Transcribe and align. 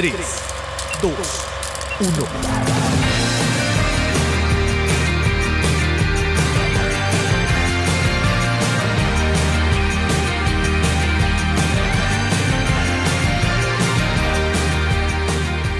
3, 0.00 0.14
2, 1.02 1.12
1. 2.00 2.10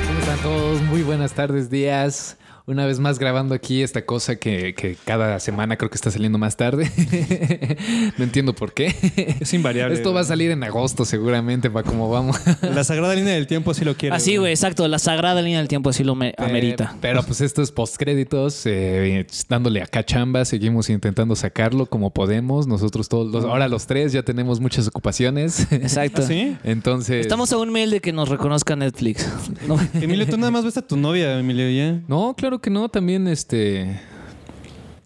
¿Cómo 0.07 0.19
están 0.19 0.39
todos? 0.43 0.83
Muy 0.83 1.03
buenas 1.03 1.33
tardes, 1.33 1.71
días. 1.71 2.37
Una 2.71 2.87
vez 2.87 3.01
más 3.01 3.19
grabando 3.19 3.53
aquí 3.53 3.83
esta 3.83 4.07
cosa 4.07 4.37
que, 4.37 4.75
que 4.75 4.97
cada 5.05 5.41
semana 5.41 5.77
creo 5.77 5.91
que 5.91 5.97
está 5.97 6.13
saliendo 6.13 6.39
más 6.39 6.57
tarde. 6.57 6.89
no 8.17 8.23
entiendo 8.23 8.55
por 8.55 8.73
qué. 8.73 8.95
Es 9.41 9.53
invariable. 9.55 9.97
Esto 9.97 10.15
va 10.15 10.21
a 10.21 10.25
salir 10.25 10.53
en 10.53 10.63
agosto 10.63 11.05
seguramente 11.05 11.69
para 11.69 11.85
cómo 11.85 12.09
vamos. 12.09 12.37
La 12.63 12.85
sagrada 12.85 13.17
línea 13.17 13.35
del 13.35 13.49
tiempo 13.49 13.73
así 13.73 13.85
lo 13.85 13.97
quiere. 13.97 14.15
Así, 14.15 14.37
güey, 14.37 14.53
exacto. 14.53 14.87
La 14.87 15.01
sagrada 15.01 15.43
línea 15.43 15.59
del 15.59 15.67
tiempo 15.67 15.91
así 15.91 16.05
lo 16.05 16.15
me- 16.15 16.33
amerita. 16.39 16.93
Eh, 16.95 16.99
pero 17.01 17.25
pues 17.25 17.41
esto 17.41 17.61
es 17.61 17.73
postcréditos, 17.73 18.63
eh, 18.67 19.27
dándole 19.49 19.83
acá 19.83 20.05
chamba, 20.05 20.45
seguimos 20.45 20.91
intentando 20.91 21.35
sacarlo 21.35 21.87
como 21.87 22.11
podemos. 22.11 22.69
Nosotros 22.69 23.09
todos, 23.09 23.33
los, 23.33 23.45
ahora 23.47 23.67
los 23.67 23.89
tres 23.89 24.13
ya 24.13 24.23
tenemos 24.23 24.61
muchas 24.61 24.87
ocupaciones. 24.87 25.67
Exacto. 25.73 26.23
¿Ah, 26.23 26.27
¿Sí? 26.29 26.57
Entonces... 26.63 27.23
Estamos 27.23 27.53
a 27.53 27.57
un 27.57 27.73
mail 27.73 27.91
de 27.91 27.99
que 27.99 28.13
nos 28.13 28.29
reconozca 28.29 28.77
Netflix. 28.77 29.29
No. 29.67 29.77
Emilio, 30.01 30.25
tú 30.29 30.37
nada 30.37 30.53
más 30.53 30.65
ves 30.65 30.77
a 30.77 30.83
tu 30.83 30.97
novia, 30.97 31.37
Emilio, 31.37 31.69
¿ya? 31.69 32.01
No, 32.07 32.35
claro 32.37 32.60
que 32.61 32.71
no, 32.71 32.89
también 32.89 33.27
este... 33.29 34.01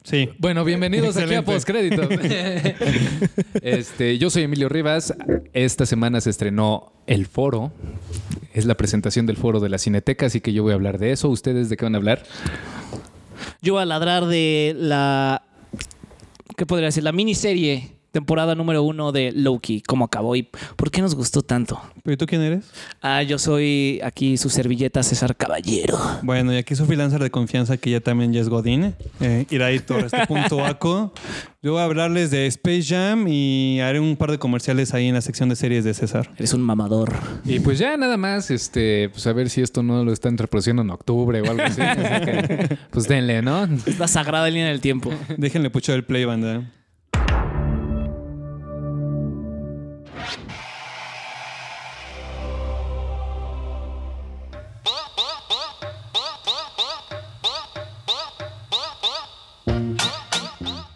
Sí. 0.03 0.29
Bueno, 0.39 0.65
bienvenidos 0.65 1.17
aquí 1.17 1.35
a 1.35 1.39
Excelente. 1.39 1.53
Postcrédito. 1.53 2.03
este, 3.62 4.19
yo 4.19 4.29
soy 4.29 4.43
Emilio 4.43 4.69
Rivas. 4.69 5.15
Esta 5.55 5.87
semana 5.87 6.21
se 6.21 6.29
estrenó 6.29 6.93
El 7.07 7.25
Foro. 7.25 7.73
Es 8.53 8.67
la 8.67 8.75
presentación 8.75 9.25
del 9.25 9.39
Foro 9.39 9.61
de 9.61 9.71
la 9.71 9.79
Cineteca, 9.79 10.27
así 10.27 10.43
que 10.43 10.53
yo 10.53 10.62
voy 10.62 10.73
a 10.73 10.75
hablar 10.75 10.98
de 10.98 11.12
eso. 11.12 11.31
¿Ustedes 11.31 11.70
de 11.70 11.78
qué 11.78 11.87
van 11.87 11.95
a 11.95 11.98
hablar? 11.98 12.23
Yo 13.62 13.75
voy 13.75 13.83
a 13.83 13.87
ladrar 13.87 14.27
de 14.27 14.75
la. 14.77 15.43
¿Qué 16.55 16.67
podría 16.67 16.89
decir? 16.89 17.03
La 17.03 17.12
miniserie, 17.12 17.94
temporada 18.15 18.55
número 18.55 18.84
uno 18.84 19.11
de 19.11 19.33
Loki. 19.33 19.83
¿Cómo 19.83 20.05
acabó 20.05 20.37
y 20.37 20.48
por 20.77 20.93
qué 20.93 21.03
nos 21.03 21.17
gustó 21.17 21.43
tanto? 21.43 21.83
¿Pero 22.05 22.17
tú 22.17 22.27
quién 22.27 22.43
eres? 22.43 22.71
Ah, 23.03 23.25
yo 23.25 23.41
soy 23.41 24.01
aquí 24.05 24.37
su 24.37 24.51
servilleta 24.51 25.03
César 25.03 25.34
Caballero. 25.34 25.98
Bueno, 26.23 26.55
y 26.55 26.56
aquí 26.56 26.77
su 26.77 26.87
freelancer 26.87 27.21
de 27.21 27.31
confianza 27.31 27.77
que 27.77 27.91
ya 27.91 28.01
también 28.01 28.33
ya 28.33 28.41
es 28.41 28.48
Godín. 28.48 28.95
Eh, 29.21 29.47
Iraí 29.51 29.81
Torres, 29.81 30.12
este 30.12 30.29
punto 30.29 30.65
aco. 30.65 31.12
Yo 31.61 31.73
voy 31.73 31.81
a 31.81 31.84
hablarles 31.84 32.31
de 32.31 32.47
Space 32.47 32.84
Jam 32.84 33.27
y 33.27 33.81
haré 33.81 33.98
un 33.98 34.17
par 34.17 34.31
de 34.31 34.39
comerciales 34.39 34.95
ahí 34.95 35.09
en 35.09 35.15
la 35.15 35.21
sección 35.21 35.49
de 35.49 35.56
series 35.56 35.83
de 35.83 35.93
César. 35.93 36.31
Eres 36.37 36.55
un 36.55 36.62
mamador. 36.62 37.12
Y 37.45 37.59
pues 37.59 37.81
ya 37.81 37.97
nada 37.97 38.17
más, 38.17 38.53
este, 38.53 39.09
pues 39.09 39.27
a 39.27 39.33
ver 39.33 39.51
si 39.51 39.61
esto 39.61 39.83
no 39.83 40.05
lo 40.05 40.12
están 40.12 40.39
reproduciendo 40.39 40.83
en 40.83 40.91
octubre 40.91 41.41
o 41.41 41.51
algo 41.51 41.65
así. 41.65 41.81
Así 41.81 42.25
que, 42.27 42.78
pues 42.91 43.09
denle, 43.09 43.43
¿no? 43.43 43.65
Es 43.87 43.99
la 43.99 44.06
sagrada 44.06 44.49
línea 44.49 44.69
del 44.69 44.81
tiempo. 44.81 45.11
Déjenle 45.37 45.71
pucho 45.71 45.95
el 45.95 46.05
play, 46.05 46.25
banda. 46.25 46.71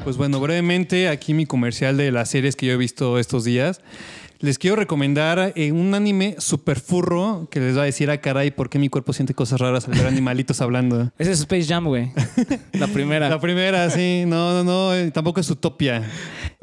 Pues 0.08 0.16
bueno, 0.16 0.40
brevemente 0.40 1.10
aquí 1.10 1.34
mi 1.34 1.44
comercial 1.44 1.98
de 1.98 2.10
las 2.10 2.30
series 2.30 2.56
que 2.56 2.64
yo 2.64 2.72
he 2.72 2.76
visto 2.78 3.18
estos 3.18 3.44
días. 3.44 3.82
Les 4.40 4.56
quiero 4.56 4.76
recomendar 4.76 5.52
eh, 5.56 5.72
un 5.72 5.94
anime 5.94 6.36
super 6.38 6.78
furro 6.78 7.48
que 7.50 7.58
les 7.58 7.76
va 7.76 7.82
a 7.82 7.84
decir 7.86 8.08
a 8.08 8.20
caray 8.20 8.52
por 8.52 8.70
qué 8.70 8.78
mi 8.78 8.88
cuerpo 8.88 9.12
siente 9.12 9.34
cosas 9.34 9.60
raras 9.60 9.88
al 9.88 9.94
ver 9.94 10.06
animalitos 10.06 10.60
hablando. 10.60 11.10
Ese 11.18 11.32
es 11.32 11.40
Space 11.40 11.64
Jam, 11.66 11.86
güey. 11.86 12.12
La 12.72 12.86
primera. 12.86 13.28
La 13.30 13.40
primera, 13.40 13.90
sí. 13.90 14.22
No, 14.28 14.52
no, 14.52 14.62
no. 14.62 14.94
eh, 14.94 15.10
Tampoco 15.10 15.40
es 15.40 15.50
Utopia. 15.50 16.08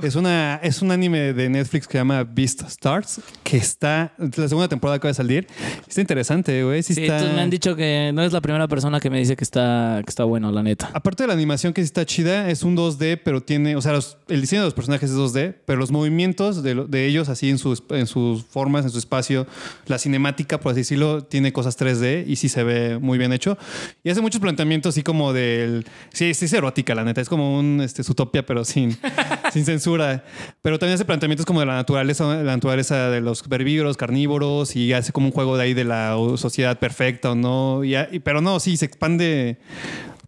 Es, 0.01 0.15
una, 0.15 0.55
es 0.63 0.81
un 0.81 0.91
anime 0.91 1.33
de 1.33 1.49
Netflix 1.49 1.85
que 1.87 1.93
se 1.93 1.97
llama 1.97 2.23
Beast 2.23 2.61
Stars, 2.63 3.19
que 3.43 3.57
está... 3.57 4.13
La 4.17 4.47
segunda 4.47 4.67
temporada 4.69 4.95
acaba 4.97 5.09
de 5.09 5.15
salir. 5.15 5.47
Está 5.87 5.99
interesante, 6.01 6.63
güey. 6.63 6.81
Sí, 6.83 6.93
Sí, 6.93 7.03
está... 7.03 7.23
me 7.33 7.41
han 7.41 7.49
dicho 7.49 7.75
que 7.75 8.11
no 8.13 8.21
es 8.23 8.31
la 8.31 8.39
primera 8.41 8.67
persona 8.69 8.99
que 9.01 9.09
me 9.09 9.19
dice 9.19 9.35
que 9.35 9.43
está, 9.43 10.01
que 10.05 10.09
está 10.09 10.23
bueno, 10.23 10.49
la 10.51 10.63
neta. 10.63 10.89
Aparte 10.93 11.23
de 11.23 11.27
la 11.27 11.33
animación 11.33 11.73
que 11.73 11.81
sí 11.81 11.85
está 11.85 12.05
chida, 12.05 12.49
es 12.49 12.63
un 12.63 12.75
2D, 12.77 13.19
pero 13.23 13.41
tiene... 13.41 13.75
O 13.75 13.81
sea, 13.81 13.91
los- 13.93 14.17
el 14.29 14.39
diseño 14.41 14.61
de 14.61 14.67
los 14.67 14.73
personajes 14.73 15.09
es 15.11 15.17
2D, 15.17 15.55
pero 15.65 15.77
los 15.79 15.91
movimientos 15.91 16.63
de, 16.63 16.75
de 16.87 17.05
ellos, 17.05 17.27
así 17.29 17.49
en 17.49 17.57
sus, 17.69 17.83
en 17.89 18.05
sus 18.05 18.43
formas, 18.45 18.85
en 18.85 18.91
su 18.91 18.99
espacio, 18.99 19.47
la 19.87 19.97
cinemática, 19.97 20.59
por 20.59 20.71
así 20.73 20.81
decirlo, 20.81 21.23
tiene 21.23 21.51
cosas 21.51 21.77
3D 21.79 22.25
y 22.27 22.35
sí 22.35 22.47
se 22.47 22.63
ve 22.63 22.99
muy 22.99 23.17
bien 23.17 23.33
hecho. 23.33 23.57
Y 24.03 24.09
hace 24.11 24.21
muchos 24.21 24.39
planteamientos 24.39 24.93
así 24.93 25.01
como 25.01 25.33
del... 25.33 25.85
Sí, 26.13 26.33
sí 26.35 26.45
es 26.45 26.53
erótica, 26.53 26.93
la 26.93 27.03
neta. 27.03 27.21
Es 27.21 27.29
como 27.29 27.57
un 27.57 27.81
este, 27.81 28.03
Zootopia, 28.03 28.45
pero 28.45 28.63
sin, 28.65 28.95
sin 29.53 29.65
censura. 29.65 30.23
Pero 30.61 30.77
también 30.77 30.95
hace 30.95 31.05
planteamientos 31.05 31.45
como 31.45 31.59
de 31.61 31.65
la 31.65 31.75
naturaleza, 31.75 32.25
la 32.35 32.43
naturaleza 32.55 33.09
de 33.09 33.21
los 33.21 33.43
herbívoros, 33.49 33.97
carnívoros, 33.97 34.75
y 34.75 34.93
hace 34.93 35.11
como 35.11 35.27
un 35.27 35.31
juego 35.31 35.57
de 35.57 35.63
ahí 35.63 35.73
de 35.73 35.85
la 35.85 36.15
sociedad 36.37 36.77
perfecta 36.77 37.31
o 37.31 37.35
no. 37.35 37.83
Y- 37.83 38.19
pero 38.19 38.41
no, 38.41 38.59
sí, 38.59 38.77
se 38.77 38.85
expande 38.85 39.57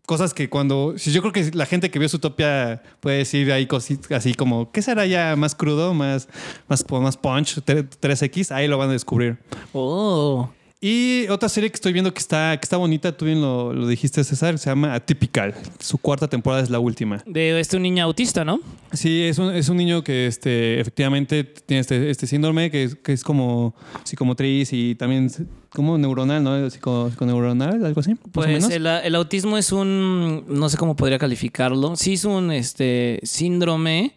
cosas 0.07 0.33
que 0.33 0.49
cuando. 0.49 0.95
Yo 0.95 1.21
creo 1.21 1.33
que 1.33 1.51
la 1.53 1.67
gente 1.67 1.91
que 1.91 1.99
vio 1.99 2.09
Zootopia 2.09 2.81
puede 2.99 3.17
decir 3.19 3.51
ahí 3.51 3.67
cositas 3.67 4.11
así 4.11 4.33
como, 4.33 4.71
¿qué 4.71 4.81
será 4.81 5.05
ya 5.05 5.35
más 5.35 5.53
crudo, 5.53 5.93
más, 5.93 6.27
más, 6.67 6.83
más 6.89 7.17
punch, 7.17 7.57
3X? 7.57 8.51
Ahí 8.55 8.67
lo 8.67 8.79
van 8.79 8.89
a 8.89 8.93
descubrir. 8.93 9.37
Oh. 9.73 10.49
Y 10.79 11.27
otra 11.29 11.49
serie 11.49 11.71
que 11.71 11.75
estoy 11.75 11.91
viendo 11.91 12.13
que 12.13 12.19
está, 12.19 12.55
que 12.57 12.63
está 12.63 12.77
bonita, 12.77 13.11
tú 13.11 13.25
bien 13.25 13.41
lo, 13.41 13.73
lo 13.73 13.87
dijiste, 13.87 14.23
César, 14.23 14.59
se 14.59 14.69
llama 14.69 14.93
Atypical. 14.93 15.55
Su 15.79 15.97
cuarta 15.97 16.27
temporada 16.27 16.61
es 16.61 16.69
la 16.69 16.79
última. 16.79 17.23
De 17.25 17.59
este 17.59 17.77
un 17.77 17.83
niño 17.83 18.03
autista, 18.03 18.45
¿no? 18.45 18.61
Sí, 18.93 19.23
es 19.23 19.39
un, 19.39 19.53
es 19.53 19.69
un 19.69 19.77
niño 19.77 20.03
que 20.03 20.27
este, 20.27 20.79
efectivamente 20.79 21.43
tiene 21.43 21.81
este, 21.81 22.11
este 22.11 22.27
síndrome 22.27 22.69
que 22.69 22.83
es, 22.83 22.95
que 22.95 23.11
es 23.11 23.23
como 23.23 23.75
psicomotriz 24.03 24.71
y 24.71 24.93
también 24.93 25.31
como 25.77 25.95
neuronal, 25.99 26.43
¿no? 26.43 26.69
Psico- 26.71 27.11
psiconeuronal, 27.11 27.85
algo 27.85 27.99
así. 28.01 28.15
Pues 28.31 28.47
menos. 28.49 28.71
el, 28.71 28.87
el 28.87 29.13
autismo 29.15 29.59
es 29.59 29.71
un, 29.71 30.43
no 30.47 30.69
sé 30.69 30.75
cómo 30.77 30.95
podría 30.95 31.19
calificarlo. 31.19 31.95
Sí 31.95 32.13
es 32.13 32.25
un 32.25 32.51
este 32.51 33.19
síndrome 33.21 34.15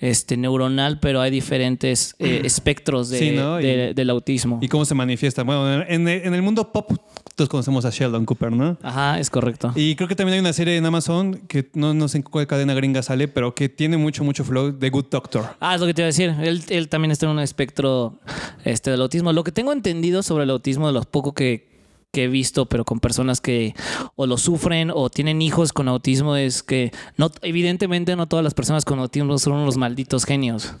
este 0.00 0.38
neuronal, 0.38 0.98
pero 1.00 1.20
hay 1.20 1.30
diferentes 1.30 2.16
eh, 2.18 2.40
espectros 2.44 3.10
de- 3.10 3.18
Sí, 3.18 3.30
¿no? 3.32 3.60
Y- 3.60 3.64
de- 3.64 3.94
del 3.94 4.08
autismo. 4.08 4.58
¿Y 4.62 4.68
cómo 4.68 4.86
se 4.86 4.94
manifiesta? 4.94 5.42
Bueno, 5.44 5.84
en, 5.86 6.08
en 6.08 6.32
el 6.34 6.40
mundo 6.40 6.72
pop 6.72 6.90
todos 7.34 7.48
conocemos 7.48 7.84
a 7.84 7.90
Sheldon 7.90 8.24
Cooper, 8.24 8.52
¿no? 8.52 8.76
Ajá, 8.82 9.18
es 9.18 9.30
correcto. 9.30 9.72
Y 9.74 9.96
creo 9.96 10.08
que 10.08 10.16
también 10.16 10.34
hay 10.34 10.40
una 10.40 10.52
serie 10.52 10.76
en 10.76 10.84
Amazon 10.86 11.40
que 11.48 11.68
no, 11.74 11.94
no 11.94 12.08
sé 12.08 12.18
en 12.18 12.22
cuál 12.22 12.46
cadena 12.46 12.74
gringa 12.74 13.02
sale, 13.02 13.28
pero 13.28 13.54
que 13.54 13.68
tiene 13.68 13.96
mucho, 13.96 14.24
mucho 14.24 14.44
flow 14.44 14.72
de 14.72 14.90
Good 14.90 15.06
Doctor. 15.10 15.56
Ah, 15.60 15.74
es 15.74 15.80
lo 15.80 15.86
que 15.86 15.94
te 15.94 16.02
iba 16.02 16.06
a 16.06 16.12
decir. 16.12 16.34
Él, 16.40 16.62
él 16.68 16.88
también 16.88 17.10
está 17.10 17.26
en 17.26 17.32
un 17.32 17.40
espectro 17.40 18.18
este, 18.64 18.90
del 18.90 19.00
autismo. 19.00 19.32
Lo 19.32 19.44
que 19.44 19.52
tengo 19.52 19.72
entendido 19.72 20.22
sobre 20.22 20.44
el 20.44 20.50
autismo, 20.50 20.86
de 20.86 20.92
los 20.92 21.06
poco 21.06 21.32
que, 21.32 21.71
que 22.12 22.24
he 22.24 22.28
visto, 22.28 22.66
pero 22.66 22.84
con 22.84 23.00
personas 23.00 23.40
que 23.40 23.74
o 24.16 24.26
lo 24.26 24.36
sufren 24.36 24.90
o 24.94 25.08
tienen 25.08 25.40
hijos 25.40 25.72
con 25.72 25.88
autismo, 25.88 26.36
es 26.36 26.62
que 26.62 26.92
no, 27.16 27.30
evidentemente 27.40 28.14
no 28.16 28.28
todas 28.28 28.44
las 28.44 28.52
personas 28.54 28.84
con 28.84 28.98
autismo 28.98 29.38
son 29.38 29.54
unos 29.54 29.76
malditos 29.78 30.24
genios. 30.24 30.74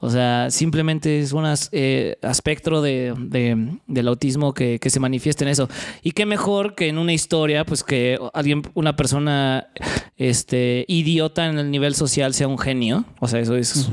O 0.00 0.10
sea, 0.10 0.50
simplemente 0.50 1.20
es 1.20 1.32
un 1.32 1.44
eh, 1.72 2.16
aspecto 2.22 2.82
de, 2.82 3.14
de- 3.18 3.76
del 3.86 4.08
autismo 4.08 4.52
que, 4.54 4.78
que 4.80 4.90
se 4.90 4.98
manifiesta 4.98 5.44
en 5.44 5.50
eso. 5.50 5.68
Y 6.02 6.12
qué 6.12 6.26
mejor 6.26 6.74
que 6.74 6.88
en 6.88 6.98
una 6.98 7.12
historia, 7.12 7.64
pues 7.64 7.84
que 7.84 8.18
alguien, 8.32 8.62
una 8.74 8.96
persona 8.96 9.68
este, 10.16 10.84
idiota 10.88 11.46
en 11.48 11.58
el 11.58 11.70
nivel 11.70 11.94
social 11.94 12.34
sea 12.34 12.48
un 12.48 12.58
genio. 12.58 13.04
O 13.20 13.28
sea, 13.28 13.40
eso 13.40 13.56
es 13.56 13.88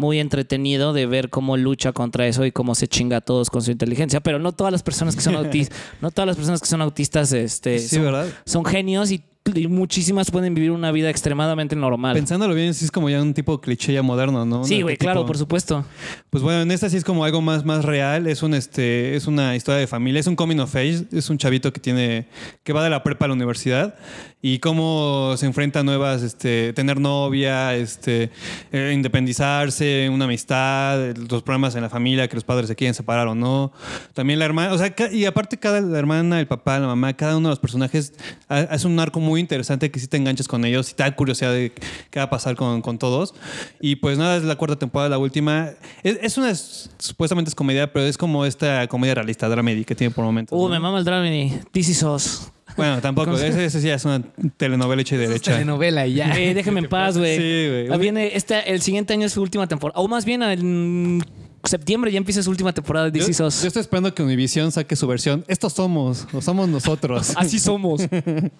muy 0.00 0.18
entretenido 0.18 0.92
de 0.92 1.06
ver 1.06 1.28
cómo 1.30 1.56
lucha 1.56 1.92
contra 1.92 2.26
eso 2.26 2.44
y 2.44 2.50
cómo 2.50 2.74
se 2.74 2.88
chinga 2.88 3.18
a 3.18 3.20
todos 3.20 3.50
con 3.50 3.62
su 3.62 3.70
inteligencia. 3.70 4.20
Pero 4.20 4.38
no 4.38 4.52
todas 4.52 4.72
las 4.72 4.82
personas 4.82 5.14
que 5.14 5.20
son 5.20 5.34
autistas, 5.36 5.78
no 6.00 6.10
todas 6.10 6.26
las 6.26 6.36
personas 6.36 6.60
que 6.60 6.66
son 6.66 6.80
autistas 6.80 7.32
este, 7.32 7.78
Sí, 7.78 7.96
son, 7.96 8.04
¿verdad? 8.04 8.26
son 8.46 8.64
genios 8.64 9.12
y, 9.12 9.22
y 9.54 9.68
muchísimas 9.68 10.30
pueden 10.30 10.54
vivir 10.54 10.70
una 10.70 10.90
vida 10.90 11.10
extremadamente 11.10 11.76
normal. 11.76 12.14
Pensándolo 12.14 12.54
bien, 12.54 12.72
sí 12.72 12.86
es 12.86 12.90
como 12.90 13.10
ya 13.10 13.20
un 13.22 13.34
tipo 13.34 13.60
cliché 13.60 13.92
ya 13.92 14.02
moderno, 14.02 14.44
¿no? 14.46 14.64
sí, 14.64 14.82
güey, 14.82 14.96
claro, 14.96 15.26
por 15.26 15.36
supuesto. 15.36 15.84
Pues 16.30 16.42
bueno, 16.42 16.62
en 16.62 16.70
esta 16.70 16.88
sí 16.88 16.96
es 16.96 17.04
como 17.04 17.24
algo 17.24 17.42
más, 17.42 17.64
más 17.64 17.84
real. 17.84 18.26
Es 18.26 18.42
un 18.42 18.54
este, 18.54 19.14
es 19.16 19.26
una 19.26 19.54
historia 19.54 19.80
de 19.80 19.86
familia, 19.86 20.20
es 20.20 20.26
un 20.26 20.36
coming 20.36 20.58
of 20.58 20.74
age, 20.74 21.04
es 21.12 21.28
un 21.28 21.36
chavito 21.38 21.72
que 21.72 21.80
tiene, 21.80 22.26
que 22.64 22.72
va 22.72 22.82
de 22.82 22.90
la 22.90 23.02
prepa 23.02 23.26
a 23.26 23.28
la 23.28 23.34
universidad 23.34 23.94
y 24.42 24.58
cómo 24.58 25.34
se 25.36 25.44
enfrenta 25.46 25.80
a 25.80 25.82
nuevas, 25.82 26.22
este, 26.22 26.72
tener 26.72 26.98
novia, 26.98 27.74
este, 27.74 28.30
eh, 28.72 28.92
independizarse, 28.94 30.08
una 30.10 30.24
amistad, 30.24 31.14
los 31.30 31.42
problemas 31.42 31.74
en 31.74 31.82
la 31.82 31.90
familia, 31.90 32.26
que 32.28 32.36
los 32.36 32.44
padres 32.44 32.68
se 32.68 32.74
quieren 32.76 32.94
separar 32.94 33.28
o 33.28 33.34
no. 33.34 33.72
También 34.14 34.38
la 34.38 34.46
hermana, 34.46 34.72
o 34.72 34.78
sea, 34.78 34.94
y 35.12 35.24
aparte 35.26 35.58
cada 35.58 35.80
la 35.80 35.98
hermana, 35.98 36.40
el 36.40 36.46
papá, 36.46 36.78
la 36.78 36.86
mamá, 36.86 37.12
cada 37.14 37.36
uno 37.36 37.48
de 37.48 37.52
los 37.52 37.58
personajes 37.58 38.14
ha- 38.48 38.60
hace 38.60 38.86
un 38.86 38.98
arco 38.98 39.20
muy 39.20 39.40
interesante 39.40 39.90
que 39.90 40.00
sí 40.00 40.06
te 40.06 40.16
enganches 40.16 40.48
con 40.48 40.64
ellos 40.64 40.90
y 40.90 40.94
te 40.94 41.02
da 41.02 41.14
curiosidad 41.14 41.52
de 41.52 41.72
qué 42.10 42.18
va 42.18 42.24
a 42.24 42.30
pasar 42.30 42.56
con, 42.56 42.80
con 42.82 42.98
todos. 42.98 43.34
Y 43.80 43.96
pues 43.96 44.16
nada, 44.18 44.36
es 44.36 44.44
la 44.44 44.56
cuarta 44.56 44.76
temporada, 44.76 45.10
la 45.10 45.18
última. 45.18 45.68
Es, 46.02 46.18
es 46.22 46.38
una, 46.38 46.54
supuestamente 46.54 47.50
es 47.50 47.54
comedia, 47.54 47.92
pero 47.92 48.06
es 48.06 48.16
como 48.16 48.44
esta 48.46 48.86
comedia 48.88 49.14
realista, 49.14 49.48
dramedy 49.48 49.84
que 49.84 49.94
tiene 49.94 50.14
por 50.14 50.24
momentos. 50.24 50.58
Uh, 50.58 50.62
¿no? 50.64 50.68
me 50.70 50.80
mama 50.80 50.98
el 50.98 51.04
Dramedy. 51.04 51.52
This 51.72 51.88
is 51.90 52.02
us. 52.02 52.50
Bueno, 52.76 53.00
tampoco. 53.00 53.34
Ese, 53.34 53.64
ese 53.64 53.80
sí 53.80 53.86
ya 53.88 53.94
es 53.94 54.04
una 54.04 54.22
telenovela 54.56 55.02
hecha 55.02 55.14
y 55.16 55.18
derecha. 55.18 55.52
Telenovela 55.52 56.06
y 56.06 56.14
ya. 56.14 56.32
Eh, 56.38 56.54
déjeme 56.54 56.80
en 56.80 56.88
paz, 56.88 57.16
güey. 57.18 57.36
Sí, 57.36 57.68
güey. 57.68 57.88
Ah, 57.92 57.96
Viene 57.96 58.36
este, 58.36 58.72
el 58.72 58.80
siguiente 58.82 59.12
año 59.12 59.26
es 59.26 59.32
su 59.32 59.42
última 59.42 59.66
temporada. 59.66 60.00
O 60.00 60.08
más 60.08 60.24
bien 60.24 60.42
en 60.42 61.22
septiembre 61.64 62.10
ya 62.10 62.16
empieza 62.18 62.42
su 62.42 62.50
última 62.50 62.72
temporada 62.72 63.10
de 63.10 63.18
Yo, 63.20 63.26
Us. 63.46 63.60
yo 63.62 63.66
estoy 63.68 63.80
esperando 63.80 64.14
que 64.14 64.22
Univision 64.22 64.72
saque 64.72 64.96
su 64.96 65.06
versión. 65.06 65.44
Estos 65.46 65.74
somos, 65.74 66.26
o 66.32 66.40
somos 66.40 66.68
nosotros. 66.68 67.32
Así 67.36 67.58
somos. 67.58 68.02
Va 68.02 68.50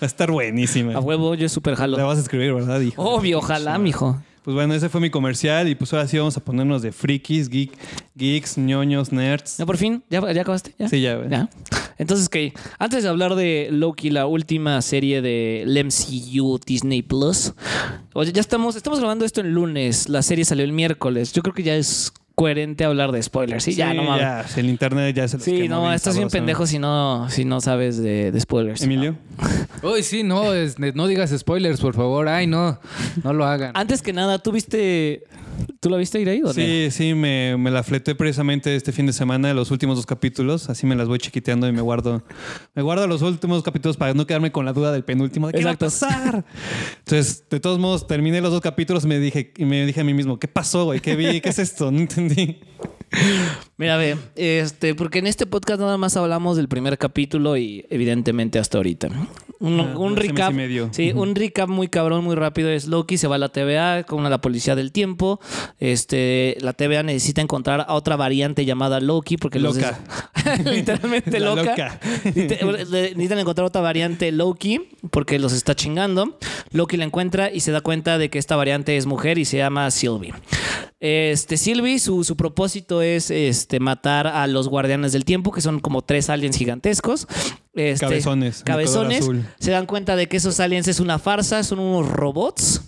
a 0.00 0.06
estar 0.06 0.30
buenísima. 0.30 0.94
A 0.94 1.00
huevo, 1.00 1.34
yo 1.34 1.48
súper 1.48 1.72
La 1.72 1.78
jalo. 1.78 2.06
vas 2.06 2.18
a 2.18 2.20
escribir, 2.20 2.54
¿verdad, 2.54 2.80
hijo? 2.80 3.02
Obvio, 3.02 3.38
ojalá, 3.38 3.78
mijo. 3.78 4.22
Pues 4.50 4.56
bueno, 4.56 4.74
ese 4.74 4.88
fue 4.88 5.00
mi 5.00 5.10
comercial 5.10 5.68
y 5.68 5.76
pues 5.76 5.92
ahora 5.92 6.08
sí 6.08 6.18
vamos 6.18 6.36
a 6.36 6.40
ponernos 6.40 6.82
de 6.82 6.90
frikis, 6.90 7.48
geek, 7.48 7.70
geeks, 8.16 8.58
ñoños, 8.58 9.12
nerds. 9.12 9.58
¿Ya 9.58 9.64
por 9.64 9.76
fin? 9.76 10.02
¿Ya, 10.10 10.20
ya 10.32 10.40
acabaste? 10.40 10.74
¿Ya? 10.76 10.88
Sí, 10.88 11.00
ya, 11.00 11.14
güey. 11.14 11.30
¿Ya? 11.30 11.48
Entonces, 11.98 12.28
que 12.28 12.52
antes 12.80 13.04
de 13.04 13.08
hablar 13.08 13.36
de 13.36 13.68
Loki, 13.70 14.10
la 14.10 14.26
última 14.26 14.82
serie 14.82 15.22
del 15.22 15.84
MCU 15.84 16.58
Disney 16.66 17.02
Plus, 17.02 17.52
oye, 18.12 18.32
ya 18.32 18.40
estamos, 18.40 18.74
estamos 18.74 18.98
grabando 18.98 19.24
esto 19.24 19.40
el 19.40 19.52
lunes, 19.52 20.08
la 20.08 20.20
serie 20.20 20.44
salió 20.44 20.64
el 20.64 20.72
miércoles. 20.72 21.32
Yo 21.32 21.42
creo 21.42 21.54
que 21.54 21.62
ya 21.62 21.76
es 21.76 22.12
coherente 22.40 22.86
hablar 22.86 23.12
de 23.12 23.22
spoilers. 23.22 23.62
Sí, 23.64 23.74
ya, 23.74 23.92
no 23.92 24.02
mames. 24.02 24.22
ya, 24.22 24.46
el 24.60 24.70
internet 24.70 25.14
ya 25.14 25.28
se 25.28 25.36
los 25.36 25.44
Sí, 25.44 25.68
no, 25.68 25.92
estás 25.92 26.16
bien 26.16 26.30
pendejo 26.30 26.66
si 26.66 26.78
no, 26.78 27.28
si 27.28 27.44
no 27.44 27.60
sabes 27.60 27.98
de, 28.02 28.32
de 28.32 28.40
spoilers. 28.40 28.80
Emilio. 28.80 29.16
Uy, 29.82 30.02
sí, 30.02 30.22
no, 30.22 30.54
es- 30.54 30.78
no 30.78 31.06
digas 31.06 31.34
spoilers, 31.36 31.82
por 31.82 31.94
favor. 31.94 32.28
Ay, 32.28 32.46
no, 32.46 32.80
no 33.22 33.34
lo 33.34 33.44
hagan. 33.44 33.72
Antes 33.74 34.00
que 34.00 34.14
nada, 34.14 34.38
¿tú 34.38 34.52
viste. 34.52 35.24
¿Tú 35.80 35.90
la 35.90 35.96
viste 35.96 36.20
ir 36.20 36.28
ahí 36.28 36.40
o 36.42 36.46
no? 36.46 36.52
Sí, 36.52 36.88
sí, 36.90 37.14
me, 37.14 37.56
me 37.56 37.70
la 37.70 37.82
fleté 37.82 38.14
precisamente 38.14 38.74
este 38.76 38.92
fin 38.92 39.06
de 39.06 39.12
semana, 39.12 39.52
los 39.54 39.70
últimos 39.70 39.96
dos 39.96 40.06
capítulos. 40.06 40.68
Así 40.70 40.86
me 40.86 40.94
las 40.96 41.08
voy 41.08 41.18
chiquiteando 41.18 41.68
y 41.68 41.72
me 41.72 41.80
guardo. 41.80 42.22
Me 42.74 42.82
guardo 42.82 43.06
los 43.06 43.22
últimos 43.22 43.62
capítulos 43.62 43.96
para 43.96 44.14
no 44.14 44.26
quedarme 44.26 44.52
con 44.52 44.64
la 44.64 44.72
duda 44.72 44.92
del 44.92 45.04
penúltimo. 45.04 45.46
¿De 45.46 45.54
qué 45.54 45.60
Exacto. 45.60 45.86
va 45.86 45.88
a 45.88 45.90
pasar? 45.90 46.44
Entonces, 46.98 47.44
de 47.48 47.60
todos 47.60 47.78
modos, 47.78 48.06
terminé 48.06 48.40
los 48.40 48.52
dos 48.52 48.60
capítulos 48.60 49.04
y 49.04 49.08
me 49.08 49.18
dije, 49.18 49.52
y 49.56 49.64
me 49.64 49.86
dije 49.86 50.00
a 50.00 50.04
mí 50.04 50.14
mismo, 50.14 50.38
¿qué 50.38 50.48
pasó, 50.48 50.84
güey? 50.84 51.00
¿Qué 51.00 51.16
vi? 51.16 51.40
¿Qué 51.40 51.48
es 51.48 51.58
esto? 51.58 51.90
No 51.90 51.98
entendí. 52.00 52.60
Mira, 53.76 53.96
ve, 53.96 54.16
este, 54.36 54.94
porque 54.94 55.18
en 55.18 55.26
este 55.26 55.46
podcast 55.46 55.80
nada 55.80 55.96
más 55.98 56.16
hablamos 56.16 56.56
del 56.56 56.68
primer 56.68 56.96
capítulo 56.98 57.56
y 57.56 57.84
evidentemente 57.90 58.58
hasta 58.58 58.78
ahorita. 58.78 59.08
Un, 59.58 59.80
Ah, 59.80 59.98
un 59.98 60.16
recap. 60.16 60.54
Sí, 60.92 61.12
un 61.14 61.34
recap 61.34 61.68
muy 61.68 61.88
cabrón, 61.88 62.24
muy 62.24 62.34
rápido 62.34 62.70
es 62.70 62.86
Loki 62.86 63.18
se 63.18 63.26
va 63.26 63.34
a 63.34 63.38
la 63.38 63.48
TVA 63.50 64.04
con 64.04 64.22
la 64.28 64.40
policía 64.40 64.74
del 64.74 64.92
tiempo. 64.92 65.40
Este, 65.78 66.56
la 66.60 66.72
TVA 66.72 67.02
necesita 67.02 67.42
encontrar 67.42 67.84
a 67.86 67.94
otra 67.94 68.16
variante 68.16 68.64
llamada 68.64 69.00
Loki 69.00 69.36
porque 69.36 69.58
los 69.58 69.76
Loca. 69.76 69.98
des- 70.44 70.64
literalmente 70.72 71.40
La 71.40 71.54
loca. 71.54 71.62
loca. 71.70 72.00
Necesitan 72.24 73.38
encontrar 73.38 73.66
otra 73.66 73.80
variante 73.82 74.30
Loki 74.32 74.88
porque 75.10 75.38
los 75.38 75.52
está 75.52 75.74
chingando. 75.74 76.38
Loki 76.72 76.96
la 76.96 77.04
encuentra 77.04 77.50
y 77.52 77.60
se 77.60 77.72
da 77.72 77.80
cuenta 77.80 78.18
de 78.18 78.30
que 78.30 78.38
esta 78.38 78.56
variante 78.56 78.96
es 78.96 79.04
mujer 79.06 79.36
y 79.38 79.44
se 79.44 79.58
llama 79.58 79.90
Sylvie. 79.90 80.32
Este 81.00 81.56
Sylvie, 81.56 81.98
su, 81.98 82.24
su 82.24 82.36
propósito 82.36 82.99
es 83.02 83.30
este, 83.30 83.80
matar 83.80 84.26
a 84.26 84.46
los 84.46 84.68
guardianes 84.68 85.12
del 85.12 85.24
tiempo, 85.24 85.52
que 85.52 85.60
son 85.60 85.80
como 85.80 86.02
tres 86.02 86.30
aliens 86.30 86.56
gigantescos. 86.56 87.26
Este, 87.72 88.04
Cabezones, 88.04 88.64
Cabezones. 88.64 89.28
Se 89.60 89.70
dan 89.70 89.86
cuenta 89.86 90.16
de 90.16 90.28
que 90.28 90.38
esos 90.38 90.58
aliens 90.58 90.88
es 90.88 90.98
una 90.98 91.20
farsa, 91.20 91.62
son 91.62 91.78
unos 91.78 92.10
robots. 92.10 92.82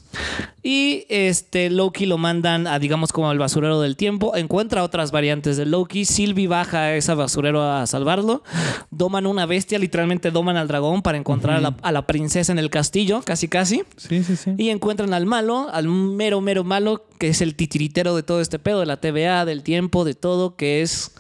Y 0.65 1.07
este 1.09 1.71
Loki 1.71 2.05
lo 2.07 2.19
mandan 2.19 2.67
a, 2.67 2.79
digamos, 2.79 3.13
como 3.13 3.31
al 3.31 3.39
basurero 3.39 3.81
del 3.81 3.97
tiempo. 3.97 4.37
Encuentra 4.37 4.83
otras 4.83 5.11
variantes 5.11 5.57
de 5.57 5.67
Loki. 5.67 6.05
Sylvie 6.05 6.49
baja 6.49 6.79
a 6.83 6.97
ese 6.97 7.15
basurero 7.15 7.63
a 7.63 7.87
salvarlo. 7.87 8.43
Doman 8.91 9.27
una 9.27 9.47
bestia, 9.47 9.79
literalmente 9.79 10.31
doman 10.31 10.57
al 10.57 10.69
dragón 10.69 11.03
para 11.03 11.19
encontrar 11.19 11.57
a, 11.57 11.61
la, 11.61 11.77
a 11.83 11.93
la 11.93 12.07
princesa 12.07 12.53
en 12.53 12.59
el 12.59 12.71
castillo, 12.71 13.23
casi 13.25 13.49
casi. 13.49 13.83
Sí, 13.97 14.23
sí, 14.23 14.37
sí. 14.37 14.55
Y 14.59 14.71
encuentran 14.71 15.15
al 15.15 15.27
malo, 15.27 15.69
al 15.73 15.89
mero, 15.89 16.41
mero 16.41 16.65
malo, 16.65 17.07
que 17.19 17.29
es 17.29 17.41
el 17.41 17.55
titiritero 17.55 18.15
de 18.15 18.23
todo 18.23 18.41
este 18.41 18.59
pedo, 18.59 18.81
de 18.81 18.87
la 18.87 18.99
TVA, 18.99 19.45
del 19.45 19.63
tiempo, 19.63 20.05
de 20.05 20.15
todo, 20.15 20.57
que 20.57 20.83
es 20.83 21.13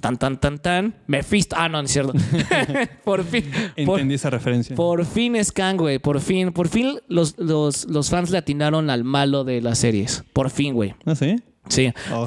tan, 0.00 0.16
tan, 0.16 0.38
tan, 0.38 0.58
tan. 0.58 0.94
Mephisto. 1.06 1.56
Ah, 1.58 1.68
no, 1.68 1.78
no 1.78 1.84
es 1.86 1.92
cierto. 1.92 2.12
por 3.04 3.24
fin. 3.24 3.44
Por, 3.84 3.98
Entendí 3.98 4.14
esa 4.14 4.30
referencia. 4.30 4.76
por 4.76 5.04
fin 5.04 5.36
es 5.36 5.52
Kang, 5.52 5.76
güey. 5.76 5.98
Por 5.98 6.20
fin. 6.20 6.52
Por 6.52 6.68
fin 6.68 6.98
los, 7.08 7.38
los, 7.38 7.86
los 7.86 8.10
fans 8.10 8.30
le 8.30 8.38
atinaron 8.38 8.90
al 8.90 9.04
malo 9.04 9.44
de 9.44 9.60
las 9.60 9.78
series. 9.78 10.24
Por 10.32 10.50
fin, 10.50 10.74
güey. 10.74 10.94
¿Ah, 11.04 11.14
sí? 11.14 11.36
Sí. 11.68 11.92
Oh. 12.12 12.26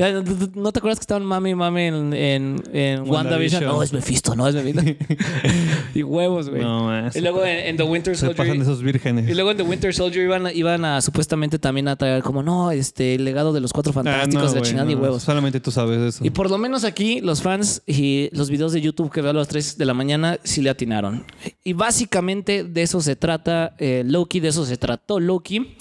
¿No 0.56 0.72
te 0.72 0.80
acuerdas 0.80 1.00
que 1.00 1.04
estaban 1.04 1.26
mami 1.26 1.52
y 1.52 1.56
mami 1.56 1.82
en, 1.84 2.14
en, 2.14 2.64
en 2.74 3.10
WandaVision? 3.10 3.64
No, 3.64 3.82
es 3.84 3.92
Mephisto, 3.94 4.36
no 4.36 4.48
es 4.48 4.56
Mephisto. 4.56 4.82
y 5.96 6.04
huevos, 6.04 6.50
güey. 6.50 6.62
No, 6.62 7.10
y 7.14 7.20
luego 7.22 7.44
en, 7.44 7.58
en 7.68 7.78
The 7.78 7.84
Winter 7.84 8.16
Se 8.18 8.28
pasan 8.30 8.46
Soldier. 8.48 8.62
esos 8.62 8.84
vírgenes. 8.84 9.30
Y 9.30 9.34
luego 9.34 9.52
en 9.52 9.58
The 9.58 9.64
Winter 9.64 9.94
Soldier 9.94 10.26
iban, 10.26 10.46
a- 10.48 10.54
iban 10.54 10.86
a 10.86 11.02
supuestamente 11.02 11.60
también 11.60 11.88
a 11.88 11.96
traer 11.96 12.24
como, 12.24 12.44
no, 12.44 12.72
este, 12.72 13.16
el 13.16 13.26
legado 13.26 13.52
de 13.54 13.60
los 13.62 13.74
cuatro 13.74 13.92
Ah, 13.92 13.94
fantásticos 13.96 14.44
no, 14.46 14.52
de 14.54 14.60
la 14.60 14.66
chingada 14.66 14.92
y 14.92 14.96
huevos. 14.96 15.24
Solamente 15.24 15.60
tú 15.60 15.72
sabes 15.72 16.16
eso. 16.16 16.26
Y 16.26 16.30
por 16.30 16.50
lo 16.50 16.58
menos 16.58 16.84
aquí 16.84 17.20
los 17.22 17.42
fans 17.42 17.82
y 17.88 18.30
los 18.34 18.50
videos 18.50 18.74
de 18.74 18.82
YouTube 18.82 19.12
que 19.12 19.22
veo 19.22 19.32
a 19.32 19.34
las 19.34 19.48
3 19.48 19.78
de 19.78 19.86
la 19.86 19.94
mañana 19.94 20.40
sí 20.44 20.62
le 20.62 20.70
atinaron. 20.70 21.26
Y 21.64 21.74
básicamente 21.74 22.64
de 22.64 22.82
eso 22.84 23.02
se 23.02 23.16
trata 23.16 23.76
eh, 23.80 24.04
Loki, 24.06 24.40
de 24.40 24.50
eso 24.50 24.66
se 24.66 24.78
trató 24.78 25.20
Loki. 25.20 25.76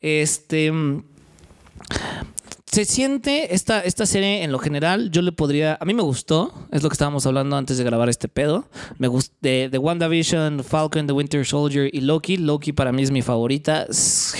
Este... 0.00 0.72
Se 2.70 2.84
siente 2.84 3.54
esta, 3.54 3.80
esta 3.80 4.04
serie 4.04 4.42
en 4.44 4.52
lo 4.52 4.58
general, 4.58 5.10
yo 5.10 5.22
le 5.22 5.32
podría, 5.32 5.78
a 5.80 5.84
mí 5.86 5.94
me 5.94 6.02
gustó, 6.02 6.52
es 6.70 6.82
lo 6.82 6.90
que 6.90 6.94
estábamos 6.94 7.24
hablando 7.24 7.56
antes 7.56 7.78
de 7.78 7.84
grabar 7.84 8.10
este 8.10 8.28
pedo, 8.28 8.68
me 8.98 9.08
gustó 9.08 9.34
de, 9.40 9.70
de 9.70 9.78
WandaVision, 9.78 10.62
Falcon, 10.62 11.06
The 11.06 11.14
Winter 11.14 11.46
Soldier 11.46 11.88
y 11.92 12.02
Loki, 12.02 12.36
Loki 12.36 12.72
para 12.74 12.92
mí 12.92 13.02
es 13.02 13.10
mi 13.10 13.22
favorita, 13.22 13.86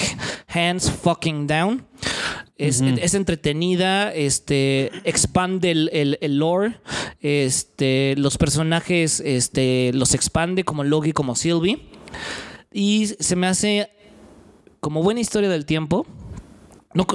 hands 0.48 0.90
fucking 0.90 1.46
down, 1.46 1.86
es, 2.58 2.82
es 2.82 3.14
entretenida, 3.14 4.12
este, 4.12 4.90
expande 5.04 5.70
el, 5.70 5.90
el- 5.94 6.19
el 6.20 6.38
lore, 6.38 6.78
este, 7.20 8.14
los 8.19 8.36
personajes 8.36 9.20
este, 9.20 9.90
los 9.94 10.12
expande 10.14 10.64
como 10.64 10.84
Loki, 10.84 11.12
como 11.12 11.34
Sylvie, 11.34 11.88
y 12.72 13.06
se 13.06 13.36
me 13.36 13.46
hace 13.46 13.88
como 14.80 15.02
buena 15.02 15.20
historia 15.20 15.48
del 15.48 15.64
tiempo. 15.64 16.06
No, 16.94 17.06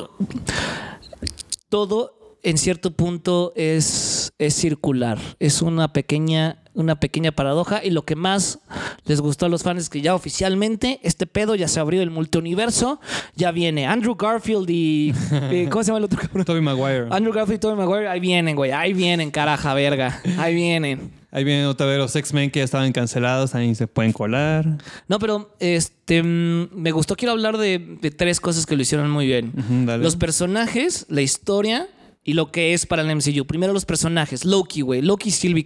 todo 1.74 2.38
en 2.44 2.60
cierto 2.60 2.92
punto 2.92 3.52
es, 3.56 4.32
es 4.38 4.54
circular. 4.54 5.18
Es 5.40 5.64
una 5.64 5.92
pequeña, 5.92 6.62
una 6.76 7.00
pequeña 7.00 7.32
paradoja. 7.32 7.84
Y 7.84 7.90
lo 7.90 8.04
que 8.04 8.16
más 8.16 8.60
les 9.06 9.22
gustó 9.22 9.48
a 9.48 9.50
los 9.50 9.64
fans 9.64 9.82
es 9.82 9.90
que 9.90 10.00
ya 10.02 10.14
oficialmente 10.14 11.00
este 11.02 11.26
pedo 11.26 11.56
ya 11.56 11.68
se 11.68 11.80
abrió 11.80 12.04
el 12.04 12.12
multiuniverso. 12.12 13.00
Ya 13.36 13.52
viene 13.52 13.88
Andrew 13.88 14.14
Garfield 14.16 14.70
y. 14.70 15.16
y- 15.52 15.66
¿Cómo 15.72 15.84
se 15.84 15.88
llama 15.88 15.98
el 15.98 16.04
otro 16.04 16.20
cabrón? 16.20 16.46
Toby 16.46 16.62
Maguire. 16.62 17.08
Andrew 17.10 17.34
Garfield 17.34 17.58
y 17.58 17.60
Tobey 17.62 17.76
Maguire. 17.78 18.08
Ahí 18.08 18.20
vienen, 18.20 18.56
güey. 18.56 18.70
Ahí 18.70 18.94
vienen, 18.94 19.32
caraja, 19.32 19.74
verga. 19.74 20.22
Ahí 20.38 20.54
vienen. 20.54 21.23
Ahí 21.36 21.44
vienen 21.44 21.66
otra 21.66 21.88
vez 21.88 21.98
los 21.98 22.16
X-Men 22.16 22.52
que 22.52 22.60
ya 22.60 22.64
estaban 22.64 22.92
cancelados, 22.92 23.56
ahí 23.56 23.74
se 23.74 23.88
pueden 23.88 24.14
colar. 24.14 24.78
No, 25.08 25.18
pero 25.18 25.56
este 25.60 26.22
mm, 26.22 26.70
me 26.76 26.92
gustó. 26.92 27.16
Quiero 27.16 27.32
hablar 27.32 27.58
de, 27.58 27.98
de 28.00 28.12
tres 28.12 28.40
cosas 28.40 28.68
que 28.68 28.76
lo 28.76 28.84
hicieron 28.84 29.10
muy 29.10 29.26
bien. 29.26 29.52
Los 30.00 30.16
personajes, 30.16 31.08
la 31.10 31.22
historia 31.22 31.88
y 32.26 32.34
lo 32.34 32.52
que 32.52 32.74
es 32.74 32.86
para 32.86 33.02
el 33.02 33.16
MCU. 33.16 33.46
Primero 33.46 33.74
los 33.74 33.86
personajes. 33.86 34.46
Loki, 34.46 34.82
güey. 34.82 35.02
Loki, 35.02 35.30
Sylvie. 35.32 35.66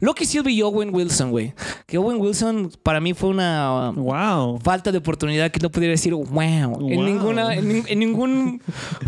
Loki, 0.00 0.24
Sylvie 0.24 0.52
y 0.54 0.62
Owen 0.62 0.94
Wilson, 0.94 1.30
güey. 1.30 1.52
Que 1.86 1.98
Owen 1.98 2.18
Wilson 2.20 2.70
para 2.82 3.00
mí 3.00 3.12
fue 3.14 3.30
una 3.30 3.90
Wow. 3.94 4.60
falta 4.60 4.92
de 4.92 4.98
oportunidad 4.98 5.50
que 5.50 5.58
no 5.60 5.70
pudiera 5.70 5.92
decir 5.92 6.14
wow, 6.14 6.28
En, 6.42 6.70
Wow. 6.70 7.02
ninguna, 7.04 7.54
en, 7.54 7.68
nin- 7.68 7.84
en 7.88 7.98
ningún 7.98 8.62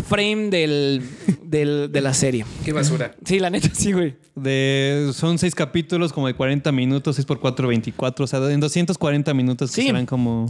frame 0.07 0.49
del, 0.49 1.01
del- 1.43 1.91
de 1.91 2.01
la 2.01 2.13
serie. 2.13 2.45
Qué 2.65 2.73
basura. 2.73 3.15
Sí, 3.23 3.39
la 3.39 3.49
neta, 3.49 3.69
sí, 3.73 3.91
güey. 3.93 4.15
De, 4.35 5.11
son 5.13 5.37
seis 5.37 5.53
capítulos, 5.55 6.13
como 6.13 6.27
de 6.27 6.33
40 6.33 6.71
minutos, 6.71 7.15
6 7.17 7.25
por 7.25 7.39
4, 7.39 7.67
24. 7.67 8.23
O 8.23 8.27
sea, 8.27 8.39
en 8.51 8.59
240 8.59 9.33
minutos 9.33 9.71
que 9.71 9.81
Sí. 9.81 9.87
serán 9.87 10.05
como. 10.05 10.49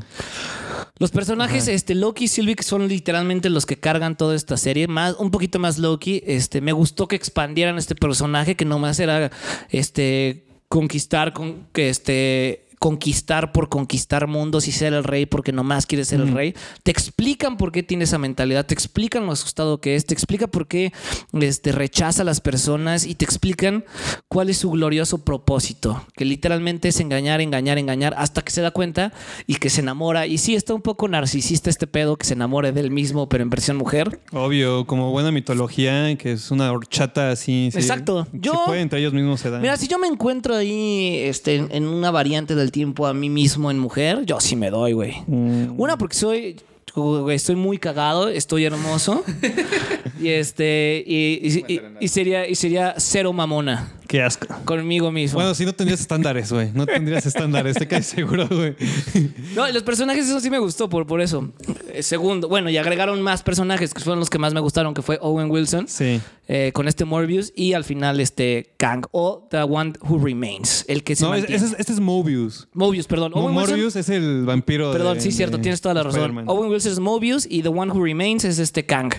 Los 0.99 1.11
personajes, 1.11 1.69
este, 1.69 1.95
Loki 1.95 2.25
y 2.25 2.27
Sylvie, 2.27 2.57
son 2.61 2.89
literalmente 2.89 3.49
los 3.49 3.65
que 3.65 3.77
cargan 3.77 4.17
toda 4.17 4.35
esta 4.35 4.57
serie, 4.57 4.87
más, 4.89 5.15
un 5.17 5.31
poquito 5.31 5.57
más 5.57 5.77
Loki, 5.77 6.21
este, 6.25 6.59
me 6.59 6.73
gustó 6.73 7.07
que 7.07 7.15
expandieran 7.15 7.77
este 7.77 7.95
personaje, 7.95 8.55
que 8.55 8.65
nomás 8.65 8.99
era 8.99 9.31
este 9.69 10.43
conquistar 10.67 11.31
con 11.31 11.67
que 11.71 11.89
este 11.89 12.68
conquistar 12.79 13.51
por 13.51 13.69
conquistar 13.69 14.27
mundos 14.27 14.67
y 14.67 14.71
ser 14.71 14.93
el 14.93 15.03
rey 15.03 15.25
porque 15.25 15.51
nomás 15.51 15.85
quiere 15.85 16.05
ser 16.05 16.21
el 16.21 16.31
rey. 16.33 16.55
Te 16.83 16.91
explican 16.91 17.57
por 17.57 17.71
qué 17.71 17.83
tiene 17.83 18.05
esa 18.05 18.17
mentalidad, 18.17 18.65
te 18.65 18.73
explican 18.73 19.25
lo 19.25 19.33
asustado 19.33 19.81
que 19.81 19.95
es, 19.95 20.05
te 20.05 20.13
explica 20.13 20.47
por 20.47 20.67
qué 20.67 20.93
este, 21.33 21.71
rechaza 21.73 22.21
a 22.21 22.25
las 22.25 22.39
personas 22.41 23.05
y 23.05 23.15
te 23.15 23.25
explican 23.25 23.83
cuál 24.29 24.49
es 24.49 24.57
su 24.57 24.71
glorioso 24.71 25.19
propósito, 25.25 26.05
que 26.15 26.23
literalmente 26.25 26.87
es 26.87 26.99
engañar, 26.99 27.41
engañar, 27.41 27.77
engañar, 27.77 28.13
hasta 28.17 28.41
que 28.41 28.51
se 28.51 28.61
da 28.61 28.71
cuenta 28.71 29.11
y 29.45 29.55
que 29.55 29.69
se 29.69 29.81
enamora. 29.81 30.25
Y 30.25 30.37
sí, 30.37 30.55
está 30.55 30.73
un 30.73 30.81
poco 30.81 31.07
narcisista 31.07 31.69
este 31.69 31.85
pedo, 31.87 32.15
que 32.17 32.25
se 32.25 32.33
enamore 32.33 32.71
del 32.71 32.91
mismo, 32.91 33.27
pero 33.27 33.43
en 33.43 33.49
versión 33.49 33.75
mujer. 33.77 34.19
Obvio, 34.31 34.85
como 34.87 35.11
buena 35.11 35.31
mitología, 35.31 36.15
que 36.17 36.31
es 36.31 36.49
una 36.51 36.71
horchata 36.71 37.31
así. 37.31 37.69
sí. 37.73 37.77
Exacto. 37.77 38.27
Yo- 38.31 38.63
puede, 38.65 38.81
entre 38.81 38.99
ellos 38.99 39.13
mismos 39.13 39.41
se 39.41 39.49
dan. 39.49 39.61
Mira, 39.61 39.75
si 39.75 39.87
yo 39.87 39.99
me 39.99 40.07
encuentro 40.07 40.55
ahí 40.55 41.17
este, 41.23 41.55
en 41.69 41.85
una 41.87 42.11
variante 42.11 42.55
del 42.55 42.68
tiempo 42.71 43.07
a 43.07 43.13
mí 43.13 43.29
mismo 43.29 43.69
en 43.71 43.79
mujer, 43.79 44.25
yo 44.25 44.39
sí 44.39 44.55
me 44.55 44.69
doy, 44.69 44.93
güey. 44.93 45.15
Mm, 45.27 45.79
Una, 45.79 45.97
porque 45.97 46.15
soy. 46.15 46.57
güey, 46.95 47.35
Estoy 47.35 47.55
muy 47.55 47.77
cagado, 47.77 48.29
estoy 48.29 48.65
hermoso. 48.65 49.23
y 50.19 50.29
este. 50.29 51.03
Y, 51.05 51.39
y- 51.67 51.73
y- 51.75 51.81
y 51.99 52.07
sería, 52.07 52.47
y 52.47 52.55
sería 52.55 52.95
cero 52.97 53.31
mamona 53.33 53.93
Qué 54.09 54.21
asco. 54.23 54.47
conmigo 54.65 55.11
mismo. 55.11 55.35
Bueno, 55.37 55.53
si 55.53 55.63
no 55.65 55.73
tendrías 55.73 56.01
estándares, 56.01 56.51
güey. 56.51 56.71
No 56.73 56.85
tendrías 56.85 57.25
estándares, 57.25 57.77
te 57.77 57.87
caes 57.87 58.07
seguro, 58.07 58.47
güey. 58.49 58.75
No, 59.55 59.67
los 59.71 59.83
personajes, 59.83 60.25
eso 60.25 60.39
sí 60.39 60.49
me 60.49 60.59
gustó 60.59 60.89
por, 60.89 61.05
por 61.07 61.21
eso. 61.21 61.51
Eh, 61.93 62.01
segundo, 62.03 62.47
bueno, 62.49 62.69
y 62.69 62.77
agregaron 62.77 63.21
más 63.21 63.43
personajes 63.43 63.93
que 63.93 64.01
fueron 64.01 64.19
los 64.19 64.29
que 64.29 64.37
más 64.39 64.53
me 64.53 64.59
gustaron, 64.59 64.93
que 64.93 65.01
fue 65.01 65.17
Owen 65.21 65.49
Wilson. 65.51 65.87
Sí. 65.87 66.19
eh, 66.47 66.71
con 66.73 66.87
este 66.87 67.05
Morbius 67.05 67.53
y 67.55 67.73
al 67.73 67.83
final 67.83 68.19
este 68.19 68.73
Kang 68.77 69.05
o 69.11 69.47
The 69.51 69.61
One 69.61 69.93
Who 70.01 70.17
Remains, 70.25 70.83
el 70.87 71.03
que 71.03 71.15
se 71.15 71.23
No, 71.23 71.29
mantiene. 71.29 71.55
ese 71.55 71.65
es- 71.67 71.75
este 71.77 71.93
es 71.93 71.99
Mobius. 71.99 72.67
Mobius, 72.73 73.05
perdón. 73.05 73.31
Owen 73.35 73.55
Wilson- 73.55 73.69
Morbius 73.69 73.95
es 73.95 74.09
el 74.09 74.45
vampiro. 74.45 74.91
Perdón, 74.91 75.15
de- 75.17 75.21
sí, 75.21 75.31
cierto, 75.31 75.57
de 75.57 75.63
tienes 75.63 75.81
toda 75.81 75.93
la 75.93 76.01
razón. 76.01 76.43
Owen 76.47 76.71
Wilson 76.71 76.91
es 76.93 76.99
Mobius 76.99 77.45
y 77.47 77.61
The 77.61 77.69
One 77.69 77.91
Who 77.91 78.03
Remains 78.03 78.43
es 78.45 78.57
este 78.57 78.87
Kang, 78.87 79.13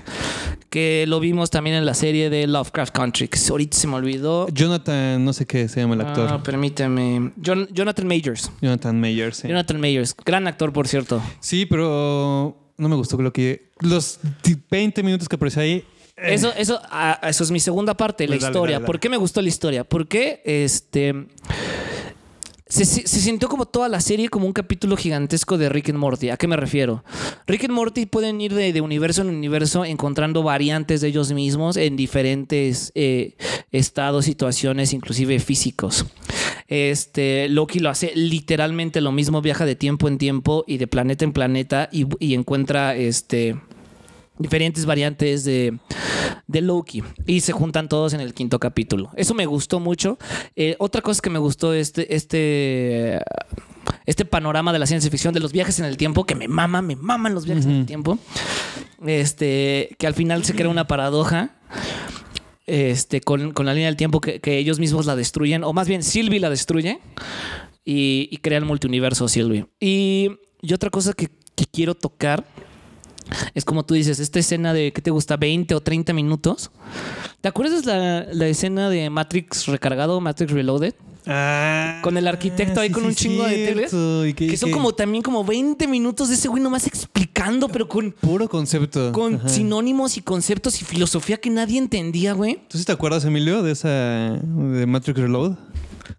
que 0.71 1.05
lo 1.07 1.21
vimos 1.21 1.51
también 1.51 1.77
en 1.77 1.87
la 1.87 1.95
serie 1.95 2.31
de 2.31 2.47
Lovecraft 2.49 2.93
Country, 2.95 3.29
que 3.29 3.39
ahorita 3.49 3.77
se 3.77 3.87
me 3.87 3.95
olvidó. 3.95 4.49
Jonathan, 4.49 4.80
no 4.89 5.33
sé 5.33 5.47
qué 5.47 5.69
se 5.69 5.81
llama 5.81 5.95
el 5.95 6.01
actor. 6.03 6.29
Ah, 6.31 6.43
permíteme. 6.43 7.33
Jon- 7.45 7.69
Jonathan 7.73 8.07
Majors. 8.07 8.51
Jonathan 8.61 9.01
Mayer, 9.01 9.35
sí. 9.35 9.49
Jonathan 9.49 9.81
Majors, 9.81 10.15
gran 10.25 10.47
actor, 10.47 10.73
por 10.73 10.87
cierto. 10.89 11.23
Sí, 11.41 11.67
pero 11.67 12.57
no 12.77 12.89
me 12.89 12.97
gustó 12.97 13.17
lo 13.21 13.33
que. 13.33 13.71
Los 13.81 14.19
20 14.71 15.03
minutos 15.03 15.29
que 15.29 15.37
apareció 15.37 15.63
ahí. 15.63 15.85
eh, 16.17 16.35
Eso, 16.35 16.53
eso, 16.57 16.81
ah, 16.91 17.19
eso 17.29 17.45
es 17.45 17.51
mi 17.51 17.61
segunda 17.61 17.95
parte, 17.97 18.25
la 18.25 18.29
Pues 18.33 18.41
dale, 18.43 18.51
historia. 18.53 18.75
dale, 18.77 18.83
dale. 18.83 18.87
¿Por 18.87 19.01
qué 19.01 19.09
me 19.09 19.17
gustó 19.17 19.41
la 19.43 19.49
historia? 19.49 19.85
Porque 19.85 20.43
este. 20.45 21.27
Se, 22.71 22.85
sintió 22.87 23.49
como 23.49 23.67
toda 23.67 23.89
la 23.89 24.01
serie 24.01 24.29
como 24.29 24.47
un 24.47 24.53
capítulo 24.53 24.97
gigantesco 24.97 25.59
de 25.59 25.69
Rick 25.69 25.89
and 25.89 25.99
Morty. 25.99 26.31
¿A 26.31 26.37
qué 26.37 26.47
me 26.47 26.57
refiero? 26.57 27.05
Rick 27.49 27.65
and 27.65 27.73
Morty 27.73 28.07
pueden 28.07 28.41
ir 28.41 28.55
de, 28.55 28.73
de 28.73 28.81
universo 28.81 29.23
en 29.23 29.29
universo 29.29 29.85
encontrando 29.85 30.45
variantes 30.45 31.01
de 31.01 31.09
ellos 31.09 31.33
mismos 31.33 31.77
en 31.77 31.97
diferentes 31.97 32.93
eh, 32.95 33.37
estados, 33.73 34.25
situaciones, 34.25 34.93
inclusive 34.93 35.41
físicos. 35.41 36.07
Este, 36.69 37.49
Loki 37.49 37.81
lo 37.81 37.91
hace 37.91 38.13
literalmente 38.15 39.01
lo 39.01 39.11
mismo, 39.11 39.43
viaja 39.43 39.67
de 39.67 39.75
tiempo 39.75 40.07
en 40.07 40.19
tiempo 40.19 40.63
y 40.69 40.79
de 40.79 40.87
planeta 40.87 41.25
en 41.25 41.33
planeta 41.33 41.89
y, 41.91 42.07
y 42.21 42.35
encuentra 42.35 42.95
este 42.95 43.57
diferentes 44.41 44.87
variantes 44.87 45.45
de, 45.45 45.79
de 46.49 46.61
Loki 46.61 47.05
y 47.27 47.41
se 47.41 47.53
juntan 47.53 47.89
todos 47.89 48.15
en 48.15 48.21
el 48.21 48.35
quinto 48.35 48.59
capítulo. 48.59 49.11
Eso 49.17 49.35
me 49.35 49.47
gustó 49.47 49.79
mucho. 49.79 50.19
Eh, 50.57 50.75
otra 50.79 51.03
cosa 51.03 51.21
que 51.23 51.31
me 51.31 51.39
gustó 51.39 51.73
este 51.73 52.17
este 52.17 53.21
este 54.07 54.25
panorama 54.25 54.73
de 54.73 54.79
la 54.79 54.87
ciencia 54.87 55.11
ficción 55.11 55.35
de 55.35 55.41
los 55.41 55.53
viajes 55.53 55.79
en 55.79 55.85
el 55.85 55.97
tiempo 55.97 56.25
que 56.25 56.35
me 56.35 56.49
mama, 56.49 56.83
me 56.83 56.97
maman 56.97 57.35
los 57.35 57.45
viajes 57.45 57.67
en 57.67 57.73
el 57.73 57.87
tiempo. 57.87 58.19
Este 59.07 59.95
que 59.99 60.07
al 60.07 60.15
final 60.15 60.45
se 60.45 60.55
crea 60.55 60.69
una 60.69 60.87
paradoja. 60.89 61.57
Este, 62.67 63.21
con, 63.21 63.53
con 63.53 63.67
la 63.67 63.75
línea 63.75 63.89
del 63.89 63.97
tiempo 63.97 64.21
que, 64.21 64.39
que 64.39 64.57
ellos 64.57 64.79
mismos 64.79 65.05
la 65.05 65.17
destruyen, 65.17 65.65
o 65.65 65.73
más 65.73 65.89
bien 65.89 66.05
Sylvie 66.05 66.39
la 66.39 66.51
destruye 66.51 67.01
y, 67.85 68.29
y 68.31 68.37
crea 68.37 68.59
el 68.59 68.65
multiuniverso 68.65 69.27
Sylvie. 69.27 69.67
Y, 69.81 70.31
y 70.63 70.73
otra 70.73 70.89
cosa 70.89 71.13
que, 71.13 71.31
que 71.57 71.65
quiero 71.67 71.97
tocar 71.97 72.45
es 73.55 73.65
como 73.65 73.85
tú 73.85 73.95
dices, 73.95 74.19
esta 74.21 74.39
escena 74.39 74.73
de, 74.73 74.93
¿qué 74.93 75.03
te 75.03 75.11
gusta? 75.11 75.37
20 75.37 75.75
o 75.75 75.81
30 75.81 76.13
minutos. 76.13 76.71
¿Te 77.41 77.49
acuerdas 77.49 77.87
la, 77.87 78.27
la 78.33 78.47
escena 78.47 78.91
de 78.91 79.09
Matrix 79.11 79.67
recargado, 79.67 80.21
Matrix 80.21 80.53
Reloaded? 80.53 80.95
Ah, 81.27 82.01
Con 82.03 82.17
el 82.17 82.27
arquitecto 82.27 82.81
ahí 82.81 82.89
sí, 82.89 82.95
con 82.95 83.03
sí, 83.03 83.09
un 83.09 83.15
chingo 83.15 83.45
de. 83.45 84.27
Y 84.29 84.33
Que 84.33 84.57
son 84.57 84.71
como 84.71 84.93
también 84.95 85.23
como 85.23 85.45
20 85.45 85.87
minutos 85.87 86.29
de 86.31 86.35
ese 86.35 86.49
güey 86.49 86.63
nomás 86.63 86.87
explicando, 86.87 87.69
pero 87.69 87.87
con, 87.89 88.13
Puro 88.13 88.49
concepto. 88.49 89.13
con 89.13 89.35
Ajá. 89.35 89.49
sinónimos 89.49 90.17
y 90.17 90.23
conceptos 90.23 90.81
y 90.81 90.85
filosofía 90.87 91.37
que 91.37 91.51
nadie 91.51 91.79
entendía, 91.79 92.33
güey. 92.33 92.61
¿Tú 92.69 92.79
sí 92.79 92.85
te 92.85 92.93
acuerdas, 92.93 93.25
Emilio, 93.27 93.63
de 93.63 93.73
esa. 93.73 93.89
de 93.89 94.87
Matrix 94.87 95.19
Reload? 95.19 95.57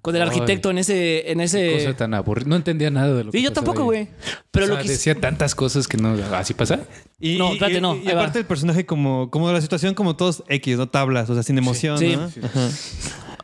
Con 0.02 0.16
el 0.16 0.22
Ay. 0.22 0.28
arquitecto 0.30 0.70
en 0.72 0.78
ese... 0.80 1.32
En 1.32 1.40
Cosa 1.40 1.58
ese... 1.58 1.94
tan 1.94 2.14
aburrida. 2.14 2.48
No 2.48 2.56
entendía 2.56 2.90
nada 2.92 3.14
de 3.14 3.24
lo 3.26 3.32
que 3.32 3.38
Sí, 3.38 3.44
yo 3.44 3.50
pasaba 3.52 3.66
tampoco, 3.66 3.86
güey. 3.86 4.08
Pero 4.52 4.66
O 4.66 4.70
lo 4.70 4.74
sea, 4.76 4.84
que... 4.84 4.90
decía 4.90 5.16
tantas 5.16 5.56
cosas 5.56 5.88
que 5.88 5.98
no. 5.98 6.16
¿Así 6.34 6.54
pasa? 6.54 6.80
Y, 7.20 7.38
No, 7.38 7.54
espérate, 7.54 7.78
y- 7.78 7.82
no, 7.82 7.96
Y, 7.96 8.10
aparte 8.10 8.40
el 8.40 8.46
personaje 8.46 8.86
como, 8.86 9.30
como 9.30 9.52
la 9.52 9.62
situación 9.62 9.94
como 9.94 10.16
todos 10.16 10.44
X, 10.48 10.78
¿no? 10.78 10.88
Tablas, 10.90 11.30
o 11.30 11.34
sea, 11.34 11.44
sin 11.44 11.58
emoción, 11.58 11.98
Sí. 11.98 12.16
¿no? 12.16 12.30
Sí. 12.30 12.40
Ajá. 12.44 12.70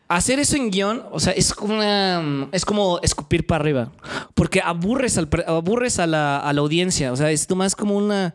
hacer 0.10 0.40
eso 0.40 0.56
en 0.56 0.72
guion, 0.72 1.04
o 1.12 1.20
sea, 1.20 1.34
es 1.34 1.54
como 1.54 1.74
una, 1.76 2.48
es 2.54 2.64
como 2.64 3.00
escupir 3.04 3.46
para 3.46 3.62
arriba, 3.62 3.92
porque 4.36 4.62
aburres 4.62 5.18
al 5.18 5.28
aburres 5.46 6.00
a 6.00 6.08
la, 6.08 6.38
a 6.40 6.54
la 6.54 6.62
audiencia, 6.62 7.12
o 7.12 7.18
sea, 7.18 7.30
es 7.30 7.50
más 7.50 7.76
como 7.76 7.96
una 7.98 8.34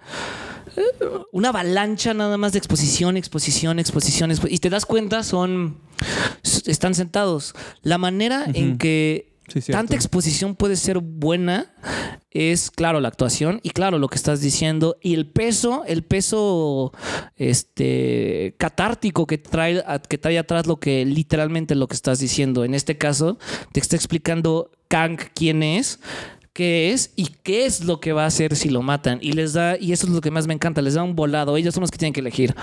una 1.32 1.50
avalancha 1.50 2.14
nada 2.14 2.36
más 2.38 2.52
de 2.52 2.58
exposición, 2.58 3.16
exposición, 3.16 3.78
exposición, 3.78 4.30
expo- 4.30 4.48
y 4.50 4.58
te 4.58 4.70
das 4.70 4.86
cuenta 4.86 5.22
son 5.22 5.78
están 6.66 6.94
sentados. 6.94 7.54
La 7.82 7.98
manera 7.98 8.46
en 8.54 8.78
que 8.78 9.30
Sí, 9.48 9.60
tanta 9.72 9.94
exposición 9.96 10.54
puede 10.56 10.76
ser 10.76 11.00
buena 11.00 11.74
es 12.30 12.70
claro 12.70 13.00
la 13.00 13.08
actuación 13.08 13.60
y 13.62 13.70
claro 13.70 13.98
lo 13.98 14.08
que 14.08 14.14
estás 14.14 14.40
diciendo 14.40 14.96
y 15.02 15.12
el 15.12 15.26
peso 15.26 15.82
el 15.86 16.04
peso 16.04 16.92
este 17.36 18.54
catártico 18.56 19.26
que 19.26 19.36
trae 19.38 19.82
que 20.08 20.16
trae 20.16 20.38
atrás 20.38 20.66
lo 20.66 20.78
que 20.78 21.04
literalmente 21.04 21.74
lo 21.74 21.86
que 21.88 21.94
estás 21.94 22.20
diciendo. 22.20 22.64
En 22.64 22.74
este 22.74 22.96
caso 22.96 23.36
te 23.72 23.80
está 23.80 23.96
explicando 23.96 24.70
Kang 24.88 25.18
quién 25.34 25.62
es 25.62 25.98
qué 26.52 26.92
es 26.92 27.12
y 27.16 27.26
qué 27.42 27.64
es 27.66 27.84
lo 27.84 28.00
que 28.00 28.12
va 28.12 28.24
a 28.24 28.26
hacer 28.26 28.56
si 28.56 28.68
lo 28.68 28.82
matan. 28.82 29.18
Y 29.22 29.32
les 29.32 29.52
da 29.52 29.78
y 29.78 29.92
eso 29.92 30.06
es 30.06 30.12
lo 30.12 30.20
que 30.20 30.30
más 30.30 30.46
me 30.46 30.54
encanta 30.54 30.82
les 30.82 30.94
da 30.94 31.02
un 31.02 31.16
volado. 31.16 31.56
Ellos 31.56 31.74
son 31.74 31.82
los 31.82 31.90
que 31.90 31.98
tienen 31.98 32.12
que 32.12 32.20
elegir. 32.20 32.54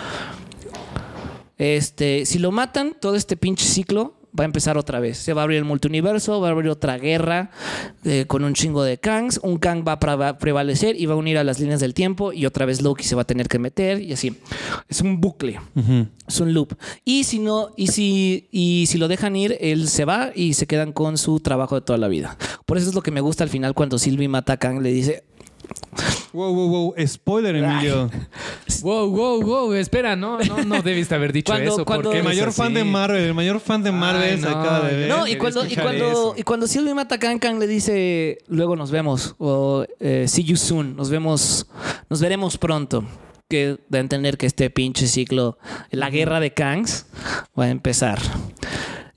Este, 1.57 2.25
si 2.25 2.39
lo 2.39 2.51
matan, 2.51 2.95
todo 2.99 3.15
este 3.15 3.35
pinche 3.35 3.65
ciclo 3.65 4.18
va 4.37 4.43
a 4.43 4.45
empezar 4.45 4.77
otra 4.77 4.99
vez. 4.99 5.17
Se 5.17 5.33
va 5.33 5.41
a 5.41 5.43
abrir 5.43 5.57
el 5.57 5.65
multiuniverso, 5.65 6.39
va 6.41 6.49
a 6.49 6.51
abrir 6.51 6.69
otra 6.69 6.97
guerra 6.97 7.51
eh, 8.03 8.25
con 8.27 8.43
un 8.43 8.53
chingo 8.53 8.83
de 8.83 8.97
Kangs. 8.97 9.39
Un 9.43 9.57
Kang 9.57 9.83
va 9.87 9.93
a 9.93 9.99
preva- 9.99 10.37
prevalecer 10.37 10.99
y 10.99 11.05
va 11.05 11.13
a 11.13 11.17
unir 11.17 11.37
a 11.37 11.43
las 11.43 11.59
líneas 11.59 11.79
del 11.79 11.93
tiempo 11.93 12.33
y 12.33 12.45
otra 12.45 12.65
vez 12.65 12.81
Loki 12.81 13.03
se 13.03 13.15
va 13.15 13.23
a 13.23 13.25
tener 13.25 13.47
que 13.47 13.59
meter 13.59 14.01
y 14.01 14.13
así. 14.13 14.37
Es 14.87 15.01
un 15.01 15.19
bucle. 15.21 15.59
Es 16.27 16.39
un 16.39 16.53
loop. 16.53 16.73
Y 17.05 17.23
si 17.23 17.39
no, 17.39 17.69
y 17.75 17.87
si, 17.87 18.47
y 18.51 18.85
si 18.87 18.97
lo 18.97 19.07
dejan 19.07 19.35
ir, 19.35 19.57
él 19.59 19.87
se 19.87 20.05
va 20.05 20.31
y 20.35 20.53
se 20.53 20.67
quedan 20.67 20.93
con 20.93 21.17
su 21.17 21.39
trabajo 21.39 21.75
de 21.75 21.81
toda 21.81 21.97
la 21.97 22.07
vida. 22.07 22.37
Por 22.65 22.77
eso 22.77 22.89
es 22.89 22.95
lo 22.95 23.01
que 23.01 23.11
me 23.11 23.21
gusta 23.21 23.43
al 23.43 23.49
final 23.49 23.73
cuando 23.73 23.97
Sylvie 23.97 24.27
mata 24.27 24.53
a 24.53 24.57
Kang, 24.57 24.81
le 24.81 24.91
dice, 24.91 25.23
Wow, 26.31 26.53
wow, 26.53 26.67
wow. 26.69 27.07
Spoiler, 27.07 27.55
Emilio. 27.55 28.09
Wow, 28.81 29.09
wow, 29.09 29.41
wow. 29.41 29.73
Espera, 29.73 30.15
no, 30.15 30.37
no, 30.39 30.63
no 30.63 30.81
debiste 30.81 31.15
haber 31.15 31.33
dicho 31.33 31.51
Cuando- 31.51 31.73
eso. 31.73 31.85
cuando- 31.85 32.03
¿por 32.09 32.13
qué 32.13 32.19
El 32.19 32.23
mayor 32.25 32.51
fan 32.53 32.73
de 32.73 32.83
Marvel, 32.83 33.23
el 33.23 33.33
mayor 33.33 33.59
fan 33.59 33.81
de 33.83 33.91
Marvel 33.91 34.23
Ay, 34.35 34.39
se 34.39 34.49
no, 34.49 34.49
acaba 34.59 34.87
de 34.87 34.95
ver. 34.95 35.09
No, 35.09 35.27
y 35.27 35.35
cuando, 35.37 35.65
y 35.65 35.75
cuando, 35.75 36.11
eso. 36.11 36.33
y 36.37 36.43
cuando 36.43 36.67
Sylvie 36.67 36.93
mata 36.93 37.15
a 37.15 37.19
Kang, 37.19 37.39
Kang 37.39 37.57
le 37.59 37.67
dice, 37.67 38.37
luego 38.47 38.75
nos 38.75 38.91
vemos, 38.91 39.35
o 39.39 39.85
eh, 39.99 40.25
see 40.27 40.43
you 40.43 40.55
soon, 40.55 40.95
nos 40.95 41.09
vemos, 41.09 41.65
nos 42.09 42.21
veremos 42.21 42.57
pronto. 42.57 43.03
Que 43.49 43.79
da 43.89 43.97
a 43.97 44.01
entender 44.01 44.37
que 44.37 44.45
este 44.45 44.69
pinche 44.69 45.07
ciclo, 45.07 45.57
la 45.89 46.11
guerra 46.11 46.39
de 46.39 46.53
Kangs, 46.53 47.07
va 47.59 47.63
a 47.63 47.69
empezar. 47.69 48.19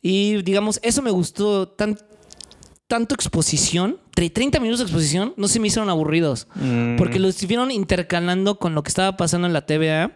Y 0.00 0.40
digamos, 0.42 0.80
eso 0.82 1.02
me 1.02 1.10
gustó, 1.10 1.68
tan, 1.68 1.98
tanto 2.86 3.14
exposición, 3.14 4.00
30 4.14 4.60
minutos 4.60 4.78
de 4.80 4.84
exposición, 4.84 5.32
no 5.36 5.48
se 5.48 5.58
me 5.58 5.68
hicieron 5.68 5.88
aburridos. 5.88 6.46
Mm. 6.56 6.96
Porque 6.96 7.18
lo 7.18 7.28
estuvieron 7.28 7.70
intercalando 7.70 8.58
con 8.58 8.74
lo 8.74 8.82
que 8.82 8.88
estaba 8.88 9.16
pasando 9.16 9.46
en 9.46 9.52
la 9.52 9.64
TVA 9.66 10.12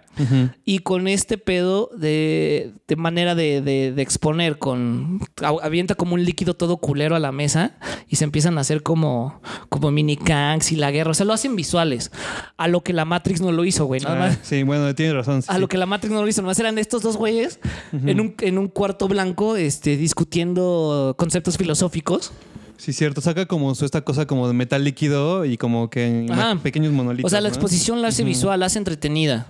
y 0.65 0.79
con 0.79 1.09
este 1.09 1.37
pedo 1.37 1.91
de, 1.97 2.73
de 2.89 2.97
manera 2.97 3.35
de, 3.35 3.61
de- 3.61 3.93
de 3.93 4.03
exponer, 4.03 4.59
con 4.59 5.21
avienta 5.63 5.95
como 5.95 6.15
un 6.15 6.25
líquido 6.25 6.55
todo 6.55 6.79
culero 6.79 7.15
a 7.17 7.19
la 7.19 7.33
mesa 7.33 7.77
y 8.09 8.17
se 8.17 8.25
empiezan 8.25 8.57
a 8.57 8.63
hacer 8.63 8.83
como, 8.83 9.41
como 9.69 9.91
mini 9.91 10.17
kangs 10.17 10.73
y 10.73 10.77
la 10.77 10.91
guerra. 10.91 11.11
O 11.11 11.15
sea, 11.15 11.27
lo 11.27 11.33
hacen 11.35 11.55
visuales. 11.57 12.11
A 12.57 12.69
lo 12.69 12.83
que 12.83 12.93
la 12.95 13.05
Matrix 13.05 13.41
no 13.43 13.53
lo 13.53 13.65
hizo, 13.65 13.85
güey. 13.87 14.01
Nada 14.01 14.15
Ah, 14.17 14.19
más. 14.29 14.39
sí, 14.43 14.63
bueno, 14.63 14.95
tienes 14.95 15.15
razón. 15.15 15.43
A 15.49 15.59
lo 15.59 15.69
que 15.69 15.77
la 15.77 15.85
Matrix 15.87 16.13
no 16.15 16.23
lo 16.23 16.29
hizo, 16.29 16.41
nomás 16.43 16.59
eran 16.61 16.79
estos 16.79 17.03
dos 17.03 17.17
güeyes 17.17 17.61
en, 17.93 18.21
un, 18.21 18.35
en 18.41 18.57
un 18.59 18.69
cuarto 18.69 19.09
blanco 19.09 19.57
este, 19.57 19.97
discutiendo 19.99 21.15
conceptos 21.19 21.57
filosóficos. 21.59 22.33
Sí, 22.77 22.93
cierto. 22.93 23.21
Saca 23.21 23.47
como 23.47 23.75
su, 23.75 23.85
esta 23.85 24.03
cosa 24.03 24.27
como 24.27 24.47
de 24.49 24.55
metal 24.55 24.85
líquido 24.85 25.45
y 25.45 25.57
como 25.57 25.91
que 25.91 26.07
en 26.07 26.59
pequeños 26.61 26.93
monolitos. 26.93 27.29
O 27.29 27.31
sea, 27.31 27.41
la 27.41 27.49
¿no? 27.49 27.55
exposición 27.55 28.03
la 28.03 28.09
hace 28.09 28.25
visual, 28.25 28.61
la 28.61 28.67
hace 28.67 28.79
entretenida. 28.79 29.47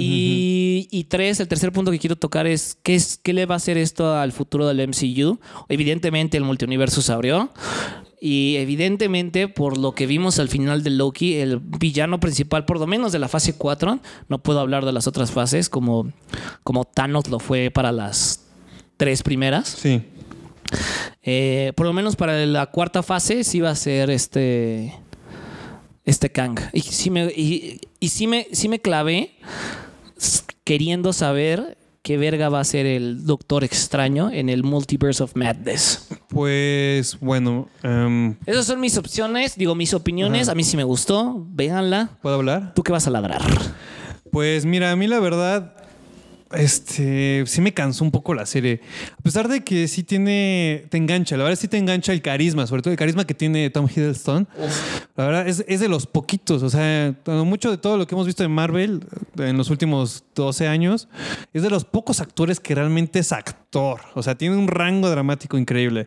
Y, 0.00 0.86
y 0.92 1.04
tres, 1.04 1.40
el 1.40 1.48
tercer 1.48 1.72
punto 1.72 1.90
que 1.90 1.98
quiero 1.98 2.14
tocar 2.14 2.46
es 2.46 2.78
¿qué, 2.84 2.94
es 2.94 3.18
qué 3.20 3.32
le 3.32 3.46
va 3.46 3.54
a 3.54 3.56
hacer 3.56 3.76
esto 3.76 4.14
al 4.14 4.30
futuro 4.30 4.66
del 4.68 4.86
MCU. 4.86 5.40
Evidentemente 5.68 6.36
el 6.36 6.44
multiuniverso 6.44 7.02
se 7.02 7.12
abrió. 7.12 7.50
Y 8.20 8.56
evidentemente, 8.56 9.48
por 9.48 9.78
lo 9.78 9.92
que 9.94 10.06
vimos 10.06 10.38
al 10.38 10.48
final 10.48 10.82
de 10.82 10.90
Loki, 10.90 11.34
el 11.34 11.58
villano 11.58 12.18
principal, 12.18 12.64
por 12.64 12.78
lo 12.80 12.86
menos 12.86 13.12
de 13.12 13.20
la 13.20 13.28
fase 13.28 13.54
4, 13.56 14.00
no 14.28 14.38
puedo 14.38 14.60
hablar 14.60 14.84
de 14.84 14.92
las 14.92 15.06
otras 15.06 15.30
fases, 15.30 15.68
como, 15.68 16.12
como 16.64 16.84
Thanos 16.84 17.28
lo 17.28 17.38
fue 17.38 17.70
para 17.70 17.92
las 17.92 18.44
tres 18.96 19.22
primeras. 19.22 19.68
Sí. 19.68 20.02
Eh, 21.22 21.72
por 21.76 21.86
lo 21.86 21.92
menos 21.92 22.16
para 22.16 22.44
la 22.46 22.66
cuarta 22.66 23.02
fase 23.02 23.44
sí 23.44 23.60
va 23.60 23.70
a 23.70 23.76
ser 23.76 24.10
este. 24.10 24.94
Este 26.04 26.30
Kang. 26.30 26.58
Y 26.72 26.80
sí 26.80 27.10
me, 27.10 27.24
y, 27.26 27.80
y 28.00 28.08
sí 28.08 28.26
me, 28.26 28.46
sí 28.52 28.68
me 28.68 28.80
clavé 28.80 29.34
queriendo 30.64 31.12
saber 31.12 31.76
qué 32.02 32.16
verga 32.16 32.48
va 32.48 32.60
a 32.60 32.64
ser 32.64 32.86
el 32.86 33.26
Doctor 33.26 33.64
Extraño 33.64 34.30
en 34.30 34.48
el 34.48 34.62
Multiverse 34.62 35.22
of 35.22 35.36
Madness. 35.36 36.08
Pues 36.28 37.18
bueno, 37.20 37.68
em, 37.82 38.36
Esas 38.46 38.64
son 38.64 38.80
mis 38.80 38.96
opciones, 38.96 39.56
digo, 39.56 39.74
mis 39.74 39.92
opiniones. 39.92 40.48
A 40.48 40.54
mí 40.54 40.64
sí 40.64 40.76
me 40.76 40.84
gustó. 40.84 41.46
Véanla. 41.50 42.18
¿puedo 42.22 42.36
hablar? 42.36 42.72
¿Tú 42.74 42.82
qué 42.82 42.92
vas 42.92 43.06
a 43.06 43.10
ladrar? 43.10 43.42
Pues 44.30 44.64
mira, 44.64 44.90
a 44.90 44.96
mí 44.96 45.06
la 45.06 45.20
verdad, 45.20 45.74
este, 46.52 47.44
sí 47.46 47.60
me 47.60 47.74
cansó 47.74 48.04
un 48.04 48.10
poco 48.10 48.34
la 48.34 48.46
serie. 48.46 48.80
A 49.18 49.22
pesar 49.22 49.48
de 49.48 49.62
que 49.62 49.88
sí 49.88 50.02
tiene, 50.02 50.86
te 50.88 50.96
engancha, 50.96 51.36
la 51.36 51.44
verdad 51.44 51.58
sí 51.58 51.68
te 51.68 51.78
engancha 51.78 52.12
el 52.12 52.22
carisma, 52.22 52.66
sobre 52.66 52.82
todo 52.82 52.92
el 52.92 52.98
carisma 52.98 53.26
que 53.26 53.34
tiene 53.34 53.70
Tom 53.70 53.86
Hiddleston. 53.86 54.48
La 55.16 55.26
verdad 55.26 55.48
es, 55.48 55.64
es 55.68 55.80
de 55.80 55.88
los 55.88 56.06
poquitos, 56.06 56.62
o 56.62 56.70
sea, 56.70 57.14
mucho 57.26 57.70
de 57.70 57.78
todo 57.78 57.96
lo 57.96 58.06
que 58.06 58.14
hemos 58.14 58.26
visto 58.26 58.44
en 58.44 58.50
Marvel 58.50 59.04
en 59.36 59.56
los 59.56 59.70
últimos 59.70 60.24
12 60.34 60.68
años, 60.68 61.08
es 61.52 61.62
de 61.62 61.70
los 61.70 61.84
pocos 61.84 62.20
actores 62.20 62.60
que 62.60 62.74
realmente 62.74 63.18
es 63.18 63.32
actor, 63.32 64.00
o 64.14 64.22
sea, 64.22 64.36
tiene 64.36 64.56
un 64.56 64.68
rango 64.68 65.10
dramático 65.10 65.58
increíble. 65.58 66.06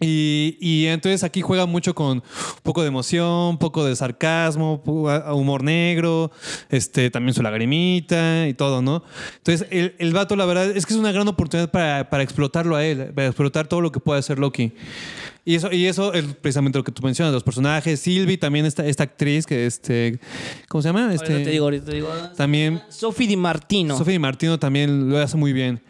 Y, 0.00 0.56
y 0.60 0.86
entonces 0.86 1.22
aquí 1.24 1.42
juega 1.42 1.66
mucho 1.66 1.94
con 1.94 2.18
un 2.18 2.22
poco 2.62 2.80
de 2.80 2.88
emoción, 2.88 3.50
un 3.50 3.58
poco 3.58 3.84
de 3.84 3.94
sarcasmo, 3.94 4.82
humor 4.84 5.62
negro, 5.62 6.30
este, 6.70 7.10
también 7.10 7.34
su 7.34 7.42
lagrimita 7.42 8.48
y 8.48 8.54
todo, 8.54 8.80
¿no? 8.80 9.02
Entonces 9.36 9.68
el, 9.70 9.94
el 9.98 10.12
vato, 10.14 10.36
la 10.36 10.46
verdad, 10.46 10.74
es 10.74 10.86
que 10.86 10.94
es 10.94 10.98
una 10.98 11.12
gran 11.12 11.28
oportunidad 11.28 11.70
para, 11.70 12.08
para 12.08 12.22
explotarlo 12.22 12.76
a 12.76 12.84
él, 12.84 13.12
para 13.14 13.26
explotar 13.26 13.66
todo 13.66 13.82
lo 13.82 13.92
que 13.92 14.00
puede 14.00 14.20
hacer 14.20 14.38
Loki. 14.38 14.72
Y 15.44 15.54
eso, 15.54 15.72
y 15.72 15.86
eso 15.86 16.12
es 16.12 16.24
precisamente 16.40 16.78
lo 16.78 16.84
que 16.84 16.92
tú 16.92 17.02
mencionas, 17.02 17.32
los 17.32 17.42
personajes. 17.42 17.98
Sylvie, 18.00 18.36
también 18.38 18.66
esta, 18.66 18.86
esta 18.86 19.04
actriz 19.04 19.46
que, 19.46 19.66
este, 19.66 20.18
¿cómo 20.68 20.82
se 20.82 20.88
llama? 20.88 21.12
Este, 21.14 21.32
ahorita 21.32 21.44
te 21.44 21.50
digo, 21.50 21.64
ahorita 21.64 21.84
te 21.86 21.94
digo. 21.94 22.08
También 22.36 22.82
Sophie 22.88 23.26
Di 23.26 23.36
Martino. 23.36 23.96
Sophie 23.96 24.12
Di 24.12 24.18
Martino 24.18 24.58
también 24.58 25.08
lo 25.08 25.18
hace 25.18 25.36
muy 25.36 25.52
bien. 25.52 25.80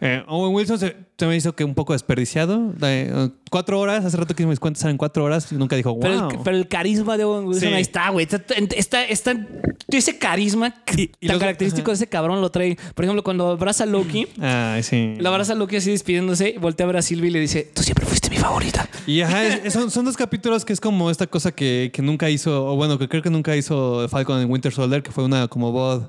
Eh, 0.00 0.22
Owen 0.28 0.54
Wilson 0.54 0.78
se, 0.78 0.96
se 1.18 1.26
me 1.26 1.34
hizo 1.36 1.56
que 1.56 1.64
un 1.64 1.74
poco 1.74 1.92
desperdiciado. 1.92 2.72
Eh, 2.82 3.30
cuatro 3.50 3.80
horas, 3.80 4.04
hace 4.04 4.16
rato 4.16 4.34
que 4.36 4.46
me 4.46 4.56
cuentas 4.56 4.84
en 4.84 4.96
cuatro 4.96 5.24
horas 5.24 5.50
y 5.50 5.56
nunca 5.56 5.74
dijo, 5.74 5.90
wow. 5.90 6.00
Pero, 6.00 6.30
el, 6.30 6.38
pero 6.44 6.56
el 6.56 6.68
carisma 6.68 7.16
de 7.16 7.24
Owen 7.24 7.46
Wilson 7.46 7.68
Sí. 7.70 7.74
ahí 7.74 7.82
está, 7.82 8.08
güey. 8.10 8.24
Está, 8.30 8.40
está, 8.76 9.04
está- 9.04 9.46
ese 9.90 10.16
carisma 10.18 10.72
Y- 10.96 11.02
y 11.02 11.26
tan 11.26 11.34
los- 11.34 11.38
característico 11.40 11.90
de 11.90 11.94
ese 11.96 12.06
cabrón 12.06 12.40
lo 12.40 12.50
trae. 12.50 12.76
Por 12.94 13.04
ejemplo, 13.04 13.24
cuando 13.24 13.48
abraza 13.48 13.82
a 13.84 13.86
Loki, 13.86 14.28
Ah, 14.40 14.78
sí. 14.82 15.14
lo 15.18 15.30
abraza 15.30 15.54
a 15.54 15.56
Loki 15.56 15.76
así 15.76 15.90
despidiéndose, 15.90 16.54
voltea 16.60 16.84
a 16.84 16.88
ver 16.88 16.98
a 16.98 17.02
Sylvie 17.02 17.30
y 17.30 17.32
le 17.32 17.40
dice: 17.40 17.68
Tú 17.74 17.82
siempre 17.82 18.06
fuiste 18.06 18.27
mi 18.30 18.36
favorita. 18.36 18.88
Y 19.06 19.20
ajá, 19.22 19.46
es- 19.46 19.72
son, 19.72 19.90
son 19.90 20.04
dos 20.04 20.16
capítulos 20.16 20.64
que 20.64 20.72
es 20.72 20.80
como 20.80 21.10
esta 21.10 21.26
cosa 21.26 21.52
que, 21.52 21.90
que 21.92 22.02
nunca 22.02 22.28
hizo, 22.30 22.66
o 22.66 22.76
bueno, 22.76 22.98
que 22.98 23.08
creo 23.08 23.22
que 23.22 23.30
nunca 23.30 23.56
hizo 23.56 24.06
Falcon 24.08 24.40
en 24.40 24.50
Winter 24.50 24.72
Soldier, 24.72 25.02
que 25.02 25.10
fue 25.10 25.24
una 25.24 25.48
como 25.48 25.72
bod, 25.72 26.08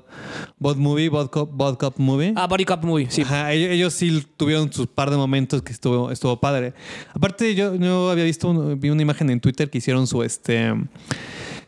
bod 0.58 0.76
movie, 0.76 1.08
bod 1.08 1.28
cop, 1.30 1.50
bod 1.52 1.76
cop 1.78 1.96
movie. 1.98 2.32
Ah, 2.36 2.46
Body 2.46 2.64
Cop 2.64 2.84
Movie, 2.84 3.06
sí. 3.10 3.22
Ajá, 3.22 3.52
ellos, 3.52 3.70
ellos 3.72 3.92
sí 3.94 4.26
tuvieron 4.36 4.72
sus 4.72 4.86
par 4.86 5.10
de 5.10 5.16
momentos 5.16 5.62
que 5.62 5.72
estuvo, 5.72 6.10
estuvo 6.10 6.38
padre. 6.40 6.74
Aparte, 7.14 7.54
yo, 7.54 7.74
yo 7.76 8.10
había 8.10 8.24
visto, 8.24 8.76
vi 8.76 8.90
una 8.90 9.02
imagen 9.02 9.30
en 9.30 9.40
Twitter 9.40 9.70
que 9.70 9.78
hicieron 9.78 10.06
su, 10.06 10.22
este, 10.22 10.72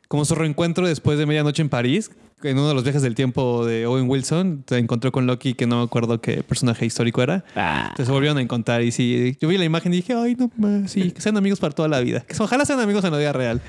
como 0.09 0.25
su 0.25 0.35
reencuentro 0.35 0.87
después 0.87 1.19
de 1.19 1.27
medianoche 1.27 1.63
en 1.63 1.69
París. 1.69 2.11
En 2.45 2.59
uno 2.59 2.69
de 2.69 2.75
los 2.75 2.83
viajes 2.83 3.03
del 3.03 3.15
tiempo 3.15 3.65
de 3.65 3.87
Owen 3.87 4.09
Wilson, 4.09 4.65
se 4.67 4.79
encontró 4.79 5.13
con 5.13 5.27
Loki, 5.27 5.55
que 5.55 5.67
no 5.67 5.79
me 5.79 5.85
acuerdo 5.85 6.21
qué 6.21 6.43
personaje 6.43 6.85
histórico 6.85 7.23
era. 7.23 7.45
Ah. 7.55 7.83
Entonces 7.91 8.07
se 8.07 8.13
volvieron 8.13 8.39
a 8.39 8.43
encontrar 8.43 8.83
y 8.83 8.91
sí, 8.91 9.37
yo 9.41 9.49
vi 9.49 9.59
la 9.59 9.65
imagen 9.65 9.93
y 9.93 9.97
dije, 9.97 10.15
ay, 10.15 10.35
no, 10.35 10.51
ma, 10.57 10.89
sí, 10.89 11.13
que 11.13 11.21
sean 11.21 11.37
amigos 11.37 11.61
para 11.61 11.75
toda 11.75 11.89
la 11.89 12.01
vida. 12.01 12.21
Que 12.21 12.35
ojalá 12.43 12.65
sean 12.65 12.81
amigos 12.81 13.05
en 13.05 13.13
la 13.13 13.19
vida 13.19 13.33
real. 13.33 13.61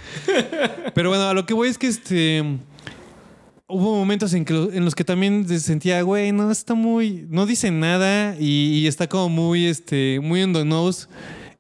Pero 0.95 1.09
bueno, 1.09 1.27
a 1.27 1.33
lo 1.33 1.45
que 1.45 1.53
voy 1.53 1.69
es 1.69 1.77
que 1.77 1.87
este... 1.87 2.43
Hubo 3.65 3.95
momentos 3.95 4.33
en, 4.33 4.45
que, 4.45 4.53
en 4.53 4.85
los 4.85 4.93
que 4.93 5.03
también 5.03 5.47
se 5.47 5.59
sentía, 5.59 6.01
güey, 6.01 6.31
no, 6.31 6.51
está 6.51 6.73
muy... 6.73 7.25
No 7.29 7.45
dice 7.45 7.71
nada 7.71 8.35
y, 8.39 8.79
y 8.79 8.87
está 8.87 9.07
como 9.07 9.29
muy, 9.29 9.65
este, 9.65 10.19
muy 10.21 10.43
on 10.43 10.53
the 10.53 10.65
nose 10.65 11.07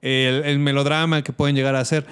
el, 0.03 0.43
el 0.43 0.59
melodrama 0.59 1.23
que 1.23 1.31
pueden 1.31 1.55
llegar 1.55 1.75
a 1.75 1.79
hacer. 1.79 2.05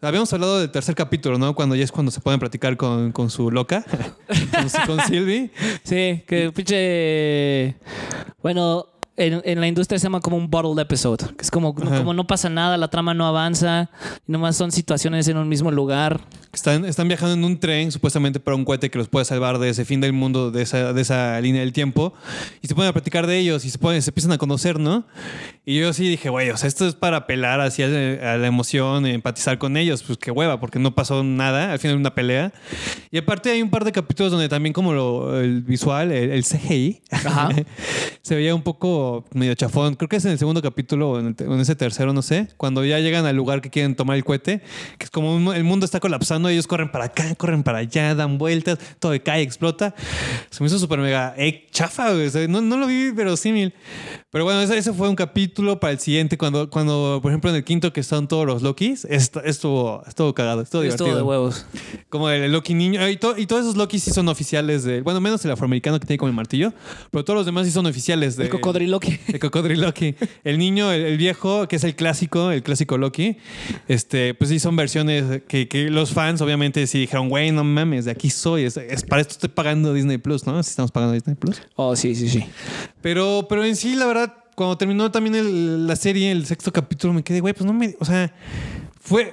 Habíamos 0.00 0.32
hablado 0.32 0.58
del 0.58 0.70
tercer 0.70 0.94
capítulo, 0.94 1.38
¿no? 1.38 1.54
Cuando 1.54 1.76
ya 1.76 1.84
es 1.84 1.92
cuando 1.92 2.10
se 2.10 2.20
pueden 2.20 2.40
platicar 2.40 2.76
con, 2.76 3.12
con 3.12 3.30
su 3.30 3.50
loca, 3.50 3.84
con, 4.86 4.96
con 4.96 5.06
Sylvie. 5.06 5.50
Sí, 5.84 6.24
que 6.26 6.50
pinche. 6.52 7.76
Bueno, 8.42 8.86
en, 9.16 9.40
en 9.44 9.60
la 9.60 9.66
industria 9.66 9.98
se 9.98 10.04
llama 10.04 10.20
como 10.20 10.36
un 10.36 10.50
bottled 10.50 10.78
episode. 10.82 11.24
Que 11.36 11.42
es 11.42 11.50
como, 11.50 11.74
Ajá. 11.80 11.98
como 11.98 12.14
no 12.14 12.26
pasa 12.26 12.48
nada, 12.48 12.76
la 12.76 12.88
trama 12.88 13.14
no 13.14 13.26
avanza, 13.26 13.90
nomás 14.26 14.56
son 14.56 14.72
situaciones 14.72 15.26
en 15.28 15.36
un 15.36 15.48
mismo 15.48 15.70
lugar. 15.70 16.20
Están, 16.52 16.84
están 16.84 17.08
viajando 17.08 17.34
en 17.34 17.44
un 17.44 17.58
tren, 17.58 17.92
supuestamente 17.92 18.40
para 18.40 18.56
un 18.56 18.64
cohete 18.64 18.90
que 18.90 18.98
los 18.98 19.08
puede 19.08 19.24
salvar 19.24 19.58
de 19.58 19.70
ese 19.70 19.84
fin 19.84 20.00
del 20.00 20.12
mundo, 20.12 20.50
de 20.50 20.62
esa, 20.62 20.92
de 20.92 21.02
esa 21.02 21.40
línea 21.40 21.60
del 21.60 21.72
tiempo. 21.72 22.14
Y 22.62 22.68
se 22.68 22.74
ponen 22.74 22.90
a 22.90 22.92
platicar 22.92 23.26
de 23.26 23.38
ellos 23.38 23.64
y 23.64 23.70
se, 23.70 23.78
ponen, 23.78 24.02
se 24.02 24.10
empiezan 24.10 24.32
a 24.32 24.38
conocer, 24.38 24.78
¿no? 24.78 25.06
Y 25.68 25.80
yo 25.80 25.92
sí 25.92 26.08
dije, 26.08 26.28
güey, 26.28 26.50
o 26.50 26.56
sea, 26.56 26.68
esto 26.68 26.86
es 26.86 26.94
para 26.94 27.16
apelar 27.16 27.60
hacia 27.60 27.86
a 27.86 28.36
la 28.36 28.46
emoción, 28.46 29.04
empatizar 29.04 29.58
con 29.58 29.76
ellos. 29.76 30.04
Pues 30.04 30.16
qué 30.16 30.30
hueva, 30.30 30.60
porque 30.60 30.78
no 30.78 30.94
pasó 30.94 31.24
nada, 31.24 31.72
al 31.72 31.80
final 31.80 31.96
una 31.96 32.14
pelea. 32.14 32.52
Y 33.10 33.18
aparte 33.18 33.50
hay 33.50 33.62
un 33.62 33.70
par 33.70 33.84
de 33.84 33.90
capítulos 33.90 34.30
donde 34.30 34.48
también 34.48 34.72
como 34.72 34.92
lo, 34.92 35.40
el 35.40 35.62
visual, 35.62 36.12
el, 36.12 36.30
el 36.30 36.44
CGI, 36.44 37.02
Ajá. 37.10 37.48
se 38.22 38.36
veía 38.36 38.54
un 38.54 38.62
poco 38.62 39.24
medio 39.34 39.54
chafón. 39.56 39.96
Creo 39.96 40.08
que 40.08 40.16
es 40.16 40.24
en 40.24 40.30
el 40.30 40.38
segundo 40.38 40.62
capítulo 40.62 41.10
o 41.10 41.18
en, 41.18 41.34
el 41.36 41.52
en 41.52 41.58
ese 41.60 41.74
tercero, 41.74 42.12
no 42.12 42.22
sé. 42.22 42.46
Cuando 42.56 42.84
ya 42.84 43.00
llegan 43.00 43.26
al 43.26 43.34
lugar 43.34 43.60
que 43.60 43.68
quieren 43.68 43.96
tomar 43.96 44.16
el 44.16 44.22
cohete, 44.24 44.60
que 44.98 45.04
es 45.06 45.10
como 45.10 45.34
un- 45.34 45.52
el 45.52 45.64
mundo 45.64 45.84
está 45.84 45.98
colapsando, 45.98 46.48
ellos 46.48 46.68
corren 46.68 46.92
para 46.92 47.06
acá, 47.06 47.34
corren 47.34 47.64
para 47.64 47.78
allá, 47.78 48.14
dan 48.14 48.38
vueltas, 48.38 48.78
todo 49.00 49.20
cae, 49.20 49.42
explota. 49.42 49.96
Se 50.50 50.62
me 50.62 50.68
hizo 50.68 50.78
súper 50.78 51.00
mega 51.00 51.34
eh, 51.36 51.66
chafa, 51.72 52.12
güey. 52.12 52.28
O 52.28 52.30
sea, 52.30 52.46
no, 52.46 52.60
no 52.60 52.76
lo 52.76 52.86
vi 52.86 53.10
verosímil. 53.10 53.74
Pero 54.36 54.44
bueno, 54.44 54.60
ese, 54.60 54.76
ese 54.76 54.92
fue 54.92 55.08
un 55.08 55.16
capítulo 55.16 55.80
para 55.80 55.94
el 55.94 55.98
siguiente. 55.98 56.36
Cuando, 56.36 56.68
cuando, 56.68 57.20
por 57.22 57.30
ejemplo, 57.32 57.48
en 57.48 57.56
el 57.56 57.64
quinto 57.64 57.90
que 57.94 58.00
están 58.00 58.28
todos 58.28 58.44
los 58.44 58.60
Lokis, 58.60 59.06
esto, 59.06 59.42
estuvo, 59.42 60.02
estuvo 60.06 60.34
cagado, 60.34 60.60
estuvo 60.60 60.82
divertido. 60.82 61.16
de 61.16 61.22
huevos. 61.22 61.64
Como 62.10 62.28
el 62.28 62.52
Loki 62.52 62.74
niño. 62.74 63.00
eh, 63.00 63.12
Y, 63.12 63.16
to- 63.16 63.38
y 63.38 63.46
todos 63.46 63.62
esos 63.62 63.76
Loki 63.76 63.98
sí 63.98 64.10
son 64.10 64.28
oficiales 64.28 64.84
de. 64.84 65.00
Bueno, 65.00 65.22
menos 65.22 65.42
el 65.46 65.52
afroamericano 65.52 65.98
que 65.98 66.06
tiene 66.06 66.18
como 66.18 66.28
el 66.28 66.34
martillo. 66.34 66.74
Pero 67.10 67.24
todos 67.24 67.38
los 67.38 67.46
demás 67.46 67.64
sí 67.64 67.72
son 67.72 67.86
oficiales 67.86 68.36
de. 68.36 68.44
El 68.44 68.50
cocodriloqui. 68.50 69.18
El 69.28 69.38
cocodriloqui. 69.40 70.16
El 70.44 70.58
niño, 70.58 70.92
el, 70.92 71.00
el 71.06 71.16
viejo, 71.16 71.66
que 71.66 71.76
es 71.76 71.84
el 71.84 71.96
clásico, 71.96 72.50
el 72.50 72.62
clásico 72.62 72.98
Loki. 72.98 73.38
Este, 73.88 74.34
pues 74.34 74.50
sí, 74.50 74.58
son 74.58 74.76
versiones 74.76 75.44
que, 75.48 75.66
que 75.66 75.88
los 75.88 76.10
fans, 76.10 76.42
obviamente, 76.42 76.86
sí 76.86 76.98
dijeron, 76.98 77.30
güey, 77.30 77.52
no 77.52 77.64
mames, 77.64 78.04
de 78.04 78.10
aquí 78.10 78.28
soy. 78.28 78.64
Es, 78.64 78.76
es- 78.76 79.02
para 79.02 79.22
esto 79.22 79.32
estoy 79.32 79.48
pagando 79.48 79.94
Disney 79.94 80.18
Plus, 80.18 80.46
¿no? 80.46 80.62
Si 80.62 80.68
estamos 80.68 80.92
pagando 80.92 81.14
Disney 81.14 81.36
Plus. 81.36 81.62
Oh, 81.76 81.96
sí, 81.96 82.14
sí, 82.14 82.28
sí. 82.28 82.44
Pero, 83.06 83.46
pero 83.48 83.64
en 83.64 83.76
sí, 83.76 83.94
la 83.94 84.04
verdad, 84.04 84.34
cuando 84.56 84.76
terminó 84.76 85.12
también 85.12 85.86
la 85.86 85.94
serie, 85.94 86.32
el 86.32 86.44
sexto 86.44 86.72
capítulo, 86.72 87.12
me 87.12 87.22
quedé, 87.22 87.38
güey, 87.38 87.54
pues 87.54 87.64
no 87.64 87.72
me. 87.72 87.94
O 88.00 88.04
sea, 88.04 88.34
fue. 89.00 89.32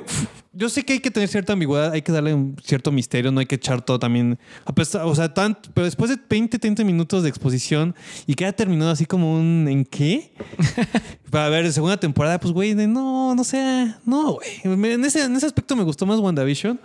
Yo 0.54 0.70
sé 0.70 0.84
que 0.86 0.94
hay 0.94 1.00
que 1.00 1.10
tener 1.12 1.28
cierta 1.30 1.54
ambigüedad, 1.54 1.92
hay 1.92 2.02
que 2.04 2.12
darle 2.12 2.34
un 2.34 2.56
cierto 2.63 2.92
misterio, 2.92 3.32
no 3.32 3.39
hay 3.39 3.46
que 3.48 3.56
echar 3.56 3.82
todo 3.82 3.98
también. 4.00 4.38
A 4.66 4.74
pesar, 4.74 5.04
o 5.06 5.16
sea, 5.16 5.34
tanto, 5.34 5.70
pero 5.74 5.86
después 5.86 6.10
de 6.12 6.18
20, 6.30 6.60
30 6.60 6.84
minutos 6.84 7.24
de 7.24 7.30
exposición 7.30 7.96
y 8.28 8.36
que 8.36 8.46
haya 8.46 8.56
terminado 8.56 8.92
así 8.92 9.06
como 9.08 9.36
un 9.36 9.68
¿en 9.68 9.84
qué? 9.86 10.32
Para 11.32 11.50
ver, 11.50 11.72
segunda 11.74 11.98
temporada, 11.98 12.39
pues 12.39 12.54
güey, 12.54 12.76
de, 12.76 12.86
no, 12.86 13.34
no 13.34 13.44
sé, 13.44 13.96
no, 14.06 14.34
güey. 14.34 14.48
En 14.94 15.04
ese, 15.04 15.24
en 15.24 15.36
ese 15.36 15.48
aspecto 15.48 15.76
me 15.76 15.84
gustó 15.84 16.06
más 16.06 16.20
WandaVision. 16.20 16.80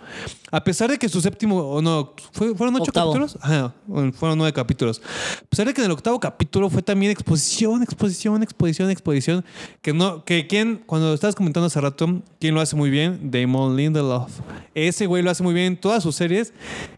A 0.51 0.63
pesar 0.63 0.89
de 0.89 0.97
que 0.97 1.07
su 1.07 1.21
séptimo, 1.21 1.57
o 1.59 1.81
no, 1.83 2.15
¿fue- 2.31 2.55
¿fueron 2.55 2.73
ocho 2.75 2.85
Octavo. 2.85 3.11
capítulos? 3.13 3.37
Ajá, 3.41 3.75
fueron 4.13 4.37
nueve 4.39 4.51
capítulos. 4.53 5.01
A 5.43 5.45
pesar 5.45 5.67
de 5.67 5.73
que 5.75 5.81
en 5.81 5.85
el 5.85 5.91
octavo 5.91 6.19
capítulo 6.19 6.69
fue 6.71 6.81
también 6.81 7.11
exposición, 7.11 7.83
exposición, 7.83 8.41
exposición, 8.41 8.89
exposición. 8.89 9.45
Que 9.83 9.93
no, 9.93 10.25
que 10.25 10.47
quien, 10.47 10.81
cuando 10.87 11.13
estabas 11.13 11.35
comentando 11.35 11.67
hace 11.67 11.79
rato, 11.79 12.23
quien 12.39 12.55
lo 12.55 12.61
hace 12.61 12.75
muy 12.75 12.89
bien, 12.89 13.29
Damon 13.29 13.58
Damon 13.59 13.75
Lindelof. 13.77 14.31
Ese 14.73 15.05
güey 15.05 15.21
lo 15.23 15.29
hace 15.31 15.43
muy 15.43 15.53
bien 15.53 15.65
en 15.67 15.77
todas 15.77 16.03
sus 16.03 16.15
series. 16.15 16.53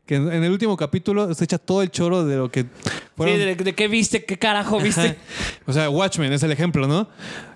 Que 0.05 0.15
en 0.15 0.31
el 0.43 0.51
último 0.51 0.77
capítulo 0.77 1.33
se 1.33 1.43
echa 1.43 1.57
todo 1.57 1.81
el 1.81 1.89
choro 1.89 2.25
de 2.25 2.37
lo 2.37 2.51
que 2.51 2.63
Sí, 2.63 2.67
fueron. 3.15 3.39
de, 3.39 3.55
de 3.55 3.73
qué 3.75 3.87
viste? 3.87 4.23
¿Qué 4.25 4.37
carajo 4.37 4.79
viste? 4.79 5.17
O 5.67 5.73
sea, 5.73 5.89
Watchmen 5.89 6.33
es 6.33 6.41
el 6.43 6.51
ejemplo, 6.51 6.87
¿no? 6.87 7.07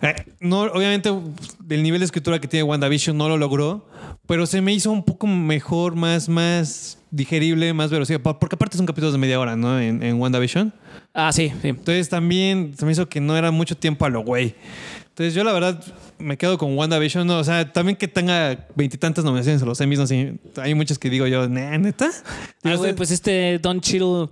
Eh, 0.01 0.13
no 0.39 0.61
obviamente, 0.61 1.11
del 1.59 1.83
nivel 1.83 1.99
de 1.99 2.05
escritura 2.05 2.39
que 2.39 2.47
tiene 2.47 2.63
WandaVision 2.63 3.17
no 3.17 3.27
lo 3.27 3.37
logró, 3.37 3.87
pero 4.27 4.45
se 4.45 4.61
me 4.61 4.73
hizo 4.73 4.91
un 4.91 5.03
poco 5.03 5.25
mejor, 5.27 5.95
más, 5.95 6.29
más 6.29 6.99
digerible, 7.11 7.73
más 7.73 7.89
verosímil. 7.89 8.21
por- 8.21 8.37
Porque 8.39 8.55
aparte 8.55 8.77
son 8.77 8.85
capítulos 8.85 9.13
de 9.13 9.19
media 9.19 9.39
hora, 9.39 9.55
¿no? 9.55 9.79
En, 9.79 10.01
en 10.03 10.19
WandaVision. 10.21 10.71
ah, 11.13 11.31
sí, 11.33 11.51
sí. 11.61 11.69
Entonces 11.69 12.07
también 12.09 12.73
se 12.77 12.85
me 12.85 12.91
hizo 12.91 13.09
que 13.09 13.19
no 13.19 13.35
era 13.35 13.51
mucho 13.51 13.75
tiempo 13.75 14.05
a 14.05 14.09
lo 14.09 14.21
güey. 14.21 14.55
Entonces 15.09 15.33
yo 15.33 15.43
la 15.43 15.51
verdad 15.53 15.81
me 16.17 16.37
quedo 16.37 16.57
con 16.57 16.77
WandaVision. 16.77 17.27
No, 17.27 17.39
o 17.39 17.43
sea, 17.43 17.71
también 17.71 17.95
que 17.95 18.07
tenga 18.07 18.67
veintitantas 18.75 19.23
nominaciones 19.23 19.61
a 19.61 19.65
los 19.65 19.79
Emmys, 19.81 19.99
no 19.99 20.07
sé. 20.07 20.37
Hay 20.57 20.73
muchas 20.73 20.97
que 20.97 21.09
digo 21.09 21.27
yo, 21.27 21.47
"Nah, 21.47 21.77
¿neta? 21.77 22.09
Ah, 22.63 22.75
güey, 22.75 22.93
pues 22.93 23.11
este 23.11 23.59
Don 23.59 23.81
Cheadle 23.81 24.29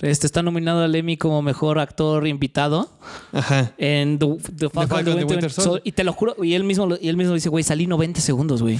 este, 0.00 0.26
está 0.26 0.42
nominado 0.42 0.82
al 0.82 0.94
Emmy 0.94 1.16
como 1.16 1.42
mejor 1.42 1.78
actor 1.78 2.26
invitado 2.26 2.90
Ajá. 3.32 3.72
en 3.78 4.18
The, 4.18 4.26
The 4.56 4.70
Falcon, 4.70 5.04
the 5.04 5.10
Winter, 5.24 5.50
Winter. 5.56 5.82
Y 5.84 5.92
te 5.92 6.04
lo 6.04 6.12
juro, 6.12 6.36
y 6.42 6.54
él 6.54 6.64
mismo, 6.64 6.88
y 7.00 7.08
él 7.08 7.16
mismo 7.16 7.34
dice, 7.34 7.48
güey, 7.48 7.64
salí 7.64 7.86
90 7.86 8.20
segundos, 8.20 8.62
güey. 8.62 8.78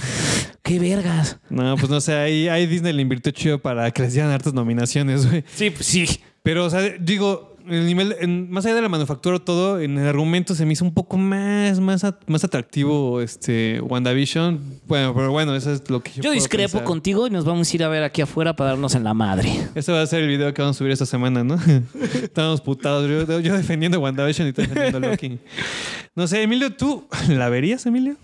¡Qué 0.63 0.79
vergas! 0.79 1.37
No, 1.49 1.75
pues 1.77 1.89
no 1.89 2.01
sé, 2.01 2.13
ahí, 2.13 2.47
ahí 2.47 2.65
Disney 2.65 2.93
le 2.93 3.01
invirtió 3.01 3.31
chido 3.31 3.59
para 3.59 3.91
que 3.91 4.01
les 4.01 4.13
dieran 4.13 4.31
hartas 4.31 4.53
nominaciones, 4.53 5.29
güey. 5.29 5.43
Sí, 5.53 5.69
pues 5.69 5.85
sí. 5.85 6.19
Pero, 6.41 6.65
o 6.65 6.69
sea, 6.69 6.81
digo, 6.99 7.54
el 7.67 7.85
nivel, 7.85 8.15
en- 8.19 8.49
más 8.51 8.65
allá 8.65 8.75
de 8.75 8.81
la 8.81 8.89
manufactura, 8.89 9.39
todo, 9.39 9.79
en 9.79 9.97
el 9.97 10.07
argumento 10.07 10.55
se 10.55 10.65
me 10.65 10.73
hizo 10.73 10.83
un 10.85 10.93
poco 10.93 11.17
más, 11.17 11.79
más, 11.79 12.05
más 12.27 12.43
atractivo 12.43 13.21
este 13.21 13.79
WandaVision. 13.81 14.59
Bueno, 14.87 15.13
pero 15.15 15.31
bueno, 15.31 15.55
eso 15.55 15.71
es 15.71 15.89
lo 15.89 16.01
que 16.01 16.09
yo 16.11 16.15
Yo 16.17 16.21
puedo 16.23 16.33
discrepo 16.33 16.71
pensar. 16.73 16.83
contigo 16.83 17.27
y 17.27 17.29
nos 17.29 17.45
vamos 17.45 17.71
a 17.71 17.75
ir 17.75 17.83
a 17.83 17.87
ver 17.89 18.03
aquí 18.03 18.21
afuera 18.21 18.55
para 18.55 18.71
darnos 18.71 18.95
en 18.95 19.03
la 19.03 19.13
madre. 19.13 19.51
Este 19.75 19.91
va 19.91 20.01
a 20.01 20.07
ser 20.07 20.21
el 20.23 20.27
video 20.27 20.53
que 20.53 20.61
vamos 20.61 20.75
a 20.75 20.79
subir 20.79 20.91
esta 20.91 21.05
semana, 21.05 21.43
¿no? 21.43 21.57
Estamos 22.23 22.61
putados. 22.61 23.09
Yo, 23.27 23.39
yo 23.39 23.55
defendiendo 23.55 23.99
WandaVision 23.99 24.47
y 24.47 24.53
tú 24.53 24.61
defendiendo 24.61 24.99
Loki. 25.07 25.39
No 26.15 26.27
sé, 26.27 26.41
Emilio, 26.43 26.73
¿tú 26.73 27.07
la 27.29 27.49
verías, 27.49 27.85
Emilio? 27.85 28.15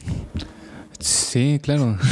Sí, 1.00 1.60
claro. 1.62 1.98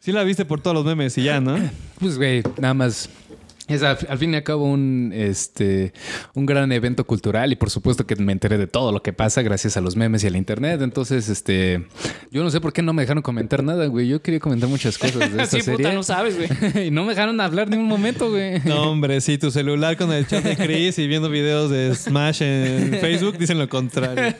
Sí 0.00 0.12
la 0.12 0.22
viste 0.22 0.44
por 0.44 0.60
todos 0.60 0.74
los 0.74 0.84
memes 0.84 1.16
y 1.18 1.22
ya, 1.24 1.40
¿no? 1.40 1.56
Pues, 1.98 2.16
güey, 2.18 2.42
nada 2.60 2.74
más. 2.74 3.08
Es 3.66 3.82
al, 3.82 3.96
al 4.10 4.18
fin 4.18 4.34
y 4.34 4.36
al 4.36 4.42
cabo 4.42 4.64
un, 4.66 5.10
este, 5.14 5.94
un 6.34 6.44
gran 6.44 6.70
evento 6.70 7.04
cultural 7.06 7.50
y 7.50 7.56
por 7.56 7.70
supuesto 7.70 8.06
que 8.06 8.14
me 8.16 8.30
enteré 8.32 8.58
de 8.58 8.66
todo 8.66 8.92
lo 8.92 9.02
que 9.02 9.14
pasa 9.14 9.40
gracias 9.40 9.78
a 9.78 9.80
los 9.80 9.96
memes 9.96 10.22
y 10.22 10.26
al 10.26 10.36
internet. 10.36 10.82
Entonces, 10.82 11.30
este, 11.30 11.86
yo 12.30 12.44
no 12.44 12.50
sé 12.50 12.60
por 12.60 12.74
qué 12.74 12.82
no 12.82 12.92
me 12.92 13.02
dejaron 13.02 13.22
comentar 13.22 13.62
nada, 13.64 13.86
güey. 13.86 14.06
Yo 14.06 14.20
quería 14.20 14.38
comentar 14.38 14.68
muchas 14.68 14.98
cosas 14.98 15.18
de 15.18 15.24
esta 15.42 15.46
Sí, 15.46 15.62
serie. 15.62 15.78
puta, 15.78 15.94
no 15.94 16.02
sabes, 16.02 16.36
güey. 16.36 16.86
y 16.88 16.90
no 16.90 17.04
me 17.04 17.10
dejaron 17.14 17.40
hablar 17.40 17.70
ni 17.70 17.78
un 17.78 17.86
momento, 17.86 18.30
güey. 18.30 18.60
No, 18.66 18.90
hombre, 18.90 19.20
sí, 19.22 19.38
tu 19.38 19.50
celular 19.50 19.96
con 19.96 20.12
el 20.12 20.26
chat 20.26 20.44
de 20.44 20.56
Chris 20.58 20.98
y 20.98 21.06
viendo 21.06 21.30
videos 21.30 21.70
de 21.70 21.94
Smash 21.94 22.42
en 22.42 22.98
Facebook 23.00 23.38
dicen 23.38 23.58
lo 23.58 23.68
contrario. 23.70 24.34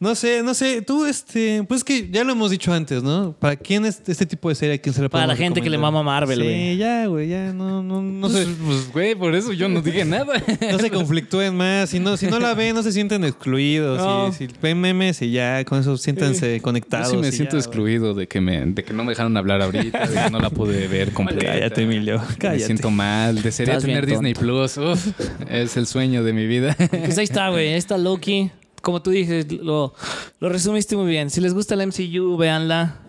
No 0.00 0.14
sé, 0.14 0.42
no 0.42 0.54
sé, 0.54 0.80
tú, 0.80 1.04
este, 1.04 1.64
pues 1.64 1.84
que 1.84 2.08
ya 2.10 2.24
lo 2.24 2.32
hemos 2.32 2.50
dicho 2.50 2.72
antes, 2.72 3.02
¿no? 3.02 3.32
¿Para 3.38 3.56
quién 3.56 3.84
es 3.84 4.00
este 4.06 4.24
tipo 4.24 4.48
de 4.48 4.54
serie? 4.54 4.76
¿A 4.76 4.78
quién 4.78 4.94
se 4.94 5.02
le 5.02 5.10
Para 5.10 5.26
la 5.26 5.36
gente 5.36 5.60
que 5.60 5.68
le 5.68 5.76
mama 5.76 6.02
Marvel, 6.02 6.42
güey. 6.42 6.72
Sí, 6.72 6.76
ya, 6.78 7.06
güey, 7.06 7.28
ya, 7.28 7.52
no, 7.52 7.82
no, 7.82 8.00
no 8.00 8.20
Pues, 8.28 8.37
pues, 8.66 8.92
güey, 8.92 9.14
por 9.14 9.34
eso 9.34 9.52
yo 9.52 9.68
no 9.68 9.80
dije 9.80 10.04
nada. 10.04 10.42
No 10.70 10.78
se 10.78 10.90
conflictúen 10.90 11.56
más. 11.56 11.90
Si 11.90 11.98
no, 11.98 12.16
si 12.16 12.26
no 12.26 12.38
la 12.38 12.54
ven, 12.54 12.74
no 12.74 12.82
se 12.82 12.92
sienten 12.92 13.24
excluidos. 13.24 13.98
No. 13.98 14.32
Si, 14.32 14.46
si 14.46 14.54
ven 14.60 14.80
memes 14.80 15.22
y 15.22 15.30
ya, 15.30 15.64
con 15.64 15.80
eso 15.80 15.96
siéntanse 15.96 16.56
Yo 16.56 16.62
conectados. 16.62 17.10
sí 17.10 17.16
me 17.16 17.32
siento 17.32 17.56
ya, 17.56 17.60
excluido 17.60 18.14
de 18.14 18.26
que 18.28 18.40
me, 18.40 18.64
de 18.66 18.84
que 18.84 18.92
no 18.92 19.04
me 19.04 19.12
dejaron 19.12 19.36
hablar 19.36 19.62
ahorita, 19.62 20.06
de 20.06 20.22
que 20.24 20.30
no 20.30 20.40
la 20.40 20.50
pude 20.50 20.86
ver 20.88 21.12
completa. 21.12 21.44
Cállate, 21.52 21.82
Emilio. 21.82 22.20
Me 22.28 22.36
Cállate. 22.36 22.66
siento 22.66 22.90
mal. 22.90 23.40
Desearía 23.42 23.78
tener 23.78 24.06
Disney 24.06 24.34
Plus. 24.34 24.76
Uf, 24.76 25.06
es 25.48 25.76
el 25.76 25.86
sueño 25.86 26.22
de 26.22 26.32
mi 26.32 26.46
vida. 26.46 26.76
Pues 26.90 27.18
ahí 27.18 27.24
está, 27.24 27.48
güey. 27.50 27.68
Ahí 27.68 27.78
está 27.78 27.98
Loki. 27.98 28.50
Como 28.82 29.02
tú 29.02 29.10
dices, 29.10 29.50
lo, 29.52 29.92
lo 30.38 30.48
resumiste 30.48 30.96
muy 30.96 31.10
bien. 31.10 31.30
Si 31.30 31.40
les 31.40 31.52
gusta 31.52 31.74
la 31.76 31.84
MCU, 31.86 32.36
véanla. 32.36 33.00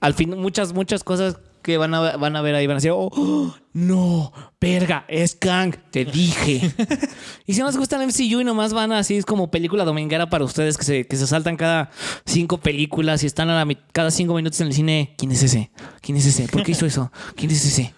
Al 0.00 0.14
fin, 0.14 0.36
muchas, 0.36 0.72
muchas 0.74 1.02
cosas 1.02 1.38
que 1.68 1.76
van 1.76 1.92
a, 1.92 2.16
van 2.16 2.34
a 2.34 2.40
ver 2.40 2.54
ahí 2.54 2.66
van 2.66 2.76
a 2.76 2.78
decir, 2.78 2.92
oh, 2.92 3.10
oh, 3.12 3.54
no, 3.74 4.32
verga, 4.58 5.04
es 5.06 5.34
Kang, 5.34 5.74
te 5.90 6.06
dije. 6.06 6.62
y 7.46 7.52
si 7.52 7.60
no 7.60 7.66
les 7.66 7.76
gusta 7.76 7.98
la 7.98 8.06
MCU 8.06 8.40
y 8.40 8.44
nomás 8.44 8.72
van 8.72 8.90
así, 8.92 9.18
es 9.18 9.26
como 9.26 9.50
película 9.50 9.84
dominguera 9.84 10.30
para 10.30 10.44
ustedes 10.46 10.78
que 10.78 10.84
se, 10.84 11.06
que 11.06 11.16
se 11.16 11.26
saltan 11.26 11.58
cada 11.58 11.90
cinco 12.24 12.56
películas 12.56 13.22
y 13.22 13.26
están 13.26 13.50
a 13.50 13.62
la, 13.62 13.74
cada 13.92 14.10
cinco 14.10 14.32
minutos 14.34 14.58
en 14.62 14.68
el 14.68 14.72
cine. 14.72 15.14
¿Quién 15.18 15.30
es 15.30 15.42
ese? 15.42 15.70
¿Quién 16.00 16.16
es 16.16 16.24
ese? 16.24 16.48
¿Por 16.48 16.62
qué 16.62 16.72
hizo 16.72 16.86
eso? 16.86 17.12
¿Quién 17.36 17.50
es 17.50 17.62
ese? 17.66 17.92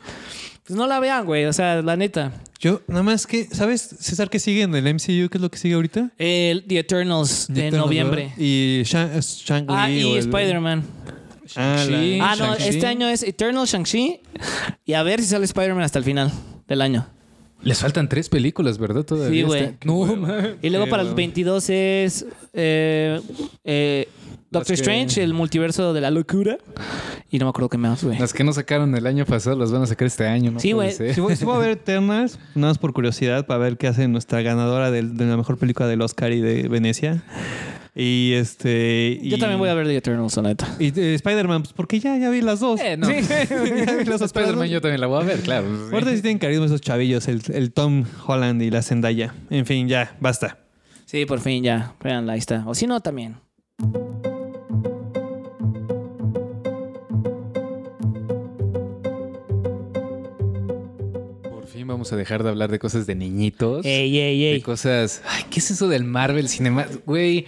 Pues 0.67 0.77
no 0.77 0.89
la 0.89 0.99
vean, 0.99 1.25
güey. 1.25 1.45
O 1.45 1.53
sea, 1.53 1.81
la 1.81 1.97
neta. 1.97 2.33
Yo, 2.59 2.83
nada 2.89 3.05
más 3.05 3.29
que, 3.29 3.45
¿sabes, 3.53 3.83
César, 4.01 4.31
qué 4.31 4.41
sigue 4.41 4.63
en 4.63 4.75
el 4.75 4.83
MCU? 4.95 5.29
¿Qué 5.31 5.39
es 5.39 5.41
lo 5.41 5.49
que 5.49 5.59
sigue 5.59 5.75
ahorita? 5.75 6.11
El 6.19 6.65
The 6.67 6.81
Eternals 6.81 7.47
The 7.47 7.53
de 7.53 7.61
Eternals, 7.69 7.87
noviembre. 7.87 8.23
¿verdad? 8.25 8.37
Y 8.37 8.83
Shang- 8.85 9.21
Shang-Chi. 9.21 9.73
Ah, 9.73 9.87
o 9.87 9.89
y 9.91 10.13
el- 10.15 10.19
Spider-Man. 10.19 10.83
Ah, 11.07 11.13
Shang-Chi. 11.55 12.19
Ah, 12.21 12.37
no, 12.39 12.47
Shang-Chi. 12.57 12.69
este 12.69 12.87
año 12.87 13.09
es 13.09 13.23
Eternal 13.23 13.67
Shang-Chi. 13.67 14.21
Y 14.85 14.93
a 14.95 15.03
ver 15.03 15.21
si 15.21 15.27
sale 15.27 15.45
Spider-Man 15.45 15.83
hasta 15.83 15.99
el 15.99 16.05
final 16.05 16.31
del 16.69 16.81
año. 16.83 17.07
Les 17.63 17.79
faltan 17.79 18.09
tres 18.09 18.29
películas, 18.31 18.79
¿verdad? 18.79 19.05
Todavía 19.05 19.43
Sí, 19.43 19.47
güey. 19.47 19.63
está- 19.65 19.87
No, 19.87 20.17
man. 20.17 20.57
Y 20.63 20.71
luego 20.71 20.87
Qué 20.87 20.91
para 20.91 21.03
el 21.03 21.09
hueva. 21.09 21.17
22 21.17 21.69
es 21.71 22.27
eh, 22.55 23.21
eh, 23.65 24.09
Doctor 24.51 24.69
que- 24.69 24.81
Strange, 24.81 25.23
el 25.23 25.35
multiverso 25.35 25.93
de 25.93 26.01
la 26.01 26.11
locura. 26.11 26.57
Y 27.31 27.39
no 27.39 27.45
me 27.45 27.51
acuerdo 27.51 27.69
qué 27.69 27.77
más, 27.79 28.03
güey. 28.03 28.19
Las 28.19 28.33
que 28.33 28.43
no 28.45 28.53
sacaron 28.53 28.93
el 28.97 29.07
año 29.07 29.25
pasado 29.27 29.57
las 29.57 29.71
van 29.71 29.83
a 29.83 29.87
sacar 29.87 30.07
este 30.07 30.27
año, 30.27 30.51
¿no? 30.53 30.59
Sí, 30.59 30.73
güey. 30.73 30.91
Sí 30.93 31.21
voy, 31.21 31.37
sí 31.37 31.45
voy 31.45 31.55
a 31.57 31.59
ver 31.59 31.71
Eternals, 31.73 32.39
nada 32.55 32.69
más 32.73 32.79
por 32.79 32.93
curiosidad, 32.95 33.47
para 33.47 33.59
ver 33.61 33.77
qué 33.77 33.87
hace 33.89 34.09
nuestra 34.09 34.41
ganadora 34.43 34.91
del- 34.91 35.17
de, 35.17 35.27
la 35.27 35.37
mejor 35.37 35.59
película 35.59 35.87
del 35.87 36.01
Oscar 36.03 36.33
y 36.33 36.41
de 36.41 36.67
Venecia. 36.67 37.23
Y 37.95 38.33
este. 38.35 39.19
Yo 39.23 39.37
y- 39.37 39.41
también 39.41 39.59
voy 39.59 39.69
a 39.69 39.75
ver 39.75 39.87
The 39.87 39.97
Eternals, 39.97 40.37
la 40.37 40.43
neta. 40.45 40.69
Y 40.79 40.99
eh, 40.99 41.15
Spider-Man, 41.15 41.63
pues 41.63 41.73
porque 41.73 41.99
ya, 42.01 42.17
ya 42.19 42.31
vi 42.31 42.41
las 42.41 42.61
dos. 42.61 42.81
Eh, 42.81 42.97
no. 42.97 43.07
Sí, 43.09 43.15
ya 43.49 43.95
vi 43.97 44.05
las 44.05 44.21
dos. 44.21 44.23
Spider-Man 44.23 44.69
yo 44.69 44.81
también 44.81 45.01
la 45.01 45.07
voy 45.09 45.23
a 45.23 45.27
ver, 45.27 45.41
claro. 45.41 45.67
Aparte 45.89 46.15
sí 46.17 46.23
tienen 46.23 46.39
carisma 46.39 46.67
esos 46.67 46.81
chavillos, 46.81 47.27
el, 47.29 47.43
el 47.53 47.73
Tom 47.73 48.05
Holland 48.27 48.63
y 48.63 48.71
la 48.71 48.83
Zendaya. 48.83 49.35
En 49.51 49.67
fin, 49.67 49.89
ya, 49.89 50.17
basta. 50.21 50.59
Sí, 51.07 51.27
por 51.27 51.41
fin 51.41 51.65
ya. 51.65 51.95
Veanla, 52.03 52.35
ahí 52.35 52.39
está. 52.39 52.63
O 52.67 52.75
si 52.75 52.87
no, 52.87 53.01
también. 53.01 53.37
Vamos 61.91 62.13
a 62.13 62.17
dejar 62.17 62.43
de 62.43 62.49
hablar 62.49 62.71
de 62.71 62.79
cosas 62.79 63.07
de 63.07 63.15
niñitos. 63.15 63.85
Ey, 63.85 64.19
ey, 64.19 64.41
De 64.41 64.53
ey. 64.55 64.61
cosas. 64.63 65.23
Ay, 65.29 65.45
¿qué 65.51 65.61
es 65.61 65.71
eso 65.71 65.89
del 65.89 66.05
Marvel 66.05 66.49
Cinema? 66.49 66.87
Güey. 67.07 67.47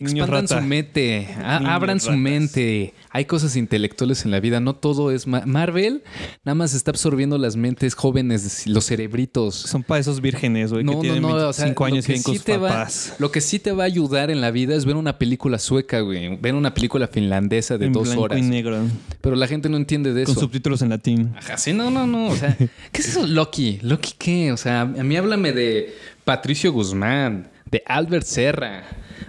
Expandan 0.00 0.42
rata. 0.42 0.60
su 0.60 0.66
mente, 0.66 1.28
a- 1.42 1.74
abran 1.74 1.98
su 1.98 2.12
mente. 2.12 2.94
Hay 3.10 3.24
cosas 3.24 3.56
intelectuales 3.56 4.24
en 4.24 4.30
la 4.30 4.38
vida, 4.38 4.60
no 4.60 4.76
todo 4.76 5.10
es 5.10 5.26
ma- 5.26 5.42
Marvel. 5.44 6.04
Nada 6.44 6.54
más 6.54 6.72
está 6.74 6.92
absorbiendo 6.92 7.36
las 7.36 7.56
mentes 7.56 7.94
jóvenes, 7.94 8.66
los 8.68 8.86
cerebritos. 8.86 9.56
Son 9.56 9.82
para 9.82 10.00
esos 10.00 10.20
vírgenes, 10.20 10.72
güey, 10.72 10.84
que 10.84 10.94
tienen 10.96 11.22
25 11.22 11.84
años 11.84 12.04
y 12.08 12.12
viven 12.12 12.22
con 12.22 12.34
sus 12.36 12.44
te 12.44 12.56
va, 12.56 12.68
papás. 12.68 13.14
lo 13.18 13.32
que 13.32 13.40
sí 13.40 13.58
te 13.58 13.72
va 13.72 13.82
a 13.82 13.86
ayudar 13.86 14.30
en 14.30 14.40
la 14.40 14.52
vida 14.52 14.76
es 14.76 14.84
ver 14.84 14.94
una 14.94 15.18
película 15.18 15.58
sueca, 15.58 15.98
güey. 16.00 16.36
Ver 16.36 16.54
una 16.54 16.74
película 16.74 17.08
finlandesa 17.08 17.76
de 17.76 17.86
en 17.86 17.92
dos 17.92 18.04
blanco 18.04 18.22
horas. 18.22 18.38
y 18.38 18.42
negro, 18.42 18.78
Pero 19.20 19.34
la 19.34 19.48
gente 19.48 19.68
no 19.68 19.76
entiende 19.78 20.12
de 20.14 20.22
con 20.24 20.32
eso. 20.32 20.42
subtítulos 20.42 20.80
en 20.82 20.90
latín. 20.90 21.32
Ajá, 21.36 21.58
sí, 21.58 21.72
no, 21.72 21.90
no, 21.90 22.06
no. 22.06 22.28
O 22.28 22.36
sea, 22.36 22.56
¿qué 22.92 23.00
es 23.00 23.08
eso 23.08 23.26
Loki? 23.26 23.80
¿Loki 23.82 24.12
qué? 24.16 24.52
O 24.52 24.56
sea, 24.56 24.82
a 24.82 24.86
mí 24.86 25.16
háblame 25.16 25.50
de 25.52 25.92
Patricio 26.24 26.70
Guzmán, 26.72 27.48
de 27.70 27.82
Albert 27.86 28.24
Serra, 28.26 28.84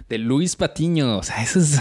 de 0.07 0.17
Luis 0.17 0.55
Patiño. 0.55 1.17
O 1.17 1.23
sea, 1.23 1.41
esa 1.43 1.59
es, 1.59 1.79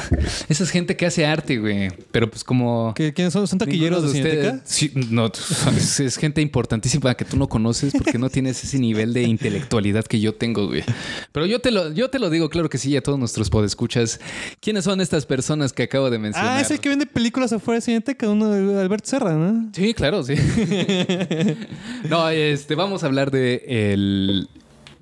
esa 0.48 0.64
es 0.64 0.70
gente 0.70 0.96
que 0.96 1.06
hace 1.06 1.24
arte, 1.26 1.58
güey. 1.58 1.88
Pero 2.10 2.30
pues 2.30 2.44
como... 2.44 2.92
¿Qué- 2.94 3.12
¿Quiénes 3.14 3.32
son? 3.32 3.46
¿Son 3.46 3.58
taquilleros 3.58 4.02
de, 4.12 4.18
ustedes- 4.18 4.60
Sí, 4.64 4.92
no, 5.10 5.26
es, 5.76 6.00
es 6.00 6.16
gente 6.16 6.40
importantísima 6.42 7.14
que 7.14 7.24
tú 7.24 7.36
no 7.36 7.48
conoces 7.48 7.92
porque 7.92 8.18
no 8.18 8.28
tienes 8.28 8.62
ese 8.64 8.78
nivel 8.78 9.12
de 9.14 9.22
intelectualidad 9.22 10.04
que 10.04 10.20
yo 10.20 10.34
tengo, 10.34 10.66
güey. 10.66 10.84
Pero 11.32 11.46
yo 11.46 11.60
te 11.60 11.70
lo, 11.70 11.92
yo 11.92 12.10
te 12.10 12.18
lo 12.18 12.28
digo, 12.30 12.50
claro 12.50 12.68
que 12.68 12.78
sí, 12.78 12.94
a 12.96 13.02
todos 13.02 13.18
nuestros 13.18 13.48
podescuchas. 13.50 14.20
¿Quiénes 14.60 14.84
son 14.84 15.00
estas 15.00 15.24
personas 15.26 15.72
que 15.72 15.84
acabo 15.84 16.10
de 16.10 16.18
mencionar? 16.18 16.58
Ah, 16.58 16.60
es 16.60 16.70
el 16.70 16.80
que 16.80 16.88
vende 16.90 17.06
películas 17.06 17.52
afuera 17.52 17.76
de 17.76 17.82
Cineteca, 17.82 18.28
uno 18.28 18.50
de 18.50 18.80
Albert 18.80 19.04
Serra, 19.04 19.32
¿no? 19.34 19.70
Sí, 19.72 19.94
claro, 19.94 20.22
sí. 20.22 20.34
no, 22.08 22.28
este, 22.30 22.74
vamos 22.74 23.02
a 23.02 23.06
hablar 23.06 23.30
de 23.30 23.64
el 23.66 24.48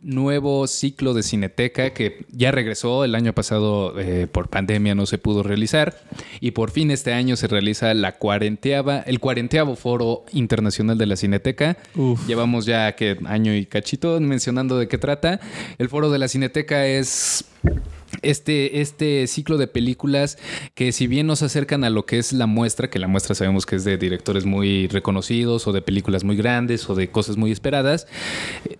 nuevo 0.02 0.66
ciclo 0.66 1.14
de 1.14 1.22
Cineteca 1.22 1.90
que 1.90 2.24
ya 2.30 2.50
regresó 2.50 3.04
el 3.04 3.14
año 3.14 3.32
pasado 3.32 3.98
eh, 3.98 4.26
por 4.30 4.48
pandemia 4.48 4.94
no 4.94 5.06
se 5.06 5.18
pudo 5.18 5.42
realizar 5.42 5.98
y 6.40 6.52
por 6.52 6.70
fin 6.70 6.90
este 6.90 7.12
año 7.12 7.36
se 7.36 7.46
realiza 7.46 7.92
la 7.94 8.12
cuarenteava, 8.12 9.00
el 9.00 9.20
cuarenteavo 9.20 9.76
foro 9.76 10.24
internacional 10.32 10.98
de 10.98 11.06
la 11.06 11.16
Cineteca. 11.16 11.76
Uf. 11.94 12.26
Llevamos 12.26 12.66
ya 12.66 12.94
que 12.94 13.18
año 13.26 13.54
y 13.54 13.66
cachito 13.66 14.20
mencionando 14.20 14.78
de 14.78 14.88
qué 14.88 14.98
trata. 14.98 15.40
El 15.78 15.88
foro 15.88 16.10
de 16.10 16.18
la 16.18 16.28
Cineteca 16.28 16.86
es 16.86 17.44
este, 18.22 18.80
este 18.80 19.26
ciclo 19.26 19.58
de 19.58 19.66
películas 19.66 20.38
que 20.74 20.92
si 20.92 21.06
bien 21.06 21.26
nos 21.26 21.42
acercan 21.42 21.84
a 21.84 21.90
lo 21.90 22.06
que 22.06 22.18
es 22.18 22.32
la 22.32 22.46
muestra, 22.46 22.90
que 22.90 22.98
la 22.98 23.08
muestra 23.08 23.34
sabemos 23.34 23.66
que 23.66 23.76
es 23.76 23.84
de 23.84 23.96
directores 23.96 24.44
muy 24.44 24.88
reconocidos 24.88 25.66
o 25.66 25.72
de 25.72 25.82
películas 25.82 26.24
muy 26.24 26.36
grandes 26.36 26.88
o 26.88 26.94
de 26.94 27.08
cosas 27.08 27.36
muy 27.36 27.52
esperadas, 27.52 28.06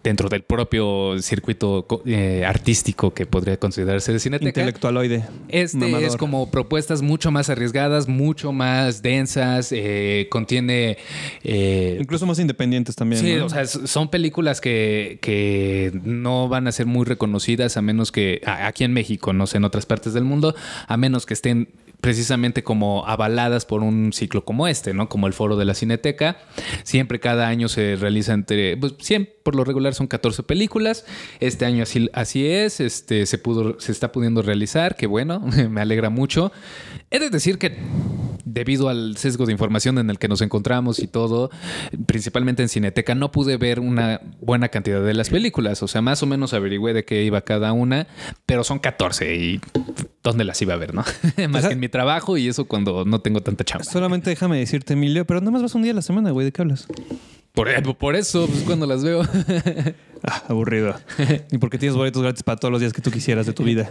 dentro 0.02 0.28
del 0.28 0.42
propio 0.42 1.20
circuito 1.20 1.86
eh, 2.06 2.44
artístico 2.46 3.12
que 3.14 3.26
podría 3.26 3.58
considerarse 3.58 4.12
de 4.12 4.18
cineteca. 4.18 4.48
Intelectualoide. 4.48 5.24
Este 5.48 5.78
Mamador. 5.78 6.04
es 6.04 6.16
como 6.16 6.50
propuestas 6.50 7.02
mucho 7.02 7.30
más 7.30 7.50
arriesgadas, 7.50 8.08
mucho 8.08 8.52
más 8.52 9.02
densas, 9.02 9.72
eh, 9.72 10.28
contiene... 10.30 10.98
eh, 11.44 11.98
Incluso 12.00 12.26
más 12.26 12.38
independientes 12.38 12.96
también. 12.96 13.22
Sí, 13.22 13.34
¿no? 13.34 13.46
o 13.46 13.48
sea, 13.48 13.66
son 13.66 14.08
películas 14.08 14.60
que, 14.60 15.18
que 15.20 15.92
no 16.04 16.48
van 16.48 16.66
a 16.68 16.72
ser 16.72 16.86
muy 16.86 17.04
reconocidas 17.04 17.76
a 17.76 17.82
menos 17.82 18.12
que, 18.12 18.40
aquí 18.44 18.84
en 18.84 18.92
México, 18.92 19.25
no 19.32 19.46
sé, 19.46 19.58
en 19.58 19.64
otras 19.64 19.86
partes 19.86 20.12
del 20.12 20.24
mundo, 20.24 20.54
a 20.86 20.96
menos 20.96 21.26
que 21.26 21.34
estén 21.34 21.68
precisamente 22.00 22.62
como 22.62 23.06
avaladas 23.06 23.64
por 23.64 23.82
un 23.82 24.12
ciclo 24.12 24.44
como 24.44 24.68
este, 24.68 24.94
¿no? 24.94 25.08
Como 25.08 25.26
el 25.26 25.32
Foro 25.32 25.56
de 25.56 25.64
la 25.64 25.74
Cineteca. 25.74 26.38
Siempre 26.82 27.20
cada 27.20 27.48
año 27.48 27.68
se 27.68 27.96
realiza 27.96 28.32
entre, 28.32 28.76
pues 28.76 28.94
siempre, 28.98 29.35
por 29.46 29.54
lo 29.54 29.62
regular 29.62 29.94
son 29.94 30.08
14 30.08 30.42
películas. 30.42 31.04
Este 31.38 31.66
año 31.66 31.84
así, 31.84 32.10
así 32.12 32.48
es, 32.48 32.80
este, 32.80 33.26
se, 33.26 33.38
pudo, 33.38 33.78
se 33.78 33.92
está 33.92 34.10
pudiendo 34.10 34.42
realizar, 34.42 34.96
que 34.96 35.06
bueno, 35.06 35.38
me 35.70 35.80
alegra 35.80 36.10
mucho. 36.10 36.50
He 37.12 37.20
de 37.20 37.30
decir 37.30 37.56
que 37.56 37.78
debido 38.44 38.88
al 38.88 39.16
sesgo 39.16 39.46
de 39.46 39.52
información 39.52 39.98
en 39.98 40.10
el 40.10 40.18
que 40.18 40.26
nos 40.26 40.40
encontramos 40.40 40.98
y 40.98 41.06
todo, 41.06 41.50
principalmente 42.06 42.64
en 42.64 42.68
Cineteca, 42.68 43.14
no 43.14 43.30
pude 43.30 43.56
ver 43.56 43.78
una 43.78 44.20
buena 44.40 44.68
cantidad 44.68 45.00
de 45.00 45.14
las 45.14 45.30
películas. 45.30 45.80
O 45.84 45.86
sea, 45.86 46.02
más 46.02 46.24
o 46.24 46.26
menos 46.26 46.52
averigüé 46.52 46.92
de 46.92 47.04
qué 47.04 47.22
iba 47.22 47.40
cada 47.42 47.72
una, 47.72 48.08
pero 48.46 48.64
son 48.64 48.80
14 48.80 49.36
y 49.36 49.60
¿dónde 50.24 50.42
las 50.42 50.60
iba 50.60 50.74
a 50.74 50.76
ver, 50.76 50.92
no? 50.92 51.04
más 51.50 51.68
que 51.68 51.74
en 51.74 51.78
mi 51.78 51.88
trabajo 51.88 52.36
y 52.36 52.48
eso 52.48 52.64
cuando 52.64 53.04
no 53.04 53.20
tengo 53.20 53.42
tanta 53.42 53.62
chamba. 53.62 53.84
Solamente 53.84 54.28
déjame 54.28 54.58
decirte, 54.58 54.94
Emilio, 54.94 55.24
pero 55.24 55.38
nada 55.38 55.52
más 55.52 55.62
vas 55.62 55.76
un 55.76 55.82
día 55.82 55.92
a 55.92 55.94
la 55.94 56.02
semana, 56.02 56.32
güey. 56.32 56.46
¿De 56.46 56.50
qué 56.50 56.62
hablas? 56.62 56.88
Por, 57.56 57.96
por 57.96 58.16
eso, 58.16 58.46
pues 58.46 58.64
cuando 58.64 58.86
las 58.86 59.02
veo. 59.02 59.22
Ah, 60.22 60.42
aburrido. 60.48 60.94
y 61.50 61.58
porque 61.58 61.78
tienes 61.78 61.96
boletos 61.96 62.22
gratis 62.22 62.42
para 62.42 62.56
todos 62.58 62.72
los 62.72 62.80
días 62.80 62.92
que 62.92 63.02
tú 63.02 63.10
quisieras 63.10 63.46
de 63.46 63.52
tu 63.52 63.62
vida. 63.64 63.90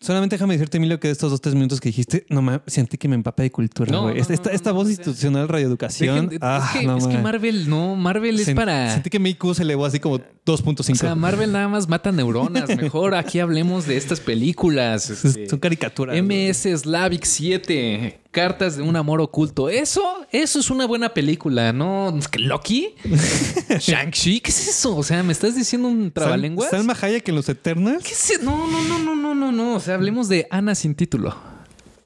Solamente 0.00 0.34
déjame 0.34 0.54
decirte, 0.54 0.78
Emilio, 0.78 0.98
que 0.98 1.08
de 1.08 1.12
estos 1.12 1.30
dos, 1.30 1.40
tres 1.40 1.54
minutos 1.54 1.80
que 1.80 1.88
dijiste, 1.88 2.26
no 2.28 2.42
me 2.42 2.60
sentí 2.66 2.98
que 2.98 3.06
me 3.08 3.14
empapé 3.14 3.44
de 3.44 3.52
cultura, 3.52 3.96
güey. 3.98 4.14
no, 4.14 4.20
esta, 4.20 4.32
no, 4.32 4.34
esta, 4.34 4.50
no, 4.50 4.56
esta 4.56 4.70
no, 4.70 4.74
voz 4.76 4.84
no, 4.84 4.90
institucional, 4.90 5.48
radioeducación. 5.48 6.30
Dejen- 6.30 6.38
ah, 6.40 6.70
es 6.74 6.80
que, 6.80 6.86
no, 6.86 6.96
es 6.96 7.06
que 7.06 7.14
ma. 7.14 7.22
Marvel, 7.22 7.68
no, 7.70 7.94
Marvel 7.96 8.40
es 8.40 8.48
Sen- 8.48 8.54
para. 8.56 8.92
Sentí 8.94 9.10
que 9.10 9.18
mi 9.18 9.30
IQ 9.30 9.54
se 9.54 9.62
elevó 9.62 9.86
así 9.86 10.00
como 10.00 10.18
2.5. 10.18 10.90
O 10.90 10.94
sea, 10.96 11.14
Marvel 11.14 11.52
nada 11.52 11.68
más 11.68 11.88
mata 11.88 12.10
neuronas. 12.10 12.68
Mejor 12.76 13.14
aquí 13.14 13.38
hablemos 13.38 13.86
de 13.86 13.96
estas 13.96 14.20
películas. 14.20 15.08
este. 15.10 15.48
Son 15.48 15.58
caricaturas. 15.60 16.20
güey. 16.20 16.48
MS 16.48 16.80
Slavic 16.80 17.24
7. 17.24 18.18
Cartas 18.32 18.78
de 18.78 18.82
un 18.82 18.96
amor 18.96 19.20
oculto. 19.20 19.68
Eso, 19.68 20.02
eso 20.32 20.58
es 20.58 20.70
una 20.70 20.86
buena 20.86 21.10
película, 21.12 21.72
¿no? 21.74 22.18
¿Loki? 22.38 22.94
¿Shang-Chi? 23.78 24.40
¿Qué 24.40 24.50
es 24.50 24.68
eso? 24.68 24.96
O 24.96 25.02
sea, 25.02 25.22
¿me 25.22 25.32
estás 25.46 25.56
diciendo 25.56 25.88
un 25.88 26.10
trabalenguas? 26.10 26.70
Sal- 26.70 26.80
Salma 26.80 26.96
Hayek 27.00 27.28
en 27.28 27.34
los 27.34 27.48
Eternals. 27.48 28.04
No, 28.42 28.66
no, 28.68 28.82
no, 28.82 28.98
no, 28.98 29.14
no, 29.16 29.34
no, 29.34 29.52
no. 29.52 29.74
O 29.76 29.80
sea, 29.80 29.94
hablemos 29.94 30.28
de 30.28 30.46
Ana 30.50 30.74
sin 30.74 30.94
título. 30.94 31.34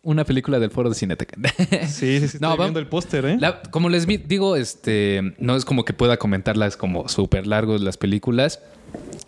Una 0.02 0.24
película 0.24 0.60
del 0.60 0.70
foro 0.70 0.88
de 0.88 0.94
Cineteca. 0.94 1.36
Sí, 1.88 2.20
sí, 2.20 2.28
sí. 2.28 2.38
No, 2.40 2.50
estoy 2.50 2.64
viendo 2.66 2.78
el 2.80 2.86
póster, 2.86 3.24
¿eh? 3.26 3.36
La- 3.40 3.60
como 3.62 3.88
les 3.88 4.06
digo, 4.06 4.54
este, 4.56 5.34
no 5.38 5.56
es 5.56 5.64
como 5.64 5.84
que 5.84 5.92
pueda 5.92 6.16
comentarlas 6.16 6.76
como 6.76 7.08
súper 7.08 7.46
largos 7.46 7.80
las 7.80 7.96
películas, 7.96 8.60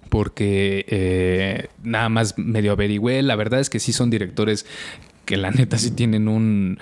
porque 0.09 0.85
eh, 0.89 1.69
nada 1.83 2.09
más 2.09 2.39
medio 2.39 2.73
averigüé. 2.73 3.23
La 3.23 3.35
verdad 3.37 3.61
es 3.61 3.71
que 3.71 3.81
sí 3.81 3.93
son 3.93 4.09
directores 4.11 4.67
que 5.25 5.37
la 5.37 5.51
neta 5.51 5.79
sí 5.79 5.91
tienen 5.91 6.29
un... 6.29 6.79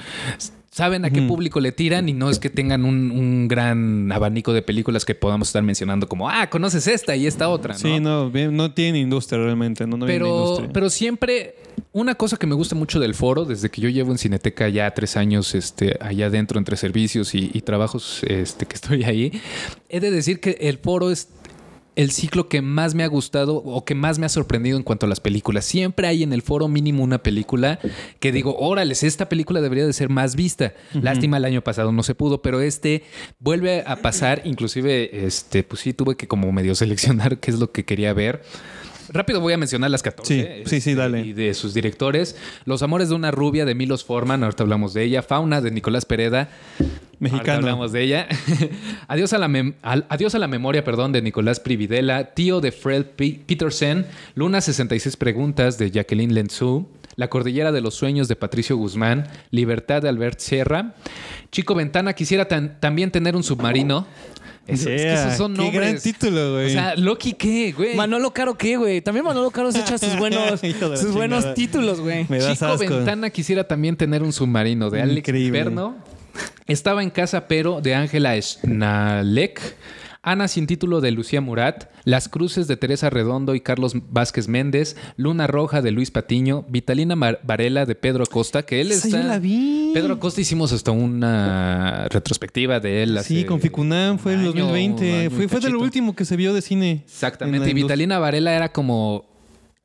Saben 0.76 1.06
a 1.06 1.10
qué 1.10 1.22
público 1.22 1.58
le 1.58 1.72
tiran 1.72 2.06
y 2.06 2.12
no 2.12 2.28
es 2.28 2.38
que 2.38 2.50
tengan 2.50 2.84
un, 2.84 3.10
un 3.10 3.48
gran 3.48 4.12
abanico 4.12 4.52
de 4.52 4.60
películas 4.60 5.06
que 5.06 5.14
podamos 5.14 5.48
estar 5.48 5.62
mencionando 5.62 6.06
como, 6.06 6.28
ah, 6.28 6.50
conoces 6.50 6.86
esta 6.86 7.16
y 7.16 7.26
esta 7.26 7.48
otra, 7.48 7.72
¿no? 7.72 7.78
Sí, 7.78 7.98
no, 7.98 8.28
no 8.28 8.74
tienen 8.74 8.96
industria 8.96 9.42
realmente. 9.42 9.86
No, 9.86 9.96
no 9.96 10.04
pero, 10.04 10.26
industria. 10.26 10.70
pero 10.74 10.90
siempre 10.90 11.54
una 11.92 12.14
cosa 12.14 12.36
que 12.36 12.46
me 12.46 12.54
gusta 12.54 12.74
mucho 12.74 13.00
del 13.00 13.14
foro, 13.14 13.46
desde 13.46 13.70
que 13.70 13.80
yo 13.80 13.88
llevo 13.88 14.12
en 14.12 14.18
Cineteca 14.18 14.68
ya 14.68 14.90
tres 14.90 15.16
años 15.16 15.54
este, 15.54 15.96
allá 15.98 16.26
adentro 16.26 16.58
entre 16.58 16.76
servicios 16.76 17.34
y, 17.34 17.50
y 17.54 17.62
trabajos 17.62 18.22
este, 18.24 18.66
que 18.66 18.74
estoy 18.74 19.04
ahí, 19.04 19.32
he 19.88 20.00
de 20.00 20.10
decir 20.10 20.40
que 20.40 20.58
el 20.60 20.76
foro 20.76 21.10
es 21.10 21.30
el 21.96 22.10
ciclo 22.10 22.48
que 22.48 22.62
más 22.62 22.94
me 22.94 23.02
ha 23.02 23.06
gustado 23.08 23.56
o 23.56 23.84
que 23.84 23.94
más 23.94 24.18
me 24.18 24.26
ha 24.26 24.28
sorprendido 24.28 24.76
en 24.76 24.82
cuanto 24.82 25.06
a 25.06 25.08
las 25.08 25.20
películas. 25.20 25.64
Siempre 25.64 26.06
hay 26.06 26.22
en 26.22 26.32
el 26.32 26.42
foro 26.42 26.68
mínimo 26.68 27.02
una 27.02 27.22
película 27.22 27.80
que 28.20 28.32
digo, 28.32 28.56
órales, 28.58 29.02
esta 29.02 29.28
película 29.28 29.60
debería 29.62 29.86
de 29.86 29.92
ser 29.92 30.10
más 30.10 30.36
vista. 30.36 30.74
Lástima, 30.92 31.38
el 31.38 31.46
año 31.46 31.62
pasado 31.62 31.92
no 31.92 32.02
se 32.02 32.14
pudo, 32.14 32.42
pero 32.42 32.60
este 32.60 33.02
vuelve 33.40 33.82
a 33.86 33.96
pasar. 33.96 34.42
Inclusive, 34.44 35.26
este, 35.26 35.62
pues 35.62 35.80
sí, 35.80 35.94
tuve 35.94 36.16
que 36.16 36.28
como 36.28 36.52
medio 36.52 36.74
seleccionar 36.76 37.38
qué 37.38 37.50
es 37.50 37.58
lo 37.58 37.72
que 37.72 37.84
quería 37.84 38.12
ver. 38.12 38.42
Rápido 39.08 39.40
voy 39.40 39.52
a 39.52 39.58
mencionar 39.58 39.90
las 39.90 40.02
14. 40.02 40.34
Sí, 40.34 40.62
sí, 40.64 40.68
sí, 40.68 40.90
este, 40.90 40.94
dale. 40.94 41.20
Y 41.20 41.32
de 41.32 41.54
sus 41.54 41.74
directores. 41.74 42.36
Los 42.64 42.82
amores 42.82 43.08
de 43.08 43.14
una 43.14 43.30
rubia 43.30 43.64
de 43.64 43.74
Milos 43.74 44.04
Forman, 44.04 44.42
ahorita 44.42 44.62
hablamos 44.62 44.94
de 44.94 45.04
ella. 45.04 45.22
Fauna 45.22 45.60
de 45.60 45.70
Nicolás 45.70 46.04
Pereda. 46.04 46.50
Ahorita 47.18 47.34
Mexicano. 47.36 47.58
hablamos 47.58 47.92
de 47.92 48.02
ella. 48.02 48.28
adiós, 49.08 49.32
a 49.32 49.38
la 49.38 49.46
al- 49.82 50.06
adiós 50.08 50.34
a 50.34 50.38
la 50.38 50.48
memoria, 50.48 50.84
perdón, 50.84 51.12
de 51.12 51.22
Nicolás 51.22 51.60
Prividela. 51.60 52.34
Tío 52.34 52.60
de 52.60 52.72
Fred 52.72 53.04
P- 53.16 53.40
Peterson. 53.46 54.04
Luna 54.34 54.60
66 54.60 55.16
preguntas 55.16 55.78
de 55.78 55.90
Jacqueline 55.90 56.34
Lenzu. 56.34 56.86
La 57.16 57.28
cordillera 57.28 57.72
de 57.72 57.80
los 57.80 57.94
sueños 57.94 58.28
de 58.28 58.36
Patricio 58.36 58.76
Guzmán. 58.76 59.26
Libertad 59.50 60.02
de 60.02 60.10
Albert 60.10 60.40
Sierra. 60.40 60.94
Chico 61.50 61.74
Ventana 61.74 62.12
quisiera 62.12 62.46
tan- 62.48 62.78
también 62.80 63.10
tener 63.10 63.34
un 63.34 63.42
submarino. 63.42 64.06
Eso- 64.66 64.90
es 64.90 65.00
que 65.00 65.14
esos 65.14 65.34
son 65.38 65.54
qué 65.54 65.62
nombres. 65.62 65.80
gran 65.80 66.00
título, 66.02 66.52
güey. 66.54 66.66
O 66.66 66.70
sea, 66.70 66.96
Loki, 66.96 67.32
¿qué, 67.34 67.72
güey? 67.72 67.94
Manolo 67.94 68.32
Caro, 68.32 68.58
¿qué, 68.58 68.76
güey? 68.76 69.00
También 69.00 69.24
Manolo 69.24 69.50
Caro 69.52 69.70
se 69.72 69.78
echa 69.80 69.96
sus 69.96 70.14
buenos, 70.18 70.60
sus 71.00 71.14
buenos 71.14 71.54
títulos, 71.54 72.00
güey. 72.00 72.24
Chico 72.26 72.66
asco. 72.66 72.76
Ventana 72.76 73.30
quisiera 73.30 73.64
también 73.64 73.96
tener 73.96 74.22
un 74.22 74.32
submarino 74.34 74.90
de 74.90 75.00
Alex 75.02 75.18
Increíble. 75.18 75.58
Perno. 75.64 75.96
Estaba 76.66 77.02
en 77.02 77.10
casa, 77.10 77.48
pero 77.48 77.80
de 77.80 77.94
Ángela 77.94 78.40
Schnalek. 78.40 79.76
Ana 80.22 80.48
sin 80.48 80.66
título 80.66 81.00
de 81.00 81.12
Lucía 81.12 81.40
Murat, 81.40 81.84
Las 82.02 82.28
Cruces 82.28 82.66
de 82.66 82.76
Teresa 82.76 83.10
Redondo 83.10 83.54
y 83.54 83.60
Carlos 83.60 83.92
Vázquez 84.10 84.48
Méndez, 84.48 84.96
Luna 85.16 85.46
Roja 85.46 85.82
de 85.82 85.92
Luis 85.92 86.10
Patiño, 86.10 86.64
Vitalina 86.68 87.14
Mar- 87.14 87.38
Varela 87.44 87.86
de 87.86 87.94
Pedro 87.94 88.26
Costa, 88.26 88.64
que 88.64 88.80
él 88.80 88.90
Esa 88.90 89.06
está... 89.06 89.22
yo 89.22 89.28
la 89.28 89.38
vi. 89.38 89.92
Pedro 89.94 90.18
Costa 90.18 90.40
hicimos 90.40 90.72
hasta 90.72 90.90
una 90.90 92.08
retrospectiva 92.10 92.80
de 92.80 93.04
él. 93.04 93.20
Sí, 93.22 93.44
con 93.44 93.60
Ficunam 93.60 94.18
fue 94.18 94.32
en 94.32 94.40
un 94.40 94.44
el 94.46 94.52
año, 94.54 94.62
2020. 94.64 95.12
año 95.12 95.22
y 95.26 95.28
fue, 95.30 95.46
fue 95.46 95.60
de 95.60 95.70
lo 95.70 95.78
último 95.78 96.16
que 96.16 96.24
se 96.24 96.34
vio 96.36 96.52
de 96.52 96.60
cine. 96.60 97.02
Exactamente. 97.04 97.70
Y 97.70 97.74
Vitalina 97.74 98.18
Varela 98.18 98.52
era 98.52 98.72
como 98.72 99.26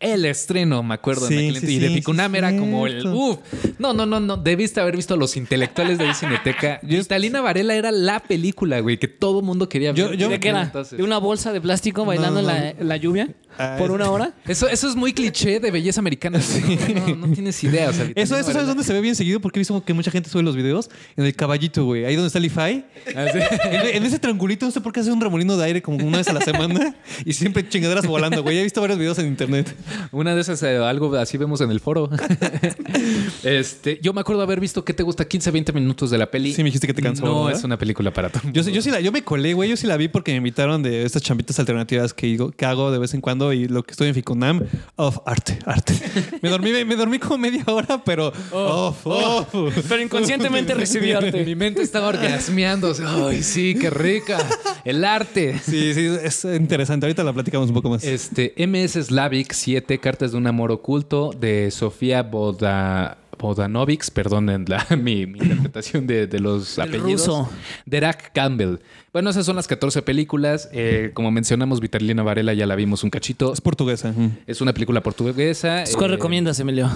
el 0.02 0.26
estreno, 0.26 0.84
me 0.84 0.96
acuerdo. 0.96 1.28
en 1.30 1.34
aquel 1.50 1.58
sí, 1.62 1.76
y 1.76 1.80
de 1.80 1.90
Ficunam 1.90 2.32
sí, 2.32 2.38
era 2.38 2.50
como 2.58 2.86
el. 2.88 3.02
cierto. 3.02 3.14
Uf. 3.18 3.38
No, 3.80 3.94
no, 3.94 4.06
no, 4.06 4.20
no. 4.20 4.38
Debiste 4.38 4.80
haber 4.82 4.96
visto 4.96 5.14
a 5.14 5.18
los 5.18 5.38
intelectuales 5.38 5.98
de 5.98 6.14
Cineteca. 6.14 6.80
Vitalina 6.84 7.42
Varela 7.42 7.76
era 7.76 7.92
la 7.92 8.20
película, 8.20 8.80
güey, 8.80 8.98
que 8.98 9.08
todo 9.08 9.42
mundo 9.42 9.70
quería 9.70 9.92
ver. 9.94 9.98
Yo- 10.00 10.14
yo- 10.14 10.30
¿De 10.30 10.40
qué 10.40 10.50
era? 10.50 10.64
Entonces- 10.64 10.98
¿De 10.98 11.04
una 11.04 11.18
bolsa 11.20 11.54
de 11.54 11.62
plástico 11.62 12.04
bailando 12.06 12.42
No, 12.42 12.48
la, 12.48 12.70
en 12.72 12.88
la 12.88 12.98
lluvia? 12.98 13.30
Ah, 13.62 13.76
¿Por 13.78 13.88
es- 13.90 13.96
una 13.96 14.10
hora? 14.10 14.34
Eso, 14.48 14.68
eso 14.68 14.88
es 14.90 14.96
muy 14.96 15.14
cliché 15.14 15.60
de 15.60 15.72
belleza 15.72 16.00
americana. 16.00 16.40
No, 16.40 17.16
no, 17.16 17.28
no 17.28 17.34
tienes 17.34 17.64
idea. 17.64 17.90
o 17.90 17.94
sea, 17.94 18.04
Vitalina 18.06 18.24
Eso, 18.24 18.38
eso 18.38 18.52
¿sabes 18.52 18.68
dónde 18.68 18.84
se 18.84 18.94
ve 18.94 19.02
bien 19.02 19.16
seguido? 19.16 19.40
Porque 19.40 19.60
he 19.60 19.62
visto 19.62 19.84
que 19.84 19.94
mucha 19.94 20.12
gente 20.12 20.30
sube 20.30 20.44
los 20.44 20.56
videos 20.56 20.90
en 21.18 21.26
el 21.26 21.36
caballito, 21.36 21.86
güey. 21.86 22.06
Ahí 22.06 22.16
donde 22.16 22.28
está 22.28 22.40
el 22.40 22.46
IFAI. 22.46 22.86
Ah, 23.16 23.26
sí. 23.32 23.40
En, 23.72 23.98
en 23.98 24.04
ese 24.06 24.20
triangulito, 24.20 24.66
no 24.66 24.72
sé 24.72 24.82
por 24.82 24.92
qué 24.94 25.00
hace 25.02 25.12
un 25.12 25.22
remolino 25.22 25.56
de 25.58 25.64
aire 25.66 25.82
como 25.82 26.06
una 26.06 26.18
vez 26.18 26.28
a 26.28 26.34
la 26.34 26.42
semana 26.42 26.96
y 27.26 27.34
siempre 27.34 27.68
chingaderas 27.68 28.06
volando, 28.06 28.42
güey. 28.44 28.58
He 28.58 28.64
visto 28.64 28.82
varios 28.82 28.98
videos 29.00 29.18
en 29.20 29.28
internet. 29.28 29.74
Una 30.12 30.36
de 30.36 30.42
esas, 30.42 30.62
eh, 30.64 30.78
algo 30.78 31.16
así 31.16 31.38
vemos 31.38 31.62
en 31.62 31.72
el 31.72 31.80
foro. 31.80 32.10
este, 33.44 34.00
yo 34.02 34.14
me 34.14 34.22
acuerdo 34.22 34.42
haber 34.42 34.60
visto 34.60 34.84
que 34.84 34.94
te 34.94 35.04
gusta 35.04 35.26
15, 35.26 35.52
20 35.52 35.74
minutos 35.74 36.10
de 36.12 36.18
la 36.18 36.30
peli. 36.30 36.54
Sí, 36.54 36.64
me 36.64 36.68
dijiste 36.68 36.88
que 36.88 36.94
te 36.94 37.02
cansó, 37.02 37.26
No, 37.26 37.44
¿verdad? 37.46 37.60
es 37.60 37.64
una 37.66 37.78
película 37.78 38.12
para 38.14 38.30
todo. 38.30 38.42
Yo, 38.52 38.64
sí- 38.64 38.72
yo 38.72 38.82
sí 38.82 38.92
la, 38.92 39.00
yo 39.00 39.12
me 39.12 39.24
colé, 39.24 39.54
güey. 39.54 39.70
Yo 39.70 39.78
sí 39.78 39.88
la 39.88 39.98
vi 39.98 40.08
porque 40.08 40.32
me 40.32 40.38
invitaron 40.38 40.84
de 40.84 41.04
estas 41.06 41.22
champitas 41.22 41.60
alternativas 41.60 42.14
que 42.14 42.38
hago 42.66 42.92
de 42.92 43.00
vez 43.00 43.14
en 43.14 43.22
cuando 43.22 43.51
y 43.54 43.68
lo 43.68 43.84
que 43.84 43.92
estoy 43.92 44.08
en 44.10 44.16
Ficunam. 44.16 44.62
Of 44.96 45.20
arte, 45.26 45.60
arte. 45.66 45.94
Me 46.42 46.50
dormí, 46.50 46.72
me 46.86 46.96
dormí 46.96 47.20
como 47.20 47.38
media 47.38 47.64
hora, 47.68 48.02
pero 48.04 48.32
off, 48.52 49.06
off. 49.06 49.48
Pero 49.88 50.02
inconscientemente 50.02 50.74
recibí 50.74 51.12
arte. 51.14 51.46
Mi 51.46 51.56
mente 51.56 51.82
estaba 51.82 52.08
orgasmeando. 52.08 52.90
o 52.90 52.94
sea, 52.94 53.28
Ay, 53.28 53.44
sí, 53.44 53.76
qué 53.80 53.90
rica. 53.90 54.38
El 54.84 55.04
arte. 55.06 55.60
Sí, 55.60 55.94
sí, 55.94 56.08
es 56.24 56.44
interesante. 56.46 57.06
Ahorita 57.06 57.24
la 57.24 57.34
platicamos 57.34 57.70
un 57.70 57.76
poco 57.76 57.90
más. 57.90 58.04
Este, 58.04 58.54
MS 58.58 58.94
Slavic 59.06 59.54
7, 59.54 60.00
Cartas 60.00 60.32
de 60.32 60.38
un 60.38 60.48
amor 60.48 60.72
oculto, 60.72 61.32
de 61.40 61.70
Sofía 61.72 62.24
Boda, 62.24 63.18
Bodanovics, 63.42 64.12
perdonen 64.12 64.66
la, 64.68 64.86
mi, 64.98 65.26
mi 65.26 65.40
interpretación 65.40 66.08
de, 66.08 66.28
de 66.28 66.40
los 66.40 66.78
El 66.78 66.84
apellidos. 66.90 67.28
ruso. 67.28 67.50
Derek 67.86 68.32
Campbell. 68.34 68.78
Bueno, 69.12 69.30
esas 69.30 69.46
son 69.46 69.56
las 69.58 69.68
14 69.68 70.02
películas. 70.04 70.70
Eh, 70.72 71.12
como 71.14 71.32
mencionamos, 71.32 71.82
Vitalina 71.82 72.24
Varela 72.24 72.54
ya 72.54 72.66
la 72.66 72.76
vimos 72.76 73.04
un 73.04 73.10
cachito. 73.10 73.52
Es 73.52 73.60
portuguesa. 73.62 74.14
Es 74.48 74.62
una 74.62 74.74
película 74.74 75.02
portuguesa. 75.02 75.80
Entonces, 75.80 75.98
¿Cuál 75.98 76.12
eh, 76.12 76.16
recomiendas, 76.16 76.60
Emilio? 76.60 76.90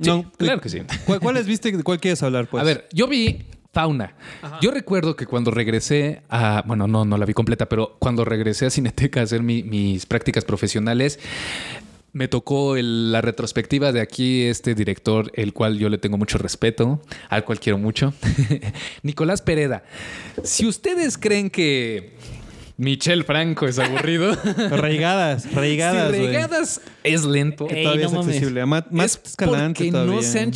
sí, 0.00 0.08
No, 0.08 0.30
claro 0.36 0.60
que 0.60 0.68
sí. 0.68 0.82
¿Cuál- 1.06 1.18
¿Cuáles 1.20 1.46
viste? 1.46 1.72
¿De 1.76 1.82
¿Cuál 1.82 1.98
quieres 1.98 2.22
hablar? 2.22 2.46
Pues? 2.48 2.60
A 2.62 2.64
ver, 2.64 2.88
yo 2.92 3.08
vi 3.08 3.42
Fauna. 3.72 4.14
Yo 4.62 4.70
recuerdo 4.70 5.14
que 5.16 5.26
cuando 5.26 5.50
regresé 5.50 6.22
a. 6.28 6.62
Bueno, 6.66 6.86
no, 6.86 7.04
no 7.04 7.18
la 7.18 7.26
vi 7.26 7.34
completa, 7.34 7.68
pero 7.68 7.96
cuando 7.98 8.24
regresé 8.24 8.66
a 8.66 8.70
Cineteca 8.70 9.20
a 9.20 9.24
hacer 9.24 9.42
mi- 9.42 9.62
mis 9.62 10.06
prácticas 10.06 10.44
profesionales. 10.44 11.18
Me 12.18 12.26
tocó 12.26 12.76
el- 12.76 13.12
la 13.12 13.20
retrospectiva 13.20 13.92
de 13.92 14.00
aquí 14.00 14.42
este 14.42 14.74
director, 14.74 15.30
el 15.34 15.52
cual 15.52 15.78
yo 15.78 15.88
le 15.88 15.98
tengo 15.98 16.18
mucho 16.18 16.36
respeto, 16.36 17.00
al 17.28 17.44
cual 17.44 17.60
quiero 17.60 17.78
mucho, 17.78 18.12
Nicolás 19.04 19.40
Pereda. 19.40 19.84
Si 20.42 20.66
ustedes 20.66 21.16
creen 21.16 21.48
que 21.48 22.14
Michel 22.76 23.22
Franco 23.22 23.68
es 23.68 23.78
aburrido, 23.78 24.36
Reigadas, 24.70 25.52
reigadas. 25.54 26.10
si 26.12 26.18
güey. 26.18 26.26
regadas 26.32 26.80
es 27.04 27.24
lento. 27.24 27.68
Ey, 27.70 27.84
Todavía 27.84 28.04
no 28.06 28.08
es 28.10 28.14
mames. 28.16 28.28
accesible. 28.34 28.66
Más, 28.66 28.84
más 28.90 29.20
es 29.24 29.30
escalante 29.30 29.78
porque 29.84 29.92
todavía. 29.92 30.14
no 30.16 30.22
se 30.22 30.40
han 30.40 30.50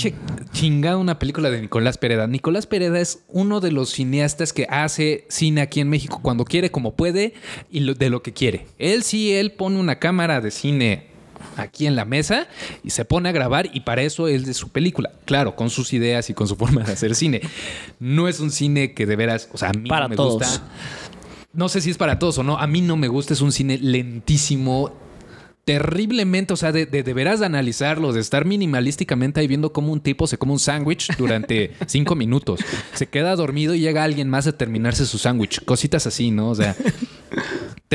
chingado 0.52 0.98
una 0.98 1.20
película 1.20 1.48
de 1.50 1.60
Nicolás 1.60 1.96
Pereda. 1.96 2.26
Nicolás 2.26 2.66
Pereda 2.66 2.98
es 3.00 3.20
uno 3.28 3.60
de 3.60 3.70
los 3.70 3.90
cineastas 3.90 4.52
que 4.52 4.66
hace 4.68 5.26
cine 5.28 5.60
aquí 5.60 5.78
en 5.80 5.88
México 5.88 6.18
cuando 6.22 6.44
quiere, 6.44 6.72
como 6.72 6.96
puede 6.96 7.34
y 7.70 7.80
lo- 7.80 7.94
de 7.94 8.10
lo 8.10 8.20
que 8.20 8.32
quiere. 8.32 8.66
Él 8.78 9.04
sí, 9.04 9.32
él 9.32 9.52
pone 9.52 9.78
una 9.78 10.00
cámara 10.00 10.40
de 10.40 10.50
cine 10.50 11.11
aquí 11.56 11.86
en 11.86 11.96
la 11.96 12.04
mesa 12.04 12.48
y 12.84 12.90
se 12.90 13.04
pone 13.04 13.28
a 13.28 13.32
grabar 13.32 13.68
y 13.72 13.80
para 13.80 14.02
eso 14.02 14.28
es 14.28 14.46
de 14.46 14.54
su 14.54 14.68
película. 14.70 15.10
Claro, 15.24 15.56
con 15.56 15.70
sus 15.70 15.92
ideas 15.92 16.30
y 16.30 16.34
con 16.34 16.48
su 16.48 16.56
forma 16.62 16.82
de 16.82 16.92
hacer 16.92 17.14
cine. 17.14 17.40
No 18.00 18.28
es 18.28 18.40
un 18.40 18.50
cine 18.50 18.92
que 18.94 19.06
de 19.06 19.16
veras, 19.16 19.48
o 19.52 19.58
sea, 19.58 19.70
a 19.70 19.72
mí 19.72 19.88
Para 19.88 20.04
no 20.04 20.08
me 20.10 20.16
todos. 20.16 20.34
gusta. 20.34 20.62
No 21.52 21.68
sé 21.68 21.80
si 21.82 21.90
es 21.90 21.98
para 21.98 22.18
todos 22.18 22.38
o 22.38 22.42
no. 22.42 22.58
A 22.58 22.66
mí 22.66 22.80
no 22.80 22.96
me 22.96 23.08
gusta. 23.08 23.34
Es 23.34 23.40
un 23.42 23.52
cine 23.52 23.78
lentísimo. 23.78 24.92
Terriblemente, 25.64 26.52
o 26.52 26.56
sea, 26.56 26.72
de, 26.72 26.86
de, 26.86 27.04
de 27.04 27.14
veras 27.14 27.38
de 27.38 27.46
analizarlo, 27.46 28.12
de 28.12 28.20
estar 28.20 28.44
minimalísticamente 28.44 29.38
ahí 29.38 29.46
viendo 29.46 29.72
cómo 29.72 29.92
un 29.92 30.00
tipo 30.00 30.26
se 30.26 30.36
come 30.36 30.54
un 30.54 30.58
sándwich 30.58 31.16
durante 31.16 31.74
cinco 31.86 32.16
minutos. 32.16 32.58
Se 32.94 33.06
queda 33.06 33.36
dormido 33.36 33.72
y 33.72 33.78
llega 33.80 34.02
alguien 34.02 34.28
más 34.28 34.48
a 34.48 34.52
terminarse 34.58 35.06
su 35.06 35.18
sándwich. 35.18 35.64
Cositas 35.64 36.04
así, 36.08 36.32
¿no? 36.32 36.48
O 36.50 36.54
sea, 36.56 36.74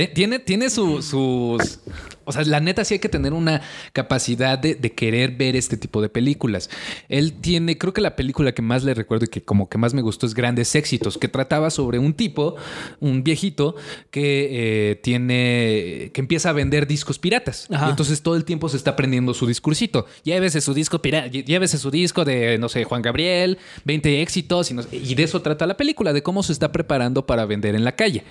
tiene, 0.06 0.38
tiene 0.38 0.70
su- 0.70 1.02
sus. 1.02 1.80
O 2.26 2.32
sea, 2.34 2.44
la 2.44 2.60
neta 2.60 2.84
sí 2.84 2.96
hay 2.96 3.00
que 3.00 3.08
tener 3.10 3.32
una 3.34 3.62
capacidad 3.94 4.60
de, 4.60 4.76
de 4.76 4.92
querer 4.92 5.32
ver 5.32 5.56
este 5.56 5.78
tipo 5.78 6.02
de 6.02 6.10
películas. 6.10 6.70
Él 7.08 7.34
tiene, 7.34 7.78
creo 7.78 7.94
que 7.94 8.02
la 8.02 8.18
película 8.18 8.52
que 8.52 8.62
más 8.62 8.84
le 8.84 8.94
recuerdo 8.94 9.26
y 9.26 9.28
que 9.30 9.42
como 9.42 9.70
que 9.70 9.78
más 9.78 9.94
me 9.94 10.02
gustó 10.02 10.26
es 10.26 10.34
Grandes 10.34 10.76
Éxitos, 10.76 11.18
que 11.18 11.30
trataba 11.30 11.70
sobre 11.70 12.00
un 12.00 12.14
tipo, 12.14 12.56
un 13.00 13.24
viejito, 13.24 13.76
que 14.12 14.92
eh, 14.92 14.96
tiene, 14.98 16.12
que 16.14 16.20
empieza 16.22 16.50
a 16.50 16.54
vender 16.54 16.86
discos 16.86 17.18
piratas. 17.18 17.68
Ajá. 17.72 17.88
Y 17.88 17.90
entonces 17.92 18.22
todo 18.22 18.36
el 18.36 18.44
tiempo 18.44 18.68
se 18.68 18.76
está 18.78 18.92
aprendiendo 18.92 19.34
su 19.34 19.48
discursito. 19.48 20.06
Llévese 20.24 20.60
su 20.60 20.74
disco 20.74 21.02
pirata, 21.02 21.28
llévese 21.28 21.78
su 21.78 21.90
disco 21.92 22.26
de, 22.26 22.58
no 22.58 22.68
sé, 22.68 22.84
Juan 22.84 23.02
Gabriel, 23.02 23.58
20 23.86 24.22
éxitos, 24.22 24.70
y, 24.70 24.74
no 24.74 24.84
y 24.92 25.16
de 25.16 25.24
eso 25.24 25.42
trata 25.42 25.66
la 25.66 25.78
película, 25.78 26.12
de 26.12 26.22
cómo 26.24 26.44
se 26.44 26.52
está 26.52 26.74
preparando 26.74 27.26
para 27.26 27.46
vender 27.46 27.74
en 27.74 27.86
la 27.86 27.94
calle. 27.96 28.24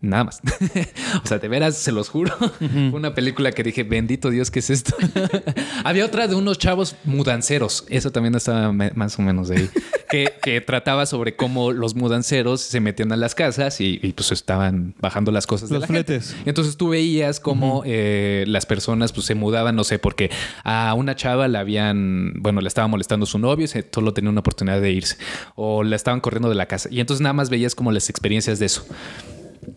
Nada 0.00 0.24
más. 0.24 0.40
o 1.24 1.26
sea, 1.26 1.38
de 1.38 1.48
veras, 1.48 1.76
se 1.76 1.90
los 1.90 2.08
juro. 2.08 2.32
Fue 2.36 2.92
una 2.92 3.14
película 3.14 3.50
que 3.50 3.64
dije, 3.64 3.82
bendito 3.82 4.30
Dios, 4.30 4.50
¿qué 4.50 4.60
es 4.60 4.70
esto? 4.70 4.94
Había 5.84 6.04
otra 6.04 6.28
de 6.28 6.34
unos 6.36 6.56
chavos 6.58 6.94
mudanceros. 7.04 7.84
Eso 7.88 8.12
también 8.12 8.34
estaba 8.36 8.72
más 8.72 9.18
o 9.18 9.22
menos 9.22 9.48
de 9.48 9.56
ahí. 9.56 9.70
que, 10.08 10.34
que 10.40 10.60
trataba 10.60 11.04
sobre 11.06 11.34
cómo 11.34 11.72
los 11.72 11.96
mudanceros 11.96 12.60
se 12.60 12.78
metían 12.80 13.10
a 13.12 13.16
las 13.16 13.34
casas 13.34 13.80
y, 13.80 13.98
y, 14.02 14.12
pues 14.12 14.30
estaban 14.30 14.94
bajando 15.00 15.32
las 15.32 15.46
cosas 15.48 15.68
de 15.68 15.80
la 15.80 15.86
fletes. 15.88 16.36
Entonces 16.46 16.76
tú 16.76 16.90
veías 16.90 17.40
cómo 17.40 17.82
eh, 17.84 18.44
las 18.46 18.66
personas 18.66 19.12
pues 19.12 19.26
se 19.26 19.34
mudaban, 19.34 19.74
no 19.74 19.82
sé, 19.84 19.98
porque 19.98 20.30
a 20.62 20.94
una 20.94 21.16
chava 21.16 21.48
la 21.48 21.58
habían, 21.60 22.34
bueno, 22.40 22.60
le 22.60 22.68
estaba 22.68 22.86
molestando 22.86 23.26
su 23.26 23.38
novio 23.40 23.64
y 23.64 23.68
se- 23.68 23.86
solo 23.92 24.14
tenía 24.14 24.30
una 24.30 24.40
oportunidad 24.40 24.80
de 24.80 24.92
irse. 24.92 25.16
O 25.56 25.82
la 25.82 25.96
estaban 25.96 26.20
corriendo 26.20 26.48
de 26.48 26.54
la 26.54 26.66
casa. 26.66 26.88
Y 26.92 27.00
entonces 27.00 27.20
nada 27.20 27.32
más 27.32 27.50
veías 27.50 27.74
como 27.74 27.90
las 27.90 28.08
experiencias 28.08 28.60
de 28.60 28.66
eso. 28.66 28.86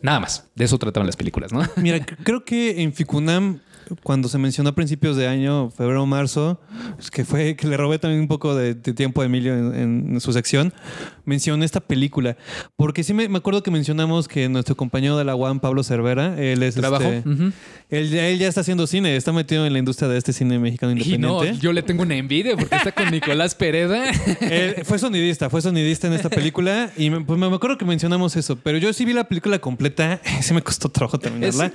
Nada 0.01 0.19
más. 0.19 0.49
De 0.55 0.65
eso 0.65 0.77
trataban 0.77 1.07
las 1.07 1.15
películas, 1.15 1.51
¿no? 1.51 1.61
Mira, 1.77 2.05
creo 2.05 2.43
que 2.43 2.81
en 2.81 2.93
Ficunam, 2.93 3.59
cuando 4.03 4.27
se 4.29 4.37
mencionó 4.37 4.69
a 4.69 4.75
principios 4.75 5.17
de 5.17 5.27
año, 5.27 5.69
febrero 5.69 6.03
o 6.03 6.05
marzo, 6.05 6.59
que 7.11 7.25
fue 7.25 7.55
que 7.55 7.67
le 7.67 7.77
robé 7.77 7.99
también 7.99 8.21
un 8.21 8.27
poco 8.27 8.55
de, 8.55 8.75
tiempo 8.75 9.21
a 9.21 9.25
Emilio 9.25 9.53
en 9.73 10.19
su 10.21 10.33
sección, 10.33 10.73
mencioné 11.25 11.65
esta 11.65 11.79
película. 11.79 12.37
Porque 12.75 13.03
sí 13.03 13.13
me, 13.13 13.27
me 13.29 13.37
acuerdo 13.39 13.63
que 13.63 13.71
mencionamos 13.71 14.27
que 14.27 14.49
nuestro 14.49 14.75
compañero 14.75 15.17
de 15.17 15.23
la 15.25 15.35
UAM, 15.35 15.59
Pablo 15.59 15.83
Cervera, 15.83 16.35
él 16.41 16.63
es 16.63 16.75
Trabajo. 16.75 17.03
este, 17.03 17.29
Ujú. 17.29 17.51
él, 17.89 18.09
ya- 18.09 18.27
él 18.27 18.39
ya 18.39 18.47
está 18.47 18.61
haciendo 18.61 18.87
cine, 18.87 19.15
está 19.15 19.31
metido 19.31 19.65
en 19.65 19.73
la 19.73 19.79
industria 19.79 20.07
de 20.09 20.17
este 20.17 20.33
cine 20.33 20.59
mexicano 20.59 20.91
Y 20.93 20.95
no, 20.95 21.01
independiente. 21.03 21.59
yo 21.59 21.73
le 21.73 21.83
tengo 21.83 22.03
una 22.03 22.15
envidia 22.15 22.55
porque 22.57 22.75
está 22.75 22.91
con 22.91 23.09
Nicolás 23.11 23.55
Pereda. 23.55 24.11
Él 24.41 24.75
fue 24.85 24.99
sonidista, 24.99 25.49
fue 25.49 25.61
sonidista 25.61 26.07
en 26.07 26.13
esta 26.13 26.29
película 26.29 26.91
y 26.97 27.09
me, 27.09 27.21
pues 27.21 27.39
me 27.39 27.45
acuerdo 27.47 27.77
que 27.77 27.85
mencionamos 27.85 28.35
eso, 28.35 28.55
pero 28.57 28.77
yo 28.77 28.91
sí 28.93 29.05
vi 29.05 29.13
la 29.13 29.25
película 29.25 29.59
completa, 29.59 30.21
sí 30.41 30.53
me 30.53 30.61
costó 30.61 30.89
trabajo 30.89 31.19
terminarla. 31.19 31.71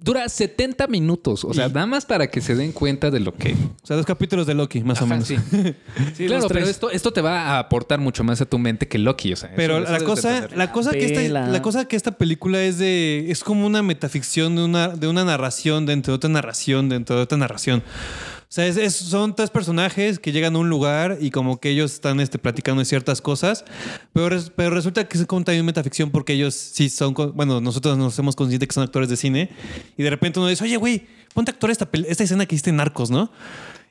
Dura 0.00 0.28
70 0.28 0.86
minutos. 0.86 1.44
O 1.44 1.54
sea, 1.54 1.68
nada 1.68 1.86
más 1.86 2.04
para 2.04 2.26
que 2.26 2.40
se 2.42 2.54
den 2.54 2.72
cuenta 2.72 3.10
de 3.10 3.20
lo 3.20 3.32
que 3.34 3.52
O 3.82 3.86
sea, 3.86 3.96
dos 3.96 4.04
capítulos 4.04 4.46
de 4.46 4.54
Loki, 4.54 4.82
más 4.84 5.00
o 5.00 5.06
menos. 5.06 5.26
sí. 5.26 5.36
Sí, 6.14 6.26
claro, 6.26 6.46
pero 6.48 6.66
esto, 6.66 6.90
esto 6.90 7.12
te 7.12 7.20
va 7.20 7.40
a 7.40 7.58
aportar 7.58 7.98
mucho 8.00 8.22
más 8.24 8.33
a 8.40 8.46
tu 8.46 8.58
mente 8.58 8.88
que 8.88 8.98
Loki. 8.98 9.32
O 9.32 9.36
sea, 9.36 9.48
eso- 9.48 9.56
Pero 9.56 9.78
eso 9.78 9.92
la 9.92 9.98
de 9.98 10.04
cosa, 10.04 10.48
la 10.54 10.72
cosa 10.72 10.90
que 10.92 11.04
esta, 11.06 11.20
la 11.52 11.62
cosa 11.62 11.84
que 11.86 11.96
esta 11.96 12.12
película 12.12 12.62
es 12.62 12.78
de, 12.78 13.26
es 13.30 13.42
como 13.44 13.66
una 13.66 13.82
metaficción 13.82 14.56
de 14.56 14.64
una, 14.64 14.88
de 14.88 15.06
una 15.08 15.24
narración 15.24 15.86
dentro 15.86 16.12
de 16.12 16.16
otra 16.16 16.30
narración 16.30 16.88
dentro 16.88 17.16
de 17.16 17.22
otra 17.22 17.38
narración. 17.38 17.82
O 17.82 18.54
sea, 18.54 18.66
es- 18.68 18.76
es- 18.76 18.94
son 18.94 19.34
tres 19.34 19.50
personajes 19.50 20.20
que 20.20 20.30
llegan 20.30 20.54
a 20.54 20.58
un 20.58 20.68
lugar 20.68 21.18
y 21.20 21.30
como 21.32 21.58
que 21.58 21.70
ellos 21.70 21.92
están 21.92 22.20
este, 22.20 22.38
platicando 22.38 22.78
de 22.80 22.84
ciertas 22.84 23.20
cosas, 23.20 23.64
pero, 24.12 24.28
res- 24.28 24.52
pero 24.54 24.70
resulta 24.70 25.08
que 25.08 25.18
es 25.18 25.26
como 25.26 25.42
también 25.42 25.64
metaficción 25.64 26.10
porque 26.12 26.34
ellos 26.34 26.54
sí 26.54 26.88
son, 26.88 27.14
bueno, 27.34 27.60
nosotros 27.60 27.98
nos 27.98 28.12
hacemos 28.12 28.36
conscientes 28.36 28.68
que 28.68 28.72
son 28.74 28.84
actores 28.84 29.08
de 29.08 29.16
cine 29.16 29.50
y 29.96 30.02
de 30.04 30.10
repente 30.10 30.38
uno 30.38 30.48
dice, 30.48 30.62
oye, 30.62 30.76
güey, 30.76 31.04
ponte 31.32 31.50
a 31.50 31.54
actuar 31.54 31.72
esta, 31.72 31.88
esta 32.06 32.22
escena 32.22 32.46
que 32.46 32.54
hiciste 32.54 32.70
en 32.70 32.76
Narcos, 32.76 33.10
¿no? 33.10 33.32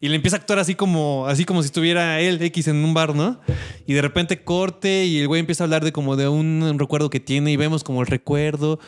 Y 0.04 0.10
le 0.10 0.18
empieza 0.18 0.36
a 0.36 0.40
actuar 0.42 0.60
así 0.60 0.76
como, 0.76 1.28
así 1.28 1.46
como 1.46 1.62
si 1.62 1.68
estuviera 1.68 2.20
él 2.20 2.42
X 2.42 2.68
en 2.68 2.76
un 2.84 2.94
bar, 2.94 3.16
¿no? 3.16 3.40
Y 3.88 3.94
de 3.94 4.02
repente 4.02 4.44
corte 4.44 5.06
y 5.06 5.22
el 5.22 5.30
güey 5.30 5.40
empieza 5.40 5.64
a 5.64 5.66
hablar 5.66 5.86
de 5.86 5.94
como 5.94 6.18
de 6.18 6.28
un, 6.28 6.62
un 6.62 6.78
recuerdo 6.78 7.10
que 7.10 7.22
tiene 7.22 7.54
y 7.54 7.56
vemos 7.56 7.86
como 7.86 8.02
el 8.02 8.08
recuerdo 8.08 8.82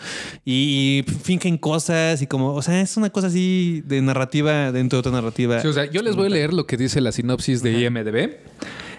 y, 0.43 1.05
y 1.07 1.13
fingen 1.13 1.57
cosas 1.57 2.21
y 2.21 2.27
como, 2.27 2.53
o 2.53 2.61
sea, 2.61 2.81
es 2.81 2.97
una 2.97 3.11
cosa 3.11 3.27
así 3.27 3.81
de 3.85 4.01
narrativa 4.01 4.73
dentro 4.73 4.97
de 4.97 4.99
otra 4.99 5.13
narrativa. 5.13 5.61
Sí, 5.61 5.69
o 5.69 5.71
sea, 5.71 5.85
yo 5.85 6.01
les 6.01 6.17
voy 6.17 6.25
a 6.25 6.31
leer 6.31 6.53
lo 6.53 6.67
que 6.67 6.75
dice 6.75 6.99
la 6.99 7.13
sinopsis 7.13 7.63
de 7.63 7.79
IMDB. 7.79 8.31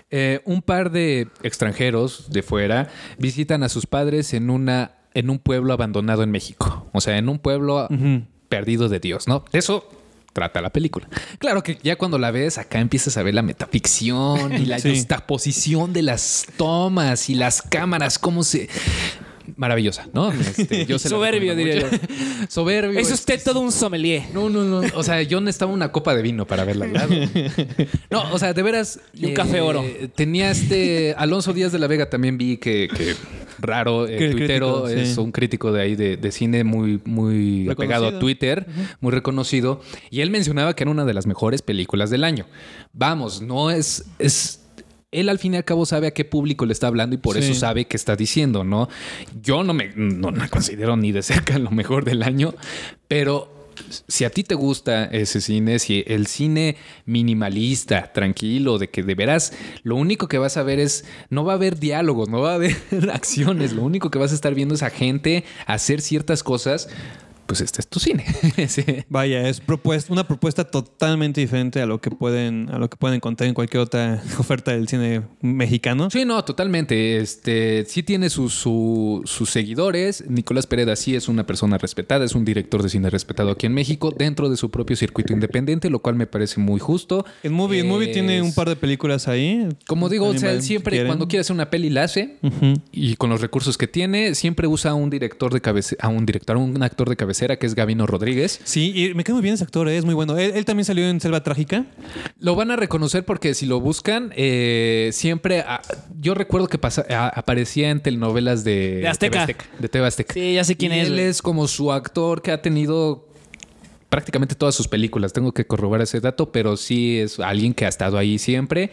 Eh, 0.09 0.41
un 0.47 0.63
par 0.63 0.91
de 0.91 1.29
extranjeros 1.43 2.31
de 2.31 2.43
fuera 2.43 2.89
visitan 3.19 3.63
a 3.63 3.69
sus 3.69 3.85
padres 3.85 4.33
en 4.33 4.49
una 4.49 4.93
en 5.13 5.29
un 5.29 5.39
pueblo 5.39 5.75
abandonado 5.75 6.23
en 6.23 6.31
México. 6.31 6.89
O 6.95 7.03
sea, 7.03 7.19
en 7.19 7.29
un 7.29 7.39
pueblo 7.39 7.89
perdido 8.49 8.89
de 8.89 9.01
Dios, 9.01 9.29
¿no? 9.29 9.45
Eso 9.53 9.87
trata 10.37 10.61
la 10.61 10.69
película. 10.71 11.09
Claro 11.39 11.63
que 11.63 11.79
ya 11.83 11.97
cuando 11.97 12.19
la 12.19 12.31
ves 12.31 12.59
acá 12.59 12.79
empiezas 12.79 13.17
a 13.17 13.23
ver 13.23 13.33
la 13.35 13.41
metaficción 13.41 14.53
y 14.53 14.67
la 14.67 14.79
Sí. 14.87 14.91
justaposición 14.91 15.95
de 15.95 16.03
las 16.03 16.45
tomas 16.59 17.31
y 17.31 17.35
las 17.35 17.63
cámaras, 17.63 18.19
cómo 18.19 18.45
se... 18.45 18.69
Maravillosa, 19.57 20.09
¿no? 20.13 20.33
Este, 20.33 20.87
yo 20.87 20.99
se 20.99 21.09
Soberbio, 21.09 21.55
diría 21.55 21.87
mucho. 21.87 21.97
Soberbio. 22.49 22.99
Es 22.99 23.11
usted 23.13 23.41
todo 23.43 23.61
un 23.61 23.73
sommelier. 23.73 24.25
No, 24.35 24.49
no, 24.51 24.65
no. 24.65 24.83
O 24.95 25.03
sea, 25.03 25.23
yo 25.23 25.41
necesitaba 25.41 25.73
una 25.73 25.93
copa 25.93 26.15
de 26.15 26.23
vino 26.23 26.47
para 26.47 26.65
verla. 26.65 26.87
No, 28.11 28.33
o 28.33 28.39
sea, 28.39 28.53
de 28.53 28.63
veras. 28.63 28.97
eh, 28.97 29.19
Y 29.21 29.27
un 29.27 29.35
café 29.35 29.61
oro. 29.61 29.85
Tenía 30.15 30.51
este. 30.51 31.15
Alonso 31.17 31.53
Díaz 31.53 31.73
de 31.73 31.79
la 31.79 31.87
Vega 31.87 32.09
también 32.11 32.39
vi 32.39 32.57
que. 32.57 32.89
que 32.95 33.15
raro, 33.59 34.07
eh, 34.07 34.31
tuitero, 34.33 34.83
crítico, 34.85 34.89
sí. 34.89 35.11
es 35.11 35.17
un 35.17 35.33
crítico 35.33 35.73
de 35.73 35.81
ahí 35.81 35.95
de, 35.97 36.19
de 36.19 36.31
cine 36.31 36.63
muy, 36.63 37.01
muy 37.05 37.69
apegado 37.71 38.07
a. 38.09 38.19
Twitter, 38.19 38.67
muy 39.01 39.13
reconocido. 39.13 39.81
Y 40.11 40.21
él 40.21 40.31
mencionaba 40.31 40.75
que 40.77 40.85
era 40.85 40.91
una 40.91 41.05
de 41.05 41.15
las 41.15 41.27
mejores 41.27 41.63
películas 41.63 42.11
del 42.11 42.25
año. 42.25 42.47
Vamos, 42.93 43.41
no 43.41 43.71
es. 43.71 44.05
es 44.19 44.63
él 45.13 45.29
al 45.29 45.39
fin 45.39 45.55
y 45.55 45.57
al 45.57 45.65
cabo 45.65 45.87
sabe 45.87 46.09
a 46.09 46.11
qué 46.11 46.25
público 46.25 46.67
le 46.67 46.73
está 46.73 46.89
hablando 46.89 47.15
y 47.15 47.19
por 47.19 47.37
Sí. 47.37 47.45
eso 47.45 47.55
sabe 47.55 47.87
qué 47.87 47.97
está 47.97 48.17
diciendo, 48.17 48.65
¿no? 48.65 48.89
Yo 49.43 49.63
no 49.65 49.73
me 49.73 49.93
no 49.97 50.31
me 50.33 50.49
considero 50.49 50.97
ni 50.97 51.13
de 51.13 51.23
cerca 51.23 51.59
lo 51.59 51.71
mejor 51.71 52.05
del 52.05 52.23
año, 52.23 52.55
pero 53.09 53.53
si 54.09 54.25
a 54.25 54.31
ti 54.31 54.43
te 54.43 54.55
gusta 54.55 55.05
ese 55.05 55.41
cine, 55.43 55.79
si 55.79 56.03
el 56.07 56.27
cine 56.27 56.77
minimalista, 57.05 58.13
tranquilo, 58.13 58.79
de 58.79 58.89
que 58.89 59.03
de 59.03 59.15
veras 59.15 59.53
lo 59.83 59.97
único 59.97 60.29
que 60.29 60.39
vas 60.39 60.57
a 60.57 60.63
ver 60.63 60.79
es, 60.81 61.05
no 61.31 61.45
va 61.45 61.53
a 61.53 61.57
haber 61.57 61.79
diálogos, 61.79 62.29
no 62.29 62.41
va 62.41 62.53
a 62.53 62.55
haber 62.55 62.77
acciones, 63.13 63.73
lo 63.75 63.83
único 63.83 64.11
que 64.11 64.19
vas 64.19 64.33
a 64.33 64.35
estar 64.35 64.55
viendo 64.55 64.75
es 64.75 64.83
a 64.83 64.91
gente 64.91 65.45
hacer 65.67 66.01
ciertas 66.01 66.43
cosas. 66.43 66.89
Pues 67.47 67.61
este 67.61 67.81
es 67.81 67.89
tu 67.89 68.01
cine. 68.01 68.25
Sí. 68.69 68.85
Vaya, 69.09 69.49
es 69.49 69.61
propuesta, 69.61 70.13
una 70.13 70.27
propuesta 70.27 70.65
totalmente 70.65 71.41
diferente 71.41 71.81
a 71.81 71.87
lo 71.87 72.01
que 72.01 72.11
pueden, 72.11 72.69
a 72.71 72.79
lo 72.79 72.89
que 72.91 72.97
pueden 72.97 73.17
encontrar 73.17 73.49
en 73.49 73.55
cualquier 73.55 73.83
otra 73.83 74.23
oferta 74.39 74.73
del 74.73 74.89
cine 74.89 75.23
mexicano. 75.41 76.11
Sí, 76.11 76.25
no, 76.25 76.45
totalmente. 76.45 77.19
Este 77.19 77.85
sí 77.87 78.03
tiene 78.03 78.31
sus, 78.31 78.55
su- 78.55 79.23
sus 79.25 79.51
seguidores. 79.51 80.25
Nicolás 80.29 80.67
Pereda 80.67 80.97
sí 80.97 81.15
es 81.15 81.29
una 81.29 81.47
persona 81.47 81.79
respetada, 81.79 82.25
es 82.25 82.35
un 82.35 82.45
director 82.45 82.83
de 82.83 82.89
cine 82.89 83.11
respetado 83.11 83.51
aquí 83.51 83.67
en 83.67 83.75
México, 83.75 84.13
dentro 84.17 84.49
de 84.51 84.57
su 84.57 84.71
propio 84.71 84.97
circuito 84.97 85.33
independiente, 85.33 85.91
lo 85.91 86.01
cual 86.01 86.17
me 86.17 86.27
parece 86.27 86.61
muy 86.61 86.81
justo. 86.81 87.25
El 87.43 87.53
movie, 87.53 87.81
el 87.81 87.87
movie 87.87 88.09
Es- 88.09 88.13
tiene 88.15 88.43
un 88.43 88.55
par 88.55 88.69
de 88.69 88.77
películas 88.77 89.29
ahí. 89.29 89.69
Como 89.87 90.09
digo, 90.09 90.27
o 90.27 90.35
sea, 90.39 90.61
siempre 90.61 90.93
quieren. 90.93 91.07
cuando 91.09 91.29
quiere 91.29 91.43
hacer 91.43 91.55
una 91.55 91.71
peli 91.71 91.91
la 91.91 92.05
hace 92.05 92.37
y 92.93 93.17
con 93.17 93.31
los 93.31 93.41
recursos 93.41 93.77
que 93.79 93.87
tiene, 93.87 94.35
siempre 94.35 94.67
usa 94.67 94.93
a 94.93 94.95
un 94.95 95.11
director 95.11 95.53
de 95.53 95.61
cabecera, 95.61 96.05
a 96.05 96.09
un 96.09 96.27
director, 96.27 96.57
a 96.57 96.59
un 96.59 96.83
actor 96.83 97.09
de 97.09 97.17
cabecera 97.37 97.59
que 97.59 97.67
es 97.67 97.75
Gavino 97.75 98.07
Rodríguez. 98.07 98.61
Sí, 98.65 98.93
y 98.95 99.15
me 99.15 99.23
cae 99.23 99.35
muy 99.35 99.43
bien 99.43 99.55
ese 99.55 99.65
actor, 99.65 99.89
eh, 99.89 99.97
es 99.99 100.05
muy 100.07 100.15
bueno. 100.15 100.39
Él, 100.39 100.53
él 100.55 100.65
también 100.65 100.85
salió 100.87 101.07
en 101.09 101.21
Selva 101.21 101.43
Trágica. 101.43 101.85
Lo 102.41 102.55
van 102.55 102.71
a 102.71 102.77
reconocer 102.77 103.25
porque 103.27 103.53
si 103.55 103.67
lo 103.67 103.79
buscan, 103.81 104.33
eh, 104.37 105.11
siempre. 105.13 105.63
ah, 105.67 105.83
yo 106.19 106.35
recuerdo 106.35 106.67
que 106.69 106.79
pasa- 106.79 107.05
ah, 107.11 107.31
aparecía 107.35 107.91
en 107.91 108.01
telenovelas 108.01 108.65
de, 108.65 108.97
De 109.03 109.09
Azteca. 109.09 109.45
TV 109.47 109.59
de 109.79 109.89
TV 109.89 110.07
Azteca. 110.07 110.33
Sí, 110.35 110.55
ya 110.55 110.65
sé 110.65 110.77
quién 110.77 110.93
Y 110.93 111.01
es, 111.01 111.09
Él 111.09 111.19
es 111.19 111.43
como 111.43 111.69
su 111.69 111.93
actor 111.93 112.41
que 112.41 112.53
ha 112.53 112.63
tenido 112.63 113.29
prácticamente 114.09 114.55
todas 114.55 114.75
sus 114.75 114.89
películas. 114.89 115.33
Tengo 115.35 115.53
que 115.53 115.67
corroborar 115.67 116.03
ese 116.05 116.21
dato, 116.21 116.51
pero 116.53 116.77
sí 116.79 117.19
es 117.19 117.39
alguien 117.39 117.75
que 117.75 117.85
ha 117.85 117.89
estado 117.89 118.17
ahí 118.17 118.39
siempre. 118.39 118.91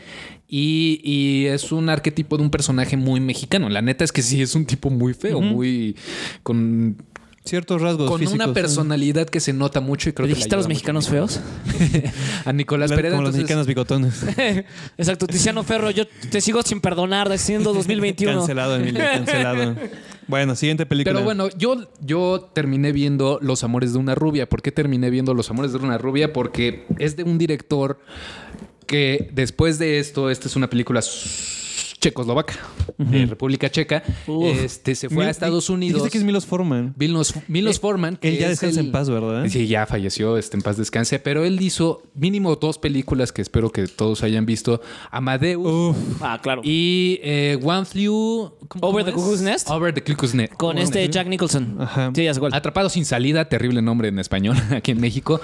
Y, 0.49 0.99
y 1.03 1.45
es 1.45 1.71
un 1.71 1.87
arquetipo 1.89 2.35
de 2.37 2.43
un 2.43 2.51
personaje 2.51 2.97
muy 2.97 3.19
mexicano. 3.19 3.69
La 3.69 3.81
neta 3.81 4.03
es 4.03 4.11
que 4.11 4.21
sí 4.21 4.41
es 4.41 4.53
un 4.53 4.65
tipo 4.65 4.89
muy 4.89 5.13
feo, 5.13 5.39
muy. 5.39 5.95
con, 6.43 6.97
Ciertos 7.45 7.81
rasgos 7.81 8.09
con 8.09 8.19
físicos. 8.19 8.35
una 8.41 8.51
¿eh? 8.51 8.53
personalidad 8.53 9.27
que 9.27 9.39
se 9.41 9.51
nota 9.51 9.81
mucho 9.81 10.09
y 10.09 10.13
creo 10.13 10.27
¿Le 10.27 10.33
dijiste 10.33 10.55
a 10.55 10.57
los 10.57 10.65
mucho 10.65 10.75
mexicanos 10.75 11.09
feos? 11.09 11.41
a 12.45 12.53
Nicolás 12.53 12.87
Claro, 12.87 12.97
Pereda. 13.01 13.15
como 13.17 13.23
los 13.29 13.35
entonces- 13.35 13.41
mexicanos 13.41 13.67
bigotones. 13.67 14.23
Exacto, 14.97 15.27
Tiziano 15.27 15.63
Ferro, 15.63 15.91
yo 15.91 16.05
te 16.07 16.39
sigo 16.39 16.61
sin 16.63 16.79
perdonar, 16.79 17.37
siendo 17.37 17.73
2021. 17.73 18.37
Cancelado, 18.39 18.75
Emilio, 18.77 19.01
cancelado. 19.03 19.75
Bueno, 20.27 20.55
siguiente 20.55 20.85
película. 20.85 21.13
Pero 21.15 21.25
bueno, 21.25 21.49
yo, 21.57 21.85
yo 21.99 22.49
terminé 22.53 22.93
viendo 22.93 23.39
Los 23.41 23.65
Amores 23.65 23.91
de 23.91 23.99
una 23.99 24.15
Rubia. 24.15 24.47
¿Por 24.47 24.61
qué 24.61 24.71
terminé 24.71 25.09
viendo 25.09 25.33
Los 25.33 25.49
Amores 25.49 25.73
de 25.73 25.79
una 25.79 25.97
Rubia? 25.97 26.31
Porque 26.31 26.85
es 26.97 27.17
de 27.17 27.23
un 27.23 27.37
director 27.37 27.99
que 28.87 29.29
después 29.33 29.79
de 29.79 29.99
esto, 29.99 30.29
esta 30.29 30.47
es 30.47 30.55
una 30.55 30.69
película 30.69 31.01
checoslovaca, 32.03 32.53
de 32.97 33.25
República 33.25 33.69
Checa, 33.69 34.03
Uf. 34.27 34.45
este, 34.63 34.93
se 34.95 35.09
fue 35.09 35.25
a 35.25 35.29
Estados 35.29 35.69
Unidos. 35.69 35.95
Dijiste 36.01 36.11
que 36.11 36.17
es 36.19 36.23
Milos 36.23 36.45
Forman. 36.45 36.93
Milos, 36.97 37.33
Milos 37.47 37.79
Forman. 37.79 38.13
él 38.21 38.33
que 38.33 38.37
ya 38.37 38.45
es 38.45 38.51
descansa 38.51 38.79
el- 38.81 38.87
en 38.87 38.91
paz, 38.91 39.09
¿verdad? 39.09 39.45
Sí, 39.49 39.67
ya 39.67 39.85
falleció, 39.85 40.37
este, 40.37 40.57
en 40.57 40.63
paz 40.63 40.77
descanse. 40.77 41.19
Pero 41.19 41.43
él 41.45 41.61
hizo 41.61 42.03
mínimo 42.15 42.55
dos 42.57 42.77
películas 42.77 43.31
que 43.31 43.41
espero 43.41 43.71
que 43.71 43.87
todos 43.87 44.23
hayan 44.23 44.45
visto. 44.45 44.81
Amadeus 45.11 45.65
Uf. 45.65 45.97
Ah, 46.21 46.39
claro. 46.41 46.61
y 46.63 47.19
eh, 47.23 47.57
One 47.63 47.85
Flew... 47.85 48.51
¿cómo- 48.67 48.87
Over 48.87 49.03
cómo 49.03 49.03
the 49.05 49.09
es? 49.11 49.15
Cuckoo's 49.15 49.41
Nest. 49.41 49.69
Over 49.69 49.93
the 49.93 50.03
Cuckoo's 50.03 50.33
Nest. 50.35 50.53
Con 50.55 50.77
este 50.77 51.07
Jack 51.09 51.27
Nicholson. 51.27 51.77
Ajá. 51.79 52.11
Sí, 52.13 52.23
ya 52.23 52.33
sé 52.33 52.39
cuál. 52.39 52.53
Atrapado 52.53 52.89
sin 52.89 53.05
salida, 53.05 53.47
terrible 53.49 53.81
nombre 53.81 54.09
en 54.09 54.19
español 54.19 54.57
aquí 54.71 54.91
en 54.91 54.99
México. 55.01 55.39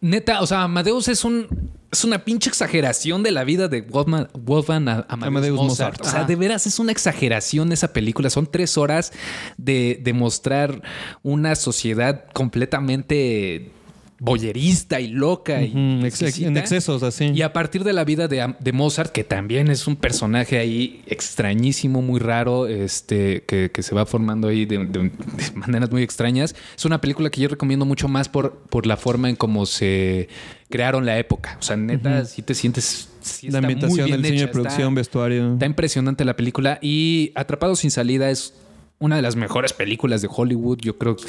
Neta, 0.00 0.40
o 0.40 0.46
sea, 0.46 0.62
Amadeus 0.62 1.08
es 1.08 1.24
un 1.24 1.70
es 1.92 2.04
una 2.04 2.24
pinche 2.24 2.48
exageración 2.48 3.24
de 3.24 3.32
la 3.32 3.42
vida 3.42 3.66
de 3.66 3.82
Wolfman, 3.82 4.28
Wolfgang 4.38 4.88
A- 4.88 5.06
Amadeus, 5.08 5.26
Amadeus 5.26 5.56
Mozart. 5.56 5.98
Mozart. 5.98 6.00
O 6.00 6.04
sea, 6.04 6.18
Ajá. 6.20 6.28
de 6.28 6.36
veras 6.36 6.66
es 6.66 6.78
una 6.78 6.92
exageración 6.92 7.72
esa 7.72 7.92
película. 7.92 8.30
Son 8.30 8.46
tres 8.46 8.78
horas 8.78 9.12
de, 9.56 10.00
de 10.00 10.12
mostrar 10.12 10.82
una 11.24 11.56
sociedad 11.56 12.26
completamente 12.32 13.72
boyerista 14.20 15.00
y 15.00 15.08
loca 15.08 15.62
y 15.62 16.04
exquisita. 16.04 16.46
en 16.48 16.56
excesos, 16.58 17.02
así. 17.02 17.32
Y 17.34 17.42
a 17.42 17.52
partir 17.52 17.82
de 17.84 17.92
la 17.94 18.04
vida 18.04 18.28
de, 18.28 18.72
Mozart, 18.72 19.10
que 19.10 19.24
también 19.24 19.68
es 19.68 19.86
un 19.86 19.96
personaje 19.96 20.58
ahí 20.58 21.02
extrañísimo, 21.06 22.02
muy 22.02 22.20
raro, 22.20 22.66
este, 22.66 23.42
que, 23.44 23.70
que 23.72 23.82
se 23.82 23.94
va 23.94 24.04
formando 24.06 24.48
ahí 24.48 24.66
de, 24.66 24.78
de- 24.78 25.10
de 25.10 25.10
maneras 25.54 25.90
muy 25.90 26.02
extrañas. 26.02 26.54
Es 26.76 26.84
una 26.84 27.00
película 27.00 27.30
que 27.30 27.40
yo 27.40 27.48
recomiendo 27.48 27.84
mucho 27.86 28.08
más 28.08 28.28
por, 28.28 28.58
por 28.68 28.86
la 28.86 28.96
forma 28.96 29.30
en 29.30 29.36
cómo 29.36 29.64
se 29.66 30.28
crearon 30.68 31.06
la 31.06 31.18
época. 31.18 31.56
O 31.58 31.62
sea, 31.62 31.76
neta, 31.76 32.24
si 32.26 32.42
te 32.42 32.54
sientes. 32.54 33.08
sí 33.22 33.50
la 33.50 33.58
ambientación, 33.58 34.04
bien 34.06 34.16
el 34.16 34.22
diseño 34.22 34.42
de 34.42 34.48
producción, 34.48 34.88
está- 34.88 34.94
vestuario. 35.00 35.52
Está 35.54 35.66
impresionante 35.66 36.24
la 36.24 36.36
película 36.36 36.78
y 36.82 37.32
Atrapado 37.34 37.74
sin 37.74 37.90
salida 37.90 38.30
es 38.30 38.54
una 39.00 39.16
de 39.16 39.22
las 39.22 39.34
mejores 39.34 39.72
películas 39.72 40.20
de 40.20 40.28
Hollywood, 40.30 40.78
yo 40.82 40.98
creo 40.98 41.16
que 41.16 41.24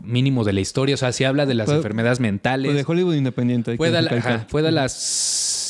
mínimo 0.00 0.44
de 0.44 0.52
la 0.52 0.60
historia. 0.60 0.94
O 0.94 0.98
sea, 0.98 1.10
se 1.12 1.26
habla 1.26 1.44
de 1.44 1.54
las 1.54 1.66
Fue- 1.66 1.74
enfermedades 1.76 2.20
mentales. 2.20 2.72
Pues 2.72 2.86
de 2.86 2.90
Hollywood 2.90 3.14
independiente. 3.14 3.76
Fue 3.76 3.90
de, 3.90 4.00
la- 4.00 4.10
ajá, 4.12 4.46
fue 4.48 4.62
de 4.62 4.70
las, 4.70 4.92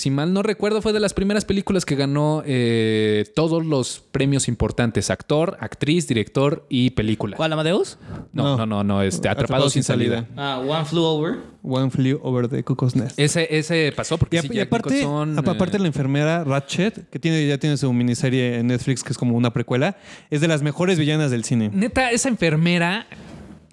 si 0.06 0.10
mal 0.12 0.32
no 0.32 0.44
recuerdo, 0.44 0.82
fue 0.82 0.92
de 0.92 1.00
las 1.00 1.14
primeras 1.14 1.44
películas 1.44 1.84
que 1.84 1.96
ganó 1.96 2.44
eh, 2.46 3.24
todos 3.34 3.66
los 3.66 4.04
premios 4.12 4.46
importantes: 4.46 5.10
actor, 5.10 5.56
actriz, 5.58 6.06
director 6.06 6.64
y 6.68 6.90
película. 6.90 7.36
¿Cuál, 7.36 7.52
Amadeus? 7.52 7.98
No, 8.32 8.44
No. 8.44 8.56
no, 8.58 8.66
no, 8.66 8.84
no, 8.84 9.02
este, 9.02 9.28
atrapado, 9.28 9.68
sin 9.68 9.82
salida. 9.82 10.28
Ah, 10.36 10.62
One 10.64 10.84
Flew 10.84 11.02
Over. 11.02 11.38
One 11.64 11.90
Flew 11.90 12.20
Over 12.22 12.46
the 12.46 12.62
Cuckoo's 12.62 12.94
Nest. 12.94 13.18
Ese, 13.18 13.48
ese 13.50 13.92
pasó 13.96 14.16
porque 14.16 14.36
Y, 14.36 14.42
sí, 14.42 14.48
y 14.52 14.60
aparte, 14.60 14.94
Nicholson, 14.94 15.40
aparte 15.40 15.76
eh, 15.76 15.80
la 15.80 15.88
enfermera 15.88 16.44
Ratchet, 16.44 17.10
que 17.10 17.18
tiene, 17.18 17.44
ya 17.44 17.58
tiene 17.58 17.76
su 17.76 17.92
miniserie 17.92 18.60
en 18.60 18.68
Netflix, 18.68 19.02
que 19.02 19.10
es 19.10 19.18
como 19.18 19.36
una 19.36 19.52
precuela, 19.52 19.96
es 20.30 20.40
de 20.40 20.46
las 20.46 20.62
mejores 20.62 21.00
villanas 21.00 21.32
del 21.32 21.42
cine. 21.42 21.68
Neta, 21.72 22.12
esa 22.12 22.28
enfermera. 22.28 23.08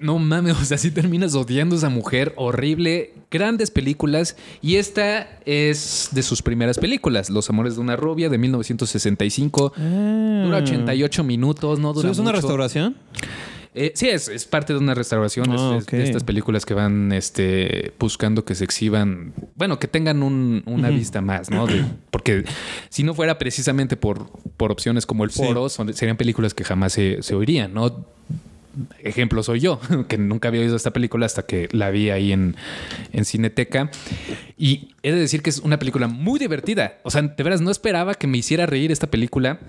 No 0.03 0.19
mames, 0.19 0.55
o 0.61 0.65
sea, 0.65 0.77
sí 0.77 0.91
terminas 0.91 1.33
odiando 1.33 1.75
a 1.75 1.77
esa 1.77 1.89
mujer 1.89 2.33
horrible. 2.35 3.13
Grandes 3.31 3.71
películas. 3.71 4.35
Y 4.61 4.75
esta 4.75 5.39
es 5.45 6.09
de 6.11 6.21
sus 6.21 6.41
primeras 6.41 6.77
películas. 6.77 7.29
Los 7.29 7.49
Amores 7.49 7.75
de 7.75 7.81
una 7.81 7.95
Rubia 7.95 8.29
de 8.29 8.37
1965. 8.37 9.73
Dura 9.75 10.57
88 10.57 11.23
minutos, 11.23 11.79
no 11.79 11.93
dura 11.93 12.11
¿Es 12.11 12.19
una 12.19 12.31
mucho. 12.31 12.41
restauración? 12.41 12.95
Eh, 13.75 13.91
sí, 13.95 14.07
es, 14.07 14.27
es 14.27 14.45
parte 14.45 14.73
de 14.73 14.77
una 14.79 14.93
restauración. 14.93 15.51
es- 15.51 15.59
Ah, 15.61 15.75
es 15.79 15.83
ok. 15.85 15.91
de 15.93 16.03
estas 16.03 16.23
películas 16.23 16.63
que 16.63 16.75
van 16.75 17.11
este, 17.11 17.91
buscando 17.99 18.45
que 18.45 18.53
se 18.53 18.63
exhiban. 18.65 19.33
Bueno, 19.55 19.79
que 19.79 19.87
tengan 19.87 20.21
un- 20.21 20.61
una 20.67 20.89
vista 20.89 21.21
más, 21.21 21.49
¿no? 21.49 21.65
De- 21.65 21.83
porque 22.11 22.43
si 22.89 23.01
no 23.03 23.15
fuera 23.15 23.39
precisamente 23.39 23.97
por, 23.97 24.27
por 24.57 24.71
opciones 24.71 25.07
como 25.07 25.23
el 25.23 25.31
Sí. 25.31 25.41
foro, 25.43 25.69
son- 25.69 25.91
serían 25.93 26.17
películas 26.17 26.53
que 26.53 26.63
jamás 26.63 26.93
se, 26.93 27.23
se 27.23 27.33
oirían, 27.33 27.73
¿no? 27.73 28.05
Ejemplo 29.03 29.43
soy 29.43 29.59
yo, 29.59 29.79
que 30.07 30.17
nunca 30.17 30.47
había 30.47 30.61
oído 30.61 30.75
esta 30.75 30.91
película 30.91 31.25
hasta 31.25 31.43
que 31.45 31.67
la 31.71 31.89
vi 31.91 32.09
ahí 32.09 32.31
en, 32.31 32.55
en 33.11 33.25
Cineteca. 33.25 33.91
Y 34.57 34.89
he 35.03 35.11
de 35.11 35.19
decir 35.19 35.41
que 35.41 35.49
es 35.49 35.59
una 35.59 35.79
película 35.79 36.07
muy 36.07 36.39
divertida. 36.39 36.97
O 37.03 37.11
sea, 37.11 37.21
de 37.21 37.43
veras 37.43 37.61
no 37.61 37.71
esperaba 37.71 38.15
que 38.15 38.27
me 38.27 38.37
hiciera 38.37 38.65
reír 38.65 38.91
esta 38.91 39.07
película. 39.07 39.59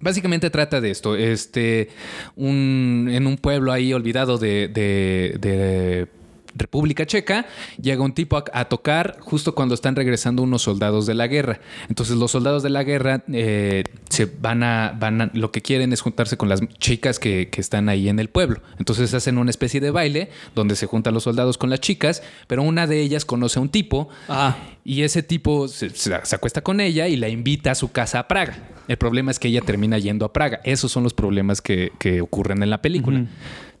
Básicamente 0.00 0.50
trata 0.50 0.80
de 0.80 0.90
esto. 0.90 1.14
Este, 1.14 1.88
un, 2.34 3.08
en 3.12 3.26
un 3.28 3.36
pueblo 3.36 3.70
ahí 3.72 3.92
olvidado 3.92 4.36
de, 4.38 4.66
de- 4.68 5.36
de 5.40 6.08
República 6.54 7.06
Checa, 7.06 7.46
llega 7.80 8.02
un 8.02 8.12
tipo 8.14 8.36
a, 8.36 8.44
a 8.52 8.64
tocar 8.66 9.16
justo 9.20 9.54
cuando 9.54 9.74
están 9.74 9.96
regresando 9.96 10.42
unos 10.42 10.62
soldados 10.62 11.06
de 11.06 11.14
la 11.14 11.26
guerra. 11.26 11.60
Entonces 11.88 12.16
los 12.16 12.30
soldados 12.30 12.62
de 12.62 12.70
la 12.70 12.82
guerra 12.84 13.24
eh, 13.32 13.84
se 14.10 14.26
van 14.26 14.62
a, 14.62 14.96
van 14.98 15.20
a- 15.22 15.30
lo 15.34 15.50
que 15.52 15.62
quieren 15.62 15.92
es 15.92 16.00
juntarse 16.00 16.36
con 16.36 16.48
las 16.48 16.60
chicas 16.78 17.18
que, 17.18 17.48
que 17.48 17.60
están 17.60 17.88
ahí 17.88 18.08
en 18.08 18.18
el 18.18 18.28
pueblo. 18.28 18.60
Entonces 18.78 19.12
hacen 19.14 19.38
una 19.38 19.50
especie 19.50 19.80
de 19.80 19.90
baile 19.90 20.30
donde 20.54 20.76
se 20.76 20.86
juntan 20.86 21.14
los 21.14 21.22
soldados 21.24 21.58
con 21.58 21.70
las 21.70 21.80
chicas, 21.80 22.22
pero 22.46 22.62
una 22.62 22.86
de 22.86 23.00
ellas 23.00 23.24
conoce 23.24 23.58
a 23.58 23.62
un 23.62 23.68
tipo 23.68 24.08
Ah. 24.28 24.56
y 24.84 25.02
ese 25.02 25.22
tipo 25.22 25.68
se, 25.68 25.90
se- 25.90 26.12
se 26.24 26.36
acuesta 26.36 26.60
con 26.62 26.80
ella 26.80 27.08
y 27.08 27.16
la 27.16 27.28
invita 27.28 27.70
a 27.70 27.74
su 27.74 27.90
casa 27.92 28.18
a 28.18 28.28
Praga. 28.28 28.56
El 28.88 28.96
problema 28.96 29.30
es 29.30 29.38
que 29.38 29.48
ella 29.48 29.60
termina 29.60 29.98
yendo 29.98 30.24
a 30.24 30.32
Praga. 30.32 30.60
Esos 30.64 30.90
son 30.92 31.02
los 31.04 31.14
problemas 31.14 31.60
que, 31.60 31.92
que 31.98 32.20
ocurren 32.20 32.62
en 32.62 32.70
la 32.70 32.82
película. 32.82 33.26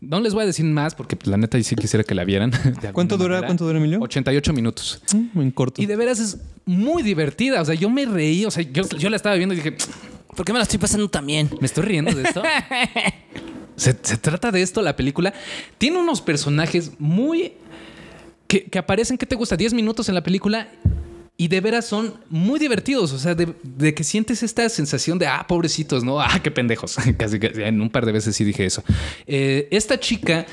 No 0.00 0.20
les 0.20 0.34
voy 0.34 0.42
a 0.42 0.46
decir 0.46 0.64
más 0.64 0.94
porque 0.94 1.16
pues, 1.16 1.28
la 1.28 1.36
neta 1.36 1.62
sí 1.62 1.76
quisiera 1.76 2.02
que 2.04 2.14
la 2.14 2.24
vieran. 2.24 2.50
¿Cuánto 2.92 3.16
dura- 3.16 3.34
manera. 3.34 3.46
cuánto 3.48 3.66
dura, 3.66 3.78
Emilio? 3.78 4.00
88 4.00 4.52
minutos. 4.52 5.02
Mm, 5.14 5.40
en 5.40 5.50
corto. 5.50 5.80
Y 5.82 5.86
de 5.86 5.96
veras 5.96 6.18
es 6.18 6.38
muy 6.64 7.02
divertida. 7.02 7.60
O 7.60 7.64
sea, 7.64 7.74
yo 7.74 7.88
me 7.90 8.04
reí. 8.06 8.44
O 8.44 8.50
sea, 8.50 8.62
yo, 8.64 8.82
yo 8.98 9.10
la 9.10 9.16
estaba 9.16 9.34
viendo 9.36 9.54
y 9.54 9.58
dije, 9.58 9.76
¿Por 10.36 10.46
qué 10.46 10.52
me 10.52 10.58
la 10.58 10.62
estoy 10.62 10.78
pasando 10.78 11.08
tan 11.08 11.26
bien? 11.26 11.50
¿me 11.60 11.66
estoy 11.66 11.84
riendo 11.84 12.12
de 12.14 12.22
esto? 12.22 12.42
se, 13.76 13.96
se 14.02 14.16
trata 14.16 14.50
de 14.50 14.62
esto 14.62 14.82
la 14.82 14.96
película. 14.96 15.32
Tiene 15.78 15.98
unos 15.98 16.20
personajes 16.20 16.92
muy... 16.98 17.52
Que, 18.46 18.64
que 18.64 18.78
aparecen, 18.78 19.16
¿qué 19.18 19.26
te 19.26 19.34
gusta? 19.34 19.56
10 19.56 19.72
minutos 19.74 20.08
en 20.08 20.14
la 20.14 20.22
película 20.22 20.68
Y 21.36 21.48
de 21.48 21.60
veras 21.60 21.86
son 21.86 22.14
muy 22.28 22.60
divertidos, 22.60 23.12
o 23.12 23.18
sea, 23.18 23.34
de, 23.34 23.94
que 23.94 24.04
sientes 24.04 24.42
esta 24.42 24.68
sensación 24.68 25.18
de, 25.18 25.26
ah, 25.26 25.44
pobrecitos, 25.48 26.04
¿no? 26.04 26.20
Ah, 26.20 26.38
qué 26.42 26.50
pendejos. 26.50 26.96
Casi 27.16 27.40
que 27.40 27.48
en 27.66 27.80
un 27.80 27.90
par 27.90 28.06
de 28.06 28.12
veces 28.12 28.36
sí 28.36 28.44
dije 28.44 28.66
eso. 28.66 28.84
Eh, 29.26 29.66
esta 29.70 29.98
chica, 29.98 30.46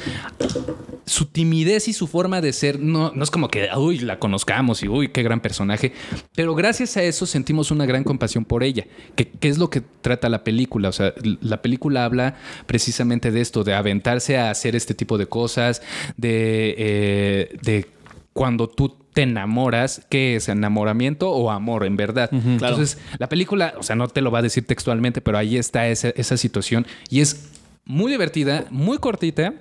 su 1.05 1.25
timidez 1.25 1.87
y 1.89 1.93
su 1.93 2.07
forma 2.07 2.41
de 2.41 2.53
ser, 2.53 2.79
no, 2.79 3.11
no 3.13 3.23
es 3.23 3.29
como 3.29 3.49
que, 3.49 3.69
uy, 3.77 3.99
la 3.99 4.19
conozcamos 4.19 4.81
y, 4.81 4.87
uy, 4.87 5.09
qué 5.09 5.21
gran 5.21 5.41
personaje, 5.41 5.91
pero 6.33 6.55
gracias 6.55 6.95
a 6.97 7.03
eso 7.03 7.25
sentimos 7.25 7.71
una 7.71 7.85
gran 7.85 8.03
compasión 8.03 8.45
por 8.45 8.63
ella, 8.63 8.87
que, 9.15 9.27
que 9.27 9.49
es 9.49 9.57
lo 9.57 9.69
que 9.69 9.81
trata 9.81 10.29
la 10.29 10.43
película. 10.43 10.89
O 10.89 10.93
sea, 10.93 11.13
la 11.41 11.61
película 11.61 12.05
habla 12.05 12.37
precisamente 12.65 13.31
de 13.31 13.41
esto, 13.41 13.63
de 13.63 13.73
aventarse 13.73 14.37
a 14.37 14.49
hacer 14.49 14.75
este 14.75 14.93
tipo 14.93 15.17
de 15.17 15.27
cosas, 15.27 15.81
de, 16.17 16.75
eh, 16.77 17.57
de 17.61 17.98
cuando 18.33 18.67
tú 18.69 18.95
te 19.13 19.23
enamoras, 19.23 20.05
¿qué 20.09 20.35
es 20.35 20.49
enamoramiento 20.49 21.31
o 21.31 21.51
amor 21.51 21.85
en 21.85 21.97
verdad? 21.97 22.29
Entonces, 22.31 22.97
la 23.17 23.27
película, 23.27 23.73
o 23.77 23.83
sea, 23.83 23.95
no 23.95 24.07
te 24.07 24.21
lo 24.21 24.31
va 24.31 24.39
a 24.39 24.41
decir 24.41 24.65
textualmente, 24.65 25.21
pero 25.21 25.37
ahí 25.37 25.57
está 25.57 25.87
esa, 25.87 26.09
esa 26.09 26.37
situación 26.37 26.85
y 27.09 27.21
es 27.21 27.49
muy 27.85 28.11
divertida, 28.11 28.65
muy 28.69 28.97
cortita. 28.97 29.53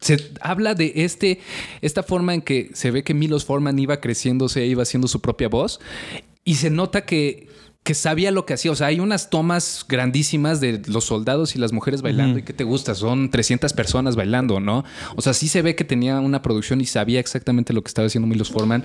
Se 0.00 0.32
habla 0.40 0.74
de 0.74 0.92
este, 0.96 1.40
esta 1.80 2.02
forma 2.02 2.34
en 2.34 2.42
que 2.42 2.70
se 2.74 2.90
ve 2.90 3.02
que 3.02 3.14
Milos 3.14 3.44
Forman 3.44 3.78
iba 3.78 4.00
creciéndose, 4.00 4.66
iba 4.66 4.82
haciendo 4.82 5.08
su 5.08 5.20
propia 5.20 5.48
voz 5.48 5.80
y 6.44 6.56
se 6.56 6.70
nota 6.70 7.04
que, 7.04 7.48
que 7.88 7.94
sabía 7.94 8.30
lo 8.30 8.44
que 8.44 8.52
hacía. 8.52 8.70
O 8.70 8.74
sea, 8.74 8.88
hay 8.88 9.00
unas 9.00 9.30
tomas 9.30 9.86
grandísimas 9.88 10.60
de 10.60 10.82
los 10.88 11.04
soldados 11.04 11.56
y 11.56 11.58
las 11.58 11.72
mujeres 11.72 12.02
bailando. 12.02 12.38
¿Y 12.38 12.42
qué 12.42 12.52
te 12.52 12.62
gusta? 12.62 12.94
Son 12.94 13.30
300 13.30 13.72
personas 13.72 14.14
bailando, 14.14 14.60
¿no? 14.60 14.84
O 15.16 15.22
sea, 15.22 15.32
sí 15.32 15.48
se 15.48 15.62
ve 15.62 15.74
que 15.74 15.84
tenía 15.84 16.20
una 16.20 16.42
producción 16.42 16.82
y 16.82 16.84
sabía 16.84 17.18
exactamente 17.18 17.72
lo 17.72 17.82
que 17.82 17.88
estaba 17.88 18.04
haciendo 18.04 18.26
Milos 18.26 18.50
Forman. 18.50 18.84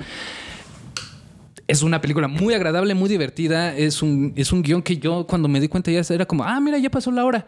Es 1.65 1.81
una 1.81 2.01
película 2.01 2.27
muy 2.27 2.53
agradable, 2.53 2.93
muy 2.93 3.09
divertida. 3.09 3.75
Es 3.75 4.01
un, 4.01 4.33
es 4.35 4.51
un 4.51 4.61
guion 4.61 4.81
que 4.81 4.97
yo 4.97 5.25
cuando 5.27 5.47
me 5.47 5.59
di 5.61 5.67
cuenta 5.67 5.91
ya 5.91 6.01
era 6.09 6.25
como, 6.25 6.43
ah, 6.43 6.59
mira, 6.59 6.77
ya 6.77 6.89
pasó 6.89 7.09
la 7.11 7.23
hora. 7.23 7.47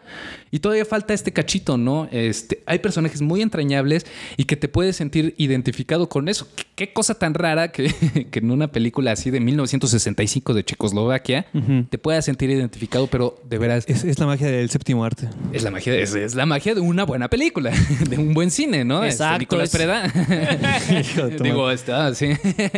Y 0.51 0.59
todavía 0.59 0.86
falta 0.86 1.13
este 1.13 1.34
cachito, 1.34 1.78
¿no? 1.78 2.07
Este, 2.11 2.63
hay 2.66 2.80
personajes 2.80 3.22
muy 3.22 3.41
entrañables 3.41 4.05
y 4.38 4.45
que 4.45 4.55
te 4.55 4.70
puedes 4.70 4.95
sentir 4.95 5.36
identificado 5.38 6.07
con 6.07 6.30
eso. 6.30 6.47
Qué, 6.55 6.63
qué 6.76 6.93
cosa 6.93 7.16
tan 7.16 7.34
rara 7.34 7.72
que, 7.72 7.93
que, 8.32 8.39
en 8.39 8.51
una 8.51 8.68
película 8.68 9.11
así 9.11 9.32
de 9.32 9.39
1965 9.39 10.53
de 10.53 10.63
Checoslovaquia 10.63 11.47
uh 11.53 11.57
-huh. 11.57 11.89
te 11.89 11.97
puedas 11.97 12.24
sentir 12.26 12.49
identificado, 12.49 13.07
pero 13.07 13.39
de 13.49 13.57
veras... 13.57 13.86
Es, 13.88 14.03
es, 14.03 14.20
la 14.20 14.28
magia 14.28 14.47
del 14.47 14.70
séptimo 14.70 15.03
arte. 15.03 15.28
Es 15.51 15.63
la 15.63 15.72
magia, 15.72 15.93
es, 15.95 16.16
es, 16.16 16.36
la 16.36 16.45
magia 16.45 16.74
de 16.74 16.82
una 16.82 17.03
buena 17.03 17.30
película, 17.30 17.72
de 18.09 18.18
un 18.18 18.34
buen 18.34 18.51
cine, 18.51 18.86
¿no? 18.86 19.03
Exacto. 19.03 19.34
Este, 19.34 19.39
Nicolás 19.39 19.70
Preda. 19.72 21.39
Digo, 21.43 21.70
está, 21.72 22.13
sí. 22.16 22.30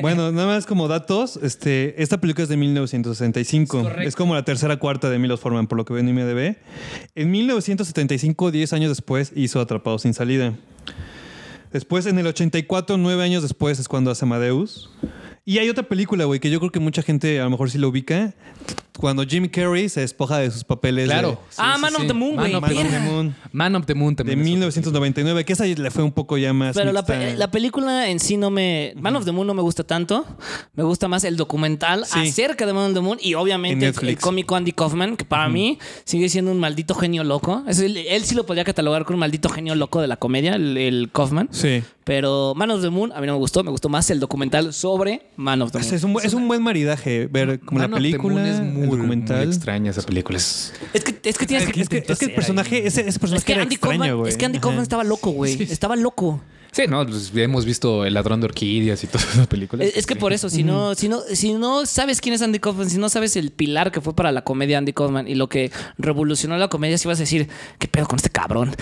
Bueno, 0.02 0.32
nada 0.32 0.48
más 0.48 0.66
como 0.66 0.88
datos, 0.88 1.27
este, 1.36 2.02
esta 2.02 2.22
película 2.22 2.44
es 2.44 2.50
de 2.50 2.56
1965. 2.56 3.90
Es, 4.00 4.08
es 4.08 4.16
como 4.16 4.34
la 4.34 4.46
tercera 4.46 4.78
cuarta 4.78 5.10
de 5.10 5.20
Milos 5.20 5.42
Forman, 5.42 5.68
por 5.68 5.78
lo 5.78 5.84
que 5.84 5.94
veo 5.94 6.00
en 6.00 6.08
IMDb. 6.10 6.56
En 7.16 7.32
1975, 7.32 8.52
10 8.52 8.74
años 8.74 8.90
después, 8.90 9.34
hizo 9.36 9.60
Atrapado 9.60 10.00
sin 10.00 10.14
salida. 10.14 10.54
Después, 11.74 12.06
en 12.06 12.18
el 12.18 12.28
84, 12.28 12.98
nueve 12.98 13.24
años 13.24 13.44
después, 13.44 13.78
es 13.80 13.88
cuando 13.90 14.10
hace 14.10 14.24
Amadeus. 14.24 14.90
Y 15.44 15.60
hay 15.60 15.70
otra 15.70 15.84
película, 15.84 16.26
güey, 16.26 16.40
que 16.40 16.50
yo 16.50 16.60
creo 16.60 16.72
que 16.72 16.80
mucha 16.80 17.02
gente 17.02 17.40
a 17.40 17.44
lo 17.44 17.50
mejor 17.50 17.70
sí 17.70 17.78
lo 17.78 17.90
ubica. 17.90 18.34
Cuando 18.98 19.24
Jim 19.24 19.48
Carrey 19.48 19.88
se 19.90 20.02
despoja 20.02 20.40
de 20.40 20.52
sus 20.52 20.64
papeles. 20.64 21.06
Claro. 21.06 21.30
De, 21.32 21.36
Sí, 21.50 21.56
ah, 21.60 21.74
sí, 21.76 21.82
Man 21.82 21.92
sí. 21.96 22.02
of 22.02 22.08
the 22.08 22.14
Moon, 22.14 22.36
güey. 22.36 22.52
Man, 22.52 22.64
of 22.64 22.70
the 22.70 23.00
Moon. 23.00 23.36
Man 23.52 23.76
of 23.76 23.86
the 23.86 23.94
Moon 23.96 24.14
De 24.14 24.18
también. 24.18 24.40
es 24.40 24.46
1999, 24.46 25.46
que 25.46 25.54
esa 25.54 25.66
le 25.66 25.92
fue 25.92 26.04
un 26.04 26.12
poco 26.12 26.38
ya 26.38 26.54
más. 26.54 26.76
Pero 26.76 26.92
la, 26.92 27.04
pe- 27.06 27.36
la 27.38 27.50
película 27.52 28.10
en 28.10 28.20
sí 28.20 28.38
no 28.38 28.50
me. 28.50 28.94
Man 28.98 29.16
of 29.16 29.26
the 29.26 29.32
Moon 29.32 29.48
no 29.48 29.54
me 29.54 29.62
gusta 29.62 29.84
tanto. 29.84 30.26
Me 30.74 30.84
gusta 30.84 31.08
más 31.08 31.24
el 31.24 31.38
documental 31.38 32.06
Sí. 32.06 32.20
acerca 32.20 32.66
de 32.66 32.74
Man 32.74 32.88
of 32.90 32.94
the 32.94 33.02
Moon 33.02 33.18
y 33.22 33.32
En 33.34 33.36
obviamente 33.38 33.88
el, 33.88 34.18
cómico 34.18 34.56
Andy 34.56 34.72
Kaufman, 34.72 35.16
que 35.18 35.26
para 35.26 35.48
mí 35.50 35.78
sigue 36.04 36.30
siendo 36.30 36.52
un 36.52 36.60
maldito 36.60 36.96
genio 36.96 37.24
loco. 37.24 37.64
Es 37.68 37.80
el- 37.80 37.98
él 37.98 38.24
sí 38.24 38.36
lo 38.36 38.46
podría 38.46 38.64
catalogar 38.64 39.04
como 39.06 39.16
un 39.16 39.20
maldito 39.22 39.50
genio 39.50 39.76
loco 39.76 40.02
de 40.02 40.08
la 40.08 40.18
comedia, 40.18 40.56
el, 40.56 40.78
el 40.78 41.10
Kaufman. 41.12 41.50
Sí. 41.52 41.84
Pero 42.04 42.54
Man 42.56 42.72
of 42.72 42.82
the 42.82 42.90
Moon 42.90 43.12
a 43.12 43.20
mí 43.20 43.28
no 43.28 43.34
me 43.34 43.40
gustó. 43.40 43.64
Me 43.64 43.72
gustó 43.72 43.90
más 43.90 44.10
el 44.12 44.20
documental 44.22 44.72
sobre 44.74 45.24
Man 45.36 45.62
of 45.62 45.72
the 45.74 45.80
Moon. 45.80 45.94
Es 45.94 46.04
un, 46.04 46.18
es 46.24 46.34
un 46.34 46.48
buen 46.48 46.62
maridaje 46.64 47.28
ver 47.28 47.60
como 47.60 47.80
Man 47.80 47.92
la 47.92 47.98
of 47.98 48.02
the 48.02 48.10
película, 48.10 48.34
Moon 48.36 48.46
es 48.46 48.60
el 48.60 48.87
muy, 48.88 48.98
documental. 48.98 49.46
muy 49.48 49.56
extraña 49.56 49.92
esa 49.92 50.02
película. 50.02 50.38
Es- 50.38 50.74
Es 50.94 51.04
que, 51.04 51.30
es 51.30 51.38
que 51.38 51.46
tienes 51.46 51.68
Es 51.68 51.74
que, 51.74 51.82
es 51.82 51.90
que- 51.90 51.98
es 52.14 52.20
que 52.20 52.26
el 52.26 52.34
personaje, 52.34 52.88
ese, 52.88 53.02
ese 53.02 53.10
Es 53.10 53.20
personaje 53.20 53.46
que 53.46 53.54
era 53.54 53.64
Andy 53.64 53.76
extraño, 53.76 54.26
es 54.28 54.38
que 54.38 54.46
Andy 54.46 54.60
Kaufman 54.60 54.84
estaba 54.84 55.04
loco, 55.04 55.32
güey. 55.32 55.62
Estaba 55.64 55.96
loco. 55.96 56.42
Sí, 56.78 56.84
no, 56.88 57.04
pues 57.08 57.32
hemos 57.36 57.66
visto 57.66 58.06
El 58.06 58.14
ladrón 58.14 58.40
de 58.40 58.46
orquídeas 58.46 59.04
y 59.04 59.08
todas 59.08 59.28
esas 59.34 59.48
películas. 59.48 59.88
Es, 59.88 59.98
es 59.98 60.06
que 60.06 60.16
por 60.16 60.32
eso, 60.32 60.48
si 60.50 60.64
no, 60.64 60.94
si 60.96 61.10
no, 61.10 61.22
si 61.34 61.54
no 61.54 61.86
sabes 61.88 62.22
quién 62.22 62.36
es 62.36 62.42
Andy 62.44 62.60
Kaufman, 62.60 62.88
si 62.90 63.00
no 63.00 63.10
sabes 63.10 63.36
el 63.36 63.52
pilar 63.52 63.92
que 63.92 64.00
fue 64.00 64.14
para 64.16 64.32
la 64.32 64.44
comedia 64.44 64.78
Andy 64.78 64.94
Kaufman 64.94 65.28
y 65.28 65.34
lo 65.34 65.50
que 65.50 65.72
revolucionó 65.98 66.56
la 66.58 66.68
comedia, 66.68 66.98
si 67.00 67.08
vas 67.08 67.18
a 67.18 67.24
decir, 67.24 67.48
¿qué 67.80 67.88
pedo 67.88 68.06
con 68.08 68.18
este 68.18 68.30
cabrón? 68.30 68.76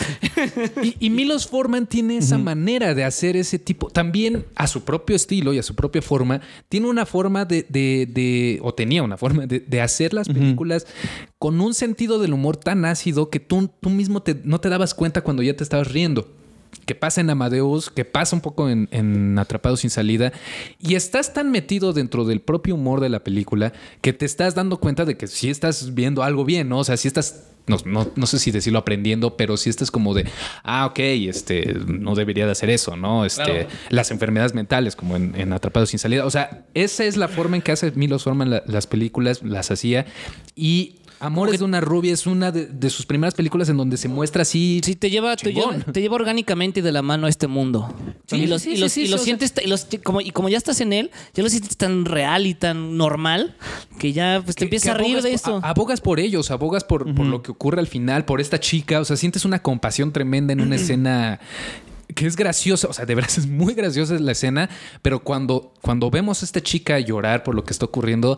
Y, 0.84 0.96
y 1.00 1.10
Milos 1.10 1.48
Forman 1.48 1.88
tiene 1.88 2.18
esa 2.18 2.38
manera 2.38 2.94
de 2.94 3.04
hacer 3.06 3.38
ese 3.38 3.60
tipo, 3.60 3.90
también 3.90 4.46
a 4.56 4.68
su 4.68 4.84
propio 4.84 5.16
estilo 5.16 5.54
y 5.54 5.60
a 5.60 5.64
su 5.64 5.74
propia 5.76 6.02
forma, 6.02 6.42
tiene 6.68 6.88
una 6.90 7.06
forma 7.06 7.46
de, 7.46 7.66
de- 7.70 8.08
de- 8.12 8.60
o 8.62 8.74
tenía 8.74 9.04
una 9.04 9.16
forma 9.18 9.46
de, 9.48 9.62
de 9.62 9.82
hacer 9.82 10.14
las 10.14 10.28
películas 10.28 10.86
con 11.40 11.62
un 11.62 11.74
sentido 11.74 12.20
del 12.20 12.34
humor 12.34 12.58
tan 12.58 12.84
ácido 12.84 13.30
que 13.30 13.40
tú, 13.40 13.70
tú 13.80 13.90
mismo 13.90 14.22
te- 14.22 14.42
no 14.44 14.60
te 14.60 14.68
dabas 14.70 14.94
cuenta 14.94 15.22
cuando 15.22 15.44
ya 15.44 15.56
te 15.56 15.64
estabas 15.64 15.92
riendo. 15.92 16.28
Que 16.86 16.94
pasa 16.96 17.22
en 17.22 17.30
Amadeus, 17.30 17.90
que 17.90 18.06
pasa 18.06 18.36
un 18.36 18.42
poco 18.42 18.70
en, 18.70 18.88
en 18.92 19.38
Atrapado 19.40 19.76
sin 19.78 19.90
salida, 19.90 20.32
y 20.80 20.96
estás 20.96 21.34
tan 21.34 21.50
metido 21.52 21.94
dentro 21.94 22.26
del 22.26 22.42
propio 22.42 22.76
humor 22.76 23.00
de 23.02 23.10
la 23.10 23.24
película 23.24 23.74
que 24.02 24.14
te 24.14 24.26
estás 24.26 24.54
dando 24.56 24.78
cuenta 24.80 25.04
de 25.06 25.18
que 25.18 25.28
sí 25.28 25.50
estás 25.50 25.96
viendo 25.96 26.22
algo 26.24 26.46
bien, 26.46 26.70
¿no? 26.70 26.80
O 26.80 26.84
sea, 26.84 26.98
sí 26.98 27.08
estás 27.08 27.44
no, 27.68 27.78
no, 27.86 28.08
no 28.16 28.28
sé 28.28 28.38
si 28.38 28.52
decirlo 28.52 28.78
aprendiendo, 28.78 29.38
pero 29.38 29.58
sí 29.58 29.72
estás 29.72 29.90
como 29.90 30.14
de, 30.14 30.26
ah, 30.64 30.86
ok, 30.86 31.00
este, 31.00 31.74
no 31.88 32.14
debería 32.14 32.46
de 32.46 32.52
hacer 32.52 32.70
eso, 32.70 32.96
¿no? 32.96 33.26
Este, 33.26 33.44
Claro. 33.44 33.68
Las 33.90 34.12
enfermedades 34.12 34.54
mentales, 34.54 34.96
como 34.96 35.16
en, 35.16 35.34
en 35.36 35.52
Atrapados 35.52 35.90
sin 35.90 35.98
salida. 35.98 36.28
O 36.28 36.30
sea, 36.30 36.66
esa 36.76 37.06
es 37.06 37.18
la 37.18 37.28
forma 37.28 37.56
en 37.56 37.64
que 37.64 37.72
hace 37.72 37.90
Milos 37.96 38.22
Forman 38.24 38.52
la- 38.52 38.62
las 38.68 38.86
películas, 38.86 39.42
las 39.42 39.72
hacía. 39.72 40.06
Y 40.56 40.98
Amores 41.20 41.60
de 41.60 41.66
una 41.66 41.80
rubia 41.82 42.14
es 42.14 42.28
una 42.28 42.52
de, 42.52 42.66
de 42.68 42.90
sus 42.90 43.06
primeras 43.06 43.34
películas 43.34 43.70
en 43.70 43.78
donde 43.78 43.98
se 43.98 44.08
muestra 44.08 44.42
así. 44.42 44.82
Sí, 44.84 44.96
te 44.96 45.10
lleva, 45.10 45.36
te 45.36 45.54
lleva, 45.54 45.78
te 45.78 46.02
lleva 46.02 46.16
orgánicamente 46.16 46.82
de 46.82 46.92
la 46.92 47.02
mano 47.02 47.28
a 47.28 47.30
este 47.30 47.48
mundo. 47.48 47.94
Sí, 48.28 48.36
y 48.38 48.48
los, 48.48 48.62
sí, 48.62 48.72
y 48.74 48.90
sí, 48.90 49.04
y 49.04 49.18
sientes, 49.18 49.54
y 49.64 49.68
los- 49.68 49.88
como, 50.04 50.20
y 50.22 50.32
como 50.32 50.50
ya 50.50 50.58
estás 50.58 50.82
en 50.82 50.92
él, 50.94 51.12
ya 51.34 51.42
lo 51.44 51.50
sientes 51.50 51.78
tan 51.78 52.06
real 52.06 52.46
y 52.46 52.54
tan 52.54 52.98
normal 52.98 53.56
que 53.98 54.12
ya 54.14 54.42
pues, 54.44 54.56
te 54.56 54.60
que- 54.60 54.66
empiezas 54.66 54.86
que 54.86 54.92
a 54.92 54.94
reír 54.96 55.22
de 55.22 55.34
esto. 55.34 55.60
a- 55.64 55.70
abogas 55.70 56.02
por 56.02 56.20
ellos, 56.20 56.52
abogas 56.52 56.84
por, 56.84 57.14
por 57.16 57.26
lo 57.26 57.42
que 57.42 57.52
ocurre 57.52 57.80
al 57.80 57.88
final, 57.88 58.26
por 58.26 58.42
esta 58.42 58.60
chica. 58.60 59.00
O 59.00 59.06
sea, 59.06 59.16
sientes 59.16 59.46
una 59.46 59.60
compasión 59.62 60.12
tremenda 60.12 60.54
en 60.54 60.62
una 60.62 60.76
escena 60.76 61.40
que 62.14 62.28
es 62.28 62.36
graciosa. 62.36 62.88
O 62.88 62.94
sea, 62.94 63.06
de 63.06 63.16
verdad 63.16 63.32
es 63.38 63.48
muy 63.48 63.74
graciosa 63.74 64.14
la 64.20 64.32
escena. 64.34 64.70
Pero 65.02 65.20
cuando, 65.24 65.74
cuando 65.82 66.10
vemos 66.12 66.42
a 66.42 66.46
esta 66.46 66.62
chica 66.62 67.00
llorar 67.00 67.44
por 67.44 67.56
lo 67.56 67.64
que 67.64 67.72
está 67.74 67.86
ocurriendo, 67.86 68.38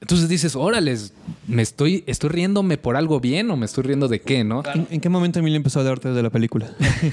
entonces 0.00 0.28
dices, 0.28 0.54
órale, 0.56 0.96
me 1.48 1.62
estoy, 1.62 2.04
estoy 2.06 2.30
riéndome 2.30 2.76
por 2.76 2.96
algo 2.96 3.18
bien 3.20 3.50
o 3.50 3.56
me 3.56 3.64
estoy 3.66 3.84
riendo 3.84 4.08
de 4.08 4.20
qué, 4.20 4.44
¿no? 4.44 4.62
¿En, 4.74 4.86
en 4.90 5.00
qué 5.00 5.08
momento 5.08 5.38
Emilio 5.38 5.56
empezó 5.56 5.80
a 5.80 5.84
darte 5.84 6.10
de 6.12 6.22
la 6.22 6.30
película? 6.30 6.70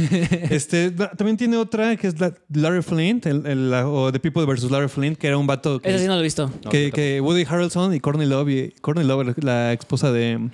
este, 0.50 0.92
también 0.92 1.38
tiene 1.38 1.58
otra 1.58 1.96
que 1.96 2.08
es 2.08 2.20
la- 2.20 2.34
Larry 2.54 2.82
Flint, 2.82 3.26
el- 3.26 3.46
el- 3.46 3.72
la- 3.72 3.88
o 3.88 4.12
The 4.12 4.20
People 4.20 4.46
vs. 4.46 4.70
Larry 4.72 4.90
Flint, 4.90 5.18
que 5.18 5.28
era 5.28 5.38
un 5.38 5.48
vato 5.48 5.80
que, 5.80 5.90
Ese 5.90 6.00
sí 6.00 6.08
no 6.08 6.14
lo 6.16 6.20
he 6.20 6.24
visto. 6.24 6.52
que, 6.70 6.92
que 6.92 7.22
Woody 7.22 7.46
Harrelson 7.48 7.94
y 7.94 8.00
Courtney 8.00 8.28
Love, 8.28 8.50
y, 8.50 8.72
Courtney 8.82 9.06
Love, 9.08 9.34
la 9.44 9.74
esposa 9.74 10.12
de, 10.12 10.50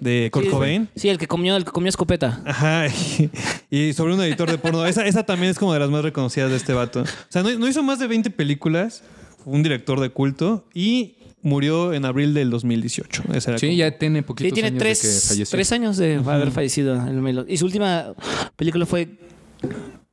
de 0.00 0.30
Kurt 0.32 0.46
Sí, 0.46 0.50
Cobain. 0.50 0.88
Sí, 0.96 1.08
el 1.08 1.18
que 1.18 1.26
comió, 1.28 1.56
el 1.56 1.64
que 1.64 1.70
comió 1.70 1.88
escopeta. 1.88 2.42
Ajá, 2.44 2.86
y, 2.88 3.30
y 3.70 3.92
sobre 3.92 4.14
un 4.14 4.20
editor 4.22 4.50
de 4.50 4.58
porno. 4.58 4.84
Esa, 4.86 5.06
esa 5.06 5.22
también 5.24 5.50
es 5.50 5.58
como 5.58 5.72
de 5.72 5.80
las 5.80 5.90
más 5.90 6.02
reconocidas 6.02 6.50
de 6.50 6.56
este 6.56 6.72
vato. 6.72 7.02
O 7.02 7.06
sea, 7.28 7.42
no, 7.42 7.50
no 7.58 7.68
hizo 7.68 7.82
más 7.82 7.98
de 7.98 8.06
20 8.06 8.30
películas, 8.30 9.02
fue 9.44 9.52
un 9.54 9.62
director 9.62 10.00
de 10.00 10.10
culto 10.10 10.64
y 10.74 11.14
murió 11.42 11.92
en 11.92 12.04
abril 12.04 12.34
del 12.34 12.50
2018. 12.50 13.22
Esa 13.34 13.50
era 13.52 13.58
Sí, 13.58 13.66
como- 13.66 13.76
ya 13.78 13.90
tiene 13.98 14.22
poquitos 14.22 14.48
Sí, 14.48 14.54
tiene 14.54 14.68
años 14.68 14.78
de 14.78 14.78
que 14.78 14.84
tres, 14.84 15.24
falleció. 15.28 15.56
tres 15.56 15.72
años 15.72 15.96
de 15.96 16.14
haber 16.16 16.50
fallecido. 16.50 16.94
el 17.06 17.20
Melo. 17.20 17.44
Y 17.48 17.56
su 17.56 17.64
última 17.66 18.14
película 18.56 18.86
fue 18.86 19.08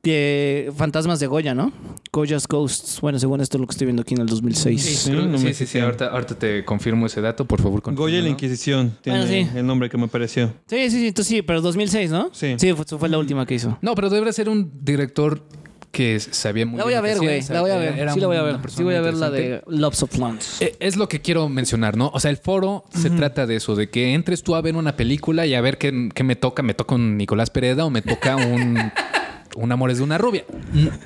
de 0.02 0.72
Fantasmas 0.76 1.20
de 1.20 1.26
Goya, 1.26 1.54
¿no? 1.54 1.72
Goya's 2.10 2.48
Ghosts. 2.48 3.00
Bueno, 3.02 3.18
según 3.18 3.40
esto 3.42 3.58
lo 3.58 3.66
que 3.66 3.72
estoy 3.72 3.84
viendo 3.86 4.00
aquí 4.02 4.14
en 4.14 4.22
el 4.22 4.26
2006. 4.28 4.80
Sí, 4.82 4.94
Sí, 4.94 5.10
no 5.12 5.38
sí, 5.38 5.52
sí, 5.52 5.66
sí, 5.66 5.78
ahorita, 5.78 6.06
ahorita 6.06 6.34
te 6.38 6.64
confirmo 6.64 7.04
ese 7.06 7.20
dato, 7.20 7.44
por 7.44 7.60
favor. 7.60 7.82
Goya 7.94 8.18
y 8.18 8.22
la. 8.22 8.28
Inquisición 8.30 8.96
tiene 9.02 9.20
Bueno, 9.26 9.32
sí. 9.52 9.58
el 9.58 9.66
nombre 9.66 9.90
que 9.90 9.98
me 9.98 10.08
pareció. 10.08 10.54
Sí, 10.66 10.88
sí, 10.88 10.90
sí, 10.90 11.06
entonces 11.08 11.28
sí, 11.28 11.42
pero 11.42 11.60
2006, 11.60 12.10
¿no? 12.10 12.30
Sí. 12.32 12.54
Sí, 12.58 12.72
fue, 12.72 12.84
fue 12.98 13.08
la 13.10 13.18
última 13.18 13.44
que 13.44 13.54
hizo. 13.54 13.76
No, 13.82 13.94
pero 13.94 14.08
debe 14.08 14.32
ser 14.32 14.48
un 14.48 14.72
director 14.82 15.42
que 15.90 16.20
sabía 16.20 16.66
muy 16.66 16.78
La 16.78 16.84
voy 16.84 16.92
bien 16.92 16.98
a 16.98 17.02
ver, 17.02 17.18
güey. 17.18 17.42
La 17.48 17.60
voy 17.60 17.70
a 17.70 17.76
ver. 17.76 18.10
Sí, 18.12 18.20
la 18.20 18.26
voy 18.26 18.36
a 18.36 18.42
ver. 18.42 18.56
Sí, 18.68 18.82
voy 18.82 18.94
a 18.94 19.00
ver 19.00 19.14
la 19.14 19.30
de 19.30 19.62
Loves 19.66 20.02
of 20.02 20.10
Plants. 20.16 20.62
Eh, 20.62 20.76
Es 20.80 20.96
lo 20.96 21.08
que 21.08 21.20
quiero 21.20 21.48
mencionar, 21.48 21.96
¿no? 21.96 22.10
O 22.14 22.20
sea, 22.20 22.30
el 22.30 22.36
foro 22.36 22.84
se 22.94 23.10
trata 23.10 23.46
de 23.46 23.56
eso, 23.56 23.74
de 23.74 23.90
que 23.90 24.14
entres 24.14 24.42
tú 24.42 24.54
a 24.54 24.60
ver 24.60 24.76
una 24.76 24.96
película 24.96 25.46
y 25.46 25.54
a 25.54 25.60
ver 25.60 25.78
qué, 25.78 26.08
qué 26.14 26.22
me 26.22 26.36
toca. 26.36 26.62
¿Me 26.62 26.74
toca 26.74 26.94
un 26.94 27.16
Nicolás 27.16 27.50
Pereda 27.50 27.84
o 27.84 27.90
me 27.90 28.02
toca 28.02 28.36
un, 28.36 28.78
Un 29.56 29.72
amor 29.72 29.90
es 29.90 29.98
de 29.98 30.04
una 30.04 30.18
rubia. 30.18 30.44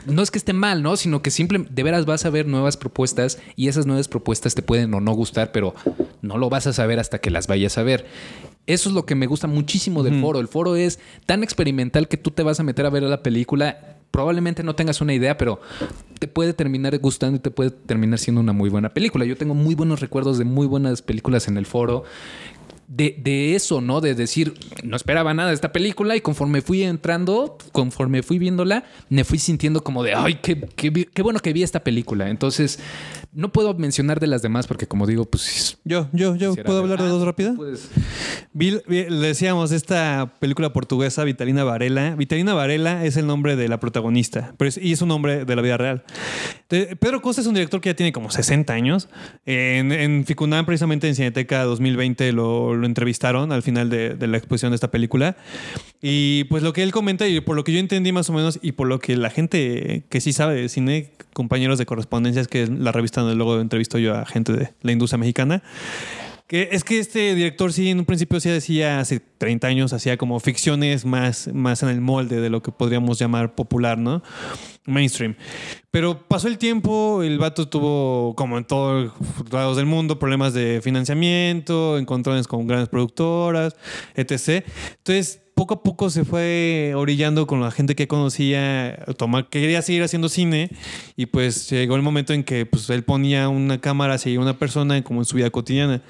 No 0.06 0.22
es 0.22 0.30
que 0.30 0.38
esté 0.38 0.52
mal, 0.52 0.82
¿no? 0.82 0.96
Sino 0.96 1.22
que 1.22 1.30
simple, 1.30 1.64
de 1.68 1.82
veras 1.82 2.04
vas 2.04 2.26
a 2.26 2.30
ver 2.30 2.46
nuevas 2.46 2.76
propuestas 2.76 3.38
y 3.56 3.68
esas 3.68 3.86
nuevas 3.86 4.08
propuestas 4.08 4.54
te 4.54 4.62
pueden 4.62 4.92
o 4.94 5.00
no 5.00 5.12
gustar, 5.12 5.50
pero 5.52 5.74
no 6.20 6.36
lo 6.36 6.50
vas 6.50 6.66
a 6.66 6.72
saber 6.72 6.98
hasta 7.00 7.18
que 7.20 7.30
las 7.30 7.46
vayas 7.46 7.78
a 7.78 7.82
ver. 7.82 8.06
Eso 8.66 8.88
es 8.88 8.94
lo 8.94 9.06
que 9.06 9.14
me 9.14 9.26
gusta 9.26 9.46
muchísimo 9.46 10.02
del 10.02 10.20
foro. 10.20 10.40
El 10.40 10.48
foro 10.48 10.76
es 10.76 10.98
tan 11.26 11.42
experimental 11.42 12.08
que 12.08 12.16
tú 12.16 12.30
te 12.30 12.42
vas 12.42 12.60
a 12.60 12.62
meter 12.62 12.86
a 12.86 12.90
ver 12.90 13.02
la 13.04 13.22
película. 13.22 13.98
Probablemente 14.14 14.62
no 14.62 14.76
tengas 14.76 15.00
una 15.00 15.12
idea, 15.12 15.36
pero 15.36 15.60
te 16.20 16.28
puede 16.28 16.52
terminar 16.52 16.96
gustando 17.00 17.34
y 17.36 17.40
te 17.40 17.50
puede 17.50 17.72
terminar 17.72 18.20
siendo 18.20 18.40
una 18.40 18.52
muy 18.52 18.70
buena 18.70 18.90
película. 18.90 19.24
Yo 19.24 19.36
tengo 19.36 19.54
muy 19.54 19.74
buenos 19.74 19.98
recuerdos 19.98 20.38
de 20.38 20.44
muy 20.44 20.68
buenas 20.68 21.02
películas 21.02 21.48
en 21.48 21.56
el 21.56 21.66
foro 21.66 22.04
de, 22.86 23.16
de 23.18 23.56
eso, 23.56 23.80
¿no? 23.80 24.00
De 24.00 24.14
decir, 24.14 24.54
no 24.84 24.94
esperaba 24.94 25.34
nada 25.34 25.48
de 25.48 25.56
esta 25.56 25.72
película 25.72 26.14
y 26.14 26.20
conforme 26.20 26.62
fui 26.62 26.84
entrando, 26.84 27.58
conforme 27.72 28.22
fui 28.22 28.38
viéndola, 28.38 28.84
me 29.08 29.24
fui 29.24 29.40
sintiendo 29.40 29.82
como 29.82 30.04
de, 30.04 30.14
ay, 30.14 30.38
qué, 30.40 30.60
qué, 30.60 30.92
qué 30.92 31.22
bueno 31.22 31.40
que 31.40 31.52
vi 31.52 31.64
esta 31.64 31.82
película. 31.82 32.30
Entonces, 32.30 32.78
no 33.34 33.52
puedo 33.52 33.74
mencionar 33.74 34.20
de 34.20 34.26
las 34.26 34.42
demás 34.42 34.66
porque 34.66 34.86
como 34.86 35.06
digo, 35.06 35.24
pues... 35.24 35.78
Yo, 35.84 36.08
yo, 36.12 36.36
yo, 36.36 36.54
¿puedo 36.56 36.78
hablar 36.78 36.98
de 37.00 37.04
Ah, 37.06 37.08
dos 37.08 37.24
rápida? 37.24 37.54
Pues, 37.56 37.90
decíamos 38.52 39.72
esta 39.72 40.34
película 40.38 40.72
portuguesa, 40.72 41.24
Vitalina 41.24 41.64
Varela. 41.64 42.14
Vitalina 42.16 42.54
Varela 42.54 43.04
es 43.04 43.16
el 43.16 43.26
nombre 43.26 43.56
de 43.56 43.68
la 43.68 43.80
protagonista 43.80 44.54
pero 44.56 44.68
es- 44.68 44.78
y 44.78 44.92
es 44.92 45.02
un 45.02 45.08
nombre 45.08 45.44
de 45.44 45.56
la 45.56 45.62
vida 45.62 45.76
real. 45.76 46.04
De- 46.68 46.96
Pedro 46.96 47.20
Costa 47.22 47.40
es 47.40 47.46
un 47.46 47.54
director 47.54 47.80
que 47.80 47.90
ya 47.90 47.94
tiene 47.96 48.12
como 48.12 48.30
60 48.30 48.72
años. 48.72 49.08
En, 49.46 49.92
en 49.92 50.24
Ficunam, 50.24 50.64
precisamente 50.66 51.08
en 51.08 51.14
Cineteca 51.14 51.64
2020, 51.64 52.32
lo, 52.32 52.74
lo 52.74 52.86
entrevistaron 52.86 53.52
al 53.52 53.62
final 53.62 53.90
de, 53.90 54.14
de 54.14 54.26
la 54.26 54.36
exposición 54.36 54.70
de 54.72 54.76
esta 54.76 54.90
película. 54.90 55.36
Y 56.00 56.44
pues 56.44 56.62
lo 56.62 56.72
que 56.72 56.82
él 56.82 56.92
comenta, 56.92 57.26
y 57.26 57.40
por 57.40 57.56
lo 57.56 57.64
que 57.64 57.72
yo 57.72 57.78
entendí 57.78 58.12
más 58.12 58.28
o 58.30 58.32
menos, 58.32 58.58
y 58.62 58.72
por 58.72 58.86
lo 58.88 58.98
que 58.98 59.16
la 59.16 59.30
gente 59.30 60.04
que 60.08 60.20
sí 60.20 60.32
sabe 60.32 60.54
de 60.54 60.68
cine, 60.68 61.12
compañeros 61.32 61.78
de 61.78 61.86
correspondencias, 61.86 62.46
que 62.48 62.66
la 62.66 62.92
revista 62.92 63.22
donde 63.24 63.36
luego 63.36 63.60
entrevisto 63.60 63.98
yo 63.98 64.14
a 64.14 64.24
gente 64.26 64.52
de 64.52 64.74
la 64.82 64.92
industria 64.92 65.18
mexicana, 65.18 65.62
que 66.46 66.68
es 66.72 66.84
que 66.84 66.98
este 66.98 67.34
director 67.34 67.72
sí 67.72 67.88
en 67.88 68.00
un 68.00 68.04
principio 68.04 68.38
sí 68.38 68.50
decía 68.50 69.00
hace 69.00 69.18
30 69.18 69.66
años 69.66 69.92
hacía 69.94 70.18
como 70.18 70.38
ficciones 70.40 71.06
más, 71.06 71.48
más 71.52 71.82
en 71.82 71.88
el 71.88 72.00
molde 72.00 72.40
de 72.40 72.50
lo 72.50 72.62
que 72.62 72.70
podríamos 72.70 73.18
llamar 73.18 73.54
popular, 73.54 73.96
¿no? 73.96 74.22
Mainstream. 74.84 75.36
Pero 75.90 76.28
pasó 76.28 76.48
el 76.48 76.58
tiempo, 76.58 77.22
el 77.22 77.38
vato 77.38 77.68
tuvo, 77.68 78.34
como 78.36 78.58
en 78.58 78.64
todos 78.64 79.12
lados 79.50 79.78
del 79.78 79.86
mundo, 79.86 80.18
problemas 80.18 80.52
de 80.52 80.80
financiamiento, 80.82 81.96
encontrones 81.96 82.46
con 82.46 82.66
grandes 82.66 82.90
productoras, 82.90 83.74
etc. 84.14 84.66
Entonces, 84.98 85.40
poco 85.54 85.74
a 85.74 85.82
poco 85.82 86.10
se 86.10 86.24
fue 86.24 86.92
orillando 86.96 87.46
con 87.46 87.60
la 87.60 87.70
gente 87.70 87.94
que 87.94 88.08
conocía, 88.08 88.96
tomar, 89.16 89.48
que 89.48 89.60
quería 89.60 89.82
seguir 89.82 90.02
haciendo 90.02 90.28
cine 90.28 90.70
y 91.16 91.26
pues 91.26 91.70
llegó 91.70 91.96
el 91.96 92.02
momento 92.02 92.32
en 92.32 92.44
que 92.44 92.66
pues, 92.66 92.90
él 92.90 93.04
ponía 93.04 93.48
una 93.48 93.80
cámara 93.80 94.14
hacia 94.14 94.38
una 94.40 94.58
persona 94.58 95.02
como 95.02 95.20
en 95.20 95.24
su 95.24 95.36
vida 95.36 95.50
cotidiana. 95.50 96.02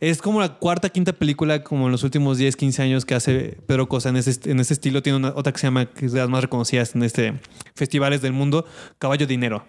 Es 0.00 0.22
como 0.22 0.40
la 0.40 0.58
cuarta, 0.58 0.90
quinta 0.90 1.12
película 1.12 1.64
como 1.64 1.86
en 1.86 1.92
los 1.92 2.04
últimos 2.04 2.38
10, 2.38 2.54
15 2.54 2.82
años 2.82 3.04
que 3.04 3.14
hace 3.14 3.58
Pedro 3.66 3.88
Cosa 3.88 4.10
en 4.10 4.16
ese, 4.16 4.50
en 4.50 4.60
ese 4.60 4.74
estilo. 4.74 5.02
Tiene 5.02 5.18
una, 5.18 5.32
otra 5.34 5.52
que 5.52 5.58
se 5.58 5.66
llama, 5.66 5.86
que 5.86 6.06
es 6.06 6.12
de 6.12 6.20
las 6.20 6.28
más 6.28 6.42
reconocidas 6.42 6.94
en 6.94 7.02
este 7.02 7.34
festivales 7.74 8.22
del 8.22 8.32
mundo, 8.32 8.64
Caballo 8.98 9.26
Dinero. 9.26 9.64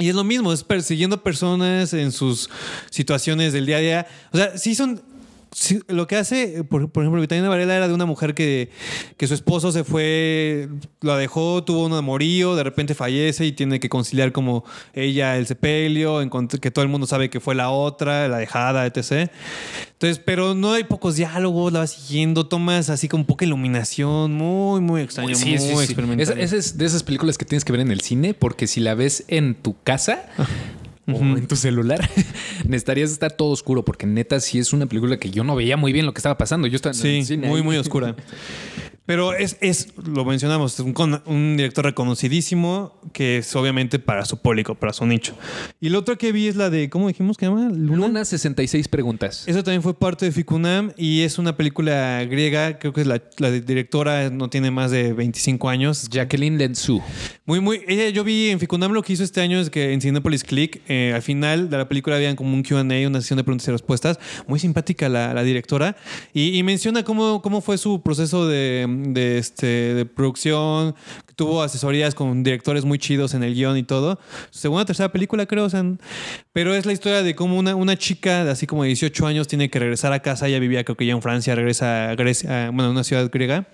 Y 0.00 0.08
es 0.08 0.14
lo 0.14 0.24
mismo, 0.24 0.52
es 0.52 0.64
persiguiendo 0.64 1.22
personas 1.22 1.92
en 1.92 2.10
sus 2.10 2.48
situaciones 2.90 3.52
del 3.52 3.66
día 3.66 3.76
a 3.76 3.80
día. 3.80 4.06
O 4.32 4.36
sea, 4.36 4.56
sí 4.56 4.74
son... 4.74 5.02
sí, 5.52 5.80
lo 5.88 6.06
que 6.06 6.16
hace, 6.16 6.64
por, 6.64 6.90
por 6.90 7.02
ejemplo, 7.02 7.20
Vitamina 7.20 7.48
Varela 7.48 7.76
era 7.76 7.88
de 7.88 7.94
una 7.94 8.06
mujer 8.06 8.34
que, 8.34 8.70
que 9.16 9.26
su 9.26 9.34
esposo 9.34 9.72
se 9.72 9.84
fue, 9.84 10.68
la 11.00 11.16
dejó, 11.16 11.64
tuvo 11.64 11.86
un 11.86 11.92
amorío, 11.92 12.54
de 12.56 12.62
repente 12.62 12.94
fallece 12.94 13.46
y 13.46 13.52
tiene 13.52 13.80
que 13.80 13.88
conciliar 13.88 14.32
como 14.32 14.64
ella 14.92 15.36
el 15.36 15.46
sepelio, 15.46 16.20
que 16.60 16.70
todo 16.70 16.82
el 16.82 16.88
mundo 16.88 17.06
sabe 17.06 17.30
que 17.30 17.40
fue 17.40 17.54
la 17.54 17.70
otra, 17.70 18.28
la 18.28 18.38
dejada, 18.38 18.86
etc. 18.86 19.30
Entonces, 19.92 20.18
pero 20.24 20.54
no 20.54 20.72
hay 20.72 20.84
pocos 20.84 21.16
diálogos, 21.16 21.72
la 21.72 21.80
vas 21.80 21.92
siguiendo, 21.92 22.46
tomas 22.46 22.88
así 22.90 23.08
con 23.08 23.24
poca 23.24 23.44
iluminación, 23.44 24.32
muy, 24.32 24.80
muy 24.80 25.02
extraño, 25.02 25.34
sí, 25.34 25.50
muy 25.50 25.58
sí, 25.58 25.74
sí. 25.74 25.82
experimental. 25.82 26.22
Esa, 26.22 26.40
esa 26.40 26.56
es 26.56 26.78
de 26.78 26.86
esas 26.86 27.02
películas 27.02 27.38
que 27.38 27.44
tienes 27.44 27.64
que 27.64 27.72
ver 27.72 27.80
en 27.80 27.90
el 27.90 28.00
cine 28.00 28.34
porque 28.34 28.66
si 28.66 28.80
la 28.80 28.94
ves 28.94 29.24
en 29.28 29.54
tu 29.54 29.76
casa... 29.82 30.28
O 31.06 31.18
en 31.18 31.46
tu 31.46 31.56
celular, 31.56 32.08
necesitarías 32.64 33.10
estar 33.10 33.32
todo 33.32 33.50
oscuro 33.50 33.84
porque 33.84 34.06
neta 34.06 34.38
sí 34.38 34.58
es 34.58 34.72
una 34.72 34.86
película 34.86 35.18
que 35.18 35.30
yo 35.30 35.42
no 35.44 35.56
veía 35.56 35.76
muy 35.76 35.92
bien 35.92 36.06
lo 36.06 36.12
que 36.12 36.18
estaba 36.18 36.38
pasando. 36.38 36.68
Yo 36.68 36.76
estaba 36.76 36.94
en 36.94 37.24
cine 37.24 37.48
muy, 37.48 37.58
ahí. 37.60 37.64
muy 37.64 37.76
oscura. 37.78 38.14
Pero 39.06 39.32
es, 39.32 39.56
es 39.60 39.88
lo 40.06 40.24
mencionamos, 40.24 40.74
es 40.74 40.80
un, 40.80 40.92
con- 40.92 41.20
un 41.26 41.56
director 41.56 41.84
reconocidísimo 41.84 43.00
que 43.12 43.38
es 43.38 43.56
obviamente 43.56 43.98
para 43.98 44.24
su 44.24 44.36
público, 44.40 44.74
para 44.76 44.92
su 44.92 45.04
nicho. 45.06 45.34
Y 45.80 45.88
la 45.88 45.98
otra 45.98 46.14
que 46.16 46.30
vi 46.32 46.46
es 46.46 46.54
la 46.54 46.70
de, 46.70 46.88
¿cómo 46.90 47.08
dijimos 47.08 47.36
que 47.36 47.46
llama? 47.46 47.70
Luna. 47.70 48.06
Luna 48.06 48.24
66 48.24 48.86
preguntas. 48.88 49.44
Eso 49.48 49.64
también 49.64 49.82
fue 49.82 49.98
parte 49.98 50.26
de 50.26 50.32
Ficunam 50.32 50.92
y 50.96 51.22
es 51.22 51.38
una 51.38 51.56
película 51.56 52.24
griega, 52.24 52.78
creo 52.78 52.92
que 52.92 53.00
es 53.00 53.06
la, 53.06 53.20
la 53.38 53.50
directora 53.50 54.30
no 54.30 54.48
tiene 54.48 54.70
más 54.70 54.90
de 54.92 55.12
25 55.12 55.68
años. 55.68 56.08
Jacqueline 56.10 56.56
Lensu. 56.58 57.02
Muy, 57.46 57.58
muy. 57.60 57.80
Ella, 57.88 58.10
yo 58.10 58.22
vi 58.22 58.50
en 58.50 58.60
Ficunam 58.60 58.92
lo 58.92 59.02
que 59.02 59.12
hizo 59.14 59.24
este 59.24 59.40
año 59.40 59.58
es 59.58 59.70
que 59.70 59.92
en 59.92 60.00
Cinepolis 60.00 60.44
Click, 60.44 60.82
eh, 60.88 61.12
al 61.14 61.22
final 61.22 61.68
de 61.68 61.78
la 61.78 61.88
película 61.88 62.14
habían 62.16 62.36
como 62.36 62.54
un 62.54 62.62
QA, 62.62 62.80
una 62.80 63.20
sesión 63.20 63.38
de 63.38 63.44
preguntas 63.44 63.66
y 63.66 63.70
respuestas. 63.72 64.18
Muy 64.46 64.60
simpática 64.60 65.08
la, 65.08 65.34
la 65.34 65.42
directora. 65.42 65.96
Y, 66.32 66.56
y 66.56 66.62
menciona 66.62 67.02
cómo, 67.02 67.42
cómo 67.42 67.60
fue 67.60 67.76
su 67.78 68.02
proceso 68.02 68.46
de, 68.46 68.86
de, 68.90 69.38
este, 69.38 69.66
de 69.94 70.04
producción. 70.06 70.94
Tuvo 71.36 71.62
asesorías 71.62 72.14
con 72.14 72.42
directores 72.42 72.84
muy 72.84 72.98
chidos 72.98 73.32
en 73.34 73.42
el 73.42 73.54
guion 73.54 73.76
y 73.78 73.82
todo. 73.82 74.18
Segunda 74.50 74.84
tercera 74.84 75.10
película, 75.10 75.46
creo. 75.46 75.64
o 75.64 75.70
sea, 75.70 75.82
pero 76.52 76.74
es 76.74 76.84
la 76.86 76.92
historia 76.92 77.22
de 77.22 77.34
cómo 77.34 77.56
una, 77.58 77.74
una 77.74 77.96
chica 77.96 78.44
de 78.44 78.50
así 78.50 78.66
como 78.66 78.82
de 78.82 78.88
18 78.88 79.26
años 79.26 79.48
tiene 79.48 79.70
que 79.70 79.78
regresar 79.78 80.12
a 80.12 80.20
casa. 80.20 80.48
Ella 80.48 80.58
vivía, 80.58 80.84
creo 80.84 80.96
que 80.96 81.06
ya 81.06 81.12
en 81.14 81.22
Francia, 81.22 81.54
regresa 81.54 82.10
a 82.10 82.14
Grecia, 82.14 82.66
a- 82.66 82.70
bueno, 82.70 82.88
a 82.88 82.90
una 82.90 83.04
ciudad 83.04 83.30
griega 83.32 83.68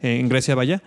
eh, 0.00 0.18
en 0.18 0.28
Grecia, 0.28 0.56
vaya. 0.56 0.82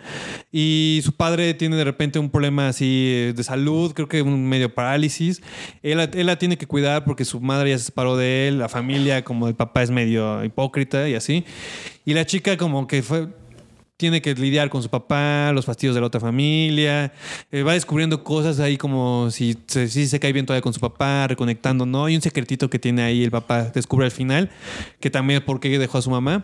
Y 0.51 0.99
su 1.05 1.13
padre 1.13 1.53
tiene 1.53 1.77
de 1.77 1.85
repente 1.85 2.19
un 2.19 2.29
problema 2.29 2.67
así 2.67 3.11
eh, 3.13 3.33
de 3.33 3.43
salud, 3.43 3.93
creo 3.93 4.09
que 4.09 4.21
un 4.21 4.45
medio 4.45 4.73
parálisis. 4.73 5.41
Él, 5.83 5.99
él 6.01 6.25
la 6.25 6.37
tiene 6.37 6.57
que 6.57 6.67
cuidar 6.67 7.05
porque 7.05 7.23
su 7.23 7.39
madre 7.39 7.69
ya 7.69 7.77
se 7.77 7.85
separó 7.85 8.17
de 8.17 8.49
él, 8.49 8.59
la 8.59 8.67
familia, 8.67 9.23
como 9.23 9.47
el 9.47 9.55
papá 9.55 9.83
es 9.83 9.91
medio 9.91 10.43
hipócrita 10.43 11.07
y 11.07 11.13
así. 11.15 11.45
Y 12.03 12.13
la 12.13 12.25
chica 12.25 12.57
como 12.57 12.87
que 12.87 13.01
fue... 13.03 13.29
Tiene 13.97 14.21
que 14.21 14.33
lidiar 14.35 14.69
con 14.69 14.83
su 14.83 14.89
papá, 14.89 15.51
los 15.53 15.63
fastidios 15.65 15.95
de 15.95 16.01
la 16.01 16.07
otra 16.07 16.19
familia. 16.19 17.13
eh, 17.49 17.63
va 17.63 17.73
descubriendo 17.73 18.25
cosas 18.25 18.59
ahí 18.59 18.75
como 18.75 19.31
si 19.31 19.55
se, 19.67 19.87
si 19.87 20.05
se 20.07 20.19
cae 20.19 20.33
bien 20.33 20.45
todavía 20.45 20.61
con 20.61 20.73
su 20.73 20.81
papá, 20.81 21.27
reconectando, 21.27 21.85
¿no? 21.85 22.03
Hay 22.03 22.15
un 22.15 22.21
secretito 22.21 22.69
que 22.69 22.77
tiene 22.77 23.03
ahí 23.03 23.23
el 23.23 23.31
papá, 23.31 23.71
descubre 23.73 24.03
al 24.05 24.11
final, 24.11 24.49
que 24.99 25.09
también 25.09 25.37
es 25.39 25.45
por 25.45 25.61
qué 25.61 25.79
dejó 25.79 25.97
a 25.97 26.01
su 26.01 26.09
mamá. 26.09 26.43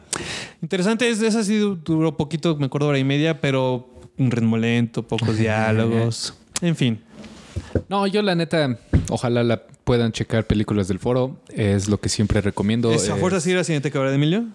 Interesante, 0.61 1.09
es, 1.09 1.21
esa 1.21 1.43
sí 1.43 1.57
du- 1.57 1.75
duró 1.75 2.15
poquito, 2.15 2.55
me 2.55 2.67
acuerdo 2.67 2.87
hora 2.87 2.99
y 2.99 3.03
media, 3.03 3.41
pero 3.41 3.89
un 4.17 4.31
ritmo 4.31 4.57
lento, 4.57 5.03
pocos 5.05 5.37
diálogos. 5.37 6.33
En 6.61 6.77
fin. 6.77 7.01
No, 7.89 8.07
yo 8.07 8.21
la 8.21 8.33
neta, 8.33 8.79
ojalá 9.09 9.43
la 9.43 9.61
puedan 9.83 10.13
checar 10.13 10.47
películas 10.47 10.87
del 10.87 10.99
foro. 10.99 11.41
Es 11.49 11.89
lo 11.89 11.99
que 11.99 12.07
siempre 12.07 12.39
recomiendo. 12.39 12.93
¿Es 12.93 13.09
a 13.09 13.17
Eh, 13.17 13.19
fuerza 13.19 13.41
sí 13.41 13.51
ir 13.51 13.57
a 13.57 13.65
Cineteca, 13.65 13.99
¿verdad, 13.99 14.15
Emilio? 14.15 14.45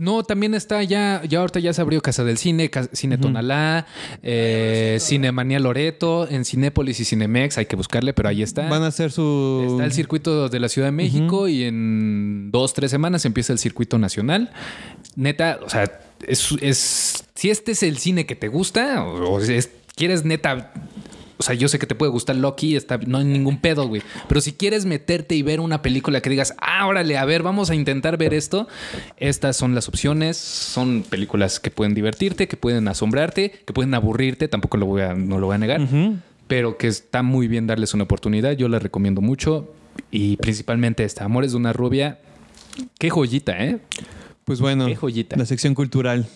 No, 0.00 0.22
también 0.24 0.54
está 0.54 0.82
ya, 0.82 1.22
ya 1.28 1.40
ahorita 1.40 1.60
ya 1.60 1.72
se 1.72 1.80
abrió 1.80 2.00
Casa 2.02 2.24
del 2.24 2.38
Cine, 2.38 2.70
Cine 2.92 3.18
Tonalá, 3.18 3.86
eh, 4.22 4.98
Cinemanía 5.00 5.58
Loreto, 5.60 6.28
en 6.28 6.44
Cinépolis 6.44 6.98
y 7.00 7.04
Cinemex, 7.04 7.58
hay 7.58 7.66
que 7.66 7.76
buscarle, 7.76 8.12
pero 8.12 8.28
ahí 8.28 8.42
está. 8.42 8.68
Van 8.68 8.82
a 8.82 8.88
hacer 8.88 9.12
su... 9.12 9.66
Está 9.70 9.84
el 9.84 9.92
circuito 9.92 10.48
de 10.48 10.60
la 10.60 10.68
Ciudad 10.68 10.88
de 10.88 10.92
México 10.92 11.48
y 11.48 11.64
en 11.64 12.50
dos, 12.50 12.74
tres 12.74 12.90
semanas 12.90 13.24
empieza 13.24 13.52
el 13.52 13.58
circuito 13.58 13.98
nacional. 13.98 14.50
Neta, 15.16 15.60
o 15.64 15.68
sea, 15.70 15.84
es, 16.26 16.50
es- 16.60 17.24
si 17.34 17.50
este 17.50 17.72
es 17.72 17.82
el 17.82 17.98
cine 17.98 18.26
que 18.26 18.36
te 18.36 18.48
gusta 18.48 19.04
o, 19.04 19.34
o 19.34 19.40
es- 19.40 19.70
quieres 19.96 20.24
neta... 20.24 20.72
O 21.36 21.42
sea, 21.42 21.54
yo 21.54 21.68
sé 21.68 21.78
que 21.78 21.86
te 21.86 21.94
puede 21.94 22.12
gustar 22.12 22.36
Loki, 22.36 22.76
está, 22.76 22.98
no 22.98 23.18
hay 23.18 23.24
ningún 23.24 23.60
pedo, 23.60 23.88
güey. 23.88 24.02
Pero 24.28 24.40
si 24.40 24.52
quieres 24.52 24.86
meterte 24.86 25.34
y 25.34 25.42
ver 25.42 25.60
una 25.60 25.82
película 25.82 26.20
que 26.20 26.30
digas, 26.30 26.54
ah, 26.60 26.86
órale, 26.86 27.18
a 27.18 27.24
ver, 27.24 27.42
vamos 27.42 27.70
a 27.70 27.74
intentar 27.74 28.16
ver 28.16 28.34
esto, 28.34 28.68
estas 29.16 29.56
son 29.56 29.74
las 29.74 29.88
opciones. 29.88 30.36
Son 30.36 31.02
películas 31.02 31.60
que 31.60 31.70
pueden 31.70 31.94
divertirte, 31.94 32.48
que 32.48 32.56
pueden 32.56 32.86
asombrarte, 32.88 33.50
que 33.64 33.72
pueden 33.72 33.94
aburrirte, 33.94 34.48
tampoco 34.48 34.76
lo 34.76 34.86
voy 34.86 35.02
a, 35.02 35.14
no 35.14 35.38
lo 35.38 35.46
voy 35.46 35.54
a 35.56 35.58
negar 35.58 35.80
pero 36.46 36.76
que 36.76 36.88
está 36.88 37.22
muy 37.22 37.48
bien 37.48 37.66
darles 37.66 37.94
una 37.94 38.04
oportunidad. 38.04 38.52
Yo 38.52 38.68
la 38.68 38.78
recomiendo 38.78 39.20
mucho 39.20 39.72
y 40.10 40.36
principalmente 40.36 41.04
esta, 41.04 41.24
Amores 41.24 41.52
de 41.52 41.56
una 41.56 41.72
rubia. 41.72 42.18
Qué 42.98 43.10
joyita, 43.10 43.64
¿eh? 43.64 43.78
Pues 44.44 44.60
bueno, 44.60 44.86
Qué 44.86 44.96
joyita. 44.96 45.36
la 45.36 45.46
sección 45.46 45.74
cultural. 45.74 46.26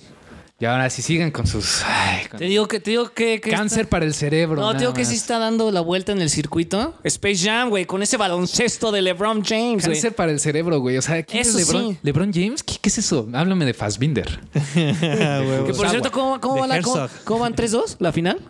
Y 0.61 0.65
ahora 0.65 0.91
si 0.91 1.03
sigan 1.03 1.31
con 1.31 1.47
sus 1.47 1.85
ay, 1.85 2.27
Te 2.37 2.47
digo 2.47 2.67
que, 2.67 2.81
te 2.81 2.91
digo 2.91 3.11
que. 3.13 3.41
que 3.41 3.51
Cáncer 3.51 3.83
está- 3.83 3.91
para 3.91 4.05
el 4.05 4.13
cerebro. 4.13 4.61
No, 4.61 4.73
te 4.73 4.81
digo 4.81 4.93
que 4.93 5.05
sí 5.05 5.13
más. 5.13 5.21
está 5.23 5.39
dando 5.39 5.71
la 5.71 5.81
vuelta 5.81 6.11
en 6.11 6.21
el 6.21 6.31
circuito. 6.31 6.97
Space 7.05 7.45
Jam, 7.49 7.69
güey, 7.69 7.85
con 7.87 8.03
ese 8.03 8.17
baloncesto 8.17 8.91
de 8.91 9.01
LeBron 9.03 9.45
James. 9.45 9.85
Cáncer 9.85 10.17
para 10.17 10.33
el 10.33 10.41
cerebro, 10.41 10.81
güey. 10.81 10.97
O 10.97 11.03
sea, 11.03 11.23
¿quién 11.23 11.43
Eso 11.43 11.59
es 11.61 11.69
LeBron? 11.69 11.93
sí. 11.93 11.99
¿LeBron 12.03 12.33
James? 12.33 12.65
¿Qué, 12.65 12.75
qué 12.83 12.89
es 12.89 12.99
eso? 12.99 13.29
Háblame 13.33 13.65
de 13.67 13.75
Fassbinder. 13.75 14.41
Ah. 14.55 15.43
Que 15.65 15.73
por 15.75 15.87
Agua. 15.87 15.91
cierto, 15.91 16.11
¿cómo, 16.11 16.41
cómo 16.41 16.59
va 16.61 16.67
la, 16.67 16.83
cómo, 16.83 17.07
cómo 17.25 17.41
van 17.41 17.55
3-2 17.55 17.97
la 18.01 18.11
final? 18.13 18.41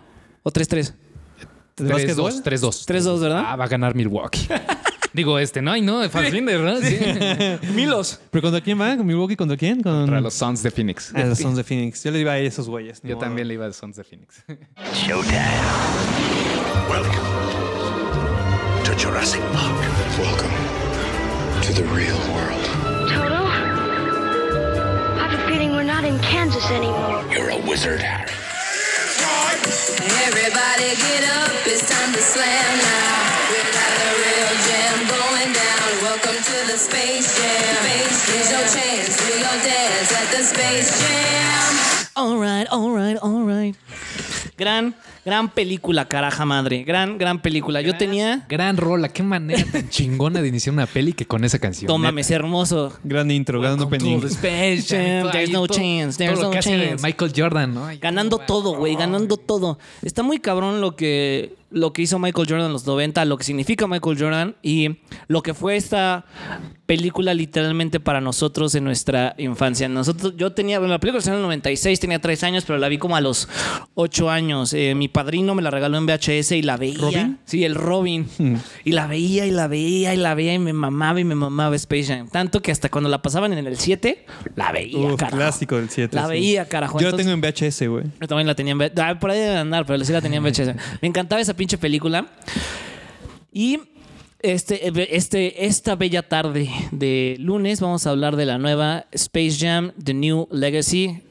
¿O 0.43 0.51
3-3? 0.51 0.95
¿De 1.77 1.93
básquetbol? 1.93 2.33
3-2. 2.43 2.87
3-2. 2.87 2.87
3-2, 2.87 3.21
¿verdad? 3.21 3.45
Ah, 3.47 3.57
va 3.57 3.65
a 3.65 3.69
ganar 3.69 3.95
Milwaukee. 3.95 4.49
Digo, 5.13 5.39
este, 5.39 5.63
no, 5.63 5.77
y 5.77 5.81
no, 5.81 6.01
de 6.01 6.09
Fassbinder, 6.09 6.61
¿no? 6.61 6.81
Sí. 6.81 6.99
Milos. 7.75 8.21
¿Pero 8.31 8.43
contra 8.43 8.61
quién 8.61 8.81
va? 8.81 8.97
¿Milwaukee 8.97 9.37
contra 9.37 9.57
quién? 9.57 9.83
Con... 9.83 10.01
Contra 10.01 10.21
los 10.21 10.35
Suns 10.35 10.63
de 10.63 10.71
Phoenix. 10.71 11.13
Ah, 11.15 11.25
los 11.25 11.39
Sons 11.39 11.57
de 11.57 11.65
Phoenix. 11.65 12.05
Yo 12.05 12.11
le 12.11 12.21
iba 12.21 12.33
a 12.33 12.39
esos 12.39 12.69
güeyes. 12.69 13.01
Yo 13.03 13.17
modo. 13.17 13.25
también 13.25 13.49
le 13.49 13.55
iba 13.55 13.65
a 13.65 13.69
los 13.69 13.77
Suns 13.77 13.97
de 13.97 14.05
Phoenix. 14.05 14.45
Showtime. 14.93 15.39
Welcome 16.89 17.15
to 18.85 18.95
Jurassic 18.97 19.41
Park. 19.53 19.81
Welcome 20.19 20.53
to 21.63 21.73
the 21.73 21.85
real 21.95 22.19
world. 22.35 22.65
Toto? 23.09 23.47
I 25.17 25.29
have 25.29 25.33
a 25.33 25.39
feeling 25.49 25.71
we're 25.73 25.85
not 25.85 26.05
in 26.05 26.19
Kansas 26.21 26.71
anymore. 26.71 27.25
You're 27.33 27.51
a 27.51 27.59
wizard. 27.67 28.05
Everybody 30.27 30.95
get 30.97 31.25
up, 31.37 31.51
it's 31.67 31.89
time 31.89 32.13
to 32.13 32.21
slam 32.21 32.79
now. 32.79 33.38
We 34.39 34.45
got 34.45 34.51
the 34.51 34.55
real 34.55 34.69
jam 34.69 34.99
going 35.09 35.53
down. 35.53 35.91
Welcome 36.01 36.39
to 36.45 36.73
the 36.73 36.79
Space 36.79 37.37
Jam. 37.37 37.85
Here's 37.85 38.51
your 38.51 38.61
chance, 38.61 39.17
do 39.17 39.33
your 39.35 39.59
dance 39.65 40.13
at 40.13 40.31
the 40.31 40.45
Space 40.45 40.91
Jam. 41.01 41.75
Alright, 42.17 42.69
alright, 42.71 43.17
alright. 43.21 43.75
Gran, 44.57 44.95
gran 45.25 45.49
película, 45.49 46.07
caraja 46.07 46.45
madre. 46.45 46.85
Gran, 46.85 47.19
gran 47.19 47.43
película. 47.43 47.81
Yo 47.81 47.97
tenía. 47.97 48.47
Gran 48.49 48.77
rola. 48.77 49.09
Qué 49.09 49.25
manera 49.25 49.65
tan 49.73 49.89
chingona 49.91 50.41
de 50.41 50.49
iniciar 50.49 50.73
una 50.73 50.87
peli 50.87 51.15
que 51.15 51.27
con 51.27 51.43
esa 51.43 51.59
canción. 51.59 51.89
Toma, 51.89 52.13
Neta. 52.13 52.29
me 52.29 52.35
hermoso. 52.37 52.93
Gran 53.03 53.31
intro, 53.33 53.61
gran 53.61 53.81
opening. 53.81 54.23
Space 54.25 54.83
Jam, 54.89 55.33
there's 55.33 55.51
no 55.51 55.67
chance, 55.67 56.17
there's 56.17 56.39
todo 56.39 56.51
lo 56.51 56.55
no 56.55 56.61
chance. 56.61 57.03
Michael 57.03 57.33
Jordan, 57.35 57.75
¿no? 57.75 57.87
Ay, 57.87 57.99
Ganando 57.99 58.39
todo, 58.39 58.77
güey, 58.77 58.95
ganando 58.95 59.37
todo. 59.37 59.81
Está 60.03 60.23
muy 60.23 60.39
cabrón 60.39 60.81
lo 60.81 60.95
que, 60.95 61.57
lo 61.71 61.93
que 61.93 62.03
hizo 62.03 62.19
Michael 62.19 62.47
Jordan 62.49 62.67
en 62.67 62.73
los 62.73 62.87
90, 62.87 63.25
lo 63.27 63.37
que 63.37 63.45
significa 63.45 63.87
Michael 63.87 64.19
Jordan 64.19 64.57
y 64.63 64.99
lo 65.27 65.43
que 65.43 65.53
fue 65.55 65.77
esta 65.77 66.25
película 66.87 67.35
literalmente 67.35 68.01
para 68.01 68.21
nosotros 68.23 68.75
en 68.75 68.85
nuestra 68.85 69.35
infancia. 69.37 69.89
Nosotros, 69.89 70.35
yo 70.37 70.53
tenía, 70.53 70.79
bueno, 70.79 70.95
la 70.95 71.01
película 71.01 71.21
salió 71.21 71.37
en 71.39 71.41
el 71.41 71.49
96, 71.49 72.01
tenía 72.01 72.19
3 72.21 72.43
años, 72.45 72.65
pero 72.67 72.79
la 72.79 72.89
vi 72.89 72.97
como 72.97 73.15
a 73.17 73.21
los 73.21 73.49
8 73.95 74.31
años. 74.31 74.73
Eh, 74.73 74.95
mi 74.95 75.09
padrino 75.09 75.55
me 75.55 75.61
la 75.61 75.71
regaló 75.71 75.99
en 75.99 76.07
VHS 76.07 76.53
y 76.53 76.63
la 76.63 76.79
veía. 76.79 76.99
¿Robin? 76.99 77.39
Sí, 77.45 77.65
el 77.65 77.75
Robin. 77.75 78.27
Y 78.85 78.93
la 78.93 79.07
veía 79.07 79.45
y 79.47 79.51
la 79.51 79.67
veía 79.67 80.15
y 80.15 80.17
la 80.17 80.35
veía 80.35 80.55
y 80.55 80.59
me 80.59 80.73
mamaba 80.73 81.21
y 81.21 81.25
me 81.25 81.35
mamaba 81.35 81.77
Space 81.77 82.05
Jam. 82.07 82.29
Tanto 82.31 82.63
que 82.63 82.73
hasta 82.73 82.89
cuando 82.89 83.11
la 83.11 83.21
pasaban 83.21 83.53
en 83.53 83.67
el 83.67 83.77
7, 83.77 84.25
la 84.57 84.73
veía, 84.73 84.99
Uf, 84.99 85.17
carajo. 85.17 85.37
clásico 85.37 85.77
del 85.77 85.91
7. 85.91 86.17
La 86.17 86.27
veía, 86.27 86.67
carajo. 86.67 86.99
Yo 87.01 87.11
la 87.11 87.17
tengo 87.17 87.33
en 87.33 87.41
VHS, 87.43 87.87
güey. 87.89 88.05
yo 88.21 88.27
también 88.27 88.47
la 88.47 88.55
tenía 88.55 88.73
en 88.73 88.79
V- 88.79 88.93
ah, 88.97 89.19
por 89.21 89.31
ahí 89.31 89.39
debe 89.41 89.57
andar, 89.59 89.85
pero 89.85 90.03
sí 90.05 90.13
la 90.13 90.23
tenía 90.23 90.39
en 90.39 90.45
VHS. 90.45 90.75
Me 91.03 91.09
encantaba 91.09 91.43
esa 91.43 91.55
pinche 91.59 91.77
película. 91.77 92.29
Y 93.53 93.81
este, 94.39 95.17
este, 95.17 95.67
esta 95.67 95.97
bella 95.97 96.23
tarde 96.23 96.71
de 96.93 97.37
lunes 97.41 97.81
vamos 97.81 98.07
a 98.07 98.11
hablar 98.11 98.37
de 98.37 98.47
la 98.47 98.57
nueva 98.57 99.07
Space 99.11 99.57
Jam, 99.59 99.93
The 100.03 100.15
New 100.15 100.49
Legacy, 100.53 101.23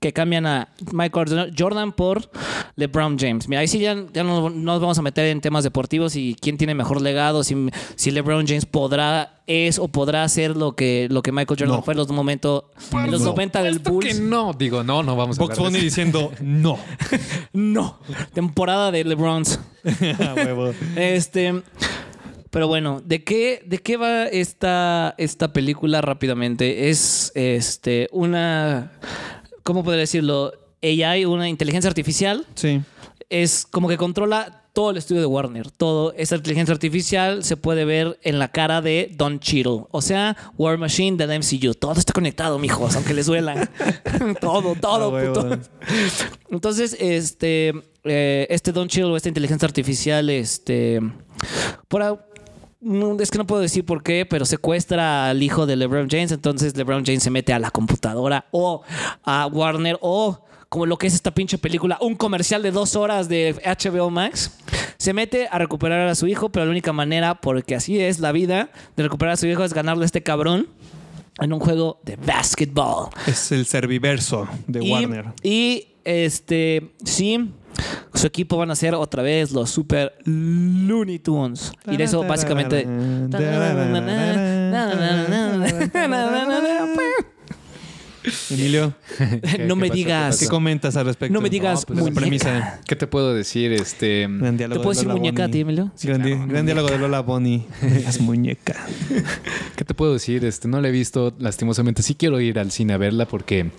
que 0.00 0.12
cambian 0.12 0.46
a 0.46 0.68
Michael 0.92 1.52
Jordan 1.58 1.92
por 1.92 2.30
LeBron 2.76 3.18
James. 3.18 3.48
Mira, 3.48 3.60
ahí 3.60 3.68
sí 3.68 3.78
ya, 3.78 3.96
ya 4.12 4.22
no 4.22 4.50
no 4.50 4.50
nos 4.50 4.80
vamos 4.80 4.98
a 4.98 5.02
meter 5.02 5.26
en 5.26 5.40
temas 5.40 5.64
deportivos 5.64 6.16
y 6.16 6.36
quién 6.40 6.58
tiene 6.58 6.74
mejor 6.74 7.00
legado, 7.00 7.42
si, 7.44 7.70
si 7.94 8.10
LeBron 8.10 8.46
James 8.46 8.66
podrá, 8.66 9.40
es 9.46 9.78
o 9.78 9.88
podrá 9.88 10.22
hacer 10.24 10.56
lo 10.56 10.76
que, 10.76 11.08
lo 11.10 11.22
que 11.22 11.32
Michael 11.32 11.58
Jordan 11.58 11.76
No. 11.76 11.82
fue 11.82 11.94
en 11.94 11.98
los 11.98 12.08
momentos, 12.10 12.64
en 12.92 13.10
los 13.10 13.20
No. 13.22 13.30
90 13.30 13.62
del 13.62 13.76
Esto 13.76 13.84
que 13.98 14.08
Bulls. 14.08 14.20
no, 14.20 14.52
digo, 14.52 14.82
no, 14.84 15.02
no 15.02 15.16
vamos 15.16 15.38
a 15.38 15.42
Box 15.42 15.58
Bunny 15.58 15.80
diciendo 15.80 16.32
no. 16.40 16.78
No. 17.52 17.98
Temporada 18.34 18.90
de 18.90 19.04
LeBrons. 19.04 19.60
Este. 20.96 21.62
Pero 22.50 22.68
bueno, 22.68 23.02
¿de 23.04 23.22
qué, 23.22 23.62
de 23.66 23.78
qué 23.78 23.96
va 23.98 24.24
esta, 24.24 25.14
esta 25.18 25.52
película 25.52 26.00
rápidamente? 26.00 26.88
Es 26.88 27.30
este 27.34 28.08
una. 28.12 28.92
¿Cómo 29.66 29.82
podría 29.82 30.02
decirlo? 30.02 30.52
AI, 30.80 31.24
una 31.24 31.48
inteligencia 31.48 31.88
artificial. 31.88 32.46
Sí. 32.54 32.80
Es 33.28 33.66
como 33.68 33.88
que 33.88 33.96
controla 33.96 34.62
todo 34.72 34.92
el 34.92 34.96
estudio 34.96 35.22
de 35.22 35.26
Warner. 35.26 35.72
Todo. 35.72 36.14
Esa 36.16 36.36
inteligencia 36.36 36.72
artificial 36.72 37.42
se 37.42 37.56
puede 37.56 37.84
ver 37.84 38.16
en 38.22 38.38
la 38.38 38.46
cara 38.46 38.80
de 38.80 39.10
Don 39.16 39.40
Cheadle. 39.40 39.86
O 39.90 40.00
sea, 40.02 40.36
War 40.56 40.78
Machine 40.78 41.16
del 41.16 41.40
MCU. 41.40 41.74
Todo 41.74 41.94
está 41.94 42.12
conectado, 42.12 42.60
mijos, 42.60 42.94
aunque 42.94 43.12
les 43.12 43.26
duela. 43.26 43.68
todo, 44.40 44.76
todo, 44.76 45.06
A 45.06 45.08
huevo. 45.08 45.34
puto. 45.34 45.58
Entonces, 46.52 46.96
este, 47.00 47.72
eh, 48.04 48.46
este 48.48 48.70
Don 48.70 48.86
Cheadle 48.86 49.10
o 49.10 49.16
esta 49.16 49.28
inteligencia 49.28 49.66
artificial, 49.66 50.30
este, 50.30 51.00
por 51.88 52.02
es 53.20 53.30
que 53.30 53.38
no 53.38 53.46
puedo 53.46 53.62
decir 53.62 53.84
por 53.84 54.02
qué, 54.02 54.26
pero 54.26 54.44
secuestra 54.44 55.30
al 55.30 55.42
hijo 55.42 55.66
de 55.66 55.76
LeBron 55.76 56.08
James. 56.10 56.32
Entonces 56.32 56.76
LeBron 56.76 57.04
James 57.04 57.22
se 57.22 57.30
mete 57.30 57.52
a 57.52 57.58
la 57.58 57.70
computadora 57.70 58.46
o 58.50 58.82
a 59.24 59.46
Warner 59.46 59.98
o 60.00 60.42
como 60.68 60.84
lo 60.86 60.98
que 60.98 61.06
es 61.06 61.14
esta 61.14 61.32
pinche 61.32 61.58
película, 61.58 61.96
un 62.00 62.16
comercial 62.16 62.60
de 62.62 62.72
dos 62.72 62.96
horas 62.96 63.28
de 63.28 63.54
HBO 63.64 64.10
Max. 64.10 64.58
Se 64.98 65.12
mete 65.12 65.46
a 65.50 65.58
recuperar 65.58 66.08
a 66.08 66.14
su 66.14 66.26
hijo, 66.26 66.48
pero 66.50 66.64
la 66.64 66.70
única 66.72 66.92
manera, 66.92 67.36
porque 67.36 67.74
así 67.76 68.00
es 68.00 68.18
la 68.18 68.32
vida, 68.32 68.70
de 68.96 69.02
recuperar 69.04 69.34
a 69.34 69.36
su 69.36 69.46
hijo 69.46 69.62
es 69.62 69.72
ganarle 69.72 70.02
a 70.02 70.06
este 70.06 70.22
cabrón 70.22 70.66
en 71.38 71.52
un 71.52 71.60
juego 71.60 72.00
de 72.02 72.16
basketball. 72.16 73.10
Es 73.26 73.52
el 73.52 73.66
serviverso 73.66 74.48
de 74.66 74.84
Y- 74.84 74.90
Warner. 74.92 75.26
Y 75.42 75.88
este, 76.04 76.90
sí, 77.04 77.50
su 78.14 78.26
equipo 78.26 78.56
van 78.56 78.70
a 78.70 78.76
ser 78.76 78.94
otra 78.94 79.22
vez 79.22 79.52
los 79.52 79.70
Super 79.70 80.14
Looney 80.24 81.18
Tunes. 81.18 81.72
Y 81.90 81.96
de 81.96 82.04
eso 82.04 82.22
básicamente. 82.24 82.86
Emilio, 88.50 88.92
No 89.68 89.76
me 89.76 89.86
pasó? 89.86 89.94
digas. 89.94 90.38
¿qué 90.40 90.48
comentas 90.48 90.96
al 90.96 91.06
respecto? 91.06 91.32
No 91.32 91.40
me 91.40 91.48
digas 91.48 91.84
pues, 91.86 91.96
la 91.96 92.02
muñeca. 92.02 92.20
premisa. 92.20 92.80
¿Qué 92.84 92.96
te 92.96 93.06
puedo 93.06 93.32
decir? 93.32 93.72
Este. 93.72 94.26
Gran 94.28 94.56
diálogo 94.56 94.80
¿Te 94.80 94.82
puedo 94.82 94.90
de 94.90 94.96
decir 94.96 95.06
Lola 95.06 95.20
muñeca 95.20 95.44
a 95.44 95.48
ti, 95.48 95.60
Emilio? 95.60 95.92
gran, 96.02 96.22
di- 96.24 96.34
gran 96.48 96.66
diálogo 96.66 96.88
de 96.88 96.98
Lola 96.98 97.20
Bonnie. 97.22 97.66
Es 97.82 98.20
muñeca. 98.20 98.74
¿Qué 99.76 99.84
te 99.84 99.94
puedo 99.94 100.12
decir? 100.14 100.44
Este, 100.44 100.66
no 100.66 100.80
la 100.80 100.88
he 100.88 100.90
visto, 100.90 101.34
lastimosamente. 101.38 102.02
Sí 102.02 102.16
quiero 102.16 102.40
ir 102.40 102.58
al 102.58 102.72
cine 102.72 102.94
a 102.94 102.96
verla 102.96 103.26
porque. 103.28 103.70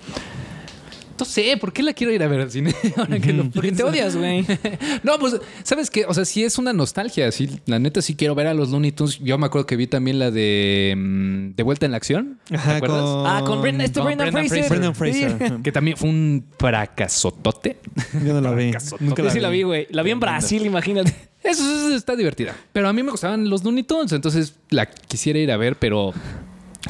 No 1.20 1.26
sé, 1.26 1.58
¿por 1.58 1.74
qué 1.74 1.84
la 1.84 1.94
quiero 1.94 2.14
ir 2.14 2.22
a 2.22 2.28
ver 2.28 2.42
al 2.42 2.52
cine? 2.52 2.76
Ahora 2.96 3.20
que 3.20 3.34
lo 3.34 3.50
Porque 3.50 3.72
te 3.72 3.84
odias, 3.84 4.16
güey. 4.16 4.46
No, 5.04 5.18
pues, 5.20 5.40
¿sabes 5.64 5.90
qué? 5.90 6.06
O 6.06 6.14
sea, 6.14 6.26
sí 6.26 6.44
es 6.44 6.58
una 6.58 6.74
nostalgia. 6.74 7.32
Sí, 7.32 7.60
la 7.66 7.80
neta 7.80 8.02
sí 8.02 8.16
quiero 8.16 8.36
ver 8.36 8.48
a 8.48 8.54
los 8.54 8.70
Looney 8.70 8.92
Tunes. 8.92 9.20
Yo 9.20 9.38
me 9.38 9.46
acuerdo 9.46 9.66
que 9.66 9.76
vi 9.76 9.88
también 9.88 10.20
la 10.20 10.32
de 10.32 10.94
mm, 10.96 11.56
De 11.56 11.64
vuelta 11.64 11.86
en 11.86 11.92
la 11.92 11.98
acción. 11.98 12.40
¿Te 12.48 12.56
acuerdas? 12.58 13.02
con... 13.02 13.28
Ah, 13.28 13.42
con 13.46 13.62
Brendan, 13.62 13.86
este 13.86 14.02
Brendan 14.02 14.32
Fraser. 14.32 14.70
Brendan 14.70 14.96
Fraser. 14.96 15.38
Sí. 15.40 15.54
Que 15.64 15.72
también 15.72 15.98
fue 15.98 16.10
un 16.10 16.46
fracasotote. 16.58 17.78
Yo 18.26 18.34
no 18.34 18.42
la 18.42 18.52
vi. 18.52 18.72
Nunca 19.00 19.24
Yo 19.24 19.30
sí 19.30 19.40
la 19.40 19.50
vi, 19.50 19.64
güey. 19.64 19.88
La 19.90 20.04
vi 20.04 20.12
en 20.12 20.20
Brasil, 20.20 20.66
imagínate. 20.66 21.14
Eso, 21.44 21.64
eso 21.64 21.96
está 21.96 22.16
divertida. 22.16 22.56
Pero 22.74 22.90
a 22.90 22.94
mí 22.94 23.04
me 23.04 23.12
gustaban 23.12 23.50
los 23.50 23.64
Looney 23.64 23.84
Tunes, 23.84 24.12
entonces 24.12 24.56
la 24.70 24.86
quisiera 24.86 25.40
ir 25.40 25.52
a 25.52 25.58
ver, 25.58 25.78
pero 25.78 26.14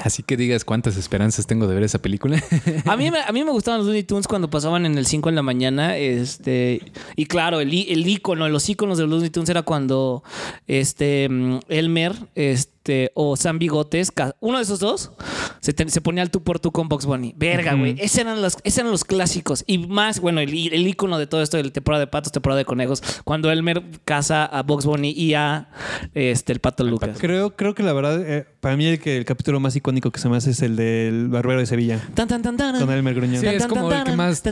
así 0.03 0.23
que 0.23 0.37
digas 0.37 0.63
cuántas 0.65 0.97
esperanzas 0.97 1.47
tengo 1.47 1.67
de 1.67 1.75
ver 1.75 1.83
esa 1.83 1.99
película. 1.99 2.41
A 2.85 2.97
mí, 2.97 3.09
me- 3.11 3.21
a 3.21 3.31
mí 3.31 3.43
me 3.43 3.51
gustaban 3.51 3.79
los 3.79 3.87
Looney 3.87 4.03
Tunes 4.03 4.27
cuando 4.27 4.49
pasaban 4.49 4.85
en 4.85 4.97
el 4.97 5.05
5 5.05 5.29
en 5.29 5.35
la 5.35 5.41
mañana. 5.43 5.97
Este, 5.97 6.81
y 7.15 7.25
claro, 7.25 7.59
el, 7.59 7.69
el 7.73 8.07
icono, 8.07 8.47
los 8.49 8.67
iconos 8.69 8.97
de 8.97 9.03
los 9.03 9.11
Looney 9.11 9.29
Tunes 9.29 9.49
era 9.49 9.61
cuando 9.63 10.23
este, 10.67 11.27
mm, 11.29 11.59
Elmer 11.69 12.13
este, 12.35 12.71
o 13.13 13.35
Sam 13.35 13.59
Bigotes, 13.59 14.11
uno 14.39 14.57
de 14.57 14.63
esos 14.63 14.79
dos, 14.79 15.11
se, 15.59 15.73
te- 15.73 15.89
se 15.89 16.01
ponía 16.01 16.23
al 16.23 16.31
tú 16.31 16.43
por 16.43 16.59
tú 16.59 16.71
con 16.71 16.87
Box 16.89 17.05
Bunny. 17.05 17.33
Verga, 17.37 17.73
güey. 17.73 17.95
Esos 17.99 18.17
eran 18.19 18.41
los, 18.41 18.57
esos 18.63 18.79
eran 18.79 18.91
los 18.91 19.03
clásicos. 19.03 19.63
Y 19.67 19.77
más, 19.79 20.19
bueno, 20.19 20.41
el, 20.41 20.49
el 20.73 20.87
icono 20.87 21.17
de 21.17 21.27
todo 21.27 21.41
esto, 21.41 21.57
de 21.57 21.69
temporada 21.71 21.99
de 22.01 22.07
patos, 22.07 22.31
temporada 22.31 22.59
de 22.59 22.65
conejos, 22.65 23.01
cuando 23.23 23.51
Elmer 23.51 23.83
casa 24.05 24.45
a 24.45 24.63
Box 24.63 24.85
Bunny 24.85 25.11
y 25.11 25.33
a 25.33 25.69
este, 26.13 26.53
el 26.53 26.59
pato 26.59 26.83
Lucas. 26.83 27.17
Creo, 27.19 27.55
creo 27.55 27.73
que 27.75 27.83
la 27.83 27.93
verdad, 27.93 28.21
eh, 28.25 28.45
para 28.59 28.77
mí 28.77 28.85
el, 28.85 28.99
que, 28.99 29.17
el 29.17 29.25
capítulo 29.25 29.59
más 29.59 29.75
icónico 29.75 30.11
que 30.11 30.19
se 30.19 30.29
me 30.29 30.37
hace 30.37 30.51
es 30.51 30.61
el 30.61 30.75
del 30.75 31.27
Barbero 31.29 31.59
de 31.59 31.65
Sevilla. 31.65 31.99
Tan, 32.13 32.27
tan, 32.27 32.41
tan, 32.41 32.55
tan. 32.57 32.79
Con 32.79 32.91
Elmer 32.91 33.13
Gruñón. 33.15 33.41
Sí, 33.41 33.47
es 33.47 33.65
como 33.67 33.91
el 33.91 34.03
que 34.03 34.11
más 34.15 34.43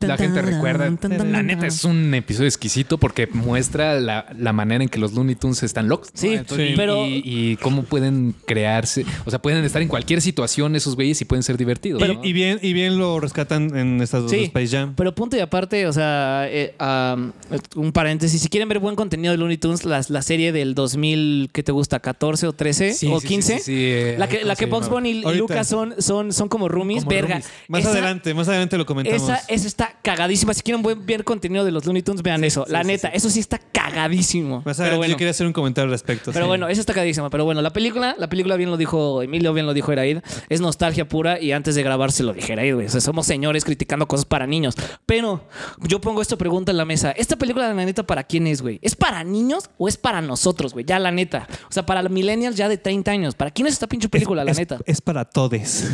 la 0.00 0.16
gente 0.16 0.42
recuerda. 0.42 0.90
La 1.24 1.42
neta 1.42 1.66
es 1.66 1.84
un 1.84 2.12
episodio 2.14 2.48
exquisito 2.48 2.98
porque 2.98 3.26
muestra 3.26 3.98
la, 4.00 4.26
la 4.36 4.52
manera 4.52 4.82
en 4.84 4.88
que 4.90 4.98
los 4.98 5.12
Looney 5.12 5.34
Tunes 5.36 5.62
están 5.62 5.88
locos. 5.88 6.10
Sí, 6.14 6.34
Entonces, 6.34 6.68
sí. 6.68 6.72
y- 6.74 6.76
pero- 6.76 7.06
Y, 7.06 7.22
y 7.24 7.56
cómo 7.70 7.82
pueden 7.84 8.34
crearse, 8.46 9.04
o 9.24 9.30
sea, 9.30 9.40
pueden 9.40 9.64
estar 9.64 9.80
en 9.82 9.88
cualquier 9.88 10.20
situación 10.20 10.76
esos 10.76 10.96
güeyes 10.96 11.20
y 11.20 11.24
pueden 11.24 11.42
ser 11.42 11.56
divertidos. 11.56 12.02
Y- 12.02 12.06
¿no? 12.14 12.24
y, 12.24 12.32
bien, 12.32 12.58
y 12.62 12.72
bien 12.72 12.98
lo 12.98 13.20
rescatan 13.20 13.76
en 13.76 14.00
estas 14.02 14.22
dos 14.22 14.30
Sí, 14.30 14.44
Space 14.44 14.68
Jam. 14.76 14.94
pero 14.96 15.14
punto 15.14 15.36
y 15.36 15.40
aparte, 15.40 15.86
o 15.86 15.92
sea, 15.92 16.46
eh, 16.48 16.74
um, 16.80 17.32
un 17.76 17.92
paréntesis, 17.92 18.40
si 18.42 18.48
quieren 18.48 18.68
ver 18.68 18.78
buen 18.80 18.96
contenido 18.96 19.32
de 19.32 19.38
Looney 19.38 19.56
Tunes, 19.58 19.84
la, 19.84 20.04
la 20.08 20.22
serie 20.22 20.52
del 20.52 20.74
2000, 20.74 21.50
¿qué 21.52 21.62
te 21.62 21.72
gusta? 21.72 22.00
¿14 22.02 22.44
o 22.48 22.52
13 22.52 22.92
Sí, 22.94 23.08
o 23.10 23.20
sí, 23.20 23.28
15? 23.28 23.52
sí, 23.54 23.58
sí, 23.58 23.64
sí, 23.64 23.72
eh, 23.86 24.14
La 24.18 24.28
que, 24.28 24.38
¿cómo 24.38 24.48
la 24.48 24.56
que? 24.56 24.66
Bunny 24.66 25.10
y 25.10 25.24
Ahorita. 25.24 25.38
Lucas 25.38 25.66
son, 25.68 25.94
son, 25.98 26.32
son 26.32 26.48
como 26.48 26.68
roomies, 26.68 27.04
Como 27.04 27.14
verga. 27.14 27.28
roomies. 27.36 27.48
Más 27.68 27.80
Esa- 27.82 27.90
adelante, 27.90 28.34
más 28.34 28.48
adelante 28.48 28.76
lo 28.78 28.86
comentamos. 28.86 29.22
Esa, 29.22 29.36
esa 29.48 29.66
está 29.66 29.94
cagadísima. 30.02 30.52
Si 30.54 30.62
quieren 30.62 30.82
buen- 30.82 31.04
ver 31.06 31.24
contenido 31.24 31.64
de 31.64 31.70
los 31.70 31.84
Looney 31.86 32.02
Tunes, 32.02 32.22
vean 32.22 32.42
eso. 32.44 32.64
la 32.68 32.82
neta, 32.82 33.08
eso 33.08 33.30
sí 33.30 33.40
está 33.40 33.58
cagadísimo. 33.58 34.62
Más 34.64 34.64
Pero 34.64 34.72
adelante 34.88 34.96
bueno. 34.98 35.12
yo 35.12 35.16
quería 35.18 35.30
hacer 35.30 35.46
un 35.46 35.52
comentario 35.52 35.84
al 35.86 35.90
respecto. 35.90 36.32
Pero 36.32 36.44
sí. 36.46 36.48
bueno, 36.48 36.68
esa 36.68 36.80
está 36.80 36.92
cagadísima. 36.94 37.30
Pero 37.30 37.44
bueno, 37.44 37.59
la 37.62 37.72
película, 37.72 38.14
la 38.18 38.28
película 38.28 38.56
bien 38.56 38.70
lo 38.70 38.76
dijo 38.76 39.22
Emilio, 39.22 39.52
bien 39.52 39.66
lo 39.66 39.74
dijo 39.74 39.92
Eraid. 39.92 40.18
Es 40.48 40.60
nostalgia 40.60 41.08
pura 41.08 41.40
y 41.40 41.52
antes 41.52 41.74
de 41.74 41.82
grabarse 41.82 42.22
lo 42.22 42.32
dije 42.32 42.52
Eraid, 42.52 42.74
güey. 42.74 42.86
O 42.86 42.90
sea, 42.90 43.00
somos 43.00 43.26
señores 43.26 43.64
criticando 43.64 44.06
cosas 44.06 44.24
para 44.24 44.46
niños. 44.46 44.74
Pero 45.06 45.44
yo 45.80 46.00
pongo 46.00 46.22
esta 46.22 46.36
pregunta 46.36 46.70
en 46.70 46.78
la 46.78 46.84
mesa. 46.84 47.12
¿Esta 47.12 47.36
película, 47.36 47.72
la 47.72 47.84
neta, 47.84 48.02
para 48.04 48.24
quién 48.24 48.46
es, 48.46 48.62
güey? 48.62 48.78
¿Es 48.82 48.96
para 48.96 49.24
niños 49.24 49.70
o 49.78 49.88
es 49.88 49.96
para 49.96 50.20
nosotros, 50.20 50.72
güey? 50.72 50.84
Ya, 50.84 50.98
la 50.98 51.10
neta. 51.10 51.46
O 51.68 51.72
sea, 51.72 51.86
para 51.86 52.02
los 52.02 52.10
millennials 52.10 52.56
ya 52.56 52.68
de 52.68 52.78
30 52.78 53.10
años. 53.10 53.34
¿Para 53.34 53.50
quién 53.50 53.66
es 53.66 53.74
esta 53.74 53.86
pinche 53.86 54.08
película, 54.08 54.44
la 54.44 54.52
es, 54.52 54.58
neta? 54.58 54.78
Es 54.86 55.00
para 55.00 55.24
todes. 55.24 55.90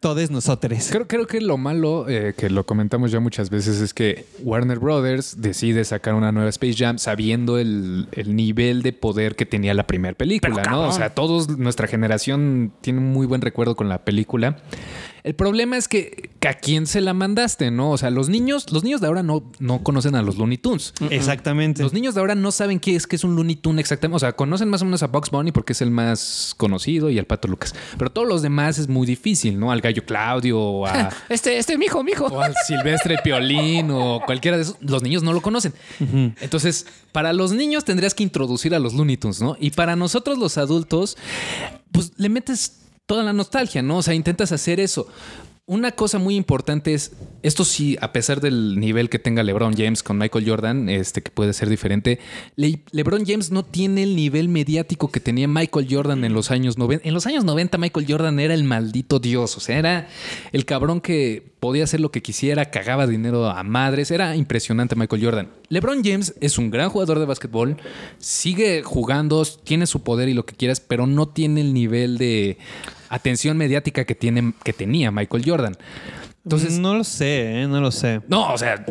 Todes 0.00 0.30
nosotros. 0.30 0.56
Creo, 0.90 1.06
creo 1.06 1.26
que 1.26 1.40
lo 1.40 1.56
malo, 1.56 2.06
eh, 2.08 2.34
que 2.36 2.50
lo 2.50 2.64
comentamos 2.64 3.10
ya 3.10 3.20
muchas 3.20 3.50
veces, 3.50 3.80
es 3.80 3.92
que 3.92 4.26
Warner 4.42 4.78
Brothers 4.78 5.40
decide 5.40 5.84
sacar 5.84 6.14
una 6.14 6.32
nueva 6.32 6.48
Space 6.50 6.74
Jam 6.76 6.98
sabiendo 6.98 7.58
el, 7.58 8.08
el 8.12 8.36
nivel 8.36 8.82
de 8.82 8.92
poder 8.92 9.36
que 9.36 9.46
tenía 9.46 9.74
la 9.74 9.86
primera 9.86 10.14
película, 10.14 10.62
Pero, 10.62 10.70
¿no? 10.70 10.75
O 10.80 10.82
cabrón. 10.84 10.98
sea, 10.98 11.14
todos, 11.14 11.58
nuestra 11.58 11.86
generación 11.86 12.72
tiene 12.80 12.98
un 13.00 13.12
muy 13.12 13.26
buen 13.26 13.40
recuerdo 13.40 13.76
con 13.76 13.88
la 13.88 14.04
película. 14.04 14.56
El 15.26 15.34
problema 15.34 15.76
es 15.76 15.88
que, 15.88 16.30
que 16.38 16.46
a 16.46 16.54
quién 16.54 16.86
se 16.86 17.00
la 17.00 17.12
mandaste, 17.12 17.72
¿no? 17.72 17.90
O 17.90 17.98
sea, 17.98 18.10
los 18.10 18.28
niños, 18.28 18.70
los 18.70 18.84
niños 18.84 19.00
de 19.00 19.08
ahora 19.08 19.24
no, 19.24 19.42
no 19.58 19.82
conocen 19.82 20.14
a 20.14 20.22
los 20.22 20.38
Looney 20.38 20.56
Tunes. 20.56 20.94
Exactamente. 21.10 21.82
Los 21.82 21.92
niños 21.92 22.14
de 22.14 22.20
ahora 22.20 22.36
no 22.36 22.52
saben 22.52 22.78
qué 22.78 22.94
es 22.94 23.08
que 23.08 23.16
es 23.16 23.24
un 23.24 23.34
Looney 23.34 23.56
Tune 23.56 23.80
exactamente. 23.80 24.14
O 24.14 24.18
sea, 24.20 24.34
conocen 24.34 24.68
más 24.68 24.82
o 24.82 24.84
menos 24.84 25.02
a 25.02 25.08
Bugs 25.08 25.32
Bunny 25.32 25.50
porque 25.50 25.72
es 25.72 25.82
el 25.82 25.90
más 25.90 26.54
conocido 26.56 27.10
y 27.10 27.18
al 27.18 27.24
Pato 27.24 27.48
Lucas. 27.48 27.74
Pero 27.98 28.12
todos 28.12 28.28
los 28.28 28.40
demás 28.40 28.78
es 28.78 28.86
muy 28.86 29.04
difícil, 29.04 29.58
¿no? 29.58 29.72
Al 29.72 29.80
Gallo 29.80 30.04
Claudio 30.06 30.60
o, 30.60 30.86
a, 30.86 31.10
Este, 31.28 31.58
este, 31.58 31.76
mijo, 31.76 32.04
mijo. 32.04 32.26
o 32.26 32.40
al 32.40 32.54
Silvestre 32.64 33.18
Piolín 33.24 33.90
o 33.90 34.20
cualquiera 34.24 34.56
de 34.58 34.62
esos. 34.62 34.76
Los 34.80 35.02
niños 35.02 35.24
no 35.24 35.32
lo 35.32 35.42
conocen. 35.42 35.72
Entonces, 36.40 36.86
para 37.10 37.32
los 37.32 37.50
niños 37.50 37.84
tendrías 37.84 38.14
que 38.14 38.22
introducir 38.22 38.76
a 38.76 38.78
los 38.78 38.94
Looney 38.94 39.16
Tunes, 39.16 39.42
¿no? 39.42 39.56
Y 39.58 39.72
para 39.72 39.96
nosotros 39.96 40.38
los 40.38 40.56
adultos, 40.56 41.16
pues 41.90 42.12
le 42.16 42.28
metes 42.28 42.85
toda 43.06 43.24
la 43.24 43.32
nostalgia, 43.32 43.82
¿no? 43.82 43.98
O 43.98 44.02
sea, 44.02 44.14
intentas 44.14 44.52
hacer 44.52 44.80
eso. 44.80 45.06
Una 45.68 45.90
cosa 45.90 46.18
muy 46.20 46.36
importante 46.36 46.94
es, 46.94 47.10
esto 47.42 47.64
sí, 47.64 47.96
a 48.00 48.12
pesar 48.12 48.40
del 48.40 48.78
nivel 48.78 49.10
que 49.10 49.18
tenga 49.18 49.42
LeBron 49.42 49.74
James 49.76 50.04
con 50.04 50.16
Michael 50.16 50.48
Jordan, 50.48 50.88
este 50.88 51.22
que 51.22 51.32
puede 51.32 51.52
ser 51.54 51.68
diferente, 51.68 52.20
Le- 52.54 52.82
LeBron 52.92 53.24
James 53.26 53.50
no 53.50 53.64
tiene 53.64 54.04
el 54.04 54.14
nivel 54.14 54.48
mediático 54.48 55.10
que 55.10 55.18
tenía 55.18 55.48
Michael 55.48 55.88
Jordan 55.90 56.24
en 56.24 56.34
los 56.34 56.52
años 56.52 56.78
90. 56.78 57.08
En 57.08 57.14
los 57.14 57.26
años 57.26 57.44
90 57.44 57.78
Michael 57.78 58.06
Jordan 58.08 58.38
era 58.38 58.54
el 58.54 58.62
maldito 58.62 59.18
dios, 59.18 59.56
o 59.56 59.60
sea, 59.60 59.76
era 59.80 60.06
el 60.52 60.64
cabrón 60.66 61.00
que 61.00 61.42
podía 61.58 61.82
hacer 61.82 61.98
lo 61.98 62.12
que 62.12 62.22
quisiera, 62.22 62.66
cagaba 62.70 63.08
dinero 63.08 63.50
a 63.50 63.64
madres, 63.64 64.12
era 64.12 64.36
impresionante 64.36 64.94
Michael 64.94 65.24
Jordan. 65.24 65.48
LeBron 65.68 66.02
James 66.04 66.34
es 66.40 66.58
un 66.58 66.70
gran 66.70 66.90
jugador 66.90 67.18
de 67.18 67.26
básquetbol, 67.26 67.76
sigue 68.18 68.82
jugando, 68.82 69.44
tiene 69.64 69.86
su 69.86 70.02
poder 70.02 70.28
y 70.28 70.34
lo 70.34 70.46
que 70.46 70.54
quieras, 70.54 70.80
pero 70.80 71.06
no 71.06 71.28
tiene 71.28 71.60
el 71.60 71.74
nivel 71.74 72.18
de 72.18 72.58
atención 73.08 73.56
mediática 73.56 74.04
que, 74.04 74.14
tiene, 74.14 74.54
que 74.62 74.72
tenía 74.72 75.10
Michael 75.10 75.44
Jordan. 75.44 75.76
Entonces, 76.46 76.78
no 76.78 76.94
lo 76.94 77.02
sé, 77.02 77.62
¿eh? 77.62 77.66
no 77.66 77.80
lo 77.80 77.90
sé. 77.90 78.20
no, 78.28 78.52
o 78.54 78.56
sea, 78.56 78.84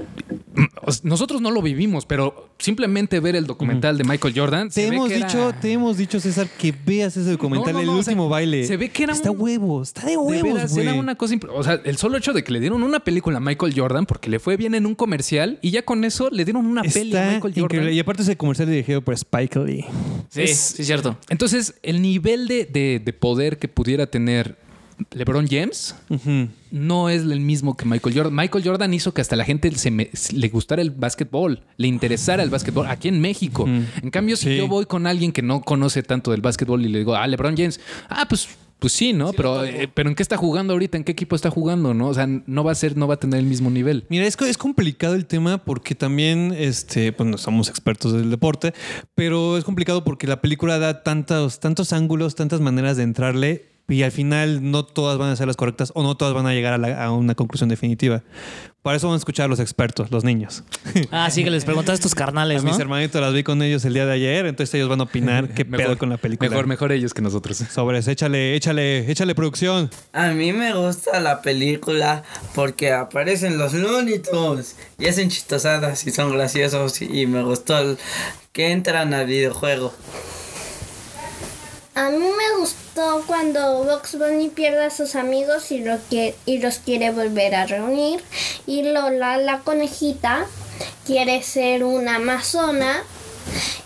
nosotros 1.04 1.42
no 1.42 1.52
lo 1.52 1.62
vivimos, 1.62 2.06
pero 2.06 2.50
simplemente 2.60 3.20
ver 3.22 3.36
el 3.38 3.46
documental 3.48 3.98
de 3.98 4.04
Michael 4.04 4.34
Jordan. 4.38 4.68
Te 4.68 4.74
se 4.84 4.90
ve 4.90 4.96
hemos, 4.98 5.10
era- 5.12 5.26
dicho, 5.28 5.54
te 5.62 5.72
hemos 5.72 5.98
dicho, 5.98 6.20
César, 6.20 6.48
que 6.58 6.74
veas 6.86 7.16
ese 7.18 7.32
documental, 7.32 7.74
No, 7.74 7.80
no, 7.80 7.80
el 7.82 7.86
no, 7.88 7.92
o 7.98 8.04
sea, 8.04 8.12
último 8.12 8.30
baile. 8.30 8.66
se 8.66 8.76
ve 8.78 8.90
que 8.90 9.04
era 9.04 9.14
Está 9.14 9.32
un- 9.32 9.42
huevo, 9.42 9.82
está 9.82 10.02
de 10.02 10.12
De 10.12 10.18
huevos, 10.18 10.54
veras, 10.54 10.74
güey. 10.74 10.88
era 10.88 10.96
una 11.00 11.16
cosa 11.16 11.34
impre- 11.34 11.50
O 11.54 11.64
sea, 11.64 11.80
el 11.84 11.98
solo 11.98 12.18
hecho 12.18 12.34
de 12.34 12.44
que 12.44 12.52
le 12.52 12.60
dieron 12.60 12.84
una 12.84 13.00
película 13.00 13.38
a 13.38 13.40
Michael 13.40 13.74
Jordan 13.76 14.06
porque 14.06 14.30
le 14.30 14.40
fue 14.40 14.58
bien 14.58 14.76
en 14.76 14.86
un 14.86 14.96
comercial 14.96 15.58
y 15.62 15.72
ya 15.72 15.84
con 15.84 16.04
eso 16.04 16.30
le 16.32 16.44
dieron 16.46 16.66
una 16.66 16.82
peli 16.84 17.16
a 17.16 17.22
Está 17.24 17.34
Michael 17.36 17.42
Jordan. 17.54 17.64
increíble. 17.64 17.94
Y 17.94 18.00
aparte 18.00 18.22
ese 18.24 18.36
comercial 18.38 18.70
dirigido 18.70 19.02
por 19.02 19.14
Spike 19.14 19.60
Lee. 19.60 19.86
Sí, 20.30 20.42
Es- 20.42 20.58
sí, 20.76 20.84
cierto. 20.84 21.18
Entonces, 21.30 21.76
el 21.84 22.02
nivel 22.02 22.48
de, 22.48 22.66
de- 22.66 23.02
de 23.04 23.14
poder 23.14 23.58
que 23.58 23.68
pudiera 23.68 24.08
tener 24.08 24.58
LeBron 25.12 25.48
James 25.50 25.96
no 26.72 27.10
es 27.10 27.22
el 27.24 27.40
mismo 27.40 27.76
que 27.78 27.86
Michael 27.86 28.16
Jordan. 28.16 28.36
Michael 28.36 28.64
Jordan 28.64 28.94
hizo 28.94 29.14
que 29.14 29.22
hasta 29.22 29.36
la 29.36 29.46
gente 29.46 29.72
se 29.76 29.92
me- 29.92 30.10
le 30.34 30.50
gustara 30.50 30.82
el 30.82 30.92
básquetbol, 30.92 31.62
le 31.78 31.88
interesara 31.88 32.44
el 32.44 32.50
básquetbol 32.50 32.88
aquí 32.88 33.08
en 33.08 33.20
México. 33.22 33.66
En 33.68 34.10
cambio, 34.12 34.36
si 34.38 34.56
yo 34.58 34.68
voy 34.68 34.86
con 34.86 35.08
alguien 35.08 35.32
que 35.32 35.42
no 35.42 35.62
conoce 35.62 36.04
tanto 36.04 36.32
del 36.32 36.42
básquetbol 36.42 36.84
y 36.86 36.90
le 36.90 37.00
digo, 37.00 37.16
ah, 37.16 37.28
LeBron 37.28 37.56
James, 37.58 37.80
ah, 38.10 38.26
pues. 38.30 38.48
Pues 38.78 38.92
sí, 38.92 39.14
¿no? 39.14 39.32
pero, 39.32 39.64
eh, 39.64 39.90
pero 39.92 40.10
¿en 40.10 40.16
qué 40.16 40.22
está 40.22 40.36
jugando 40.36 40.74
ahorita? 40.74 40.98
¿En 40.98 41.06
qué 41.06 41.14
equipo 41.14 41.34
está 41.38 41.50
jugando? 41.50 41.94
¿No? 41.94 42.10
O 42.10 42.14
sea, 42.14 42.28
no 42.28 42.64
va 42.66 42.74
a 42.74 42.76
ser, 42.76 42.98
no 42.98 43.08
va 43.08 43.14
a 43.14 43.18
tener 43.18 43.40
el 43.40 43.46
mismo 43.46 43.70
nivel. 43.72 44.06
Mira, 44.10 44.26
es, 44.28 44.38
es 44.42 44.58
complicado 44.58 45.16
el 45.16 45.26
tema 45.26 45.58
porque 45.64 45.96
también, 45.96 46.54
este, 46.56 47.14
pues 47.14 47.28
no 47.28 47.38
somos 47.38 47.70
expertos 47.70 48.12
del 48.12 48.30
deporte, 48.30 48.74
pero 49.16 49.58
es 49.58 49.64
complicado 49.64 50.04
porque 50.04 50.28
la 50.28 50.42
película 50.42 50.78
da 50.78 51.04
tantos, 51.04 51.62
tantos 51.62 51.94
ángulos, 51.94 52.36
tantas 52.36 52.60
maneras 52.60 52.98
de 52.98 53.04
entrarle 53.04 53.66
y 53.88 54.02
al 54.04 54.12
final 54.12 54.72
no 54.72 54.84
todas 54.84 55.18
van 55.18 55.30
a 55.30 55.36
ser 55.36 55.48
las 55.48 55.58
correctas 55.58 55.92
o 55.96 56.02
no 56.04 56.16
todas 56.16 56.34
van 56.34 56.48
a 56.48 56.54
llegar 56.54 56.74
a, 56.74 56.78
la- 56.78 57.04
a 57.06 57.12
una 57.12 57.36
conclusión 57.36 57.70
definitiva. 57.70 58.24
Para 58.82 58.98
eso 58.98 59.08
van 59.08 59.16
a 59.16 59.18
escuchar 59.18 59.46
a 59.46 59.48
los 59.48 59.60
expertos, 59.60 60.12
los 60.12 60.24
niños. 60.24 60.64
Ah, 61.12 61.30
sí, 61.30 61.44
que 61.44 61.50
les 61.50 61.66
preguntas 61.66 62.00
a 62.00 62.02
tus 62.02 62.14
A 62.14 62.16
carnales, 62.16 62.64
¿no? 62.64 62.70
mis 62.72 62.80
hermanitos 62.80 63.20
las 63.22 63.34
vi 63.34 63.44
con 63.44 63.62
ellos 63.62 63.84
el 63.86 63.94
día 63.94 64.06
de 64.06 64.14
ayer, 64.14 64.46
entonces 64.46 64.74
ellos 64.76 64.90
van 64.90 65.00
a 65.02 65.04
opinar 65.04 65.50
qué 65.56 65.66
pedo 65.66 65.98
con 65.98 66.10
la 66.10 66.18
película. 66.18 66.50
Mejor, 66.50 66.68
mejor 66.68 66.92
ellos 66.92 67.14
que 67.14 67.22
nosotros. 67.22 67.58
Sobres, 67.72 68.08
échale, 68.08 68.56
échale, 68.56 69.10
échale 69.12 69.34
producción. 69.36 69.90
A 70.14 70.30
mí 70.30 70.54
me 70.54 70.74
gusta 70.74 71.20
la 71.20 71.42
película 71.42 72.24
porque 72.54 72.92
aparecen 72.92 73.58
los 73.58 73.74
Tunes 74.32 74.76
y 75.00 75.08
hacen 75.08 75.30
chistosadas 75.30 76.06
y 76.08 76.12
son 76.12 76.32
graciosos 76.32 77.02
y 77.02 77.26
me 77.28 77.44
gustó 77.44 77.78
el- 77.78 77.98
que 78.52 78.72
entran 78.72 79.14
al 79.14 79.26
videojuego. 79.26 79.94
A 81.96 82.10
mí 82.10 82.18
me 82.18 82.60
gustó 82.60 83.24
cuando 83.26 83.86
Box 83.86 84.18
Bunny 84.18 84.50
pierde 84.50 84.84
a 84.84 84.90
sus 84.90 85.16
amigos 85.16 85.72
y, 85.72 85.80
lo 85.80 85.98
y 86.46 86.58
los 86.58 86.80
quiere 86.80 87.12
volver 87.12 87.56
a 87.56 87.68
reunir. 87.68 88.22
Y 88.68 88.84
Lola, 88.84 89.38
la 89.38 89.60
conejita, 89.60 90.46
quiere 91.06 91.42
ser 91.42 91.86
una 91.86 92.16
amazona 92.18 93.02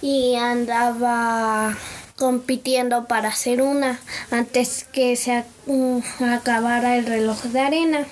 y 0.02 0.34
andaba 0.34 1.78
compitiendo 2.16 3.06
para 3.06 3.32
ser 3.32 3.62
una 3.62 4.00
antes 4.32 4.86
que 4.92 5.16
se 5.16 5.44
mm, 5.68 6.00
acabara 6.24 6.98
el 6.98 7.06
reloj 7.06 7.44
de 7.44 7.60
arena. 7.60 8.08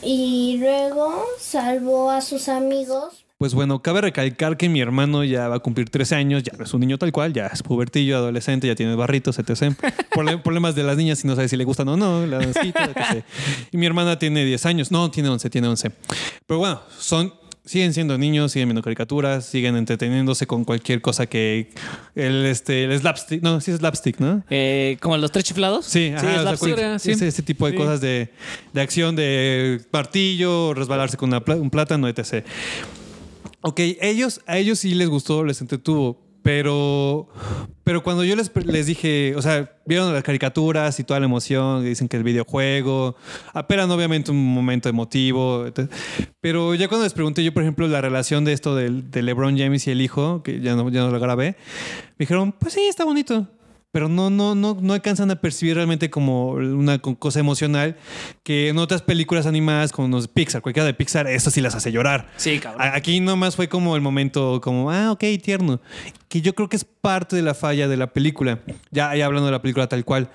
Y 0.00 0.58
luego 0.60 1.26
salvó 1.40 2.12
a 2.12 2.20
sus 2.20 2.48
amigos 2.48 3.21
Pues 3.42 3.54
bueno, 3.54 3.82
cabe 3.82 4.02
recalcar 4.02 4.56
que 4.56 4.68
mi 4.68 4.80
hermano 4.80 5.24
ya 5.24 5.48
va 5.48 5.56
a 5.56 5.58
cumplir 5.58 5.90
13 5.90 6.14
años, 6.14 6.44
ya 6.44 6.52
no 6.56 6.62
es 6.62 6.72
un 6.74 6.80
niño 6.80 6.96
tal 6.96 7.10
cual, 7.10 7.32
ya 7.32 7.48
es 7.48 7.64
pubertillo, 7.64 8.16
adolescente, 8.16 8.68
ya 8.68 8.76
tiene 8.76 8.94
barritos, 8.94 9.36
etc. 9.36 9.74
Problemas 10.44 10.76
de 10.76 10.84
las 10.84 10.96
niñas 10.96 11.18
si 11.18 11.26
no 11.26 11.34
sabe 11.34 11.48
si 11.48 11.56
le 11.56 11.64
gustan 11.64 11.88
o 11.88 11.96
no, 11.96 12.24
la 12.24 12.38
dancita, 12.38 12.84
etc. 12.84 13.24
Y 13.72 13.78
mi 13.78 13.86
hermana 13.86 14.16
tiene 14.16 14.44
10 14.44 14.64
años, 14.66 14.92
no, 14.92 15.10
tiene 15.10 15.28
11, 15.28 15.50
tiene 15.50 15.66
11. 15.66 15.90
Pero 16.46 16.58
bueno, 16.60 16.82
son... 16.96 17.34
Siguen 17.64 17.94
siendo 17.94 18.18
niños, 18.18 18.50
siguen 18.50 18.68
viendo 18.68 18.82
caricaturas, 18.82 19.44
siguen 19.46 19.76
entreteniéndose 19.76 20.48
con 20.48 20.64
cualquier 20.64 21.00
cosa 21.00 21.26
que 21.26 21.70
el, 22.16 22.44
este, 22.46 22.82
el 22.84 22.98
slapstick, 22.98 23.40
no, 23.40 23.60
sí 23.60 23.70
es 23.70 23.78
slapstick, 23.78 24.18
¿no? 24.18 24.42
Eh, 24.50 24.98
como 25.00 25.16
los 25.16 25.30
tres 25.30 25.44
chiflados. 25.44 25.86
Sí, 25.86 26.12
ajá, 26.16 26.26
o 26.26 26.30
sea, 26.30 26.42
slapstick. 26.42 26.74
cual- 26.74 26.94
ese, 26.96 27.28
ese 27.28 27.42
tipo 27.42 27.66
de 27.66 27.76
cosas 27.76 28.00
de, 28.00 28.30
de 28.72 28.80
acción, 28.80 29.14
de 29.14 29.80
martillo, 29.92 30.74
resbalarse 30.74 31.16
con 31.16 31.28
una 31.28 31.40
un 31.54 31.70
plátano, 31.70 32.08
etc. 32.08 32.44
Ok, 33.62 33.80
ellos, 34.00 34.40
a 34.46 34.58
ellos 34.58 34.80
sí 34.80 34.94
les 34.94 35.08
gustó, 35.08 35.44
les 35.44 35.60
entretuvo, 35.60 36.20
pero, 36.42 37.28
pero 37.84 38.02
cuando 38.02 38.24
yo 38.24 38.34
les, 38.34 38.50
les 38.66 38.86
dije, 38.86 39.34
o 39.36 39.42
sea, 39.42 39.76
vieron 39.86 40.12
las 40.12 40.24
caricaturas 40.24 40.98
y 40.98 41.04
toda 41.04 41.20
la 41.20 41.26
emoción, 41.26 41.84
dicen 41.84 42.08
que 42.08 42.16
el 42.16 42.24
videojuego, 42.24 43.14
apelan 43.54 43.88
obviamente 43.92 44.32
un 44.32 44.52
momento 44.52 44.88
emotivo, 44.88 45.64
etc. 45.66 45.88
pero 46.40 46.74
ya 46.74 46.88
cuando 46.88 47.04
les 47.04 47.12
pregunté 47.14 47.44
yo, 47.44 47.54
por 47.54 47.62
ejemplo, 47.62 47.86
la 47.86 48.00
relación 48.00 48.44
de 48.44 48.52
esto 48.52 48.74
del- 48.74 49.10
de, 49.12 49.22
LeBron 49.22 49.56
James 49.56 49.86
y 49.86 49.92
el 49.92 50.00
hijo, 50.00 50.42
que 50.42 50.60
ya 50.60 50.74
no, 50.74 50.88
ya 50.90 51.02
no 51.02 51.10
lo 51.10 51.20
grabé, 51.20 51.56
me 52.18 52.24
dijeron, 52.24 52.50
pues 52.58 52.74
sí, 52.74 52.80
está 52.80 53.04
bonito. 53.04 53.46
Pero 53.92 54.08
no, 54.08 54.30
no, 54.30 54.54
no, 54.54 54.76
no 54.80 54.94
alcanzan 54.94 55.30
a 55.30 55.36
percibir 55.36 55.74
realmente 55.76 56.08
como 56.08 56.52
una 56.52 56.98
co- 56.98 57.14
cosa 57.16 57.40
emocional 57.40 57.96
que 58.42 58.68
en 58.70 58.78
otras 58.78 59.02
películas 59.02 59.44
animadas 59.46 59.92
como 59.92 60.08
los 60.08 60.28
Pixar, 60.28 60.62
cualquiera 60.62 60.86
de 60.86 60.94
Pixar, 60.94 61.26
eso 61.26 61.50
sí 61.50 61.60
las 61.60 61.74
hace 61.74 61.92
llorar. 61.92 62.28
Sí, 62.38 62.58
cabrón. 62.58 62.80
A- 62.82 62.94
Aquí 62.96 63.20
nomás 63.20 63.54
fue 63.54 63.68
como 63.68 63.94
el 63.94 64.00
momento 64.00 64.60
como, 64.62 64.90
ah, 64.90 65.12
ok, 65.12 65.22
tierno. 65.42 65.80
Que 66.28 66.40
yo 66.40 66.54
creo 66.54 66.70
que 66.70 66.76
es 66.76 66.84
parte 66.86 67.36
de 67.36 67.42
la 67.42 67.52
falla 67.52 67.86
de 67.86 67.98
la 67.98 68.06
película. 68.14 68.60
Ya, 68.90 69.14
ya 69.14 69.26
hablando 69.26 69.46
de 69.46 69.52
la 69.52 69.60
película 69.60 69.86
tal 69.86 70.04
cual, 70.06 70.30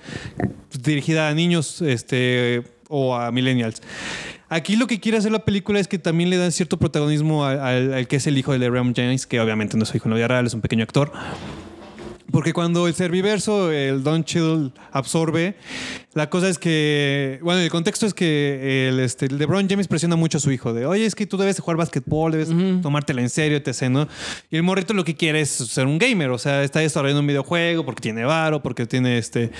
dirigida 0.84 1.28
a 1.28 1.34
niños 1.34 1.82
este, 1.82 2.62
o 2.90 3.16
a 3.16 3.32
millennials. 3.32 3.82
Aquí 4.50 4.76
lo 4.76 4.86
que 4.88 5.00
quiere 5.00 5.18
hacer 5.18 5.32
la 5.32 5.44
película 5.44 5.80
es 5.80 5.88
que 5.88 5.98
también 6.00 6.30
le 6.30 6.38
dan 6.38 6.52
cierto 6.52 6.78
protagonismo 6.78 7.44
al, 7.44 7.60
al- 7.60 7.94
al 7.96 8.08
que 8.08 8.18
es 8.18 8.28
el 8.28 8.38
hijo 8.38 8.54
de 8.54 8.60
LeBron 8.60 8.94
James, 8.96 9.26
que 9.26 9.42
obviamente 9.42 9.76
no 9.78 9.84
es 9.84 9.90
su 9.90 9.98
hijo 9.98 10.06
en 10.08 10.12
la 10.12 10.16
vida 10.18 10.28
real, 10.28 10.46
es 10.46 10.54
un 10.54 10.62
pequeño 10.62 10.84
actor. 10.84 11.12
Porque 12.32 12.54
cuando 12.54 12.88
el 12.88 12.94
serviverso, 12.94 13.72
el 13.72 14.04
Don 14.04 14.24
Chill, 14.24 14.74
absorbe, 14.92 15.56
la 16.14 16.30
cosa 16.30 16.50
es 16.50 16.58
que, 16.58 17.40
bueno, 17.44 17.62
el 17.62 17.70
contexto 17.70 18.06
es 18.06 18.14
que 18.14 18.90
el, 18.90 19.00
este, 19.00 19.28
el 19.28 19.38
LeBron 19.38 19.70
James 19.70 19.88
presiona 19.88 20.16
mucho 20.16 20.40
a 20.40 20.42
su 20.42 20.52
hijo 20.52 20.74
de, 20.74 20.86
oye, 20.86 21.06
es 21.06 21.16
que 21.16 21.28
tú 21.28 21.38
debes 21.38 21.60
jugar 21.60 21.78
básquetbol, 21.78 22.32
debes 22.32 22.50
tomártela 22.82 23.22
en 23.22 23.30
serio, 23.30 23.58
etc., 23.58 23.84
¿no? 23.90 24.08
Y 24.50 24.58
el 24.58 24.64
morrito 24.64 24.94
lo 24.94 25.06
que 25.06 25.16
quiere 25.16 25.42
es 25.42 25.50
ser 25.50 25.86
un 25.86 26.00
gamer, 26.00 26.32
o 26.32 26.38
sea, 26.38 26.64
está 26.64 26.80
desarrollando 26.80 27.22
un 27.22 27.28
videojuego 27.28 27.86
porque 27.86 28.02
tiene 28.02 28.26
varo, 28.26 28.64
porque 28.64 28.86
tiene 28.86 29.20
este, 29.20 29.52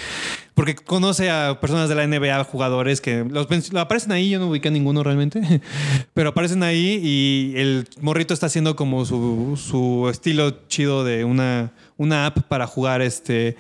porque 0.56 0.74
conoce 0.74 1.30
a 1.30 1.60
personas 1.62 1.88
de 1.88 1.96
la 1.96 2.08
NBA, 2.08 2.44
jugadores 2.46 3.00
que 3.02 3.24
los 3.24 3.48
aparecen 3.76 4.12
ahí, 4.12 4.32
yo 4.32 4.40
no 4.40 4.48
ubiqué 4.48 4.70
a 4.70 4.72
ninguno 4.72 5.04
realmente, 5.04 5.62
pero 6.16 6.30
aparecen 6.30 6.64
ahí 6.64 7.00
y 7.04 7.54
el 7.56 7.88
morrito 8.02 8.34
está 8.34 8.48
haciendo 8.48 8.76
como 8.76 9.06
su, 9.06 9.62
su 9.64 10.10
estilo 10.10 10.68
chido 10.68 11.04
de 11.04 11.24
una, 11.24 11.72
una 11.98 12.28
app 12.28 12.40
para 12.44 12.68
jugar 12.68 13.02
este 13.02 13.58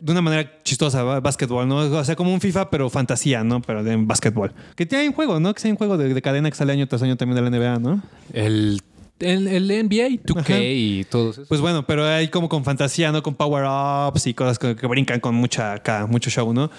de 0.00 0.12
una 0.12 0.22
manera 0.22 0.50
chistosa, 0.62 1.02
básquetbol, 1.02 1.66
¿no? 1.66 1.78
O 1.78 2.04
sea, 2.04 2.14
como 2.14 2.32
un 2.32 2.40
FIFA, 2.40 2.70
pero 2.70 2.88
fantasía, 2.88 3.42
¿no? 3.42 3.60
Pero 3.60 3.82
de 3.82 3.96
básquetbol. 3.96 4.52
Que 4.76 4.86
tiene 4.86 5.08
un 5.08 5.14
juego, 5.14 5.40
¿no? 5.40 5.52
Que 5.54 5.60
sea 5.60 5.70
un 5.70 5.76
juego 5.76 5.96
de, 5.98 6.14
de 6.14 6.22
cadena 6.22 6.50
que 6.50 6.56
sale 6.56 6.72
año 6.72 6.86
tras 6.86 7.02
año 7.02 7.16
también 7.16 7.42
de 7.42 7.50
la 7.50 7.58
NBA, 7.58 7.78
¿no? 7.80 8.02
El, 8.32 8.80
el, 9.22 9.48
el 9.48 9.68
NBA, 9.86 10.22
2K 10.24 10.40
Ajá. 10.40 10.58
y 10.60 11.04
todo 11.08 11.30
eso. 11.30 11.44
Pues 11.48 11.60
bueno, 11.60 11.86
pero 11.86 12.06
hay 12.06 12.28
como 12.28 12.48
con 12.48 12.64
fantasía, 12.64 13.12
¿no? 13.12 13.22
Con 13.22 13.34
power-ups 13.34 14.26
y 14.26 14.34
cosas 14.34 14.58
que, 14.58 14.76
que 14.76 14.86
brincan 14.86 15.20
con 15.20 15.34
mucha 15.34 15.72
acá, 15.72 16.06
mucho 16.06 16.30
show, 16.30 16.52
¿no? 16.52 16.70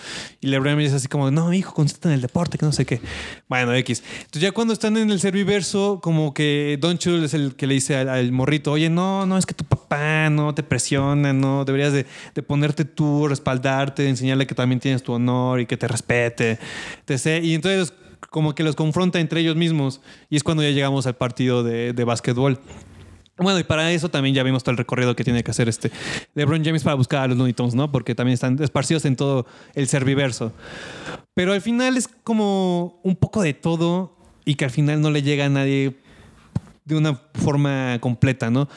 Y 0.42 0.48
LeBron 0.48 0.80
es 0.82 0.94
así 0.94 1.08
como, 1.08 1.32
no, 1.32 1.54
hijo, 1.54 1.74
concéntrate 1.74 2.10
en 2.10 2.16
el 2.16 2.22
deporte, 2.22 2.58
que 2.58 2.66
no 2.66 2.72
sé 2.72 2.86
qué. 2.86 3.02
Bueno, 3.48 3.74
X. 3.74 4.04
Entonces 4.18 4.42
ya 4.42 4.52
cuando 4.52 4.74
están 4.74 4.98
en 4.98 5.12
el 5.12 5.20
serviverso, 5.20 6.00
como 6.02 6.34
que 6.34 6.78
Don 6.80 6.98
Chul 6.98 7.24
es 7.24 7.34
el 7.34 7.56
que 7.56 7.68
le 7.68 7.76
dice 7.76 7.96
al, 7.96 8.10
al 8.10 8.32
morrito, 8.32 8.72
oye, 8.72 8.90
no, 8.90 9.26
no, 9.26 9.38
es 9.38 9.46
que 9.46 9.54
tu 9.54 9.64
papá 9.64 10.30
no 10.30 10.54
te 10.54 10.64
presiona, 10.64 11.34
no, 11.34 11.66
deberías 11.66 11.94
de, 11.94 12.06
de 12.34 12.44
ponerte 12.44 12.86
tú, 12.86 13.28
respaldarte, 13.28 14.08
enseñarle 14.08 14.48
que 14.48 14.56
también 14.56 14.80
tienes 14.80 15.04
tu 15.04 15.14
honor 15.14 15.60
y 15.62 15.66
que 15.66 15.78
te 15.78 15.88
respete, 15.88 16.60
etc. 17.08 17.44
Y 17.44 17.54
entonces 17.54 17.94
como 18.30 18.56
que 18.56 18.64
los 18.64 18.76
confronta 18.76 19.20
entre 19.20 19.42
ellos 19.42 19.56
mismos 19.56 20.02
y 20.30 20.36
es 20.36 20.44
cuando 20.44 20.64
ya 20.64 20.70
llegamos 20.70 21.08
al 21.08 21.16
partido 21.16 21.64
de, 21.64 21.94
de 21.94 22.04
básquetbol. 22.04 22.60
Bueno, 23.38 23.58
y 23.58 23.64
para 23.64 23.92
eso 23.92 24.10
también 24.10 24.36
ya 24.36 24.44
vimos 24.44 24.64
todo 24.64 24.72
el 24.72 24.78
recorrido 24.78 25.16
que 25.16 25.24
tiene 25.24 25.44
que 25.44 25.50
hacer 25.50 25.68
este 25.68 25.92
LeBron 26.36 26.64
James 26.64 26.84
para 26.84 26.96
buscar 26.96 27.24
a 27.24 27.28
los 27.28 27.38
Looney 27.38 27.54
Tunes, 27.54 27.74
¿no? 27.74 27.92
Porque 27.92 28.14
también 28.14 28.36
están 28.36 28.62
esparcidos 28.62 29.06
en 29.06 29.16
todo 29.16 29.48
el 29.74 29.88
serviverso. 29.88 30.54
Pero 31.34 31.54
al 31.54 31.62
final 31.62 31.98
es 31.98 32.08
como 32.08 33.00
un 33.04 33.16
poco 33.16 33.42
de 33.42 33.56
todo 33.56 34.16
y 34.46 34.54
que 34.56 34.66
al 34.66 34.72
final 34.72 35.02
no 35.02 35.10
le 35.10 35.24
llega 35.24 35.46
a 35.46 35.50
nadie 35.50 35.98
de 36.86 36.96
una 36.96 37.16
forma 37.34 37.98
completa, 38.02 38.52
¿no? 38.52 38.70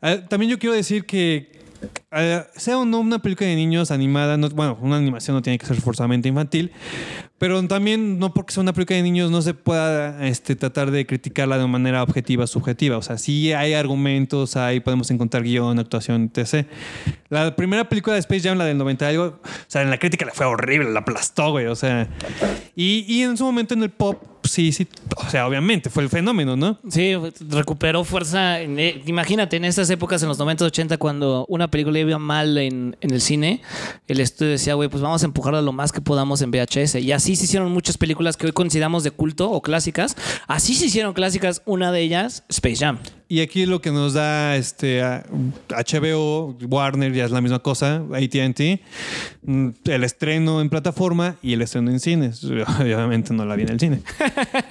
Ah, 0.00 0.18
también 0.28 0.50
yo 0.50 0.58
quiero 0.58 0.74
decir 0.74 1.04
que 1.04 1.65
ah, 2.10 2.46
sea 2.56 2.78
o 2.78 2.84
no 2.84 3.00
una 3.00 3.20
película 3.20 3.48
de 3.48 3.56
niños 3.56 3.90
animada, 3.90 4.36
no- 4.36 4.48
bueno, 4.50 4.78
una 4.80 4.96
animación 4.96 5.36
no 5.36 5.42
tiene 5.42 5.58
que 5.58 5.66
ser 5.66 5.80
forzadamente 5.80 6.28
infantil, 6.28 6.72
pero 7.38 7.62
también 7.68 8.18
no 8.18 8.32
porque 8.32 8.52
sea 8.54 8.62
una 8.62 8.72
película 8.72 8.96
de 8.96 9.02
niños 9.02 9.30
no 9.30 9.42
se 9.42 9.52
pueda 9.54 10.26
este, 10.26 10.56
tratar 10.56 10.90
de 10.90 11.04
criticarla 11.06 11.58
de 11.58 11.66
manera 11.66 12.02
objetiva, 12.02 12.46
subjetiva. 12.46 12.96
O 12.96 13.02
sea, 13.02 13.18
sí 13.18 13.52
hay 13.52 13.74
argumentos, 13.74 14.56
hay, 14.56 14.80
podemos 14.80 15.10
encontrar 15.10 15.42
guion, 15.42 15.78
actuación, 15.78 16.30
etc. 16.34 16.66
La 17.28 17.54
primera 17.56 17.88
película 17.88 18.14
de 18.14 18.20
Space 18.20 18.48
Jam, 18.48 18.56
la 18.56 18.64
del 18.64 18.78
90 18.78 19.04
y 19.04 19.08
algo, 19.14 19.24
o 19.42 19.48
sea, 19.66 19.82
en 19.82 19.90
la 19.90 19.98
crítica 19.98 20.24
le 20.24 20.32
fue 20.32 20.46
horrible, 20.46 20.90
la 20.92 21.00
aplastó, 21.00 21.50
güey. 21.50 21.66
O 21.66 21.74
sea, 21.76 22.08
y, 22.74 23.04
y 23.06 23.22
en 23.22 23.36
su 23.36 23.44
momento 23.44 23.74
en 23.74 23.82
el 23.82 23.90
pop, 23.90 24.22
sí, 24.46 24.72
sí, 24.72 24.86
o 25.16 25.30
sea, 25.30 25.46
obviamente 25.46 25.90
fue 25.90 26.02
el 26.02 26.08
fenómeno, 26.08 26.56
¿no? 26.56 26.78
Sí, 26.88 27.14
recuperó 27.48 28.04
fuerza. 28.04 28.60
eh, 28.60 29.02
imagínate, 29.06 29.56
en 29.56 29.64
estas 29.64 29.90
épocas, 29.90 30.22
en 30.22 30.28
los 30.28 30.38
90, 30.38 30.64
80, 30.64 30.98
cuando 30.98 31.46
una 31.48 31.68
película 31.68 31.98
iba 31.98 32.18
mal 32.18 32.58
en, 32.58 32.96
en 33.00 33.10
el 33.10 33.20
cine, 33.20 33.62
el 34.08 34.20
estudio 34.20 34.52
decía, 34.52 34.74
güey, 34.74 34.88
pues 34.88 35.02
vamos 35.02 35.22
a 35.22 35.26
empujarla 35.26 35.62
lo 35.62 35.72
más 35.72 35.92
que 35.92 36.00
podamos 36.00 36.42
en 36.42 36.50
VHS. 36.50 36.96
Y 36.96 37.12
así 37.12 37.36
se 37.36 37.44
hicieron 37.44 37.72
muchas 37.72 37.98
películas 37.98 38.36
que 38.36 38.46
hoy 38.46 38.52
consideramos 38.52 39.04
de 39.04 39.10
culto 39.10 39.50
o 39.50 39.62
clásicas. 39.62 40.16
Así 40.46 40.74
se 40.74 40.86
hicieron 40.86 41.12
clásicas, 41.12 41.62
una 41.64 41.92
de 41.92 42.02
ellas, 42.02 42.44
Space 42.48 42.76
Jam. 42.76 42.98
Y 43.28 43.40
aquí 43.40 43.66
lo 43.66 43.80
que 43.80 43.90
nos 43.90 44.12
da 44.12 44.54
este 44.54 45.02
HBO, 45.02 46.56
Warner, 46.68 47.12
ya 47.12 47.24
es 47.24 47.32
la 47.32 47.40
misma 47.40 47.58
cosa, 47.58 48.04
ATT, 48.12 48.80
mm, 49.42 49.68
el 49.84 50.04
estreno 50.04 50.60
en 50.60 50.68
plataforma 50.68 51.34
y 51.42 51.54
el 51.54 51.62
estreno 51.62 51.90
en 51.90 51.98
cines. 51.98 52.44
Obviamente 52.80 53.34
no 53.34 53.44
la 53.44 53.56
vi 53.56 53.64
en 53.64 53.70
el 53.70 53.80
cine. 53.80 54.02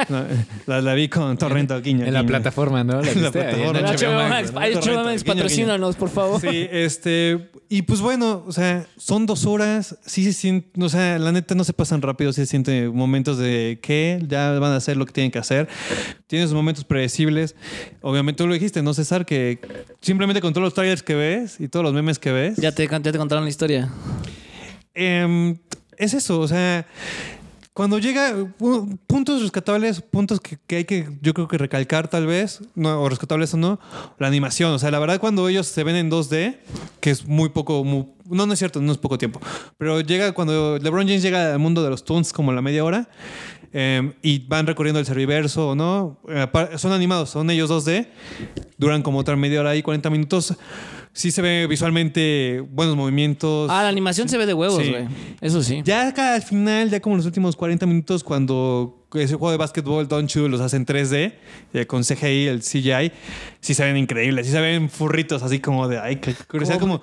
No, 0.07 0.23
la, 0.67 0.81
la 0.81 0.93
vi 0.93 1.09
con 1.09 1.35
Torrento 1.37 1.81
Guiño. 1.81 2.05
En 2.05 2.13
la 2.13 2.23
plataforma, 2.23 2.83
¿no? 2.83 3.01
En 3.03 3.21
la 3.23 3.27
ahí 3.27 3.31
plataforma. 3.31 3.79
en 3.79 3.85
HBO 3.85 4.81
HBO 4.81 5.03
Max, 5.03 5.23
patrocínanos, 5.23 5.95
por 5.95 6.09
favor. 6.09 6.39
Sí, 6.39 6.67
este. 6.71 7.49
Y 7.67 7.81
pues 7.81 8.01
bueno, 8.01 8.43
o 8.45 8.51
sea, 8.51 8.85
son 8.97 9.25
dos 9.25 9.45
horas. 9.45 9.97
Sí 10.05 10.23
se 10.23 10.33
siente. 10.33 10.79
O 10.81 10.89
sea, 10.89 11.17
la 11.17 11.31
neta 11.31 11.55
no 11.55 11.63
se 11.63 11.73
pasan 11.73 12.01
rápido. 12.01 12.31
Sí 12.31 12.41
se 12.41 12.45
siente 12.45 12.87
momentos 12.89 13.37
de 13.39 13.79
que 13.81 14.23
ya 14.27 14.51
van 14.59 14.71
a 14.71 14.75
hacer 14.75 14.95
lo 14.97 15.05
que 15.05 15.13
tienen 15.13 15.31
que 15.31 15.39
hacer. 15.39 15.67
Tiene 16.27 16.45
sus 16.45 16.53
momentos 16.53 16.83
predecibles. 16.83 17.55
Obviamente 18.01 18.44
tú 18.45 18.49
lo 18.49 18.53
dijiste, 18.53 18.81
¿no, 18.83 18.93
César? 18.93 19.25
Que 19.25 19.59
simplemente 20.01 20.39
con 20.41 20.53
todos 20.53 20.63
los 20.65 20.73
trailers 20.73 21.03
que 21.03 21.15
ves 21.15 21.59
y 21.59 21.67
todos 21.67 21.83
los 21.83 21.93
memes 21.93 22.19
que 22.19 22.31
ves. 22.31 22.57
Ya 22.57 22.71
te, 22.71 22.87
ya 22.87 22.99
te 23.01 23.17
contaron 23.17 23.43
la 23.43 23.49
historia. 23.49 23.89
em, 24.93 25.57
es 25.97 26.13
eso, 26.13 26.39
o 26.39 26.47
sea. 26.47 26.85
Cuando 27.73 27.99
llega 27.99 28.31
pu- 28.57 28.97
puntos 29.05 29.41
rescatables, 29.41 29.99
puntos 29.99 30.39
que, 30.39 30.57
que 30.65 30.77
hay 30.77 30.85
que, 30.85 31.09
yo 31.21 31.33
creo 31.33 31.49
que 31.49 31.57
recalcar 31.57 32.07
tal 32.07 32.25
vez, 32.25 32.61
no, 32.73 33.01
o 33.01 33.09
rescatables 33.09 33.53
o 33.53 33.57
no, 33.57 33.81
la 34.17 34.27
animación. 34.27 34.71
O 34.71 34.79
sea, 34.79 34.91
la 34.91 34.99
verdad 34.99 35.19
cuando 35.19 35.49
ellos 35.49 35.67
se 35.67 35.83
ven 35.83 35.97
en 35.97 36.09
2D, 36.09 36.55
que 37.01 37.09
es 37.11 37.25
muy 37.25 37.49
poco, 37.49 37.83
no, 38.29 38.45
no 38.45 38.53
es 38.53 38.59
cierto, 38.59 38.79
no 38.79 38.93
es 38.93 38.97
poco 38.97 39.17
tiempo, 39.17 39.41
pero 39.77 39.99
llega 39.99 40.31
cuando 40.31 40.77
LeBron 40.81 41.05
James 41.05 41.21
llega 41.21 41.51
al 41.51 41.59
mundo 41.59 41.83
de 41.83 41.89
los 41.89 42.05
Toons 42.05 42.31
como 42.31 42.51
a 42.51 42.53
la 42.55 42.61
media 42.61 42.81
hora 42.85 43.09
eh, 43.77 44.13
y 44.21 44.39
van 44.47 44.65
recorriendo 44.65 45.01
el 45.01 45.05
serviverso 45.05 45.69
o 45.71 45.75
no, 45.75 46.17
eh, 46.29 46.47
son 46.77 46.93
animados, 46.93 47.29
son 47.29 47.49
ellos 47.49 47.69
2D, 47.69 48.07
duran 48.77 49.01
como 49.03 49.19
otra 49.19 49.35
media 49.35 49.59
hora 49.59 49.75
y 49.75 49.81
40 49.83 50.09
minutos. 50.09 50.55
Sí 51.11 51.31
se 51.31 51.41
ve 51.41 51.67
visualmente 51.67 52.61
buenos 52.71 52.95
movimientos. 52.95 53.69
Ah, 53.69 53.83
la 53.83 53.89
animación 53.89 54.27
se 54.29 54.37
ve 54.37 54.45
de 54.45 54.53
huevos, 54.53 54.81
Sí. 54.81 54.89
güey. 54.91 55.07
Eso 55.41 55.61
sí. 55.61 55.81
Ya 55.83 56.07
acá 56.07 56.35
al 56.35 56.41
final, 56.41 56.89
ya 56.89 56.99
como 57.01 57.17
los 57.17 57.25
últimos 57.25 57.55
40 57.57 57.85
minutos, 57.85 58.23
cuando 58.23 59.04
ese 59.23 59.35
juego 59.35 59.51
de 59.51 59.57
básquetbol, 59.57 60.07
Don 60.07 60.27
Chu, 60.27 60.47
los 60.49 60.61
hacen 60.61 60.85
3D, 60.85 61.33
eh, 61.73 61.85
con 61.87 62.03
CGI, 62.03 62.47
el 62.47 62.61
CGI, 62.61 63.11
sí 63.59 63.73
se 63.73 63.83
ven 63.83 63.97
increíbles, 63.97 64.45
sí 64.45 64.51
se 64.51 64.61
ven 64.61 64.89
furritos, 64.89 65.41
así 65.43 65.59
como 65.59 65.87
de, 65.87 65.99
ay, 65.99 66.17
qué 66.17 66.33
curiosidad, 66.47 66.79
como, 66.79 67.01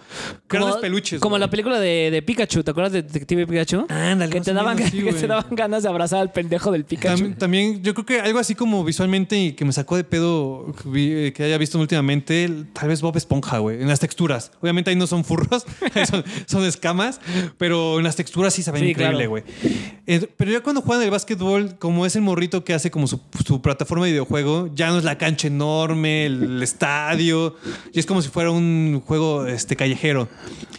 grandes 0.49 0.77
peluches. 0.77 1.21
Como 1.21 1.35
güey. 1.35 1.41
la 1.41 1.51
película 1.51 1.79
de, 1.81 2.11
de 2.11 2.23
Pikachu, 2.23 2.63
¿te 2.63 2.71
acuerdas 2.71 2.93
de 2.93 3.03
Detective 3.03 3.47
Pikachu? 3.47 3.87
Ándale, 3.89 4.33
que 4.33 4.41
te 4.41 4.53
daban, 4.53 4.77
menos, 4.77 4.91
sí, 4.91 4.99
que 5.05 5.13
te 5.13 5.27
daban 5.27 5.55
ganas 5.55 5.83
de 5.83 5.89
abrazar 5.89 6.21
al 6.21 6.33
pendejo 6.33 6.71
del 6.73 6.85
Pikachu. 6.85 7.25
Tam- 7.25 7.39
también, 7.39 7.83
yo 7.83 7.95
creo 7.95 8.07
que 8.07 8.21
algo 8.21 8.39
así 8.39 8.55
como 8.55 8.85
visualmente 8.85 9.37
y 9.39 9.53
que 9.53 9.65
me 9.65 9.73
sacó 9.73 9.97
de 9.97 10.05
pedo 10.05 10.75
que 10.83 11.29
eh, 11.29 11.33
que 11.33 11.45
haya 11.45 11.59
visto 11.59 11.79
últimamente, 11.79 12.49
tal 12.73 12.89
vez 12.89 13.01
Bob 13.01 13.17
Esponja, 13.17 13.59
güey, 13.59 13.81
en 13.83 13.89
las 13.89 14.01
texturas. 14.01 14.53
Obviamente 14.61 14.91
ahí 14.91 14.97
no 14.97 15.07
son 15.07 15.25
furros, 15.25 15.65
son, 16.11 16.25
son 16.47 16.65
escamas, 16.65 17.21
pero 17.59 17.99
en 17.99 18.05
las 18.05 18.17
texturas 18.17 18.53
sí 18.55 18.63
se 18.63 18.71
ven 18.71 18.83
Sí, 18.83 18.91
increíble, 18.91 19.17
claro. 19.17 19.31
güey. 19.31 19.43
Eh, 20.07 20.29
pero 20.37 20.51
ya 20.53 20.61
cuando 20.63 20.81
juegan 20.83 21.05
el 21.05 21.11
básquetbol, 21.11 21.77
como 21.79 22.02
es 22.07 22.17
el 22.17 22.23
morrito 22.23 22.65
que 22.65 22.75
hace 22.75 22.91
como 22.91 23.07
su, 23.07 23.21
su 23.47 23.61
plataforma 23.63 24.05
de 24.07 24.13
videojuego, 24.13 24.69
ya 24.75 24.89
no 24.91 24.99
es 24.99 25.05
la 25.05 25.19
cancha 25.19 25.47
enorme, 25.49 26.27
el, 26.27 26.63
estadio, 26.83 27.57
y 27.93 27.99
es 28.01 28.07
como 28.07 28.23
si 28.23 28.29
fuera 28.29 28.51
un 28.51 29.03
juego 29.07 29.47
este, 29.47 29.77
callejero. 29.77 30.29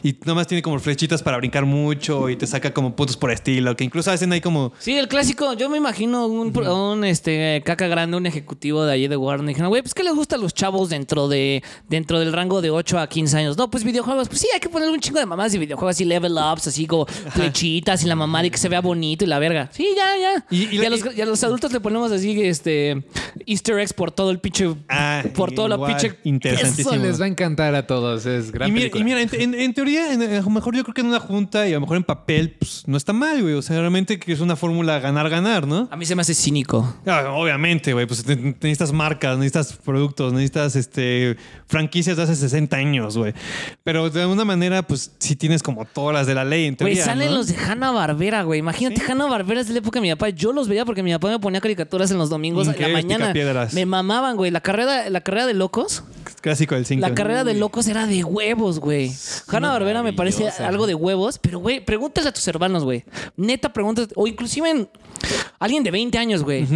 Y 0.03 0.13
nada 0.21 0.35
más 0.35 0.47
tiene 0.47 0.61
como 0.61 0.77
flechitas 0.79 1.23
para 1.23 1.37
brincar 1.37 1.65
mucho 1.65 2.29
y 2.29 2.35
te 2.35 2.45
saca 2.45 2.73
como 2.73 2.95
puntos 2.95 3.15
por 3.15 3.31
estilo, 3.31 3.75
que 3.75 3.83
incluso 3.85 4.11
hacen 4.11 4.31
ahí 4.33 4.41
como... 4.41 4.73
Sí, 4.79 4.97
el 4.97 5.07
clásico, 5.07 5.53
yo 5.53 5.69
me 5.69 5.77
imagino 5.77 6.27
un, 6.27 6.55
un, 6.57 7.03
este 7.05 7.61
caca 7.65 7.87
grande, 7.87 8.17
un 8.17 8.25
ejecutivo 8.25 8.83
de 8.85 8.91
allí 8.93 9.07
de 9.07 9.15
Warner. 9.15 9.47
Dijeron, 9.47 9.69
güey, 9.69 9.81
pues 9.81 9.93
¿qué 9.93 10.03
les 10.03 10.13
gusta 10.13 10.35
a 10.35 10.39
los 10.39 10.53
chavos 10.53 10.89
dentro 10.89 11.27
de 11.29 11.63
dentro 11.87 12.19
del 12.19 12.33
rango 12.33 12.61
de 12.61 12.69
8 12.69 12.99
a 12.99 13.07
15 13.07 13.37
años? 13.37 13.57
No, 13.57 13.69
pues 13.69 13.83
videojuegos, 13.85 14.27
pues 14.27 14.41
sí, 14.41 14.47
hay 14.53 14.59
que 14.59 14.67
ponerle 14.69 14.93
un 14.93 14.99
chingo 14.99 15.19
de 15.19 15.25
mamás 15.25 15.53
y 15.53 15.57
videojuegos 15.57 15.95
así, 15.95 16.03
level 16.05 16.33
ups, 16.51 16.67
así 16.67 16.85
como 16.85 17.05
flechitas 17.05 18.03
y 18.03 18.07
la 18.07 18.15
mamá 18.15 18.45
y 18.45 18.49
que 18.49 18.57
se 18.57 18.67
vea 18.69 18.81
bonito 18.81 19.23
y 19.23 19.27
la 19.27 19.39
verga. 19.39 19.69
Sí, 19.71 19.87
ya, 19.95 20.17
ya. 20.17 20.45
Y- 20.49 20.63
Y, 20.73 20.81
y 20.81 20.85
a, 20.85 20.89
los, 20.89 21.02
y 21.15 21.21
a 21.21 21.25
los 21.25 21.43
adultos 21.43 21.71
le 21.73 21.79
ponemos 21.79 22.11
así, 22.11 22.41
este, 22.43 23.03
easter 23.45 23.79
eggs 23.79 23.93
por 23.93 24.11
todo 24.11 24.31
el 24.31 24.39
pinche, 24.39 24.73
Ah, 24.89 25.23
por 25.35 25.51
toda 25.51 25.69
la 25.69 25.85
pinche... 25.85 26.17
interesantísimo. 26.23 26.91
Eso 26.91 27.01
les 27.01 27.19
va 27.21 27.25
a 27.25 27.27
encantar 27.27 27.73
a 27.75 27.85
todos. 27.87 28.25
Es 28.25 28.51
gran 28.51 28.69
Y 28.69 28.71
mira, 28.71 28.81
película. 28.89 29.01
y 29.01 29.03
mira, 29.05 29.21
en, 29.21 29.29
en- 29.53 29.59
en 29.59 29.73
teoría 29.73 30.13
en- 30.13 30.21
a 30.21 30.41
lo 30.41 30.49
mejor 30.49 30.75
yo 30.75 30.83
creo 30.83 30.93
que 30.93 31.01
en 31.01 31.07
una 31.07 31.19
junta 31.19 31.67
y 31.67 31.71
a 31.71 31.75
lo 31.75 31.81
mejor 31.81 31.97
en 31.97 32.03
papel, 32.03 32.55
pues 32.59 32.83
no 32.87 32.97
está 32.97 33.13
mal, 33.13 33.41
güey. 33.41 33.53
O 33.55 33.61
sea, 33.61 33.77
realmente 33.79 34.19
que 34.19 34.31
es 34.33 34.39
una 34.39 34.55
fórmula 34.55 34.99
ganar-ganar, 34.99 35.67
¿no? 35.67 35.87
A 35.91 35.95
mí 35.97 36.05
se 36.05 36.15
me 36.15 36.21
hace 36.21 36.33
cínico. 36.33 36.95
Ah, 37.05 37.31
obviamente, 37.33 37.93
güey, 37.93 38.05
pues 38.05 38.23
te- 38.23 38.35
te- 38.35 38.41
necesitas 38.43 38.91
marcas, 38.91 39.37
necesitas 39.37 39.73
productos, 39.73 40.33
necesitas 40.33 40.75
este 40.75 41.37
franquicias 41.67 42.17
de 42.17 42.23
hace 42.23 42.35
60 42.35 42.75
años, 42.77 43.17
güey. 43.17 43.33
Pero 43.83 44.09
de 44.09 44.21
alguna 44.21 44.45
manera, 44.45 44.83
pues 44.85 45.11
sí 45.19 45.35
tienes 45.35 45.63
como 45.63 45.85
todas 45.85 46.13
las 46.13 46.27
de 46.27 46.35
la 46.35 46.45
ley, 46.45 46.65
en 46.65 46.75
Güey, 46.75 46.93
teoría, 46.95 47.05
salen 47.05 47.29
¿no? 47.29 47.35
los 47.37 47.47
de 47.47 47.55
Hanna 47.57 47.91
Barbera, 47.91 48.43
güey. 48.43 48.59
Imagínate, 48.59 49.01
Hanna 49.09 49.25
Barbera 49.25 49.61
es 49.61 49.67
de 49.67 49.73
la 49.73 49.79
época 49.79 49.99
de 49.99 50.01
mi 50.07 50.11
papá. 50.11 50.29
Yo 50.29 50.53
los 50.53 50.67
veía 50.67 50.85
porque 50.85 50.92
mi 51.01 51.11
papá 51.13 51.29
me 51.29 51.39
ponía 51.39 51.61
caricaturas 51.61 52.11
en 52.11 52.17
los 52.19 52.29
domingos 52.29 52.67
a 52.67 52.71
la 52.71 52.77
Increíbles 52.77 53.05
mañana. 53.05 53.69
Me 53.73 53.85
mamaban, 53.85 54.35
güey. 54.35 54.51
La 54.51 54.61
carrera, 54.61 55.09
la 55.09 55.21
carrera 55.21 55.47
de 55.47 55.53
locos. 55.53 56.03
Clásico 56.41 56.75
del 56.75 56.85
5. 56.85 57.01
La 57.01 57.15
carrera 57.15 57.43
de 57.45 57.53
locos 57.53 57.87
era 57.87 58.05
de 58.05 58.23
huevos, 58.23 58.79
güey. 58.79 59.11
Hanna 59.47 59.69
Barbera 59.71 60.03
me 60.03 60.11
parece 60.13 60.49
algo 60.49 60.85
de 60.85 60.93
huevos, 60.93 61.39
pero 61.39 61.59
güey, 61.59 61.83
pregúntale 61.83 62.29
a 62.29 62.33
tus 62.33 62.47
hermanos, 62.47 62.83
güey. 62.83 63.05
Neta, 63.37 63.71
pregúntale. 63.71 64.09
O 64.15 64.27
inclusive 64.27 64.69
en 64.69 64.89
alguien 65.57 65.83
de 65.83 65.91
20 65.91 66.17
años, 66.17 66.43
güey. 66.43 66.67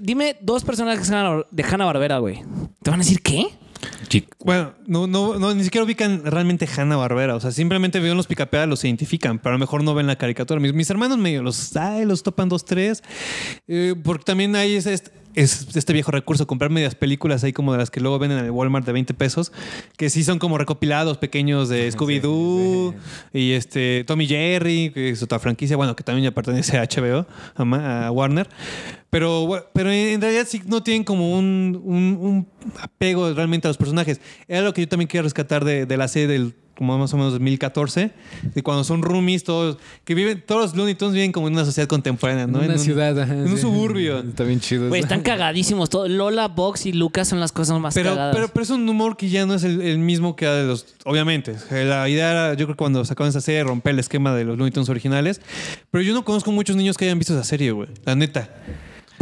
Dime 0.00 0.36
dos 0.40 0.64
personajes 0.64 1.08
de 1.08 1.62
Hanna 1.62 1.84
Barbera, 1.84 2.18
güey. 2.18 2.42
¿Te 2.82 2.90
van 2.90 3.00
a 3.00 3.04
decir 3.04 3.22
qué? 3.22 3.46
Chic. 4.08 4.28
Bueno, 4.44 4.74
no, 4.86 5.06
no, 5.06 5.38
no, 5.38 5.54
ni 5.54 5.64
siquiera 5.64 5.84
ubican 5.84 6.24
realmente 6.24 6.68
Hanna 6.76 6.96
Barbera. 6.96 7.34
O 7.36 7.40
sea, 7.40 7.50
simplemente 7.50 7.98
ven 8.00 8.16
los 8.16 8.26
picaperas, 8.26 8.68
los 8.68 8.84
identifican, 8.84 9.38
pero 9.38 9.50
a 9.50 9.52
lo 9.54 9.58
mejor 9.58 9.82
no 9.84 9.94
ven 9.94 10.06
la 10.06 10.16
caricatura. 10.16 10.60
Mis, 10.60 10.72
mis 10.72 10.88
hermanos 10.90 11.18
medio 11.18 11.42
los, 11.42 11.74
ay, 11.76 12.04
los 12.04 12.22
topan 12.22 12.48
dos, 12.48 12.64
tres. 12.64 13.02
Eh, 13.68 13.94
porque 14.02 14.24
también 14.24 14.54
hay 14.56 14.74
ese- 14.74 14.92
este, 14.92 15.10
es 15.34 15.74
este 15.74 15.94
viejo 15.94 16.10
recurso, 16.10 16.46
comprar 16.46 16.70
medias 16.70 16.94
películas 16.94 17.42
ahí 17.42 17.54
como 17.54 17.72
de 17.72 17.78
las 17.78 17.90
que 17.90 18.00
luego 18.00 18.18
venden 18.18 18.38
en 18.38 18.44
el 18.44 18.50
Walmart 18.50 18.84
de 18.84 18.92
20 18.92 19.14
pesos, 19.14 19.50
que 19.96 20.10
sí 20.10 20.24
son 20.24 20.38
como 20.38 20.58
recopilados 20.58 21.16
pequeños 21.16 21.70
de 21.70 21.90
Scooby-Doo 21.90 22.94
y 23.32 23.52
este 23.52 24.04
Tommy 24.06 24.26
Jerry, 24.26 24.90
que 24.92 25.08
es 25.08 25.22
otra 25.22 25.38
franquicia, 25.38 25.74
bueno, 25.78 25.96
que 25.96 26.04
también 26.04 26.24
ya 26.24 26.32
pertenece 26.32 26.76
a 26.76 26.82
HBO, 26.82 27.26
a 27.56 28.10
Warner. 28.10 28.46
Pero, 29.12 29.68
pero 29.74 29.92
en 29.92 30.22
realidad 30.22 30.46
sí 30.48 30.62
no 30.64 30.82
tienen 30.82 31.04
como 31.04 31.38
un, 31.38 31.78
un- 31.84 32.18
un 32.18 32.46
apego 32.80 33.30
realmente 33.34 33.68
a 33.68 33.70
los 33.70 33.76
personajes. 33.76 34.22
Era 34.48 34.62
lo 34.62 34.72
que 34.72 34.80
yo 34.80 34.88
también 34.88 35.06
quería 35.06 35.20
rescatar 35.22 35.66
de, 35.66 35.84
de 35.84 35.96
la 35.98 36.08
serie 36.08 36.26
del 36.28 36.54
como 36.74 36.96
más 36.98 37.12
o 37.12 37.18
menos 37.18 37.32
2014, 37.34 38.10
de 38.54 38.62
cuando 38.62 38.82
son 38.82 39.02
roomies, 39.02 39.44
todos, 39.44 39.76
que 40.04 40.14
viven, 40.14 40.42
todos 40.44 40.62
los 40.62 40.74
Looney 40.74 40.94
Tunes 40.94 41.14
viven 41.14 41.30
como 41.30 41.46
en 41.46 41.52
una 41.52 41.66
sociedad 41.66 41.86
contemporánea, 41.86 42.46
¿no? 42.46 42.58
En 42.60 42.64
una 42.64 42.74
un- 42.74 42.80
ciudad. 42.80 43.20
ajá, 43.20 43.34
En 43.34 43.42
un 43.42 43.56
sí. 43.56 43.58
suburbio. 43.58 44.18
Está 44.20 44.44
bien 44.44 44.58
chido. 44.58 44.88
Güey, 44.88 45.02
están 45.02 45.20
cagadísimos. 45.20 45.90
Todo. 45.90 46.08
Lola, 46.08 46.48
Box 46.48 46.86
y 46.86 46.92
Lucas 46.94 47.28
son 47.28 47.38
las 47.38 47.52
cosas 47.52 47.78
más 47.78 47.92
Pero, 47.92 48.10
cagadas. 48.10 48.34
pero, 48.34 48.48
pero 48.48 48.64
es 48.64 48.70
un 48.70 48.88
humor 48.88 49.18
que 49.18 49.28
ya 49.28 49.44
no 49.44 49.54
es 49.54 49.62
el, 49.64 49.82
el 49.82 49.98
mismo 49.98 50.34
que 50.34 50.46
de 50.46 50.64
los. 50.66 50.86
Obviamente. 51.04 51.54
La 51.70 52.08
idea 52.08 52.30
era, 52.30 52.50
yo 52.54 52.64
creo 52.64 52.68
que 52.68 52.76
cuando 52.78 53.04
sacaron 53.04 53.28
esa 53.28 53.42
serie, 53.42 53.62
romper 53.64 53.92
el 53.92 53.98
esquema 53.98 54.34
de 54.34 54.44
los 54.44 54.56
Looney 54.56 54.72
Tunes 54.72 54.88
originales. 54.88 55.42
Pero 55.90 56.02
yo 56.02 56.14
no 56.14 56.24
conozco 56.24 56.50
muchos 56.52 56.74
niños 56.74 56.96
que 56.96 57.04
hayan 57.04 57.18
visto 57.18 57.34
esa 57.34 57.44
serie, 57.44 57.70
güey. 57.72 57.90
La 58.06 58.16
neta. 58.16 58.48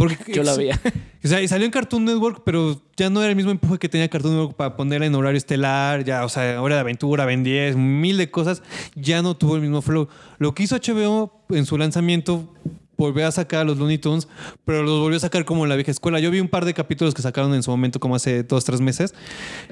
Porque, 0.01 0.17
Yo 0.33 0.43
la 0.43 0.57
veía. 0.57 0.81
O 1.23 1.29
sea, 1.29 1.43
y 1.43 1.49
salió 1.49 1.67
en 1.67 1.71
Cartoon 1.71 2.07
Network, 2.07 2.41
pero 2.43 2.81
ya 2.97 3.11
no 3.11 3.21
era 3.21 3.29
el 3.29 3.37
mismo 3.37 3.51
empuje 3.51 3.79
que 3.79 3.91
tenía 3.91 4.09
Cartoon 4.09 4.33
Network 4.33 4.57
para 4.57 4.75
ponerla 4.75 5.05
en 5.05 5.15
horario 5.15 5.37
estelar, 5.37 6.05
ya, 6.05 6.25
o 6.25 6.31
sea, 6.31 6.63
hora 6.63 6.77
de 6.77 6.81
aventura, 6.81 7.27
Ben 7.27 7.45
10, 7.45 7.77
mil 7.77 8.17
de 8.17 8.31
cosas. 8.31 8.63
Ya 8.95 9.21
no 9.21 9.37
tuvo 9.37 9.57
el 9.57 9.61
mismo 9.61 9.83
flow. 9.83 10.09
Lo 10.39 10.55
que 10.55 10.63
hizo 10.63 10.77
HBO 10.77 11.45
en 11.51 11.67
su 11.67 11.77
lanzamiento 11.77 12.55
volvió 13.01 13.27
a 13.27 13.33
sacar 13.33 13.67
los 13.67 13.79
Looney 13.79 13.99
Tunes, 13.99 14.29
pero 14.65 14.83
los 14.83 15.01
volvió 15.01 15.17
a 15.17 15.21
sacar 15.21 15.45
como 15.45 15.65
en 15.65 15.69
la 15.69 15.77
vieja 15.77 15.91
escuela. 15.91 16.21
Yo 16.21 16.31
vi 16.31 16.41
un 16.41 16.49
par 16.49 16.65
de 16.65 16.75
capítulos 16.75 17.15
que 17.15 17.23
sacaron 17.23 17.55
en 17.55 17.63
su 17.63 17.71
momento, 17.71 17.99
como 17.99 18.15
hace 18.15 18.43
dos, 18.43 18.65
tres 18.65 18.81
meses, 18.81 19.15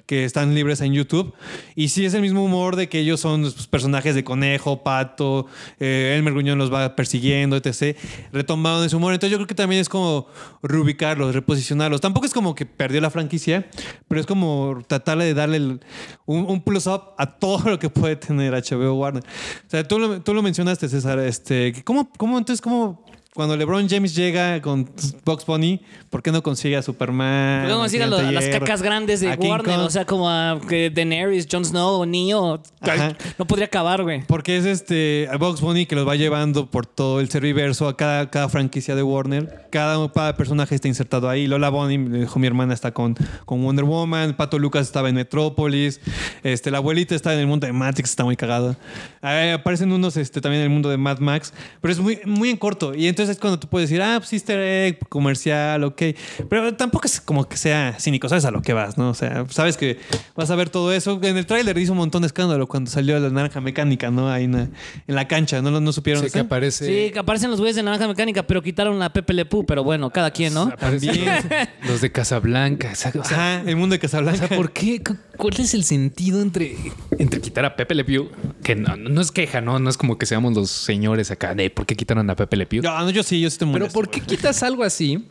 que 0.07 0.25
están 0.25 0.55
libres 0.55 0.81
en 0.81 0.93
YouTube. 0.93 1.35
Y 1.75 1.89
sí 1.89 2.05
es 2.05 2.15
el 2.15 2.23
mismo 2.23 2.45
humor 2.45 2.77
de 2.77 2.89
que 2.89 3.01
ellos 3.01 3.21
son 3.21 3.43
pues, 3.43 3.67
personajes 3.67 4.15
de 4.15 4.25
conejo, 4.25 4.83
pato, 4.83 5.47
eh, 5.79 6.15
Elmer 6.17 6.33
Gruñón 6.33 6.59
los 6.59 6.73
va 6.73 6.97
persiguiendo, 6.97 7.57
etc. 7.57 7.97
Retomaron 8.33 8.85
ese 8.85 8.97
humor. 8.97 9.13
Entonces 9.13 9.31
yo 9.31 9.39
creo 9.39 9.47
que 9.47 9.55
también 9.55 9.81
es 9.81 9.89
como 9.89 10.27
reubicarlos, 10.63 11.35
reposicionarlos. 11.35 12.01
Tampoco 12.01 12.27
es 12.27 12.33
como 12.33 12.55
que 12.55 12.67
perdió 12.67 13.01
la 13.01 13.11
franquicia, 13.11 13.69
pero 14.09 14.21
es 14.21 14.27
como 14.27 14.83
tratarle 14.87 15.25
de 15.25 15.35
darle 15.35 15.59
un, 15.59 15.81
un 16.27 16.63
plus 16.63 16.87
up 16.87 17.03
a 17.19 17.27
todo 17.27 17.69
lo 17.71 17.79
que 17.79 17.91
puede 17.91 18.17
tener 18.17 18.53
HBO 18.55 18.95
Warner. 18.95 19.23
O 19.23 19.71
sea, 19.71 19.87
tú 19.87 19.99
lo, 19.99 20.21
tú 20.21 20.35
lo 20.35 20.43
mencionaste, 20.43 20.89
César. 20.89 21.19
Este, 21.19 21.75
¿cómo, 21.85 22.11
¿Cómo 22.17 22.39
entonces, 22.39 22.61
cómo 22.61 23.05
cuando 23.35 23.57
LeBron 23.57 23.89
James 23.89 24.15
llega 24.17 24.61
con 24.63 24.91
Box 25.25 25.47
Bunny, 25.47 25.81
¿por 26.11 26.23
qué 26.23 26.33
no 26.33 26.43
consigue 26.43 26.77
a 26.77 26.83
Superman? 26.83 27.67
Luego 27.67 27.81
a 27.83 27.85
me 27.85 27.89
sigan 27.89 28.11
lo- 28.11 28.17
Gigante 28.19 28.35
las 28.35 28.49
cacas 28.59 28.83
grandes 28.83 29.21
de 29.21 29.31
a 29.31 29.37
Warner, 29.37 29.77
Kong? 29.77 29.85
o 29.87 29.91
sea, 29.91 30.05
como 30.07 30.29
a 30.29 30.59
que 30.69 30.91
Daenerys, 30.91 31.47
Jon 31.51 31.65
Snow, 31.65 32.05
Neo. 32.05 32.61
Ajá. 32.81 33.17
No 33.39 33.47
podría 33.47 33.67
acabar, 33.67 34.03
güey. 34.03 34.23
Porque 34.27 34.57
es 34.57 34.65
este 34.65 35.29
a 35.31 35.37
Box 35.37 35.61
Bunny 35.61 35.87
que 35.87 35.95
los 35.95 36.07
va 36.09 36.17
llevando 36.17 36.71
por 36.71 36.87
todo 36.87 37.21
el 37.21 37.29
serviverso 37.31 37.87
a 37.87 37.97
cada, 37.97 38.29
cada 38.31 38.49
franquicia 38.49 38.95
de 38.97 39.03
Warner. 39.03 39.67
Cada, 39.71 40.11
cada 40.13 40.37
personaje 40.37 40.75
está 40.75 40.89
insertado 40.89 41.29
ahí. 41.29 41.47
Lola 41.47 41.69
Bunny, 41.69 41.99
dijo 42.21 42.39
mi 42.39 42.47
hermana, 42.47 42.75
está 42.75 42.93
con, 42.93 43.15
con 43.45 43.63
Wonder 43.63 43.85
Woman. 43.85 44.35
Pato 44.37 44.59
Lucas 44.59 44.87
estaba 44.87 45.09
en 45.11 45.15
Metrópolis. 45.15 46.01
Este, 46.43 46.71
la 46.71 46.79
abuelita 46.79 47.15
está 47.15 47.35
en 47.35 47.41
el 47.41 47.47
mundo 47.47 47.67
de 47.67 47.73
Matrix, 47.73 48.11
está 48.11 48.25
muy 48.25 48.37
cagada. 48.37 48.77
Aparecen 49.23 49.93
unos 49.93 50.17
este, 50.17 50.41
también 50.41 50.61
en 50.63 50.65
el 50.69 50.73
mundo 50.73 50.89
de 50.89 50.97
Mad 50.97 51.19
Max. 51.19 51.53
Pero 51.81 51.93
es 51.93 51.99
muy, 52.01 52.19
muy 52.25 52.51
en 52.51 52.57
corto. 52.57 52.95
Y 52.95 53.07
entonces 53.19 53.37
es 53.37 53.41
cuando 53.41 53.59
tú 53.59 53.67
puedes 53.69 53.89
decir, 53.91 54.01
ah, 54.03 54.17
pues 54.19 54.33
easter 54.33 54.59
egg, 54.61 54.99
comercial, 55.09 55.83
ok. 55.85 56.03
Pero 56.49 56.75
tampoco 56.75 57.07
es 57.07 57.21
como 57.21 57.49
que 57.49 57.57
sea 57.57 57.97
cínico, 57.99 58.29
sabes 58.29 58.45
a 58.45 58.51
lo 58.51 58.63
que 58.63 58.73
vas, 58.73 58.97
¿no? 58.97 59.11
O 59.11 59.15
sea, 59.15 59.45
sabes 59.51 59.77
que 59.77 59.99
vas 60.37 60.51
a 60.51 60.57
ver 60.57 60.71
todo 60.71 60.93
eso. 60.93 61.19
En 61.23 61.37
el 61.37 61.47
tráiler 61.47 61.77
hizo 61.79 61.93
un 61.93 61.99
montón 61.99 62.23
de 62.23 62.27
escándalo 62.27 62.67
cuando 62.69 62.91
salió 62.91 63.19
la 63.19 63.31
naranja 63.31 63.61
mecánica, 63.61 64.11
¿no? 64.11 64.31
Ahí 64.31 64.45
en 64.45 64.53
la, 64.53 64.61
en 64.61 65.15
la 65.15 65.27
cancha, 65.27 65.61
¿no? 65.63 65.81
No 65.81 65.93
supieron. 65.93 66.23
Sí, 66.25 66.31
que 66.31 66.39
aparece. 66.41 66.87
Sí, 66.87 67.13
que 67.13 67.19
aparecen 67.19 67.51
los 67.51 67.59
güeyes 67.61 67.77
de 67.77 67.83
Naranja 67.83 68.07
Mecánica, 68.07 68.47
pero 68.47 68.63
quitaron 68.63 69.03
a 69.03 69.13
Pepe 69.13 69.33
Le 69.35 69.45
Pew, 69.45 69.65
pero 69.67 69.83
bueno, 69.85 70.11
cada 70.11 70.31
quien, 70.31 70.55
¿no? 70.55 70.63
Aparecen 70.65 71.25
los, 71.25 71.45
los 71.91 72.01
de 72.01 72.13
Casablanca. 72.13 72.91
O 72.93 72.95
sea, 72.97 73.13
o 73.19 73.25
sea, 73.25 73.59
Ajá, 73.59 73.69
el 73.69 73.77
mundo 73.77 73.95
de 73.95 73.99
o 73.99 74.01
Casablanca. 74.01 74.47
sea, 74.49 74.57
¿por 74.57 74.73
qué? 74.73 75.03
¿Cu- 75.03 75.17
¿Cuál 75.37 75.55
es 75.59 75.75
el 75.75 75.85
sentido 75.85 76.41
entre, 76.41 76.77
entre 77.19 77.41
quitar 77.41 77.65
a 77.65 77.77
Pepe 77.77 77.95
Le 77.95 78.05
Pew? 78.05 78.29
Que 78.63 78.75
no, 78.75 78.97
no 78.97 79.21
es 79.21 79.31
queja, 79.33 79.61
¿no? 79.61 79.79
No 79.79 79.89
es 79.91 79.97
como 79.97 80.19
que 80.19 80.27
seamos 80.27 80.55
los 80.55 80.71
señores 80.71 81.31
acá 81.31 81.55
de 81.55 81.71
por 81.71 81.87
qué 81.87 81.95
quitaron 81.97 82.29
a 82.31 82.37
Pepe 82.37 82.57
Le 82.57 82.67
Pew. 82.67 82.83
No, 82.83 83.08
no, 83.09 83.15
yo 83.15 83.23
sí, 83.23 83.41
yo 83.41 83.49
sí 83.51 83.55
estoy 83.55 83.69
Pero 83.69 83.79
molesto, 83.81 83.95
¿por 83.99 84.11
qué 84.11 84.21
güey. 84.21 84.37
quitas 84.37 84.63
algo 84.63 84.85
así 84.85 85.25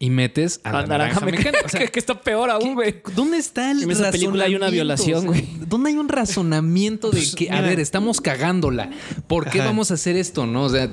y 0.00 0.10
metes 0.10 0.60
a 0.62 0.72
la 0.72 0.86
Naranja 0.86 1.20
Mecánica, 1.20 1.58
O 1.64 1.68
sea, 1.68 1.86
que 1.90 1.98
está 1.98 2.20
peor 2.20 2.50
aún, 2.50 2.74
güey. 2.74 3.02
¿Dónde 3.16 3.38
está 3.38 3.70
el 3.72 3.82
En 3.82 3.90
esa 3.90 4.10
película 4.12 4.44
hay 4.44 4.54
una 4.54 4.70
violación, 4.70 5.26
güey. 5.26 5.48
¿Dónde 5.66 5.90
hay 5.90 5.96
un 5.96 6.08
razonamiento 6.08 7.10
de 7.10 7.18
Pues, 7.18 7.34
que, 7.34 7.50
a 7.50 7.54
mira. 7.56 7.66
ver, 7.68 7.80
estamos 7.80 8.20
cagándola? 8.20 8.90
¿Por 9.26 9.50
qué 9.50 9.58
Ajá. 9.58 9.68
vamos 9.68 9.90
a 9.90 9.94
hacer 9.94 10.16
esto? 10.16 10.46
No, 10.46 10.64
o 10.64 10.68
sea, 10.68 10.88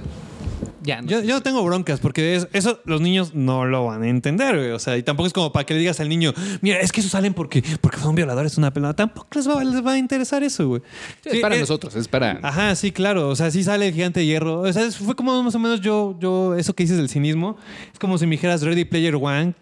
ya. 0.85 1.01
No 1.01 1.07
Yo, 1.09 1.21
no 1.23 1.41
tengo 1.41 1.63
broncas 1.63 1.99
porque 1.99 2.35
es- 2.35 2.47
eso 2.53 2.79
los 2.85 3.01
niños 3.01 3.33
no 3.33 3.65
lo 3.65 3.85
van 3.85 4.03
a 4.03 4.07
entender, 4.09 4.55
güey. 4.55 4.71
O 4.71 4.79
sea, 4.79 4.97
y 4.97 5.03
tampoco 5.03 5.27
es 5.27 5.33
como 5.33 5.51
para 5.51 5.65
que 5.65 5.73
le 5.73 5.79
digas 5.81 5.99
al 5.99 6.07
niño, 6.09 6.33
mira, 6.61 6.79
es 6.79 6.91
que 6.91 7.01
eso 7.01 7.09
salen 7.09 7.33
porque, 7.33 7.63
porque 7.81 7.97
son 7.97 8.15
violadores, 8.15 8.53
es 8.53 8.57
una 8.57 8.71
pelada. 8.71 8.93
Tampoco 8.95 9.27
les 9.35 9.47
va, 9.49 9.63
les 9.63 9.85
va 9.85 9.93
a 9.93 9.97
interesar 9.97 10.43
eso, 10.43 10.67
güey. 10.67 10.81
Sí, 11.23 11.29
es 11.33 11.39
para 11.41 11.55
eh, 11.55 11.59
nosotros, 11.59 11.95
es 11.95 12.07
para. 12.07 12.39
Ajá, 12.41 12.75
sí, 12.75 12.91
claro. 12.91 13.29
O 13.29 13.35
sea, 13.35 13.51
sí 13.51 13.63
sale 13.63 13.87
el 13.87 13.93
gigante 13.93 14.19
de 14.21 14.25
hierro. 14.27 14.61
O 14.61 14.71
sea, 14.71 14.83
es- 14.85 14.97
fue 14.97 15.15
como 15.15 15.41
más 15.43 15.55
o 15.55 15.59
menos 15.59 15.81
yo, 15.81 16.15
yo, 16.19 16.55
eso 16.55 16.73
que 16.73 16.83
dices 16.83 16.97
del 16.97 17.09
cinismo. 17.09 17.57
Es 17.91 17.99
como 17.99 18.17
si 18.17 18.25
me 18.25 18.31
dijeras 18.31 18.61
Ready 18.61 18.85
Player 18.85 19.15
One, 19.15 19.53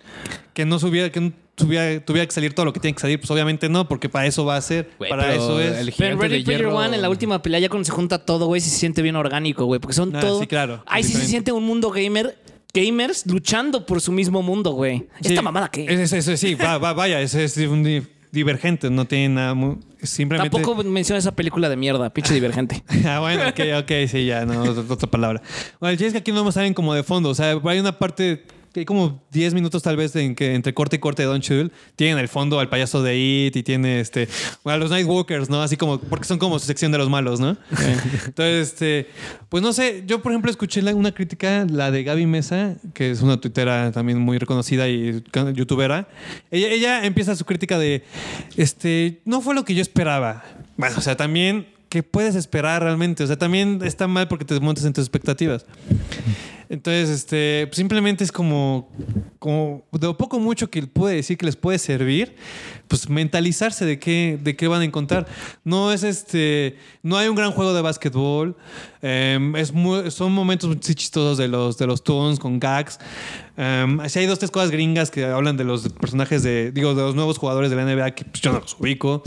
que 0.53 0.65
no 0.65 0.77
subiera, 0.79 1.11
que 1.11 1.31
tuviera, 1.55 2.03
tuviera 2.03 2.25
que 2.25 2.31
salir 2.31 2.53
todo 2.53 2.65
lo 2.65 2.73
que 2.73 2.79
tiene 2.79 2.95
que 2.95 3.01
salir. 3.01 3.19
Pues 3.19 3.29
obviamente 3.31 3.69
no, 3.69 3.87
porque 3.87 4.09
para 4.09 4.25
eso 4.25 4.45
va 4.45 4.55
a 4.57 4.61
ser. 4.61 4.89
Güey, 4.97 5.09
para 5.09 5.23
pero 5.23 5.33
eso 5.43 5.59
es. 5.59 5.77
el 5.77 5.93
Pero 5.97 6.13
en 6.15 6.19
Ready 6.21 6.43
Player 6.43 6.61
hierro- 6.61 6.75
One, 6.75 6.95
en 6.95 7.01
la 7.01 7.09
última 7.09 7.41
pelea, 7.41 7.59
ya 7.59 7.69
cuando 7.69 7.85
se 7.85 7.91
junta 7.91 8.19
todo, 8.25 8.45
güey, 8.47 8.61
sí 8.61 8.69
se 8.69 8.77
siente 8.77 9.01
bien 9.01 9.15
orgánico, 9.15 9.65
güey. 9.65 9.79
Porque 9.79 9.93
son 9.95 10.15
Ah, 10.15 10.19
todo. 10.19 10.39
sí, 10.39 10.47
claro. 10.47 10.83
Ahí 10.87 11.03
sí 11.03 11.13
se 11.13 11.25
siente 11.25 11.51
un 11.51 11.63
mundo 11.63 11.89
gamer. 11.91 12.37
Gamers 12.75 13.27
luchando 13.27 13.85
por 13.85 14.01
su 14.01 14.11
mismo 14.11 14.41
mundo, 14.41 14.71
güey. 14.71 15.07
Sí. 15.21 15.29
¿Esta 15.29 15.43
mamada 15.43 15.69
qué? 15.69 15.85
Es, 15.85 16.11
es- 16.11 16.27
es- 16.27 16.39
sí, 16.39 16.55
va, 16.55 16.79
va, 16.79 16.93
vaya, 16.93 17.21
es, 17.21 17.35
es 17.35 17.55
divergente, 18.31 18.89
no 18.89 19.05
tiene 19.05 19.29
nada 19.29 19.53
muy. 19.53 19.77
Simplemente. 20.01 20.49
Tampoco 20.49 20.83
menciona 20.83 21.19
esa 21.19 21.33
película 21.35 21.69
de 21.69 21.75
mierda, 21.77 22.09
pinche 22.09 22.33
divergente. 22.33 22.83
ah, 23.05 23.19
bueno, 23.19 23.43
ok, 23.47 23.59
ok, 23.83 23.91
sí, 24.09 24.25
ya, 24.25 24.43
no, 24.45 24.63
otra, 24.63 24.83
otra 24.93 25.09
palabra. 25.09 25.41
Bueno, 25.79 25.91
el 25.91 25.97
chiste 25.97 26.07
es 26.07 26.13
que 26.13 26.19
aquí 26.19 26.31
no 26.31 26.43
nos 26.43 26.55
salen 26.55 26.73
como 26.73 26.93
de 26.95 27.03
fondo, 27.03 27.29
o 27.29 27.35
sea, 27.35 27.51
hay 27.63 27.79
una 27.79 27.99
parte 27.99 28.43
que 28.73 28.81
hay 28.81 28.85
como 28.85 29.21
10 29.31 29.53
minutos 29.53 29.83
tal 29.83 29.95
vez 29.95 30.15
en 30.15 30.35
que 30.35 30.55
entre 30.55 30.73
corte 30.73 30.95
y 30.95 30.99
corte 30.99 31.21
de 31.21 31.27
Don 31.27 31.41
Cheadle 31.41 31.71
tienen 31.95 32.17
el 32.17 32.27
fondo 32.27 32.59
al 32.59 32.69
payaso 32.69 33.03
de 33.03 33.17
It 33.17 33.55
y 33.55 33.63
tiene 33.63 33.99
este 33.99 34.27
a 34.65 34.77
los 34.77 34.89
Nightwalkers, 34.89 35.49
¿no? 35.49 35.61
Así 35.61 35.77
como 35.77 35.99
porque 35.99 36.25
son 36.25 36.39
como 36.39 36.57
su 36.57 36.65
sección 36.65 36.91
de 36.91 36.97
los 36.97 37.09
malos, 37.09 37.39
¿no? 37.39 37.55
Entonces, 38.25 38.69
este, 38.69 39.07
pues 39.49 39.61
no 39.61 39.73
sé, 39.73 40.03
yo 40.07 40.21
por 40.21 40.31
ejemplo 40.31 40.49
escuché 40.49 40.81
una 40.93 41.11
crítica, 41.11 41.65
la 41.69 41.91
de 41.91 42.03
Gaby 42.03 42.25
Mesa, 42.25 42.75
que 42.93 43.11
es 43.11 43.21
una 43.21 43.39
tuitera 43.39 43.91
también 43.91 44.17
muy 44.17 44.39
reconocida 44.39 44.89
y 44.89 45.23
youtubera. 45.53 46.07
Ella, 46.49 46.67
ella 46.69 47.05
empieza 47.05 47.35
su 47.35 47.45
crítica 47.45 47.77
de, 47.77 48.03
este, 48.57 49.21
no 49.23 49.41
fue 49.41 49.53
lo 49.53 49.63
que 49.63 49.75
yo 49.75 49.81
esperaba. 49.81 50.43
Bueno, 50.77 50.95
o 50.97 51.01
sea, 51.01 51.15
también 51.15 51.67
¿qué 51.89 52.01
puedes 52.01 52.33
esperar 52.33 52.81
realmente? 52.81 53.23
O 53.23 53.27
sea, 53.27 53.37
también 53.37 53.81
está 53.83 54.07
mal 54.07 54.27
porque 54.27 54.45
te 54.45 54.59
montas 54.59 54.83
en 54.83 54.93
tus 54.93 55.03
expectativas. 55.03 55.67
Entonces, 56.73 57.07
este, 57.11 57.67
pues, 57.67 57.77
simplemente 57.77 58.23
es 58.23 58.31
como, 58.31 58.89
como 59.37 59.83
de 59.91 60.07
lo 60.07 60.17
poco 60.17 60.39
mucho 60.39 60.71
que 60.71 60.81
puede 60.87 61.17
decir 61.17 61.37
que 61.37 61.45
les 61.45 61.55
puede 61.55 61.77
servir, 61.77 62.35
pues 62.87 63.07
mentalizarse 63.07 63.85
de 63.85 63.99
qué, 63.99 64.39
de 64.41 64.55
qué 64.55 64.67
van 64.67 64.81
a 64.81 64.83
encontrar. 64.83 65.27
No 65.63 65.91
es 65.91 66.01
este, 66.01 66.77
no 67.03 67.15
hay 67.15 67.27
un 67.27 67.35
gran 67.35 67.51
juego 67.51 67.75
de 67.75 67.83
básquetbol, 67.83 68.57
em, 69.03 69.55
es 69.55 69.71
son 70.09 70.31
momentos 70.31 70.67
muy 70.67 70.79
chistosos 70.79 71.37
de 71.37 71.47
los, 71.47 71.77
de 71.77 71.85
los 71.85 72.03
Toons 72.03 72.39
con 72.39 72.59
gags. 72.59 72.97
Em, 73.55 73.99
sí 74.09 74.17
hay 74.17 74.25
dos, 74.25 74.39
tres 74.39 74.49
cosas 74.49 74.71
gringas 74.71 75.11
que 75.11 75.25
hablan 75.25 75.55
de 75.55 75.65
los 75.65 75.87
personajes 75.89 76.41
de, 76.41 76.71
digo, 76.71 76.95
de 76.95 77.03
los 77.03 77.13
nuevos 77.13 77.37
jugadores 77.37 77.69
de 77.69 77.75
la 77.75 77.85
NBA 77.85 78.15
que 78.15 78.25
pues, 78.25 78.41
yo 78.41 78.51
no 78.51 78.61
los 78.61 78.75
ubico. 78.79 79.21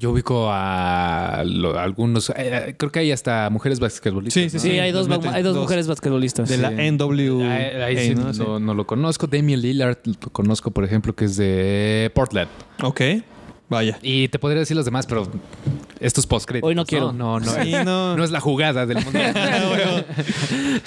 Yo 0.00 0.12
ubico 0.12 0.48
a 0.50 1.42
lo- 1.44 1.78
algunos, 1.78 2.32
eh, 2.34 2.74
creo 2.78 2.90
que 2.90 3.00
hay 3.00 3.12
hasta 3.12 3.50
mujeres 3.50 3.80
basquetbolistas. 3.80 4.42
Sí, 4.44 4.48
sí, 4.48 4.56
¿no? 4.56 4.62
Sí, 4.62 4.78
hay 4.78 4.92
dos, 4.92 5.06
los 5.08 5.18
meten 5.18 5.34
hay 5.34 5.42
dos 5.42 5.54
dos. 5.54 5.62
mujeres 5.64 5.86
basquetbolistas. 5.88 6.48
De 6.48 6.56
la. 6.56 6.70
NWA. 6.70 7.54
Ahí, 7.54 7.96
ahí 7.98 8.08
sí 8.08 8.14
¿no? 8.14 8.24
no, 8.24 8.32
Sí. 8.32 8.42
no 8.60 8.72
lo 8.72 8.86
conozco. 8.86 9.26
Damien 9.26 9.60
Lillard 9.60 9.98
lo 10.06 10.30
conozco, 10.32 10.70
por 10.70 10.84
ejemplo, 10.84 11.14
que 11.14 11.26
es 11.26 11.36
de 11.36 12.10
Portland. 12.14 12.48
Ok, 12.82 13.00
vaya. 13.70 13.98
Y 14.02 14.28
te 14.28 14.38
podría 14.38 14.60
decir 14.60 14.76
los 14.76 14.84
demás, 14.84 15.06
pero 15.06 15.26
estos 16.00 16.26
post 16.26 16.50
Hoy 16.62 16.74
no 16.74 16.84
quiero. 16.84 17.12
No, 17.12 17.40
no, 17.40 17.50
Sí, 17.62 17.72
no. 17.84 18.16
no 18.16 18.24
es 18.24 18.30
la 18.30 18.40
jugada 18.40 18.84
del 18.84 19.02
mundo. 19.02 19.18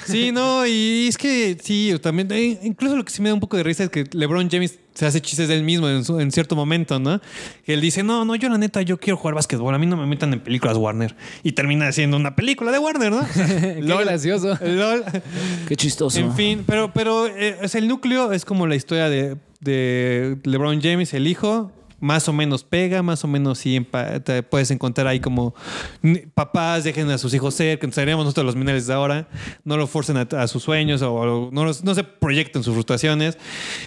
Sí, 0.06 0.32
no, 0.32 0.66
y 0.66 1.06
es 1.08 1.16
que 1.18 1.56
sí, 1.62 1.92
también, 2.02 2.30
eh, 2.32 2.58
incluso 2.62 2.96
lo 2.96 3.04
que 3.04 3.10
sí 3.12 3.22
me 3.22 3.28
da 3.28 3.34
un 3.34 3.40
poco 3.40 3.56
de 3.56 3.62
risa 3.62 3.84
es 3.84 3.90
que 3.90 4.04
LeBron 4.12 4.48
James 4.50 4.78
se 4.94 5.06
hace 5.06 5.20
chistes 5.20 5.48
de 5.48 5.54
él 5.54 5.62
mismo 5.64 5.88
en, 5.88 6.04
su- 6.04 6.20
en 6.20 6.30
cierto 6.30 6.54
momento, 6.56 6.98
¿no? 6.98 7.20
Que 7.64 7.74
él 7.74 7.80
dice, 7.80 8.02
no, 8.02 8.24
no, 8.24 8.34
yo 8.36 8.48
la 8.48 8.58
neta, 8.58 8.82
yo 8.82 8.98
quiero 8.98 9.16
jugar 9.16 9.34
básquetbol, 9.34 9.74
a 9.74 9.78
mí 9.78 9.86
no 9.86 9.96
me 9.96 10.06
metan 10.06 10.32
en 10.32 10.40
películas 10.40 10.76
Warner. 10.76 11.16
Y 11.42 11.52
termina 11.52 11.88
haciendo 11.88 12.16
una 12.16 12.36
película 12.36 12.70
de 12.70 12.78
Warner, 12.78 13.10
¿no? 13.12 13.26
Qué 13.34 13.80
gracioso. 14.04 14.58
LOL. 14.62 15.04
Qué 15.68 15.76
chistoso. 15.76 16.18
En 16.18 16.34
fin, 16.34 16.64
pero, 16.66 16.92
pero 16.92 17.26
eh, 17.26 17.56
o 17.62 17.68
sea, 17.68 17.80
el 17.80 17.88
núcleo 17.88 18.32
es 18.32 18.44
como 18.44 18.66
la 18.66 18.76
historia 18.76 19.08
de, 19.08 19.36
de 19.60 20.36
LeBron 20.44 20.80
James, 20.82 21.12
el 21.14 21.26
hijo. 21.26 21.72
Más 22.04 22.28
o 22.28 22.32
menos 22.34 22.64
pega, 22.64 23.02
más 23.02 23.24
o 23.24 23.28
menos 23.28 23.58
sí 23.58 23.86
te 24.24 24.42
puedes 24.42 24.70
encontrar 24.70 25.06
ahí 25.06 25.20
como 25.20 25.54
papás 26.34 26.84
dejen 26.84 27.08
a 27.10 27.16
sus 27.16 27.32
hijos 27.32 27.54
ser, 27.54 27.78
que 27.78 27.90
seríamos 27.92 28.24
nosotros 28.26 28.44
los 28.44 28.56
mineros 28.56 28.86
de 28.86 28.92
ahora, 28.92 29.26
no 29.64 29.78
lo 29.78 29.86
forcen 29.86 30.18
a, 30.18 30.22
a 30.38 30.46
sus 30.46 30.62
sueños 30.62 31.00
o 31.00 31.50
no, 31.50 31.64
los- 31.64 31.82
no 31.82 31.94
se 31.94 32.04
proyecten 32.04 32.62
sus 32.62 32.74
frustraciones. 32.74 33.38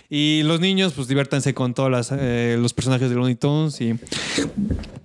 Y 0.09 0.41
los 0.43 0.59
niños, 0.59 0.93
pues 0.93 1.07
diviértanse 1.07 1.53
con 1.53 1.75
todos 1.75 2.11
eh, 2.11 2.57
los 2.59 2.73
personajes 2.73 3.09
de 3.09 3.15
Looney 3.15 3.35
Tunes 3.35 3.79
y 3.81 3.93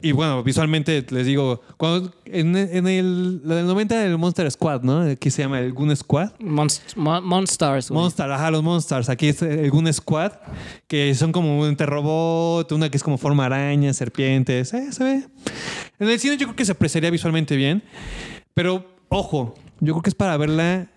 y 0.03 0.13
bueno, 0.13 0.43
visualmente 0.43 1.05
les 1.11 1.27
digo, 1.27 1.61
cuando 1.77 2.13
en, 2.25 2.57
en 2.57 2.87
el, 2.87 3.47
la 3.47 3.55
del 3.57 3.67
90 3.67 4.07
el 4.07 4.19
Monster 4.19 4.51
Squad, 4.51 4.83
¿no? 4.83 5.01
Aquí 5.03 5.31
se 5.31 5.43
llama 5.43 5.61
el 5.61 5.73
Goon 5.73 5.95
Squad. 5.97 6.33
Monst- 6.41 6.97
Mon- 6.97 7.25
Monstars. 7.25 7.89
güey. 7.91 8.03
Monster, 8.03 8.31
ajá, 8.31 8.51
los 8.51 8.63
Monsters. 8.63 9.09
Aquí 9.09 9.29
es 9.29 9.41
el 9.43 9.71
Goon 9.71 9.93
Squad, 9.93 10.33
que 10.87 11.15
son 11.15 11.33
como 11.33 11.61
un 11.61 11.77
robot, 11.79 12.71
una 12.73 12.91
que 12.91 12.97
es 12.97 13.03
como 13.03 13.19
forma 13.19 13.47
araña, 13.47 13.93
serpientes. 13.95 14.73
Eh, 14.75 14.93
se 14.93 15.05
ve. 15.05 15.25
En 15.99 16.09
el 16.09 16.19
cine 16.19 16.37
yo 16.37 16.47
creo 16.47 16.57
que 16.57 16.65
se 16.65 16.73
apreciaría 16.73 17.11
visualmente 17.11 17.55
bien, 17.57 17.83
pero 18.55 18.85
ojo, 19.09 19.55
yo 19.81 19.95
creo 19.95 20.03
que 20.03 20.11
es 20.11 20.15
para 20.15 20.37
verla 20.37 20.89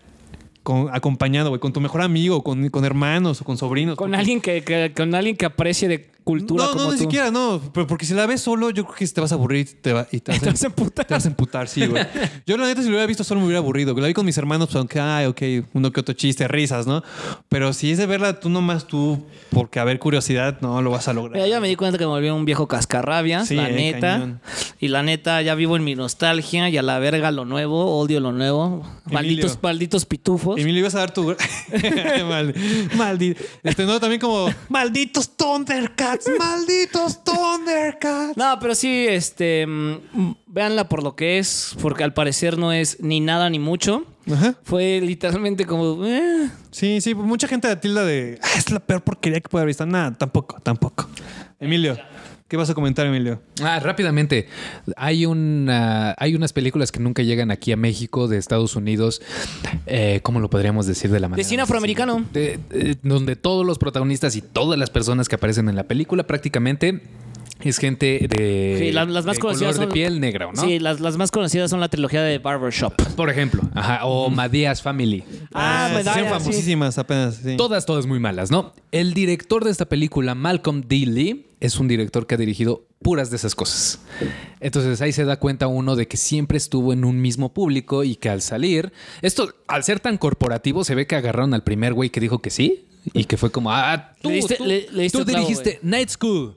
con, 0.63 0.89
acompañado, 0.91 1.49
güey, 1.49 1.59
con 1.61 1.73
tu 1.73 1.79
mejor 1.81 2.01
amigo, 2.01 2.43
con, 2.43 2.69
con 2.69 2.85
hermanos 2.85 3.39
o 3.41 3.45
con 3.45 3.57
sobrinos. 3.57 3.95
Con 3.97 4.09
porque- 4.09 4.19
alguien 4.19 4.41
que, 4.41 4.63
que- 4.63 4.93
con 4.95 5.13
alguien 5.13 5.35
que 5.37 5.45
aprecie 5.45 5.87
de 5.87 6.09
cultura 6.25 6.65
no, 6.65 6.71
como 6.71 6.83
no, 6.85 6.91
ni 6.91 6.97
tú. 6.97 7.03
siquiera, 7.03 7.31
no. 7.31 7.61
Pero 7.73 7.87
porque 7.87 8.05
si 8.05 8.13
la 8.13 8.25
ves 8.25 8.41
solo, 8.41 8.69
yo 8.71 8.83
creo 8.83 8.95
que 8.97 9.07
te 9.07 9.21
vas 9.21 9.31
a 9.31 9.35
aburrir 9.35 9.81
te 9.81 9.93
va- 9.93 10.07
y 10.11 10.19
te 10.19 10.31
vas, 10.33 10.41
Te 10.41 10.49
vas 10.49 10.63
a 10.63 10.67
emputar. 10.67 11.05
Te 11.05 11.13
vas 11.13 11.23
a 11.25 11.27
emputar, 11.29 11.67
sí, 11.69 11.85
güey. 11.85 12.03
Yo, 12.45 12.57
la 12.57 12.65
neta, 12.65 12.81
si 12.81 12.87
lo 12.87 12.95
hubiera 12.95 13.05
visto 13.05 13.23
solo 13.23 13.39
me 13.39 13.45
hubiera 13.45 13.59
aburrido. 13.59 13.93
La 13.95 14.07
vi 14.07 14.13
con 14.13 14.25
mis 14.25 14.37
hermanos, 14.37 14.67
pues, 14.67 14.75
aunque, 14.75 14.99
ay, 14.99 15.27
ok, 15.27 15.41
uno 15.73 15.91
que 15.91 16.01
otro 16.01 16.13
chiste, 16.13 16.47
risas, 16.49 16.85
¿no? 16.87 17.03
Pero 17.47 17.71
si 17.71 17.91
es 17.91 17.97
de 17.97 18.05
verla 18.07 18.39
tú 18.39 18.49
nomás 18.49 18.87
tú, 18.87 19.23
porque 19.51 19.79
a 19.79 19.83
ver 19.85 19.99
curiosidad, 19.99 20.57
no 20.61 20.81
lo 20.81 20.89
vas 20.91 21.07
a 21.07 21.13
lograr. 21.13 21.35
Mira, 21.35 21.47
ya 21.47 21.59
me 21.61 21.67
di 21.69 21.75
cuenta 21.77 21.97
que 21.97 22.03
me 22.05 22.09
volví 22.09 22.29
un 22.29 22.43
viejo 22.45 22.67
cascarrabias, 22.67 23.47
Sí, 23.47 23.55
la 23.55 23.69
eh, 23.69 23.73
neta. 23.73 23.99
cañón. 24.19 24.41
Y 24.79 24.87
la 24.89 25.03
neta, 25.03 25.41
ya 25.43 25.55
vivo 25.55 25.75
en 25.77 25.83
mi 25.83 25.95
nostalgia 25.95 26.67
y 26.69 26.77
a 26.77 26.81
la 26.81 26.99
verga 26.99 27.31
lo 27.31 27.45
nuevo, 27.45 27.97
odio 27.99 28.19
lo 28.19 28.31
nuevo. 28.31 28.83
Malditos, 29.05 29.59
malditos 29.61 30.05
pitufos. 30.05 30.59
Emilio, 30.59 30.79
ibas 30.81 30.95
a 30.95 30.99
dar 30.99 31.13
tu. 31.13 31.35
Mal- 32.27 32.53
Maldito. 32.95 33.43
Este, 33.63 33.85
no, 33.85 33.99
también 33.99 34.19
como. 34.19 34.47
Malditos 34.69 35.35
Thundercats, 35.37 36.14
malditos 36.39 37.23
Thundercats. 37.23 38.37
No, 38.37 38.57
pero 38.59 38.75
sí, 38.75 39.05
este, 39.09 39.65
mm, 39.67 40.31
véanla 40.47 40.87
por 40.89 41.03
lo 41.03 41.15
que 41.15 41.37
es, 41.39 41.75
porque 41.81 42.03
al 42.03 42.13
parecer 42.13 42.57
no 42.57 42.71
es 42.71 42.99
ni 43.01 43.19
nada 43.19 43.49
ni 43.49 43.59
mucho. 43.59 44.05
Ajá. 44.31 44.55
Fue 44.63 44.99
literalmente 45.01 45.65
como, 45.65 46.05
eh, 46.05 46.49
Sí, 46.71 46.99
sí, 47.01 47.13
mucha 47.13 47.47
gente 47.47 47.67
la 47.67 47.79
tilda 47.79 48.03
de. 48.03 48.39
"Ah, 48.41 48.47
es 48.57 48.71
la 48.71 48.79
peor 48.79 49.01
porquería 49.03 49.39
que 49.39 49.49
puede 49.49 49.61
haber 49.61 49.67
visto. 49.67 49.85
Nada, 49.85 50.17
tampoco, 50.17 50.59
tampoco. 50.61 51.07
Emilio, 51.59 51.97
¿qué 52.47 52.57
vas 52.57 52.69
a 52.69 52.73
comentar, 52.73 53.05
Emilio? 53.07 53.41
Ah, 53.63 53.79
rápidamente. 53.79 54.47
Hay 54.95 55.25
una, 55.25 56.13
hay 56.17 56.35
unas 56.35 56.53
películas 56.53 56.91
que 56.91 56.99
nunca 56.99 57.23
llegan 57.23 57.51
aquí 57.51 57.71
a 57.71 57.77
México 57.77 58.27
de 58.27 58.37
Estados 58.37 58.75
Unidos. 58.75 59.21
Eh, 59.87 60.19
¿Cómo 60.23 60.39
lo 60.39 60.49
podríamos 60.49 60.85
decir 60.87 61.11
de 61.11 61.19
la 61.19 61.27
manera? 61.29 61.47
cine 61.47 61.61
más 61.63 61.69
afroamericano. 61.69 62.23
De- 62.33 62.59
eh, 62.71 62.95
donde 63.03 63.35
todos 63.35 63.65
los 63.65 63.77
protagonistas 63.79 64.35
y 64.35 64.41
todas 64.41 64.77
las 64.79 64.89
personas 64.89 65.27
que 65.29 65.35
aparecen 65.35 65.69
en 65.69 65.75
la 65.75 65.83
película 65.83 66.25
prácticamente 66.27 67.01
es 67.69 67.77
gente 67.77 68.27
de, 68.29 68.75
sí, 68.79 68.91
la- 68.91 69.05
las 69.05 69.25
más 69.25 69.35
de 69.35 69.41
conocidas 69.41 69.75
color 69.75 69.87
son- 69.87 69.89
de 69.89 69.93
piel 69.93 70.19
negro, 70.19 70.51
¿no? 70.53 70.61
Sí, 70.61 70.79
las, 70.79 70.99
las 70.99 71.17
más 71.17 71.31
conocidas 71.31 71.69
son 71.69 71.79
la 71.79 71.89
trilogía 71.89 72.21
de 72.23 72.37
Barbershop. 72.39 72.93
Por 73.15 73.29
ejemplo, 73.29 73.61
ajá, 73.73 74.05
o 74.05 74.29
Madea's 74.29 74.81
Family. 74.81 75.23
Ah, 75.53 75.87
medalla, 75.91 76.11
hicieron 76.11 76.39
sí. 76.39 76.39
famosísimas 76.45 76.97
apenas. 76.97 77.35
Sí. 77.43 77.57
Todas, 77.57 77.85
todas 77.85 78.05
muy 78.05 78.19
malas, 78.19 78.51
¿no? 78.51 78.73
El 78.91 79.13
director 79.13 79.63
de 79.63 79.71
esta 79.71 79.85
película, 79.87 80.35
Malcolm 80.35 80.81
D. 80.87 80.97
Lee, 81.05 81.45
es 81.59 81.79
un 81.79 81.87
director 81.87 82.27
que 82.27 82.35
ha 82.35 82.37
dirigido 82.37 82.85
puras 83.01 83.29
de 83.29 83.37
esas 83.37 83.55
cosas. 83.55 83.99
Entonces 84.59 85.01
ahí 85.01 85.11
se 85.11 85.25
da 85.25 85.37
cuenta 85.39 85.67
uno 85.67 85.95
de 85.95 86.07
que 86.07 86.17
siempre 86.17 86.57
estuvo 86.57 86.93
en 86.93 87.05
un 87.05 87.21
mismo 87.21 87.53
público 87.53 88.03
y 88.03 88.15
que 88.15 88.29
al 88.29 88.41
salir, 88.41 88.91
esto 89.21 89.53
al 89.67 89.83
ser 89.83 89.99
tan 89.99 90.17
corporativo, 90.17 90.83
se 90.83 90.95
ve 90.95 91.07
que 91.07 91.15
agarraron 91.15 91.53
al 91.53 91.63
primer 91.63 91.93
güey 91.93 92.09
que 92.09 92.19
dijo 92.19 92.39
que 92.39 92.49
sí. 92.49 92.85
Y 93.13 93.25
que 93.25 93.37
fue 93.37 93.51
como, 93.51 93.71
ah, 93.71 94.13
tú, 94.21 94.29
Le 94.29 94.35
diste- 94.37 94.55
tú, 94.57 94.65
le- 94.65 94.87
le 94.91 95.03
diste 95.03 95.17
tú 95.17 95.21
el 95.23 95.25
clavo, 95.29 95.45
dirigiste 95.47 95.79
Night 95.83 96.09
School, 96.09 96.55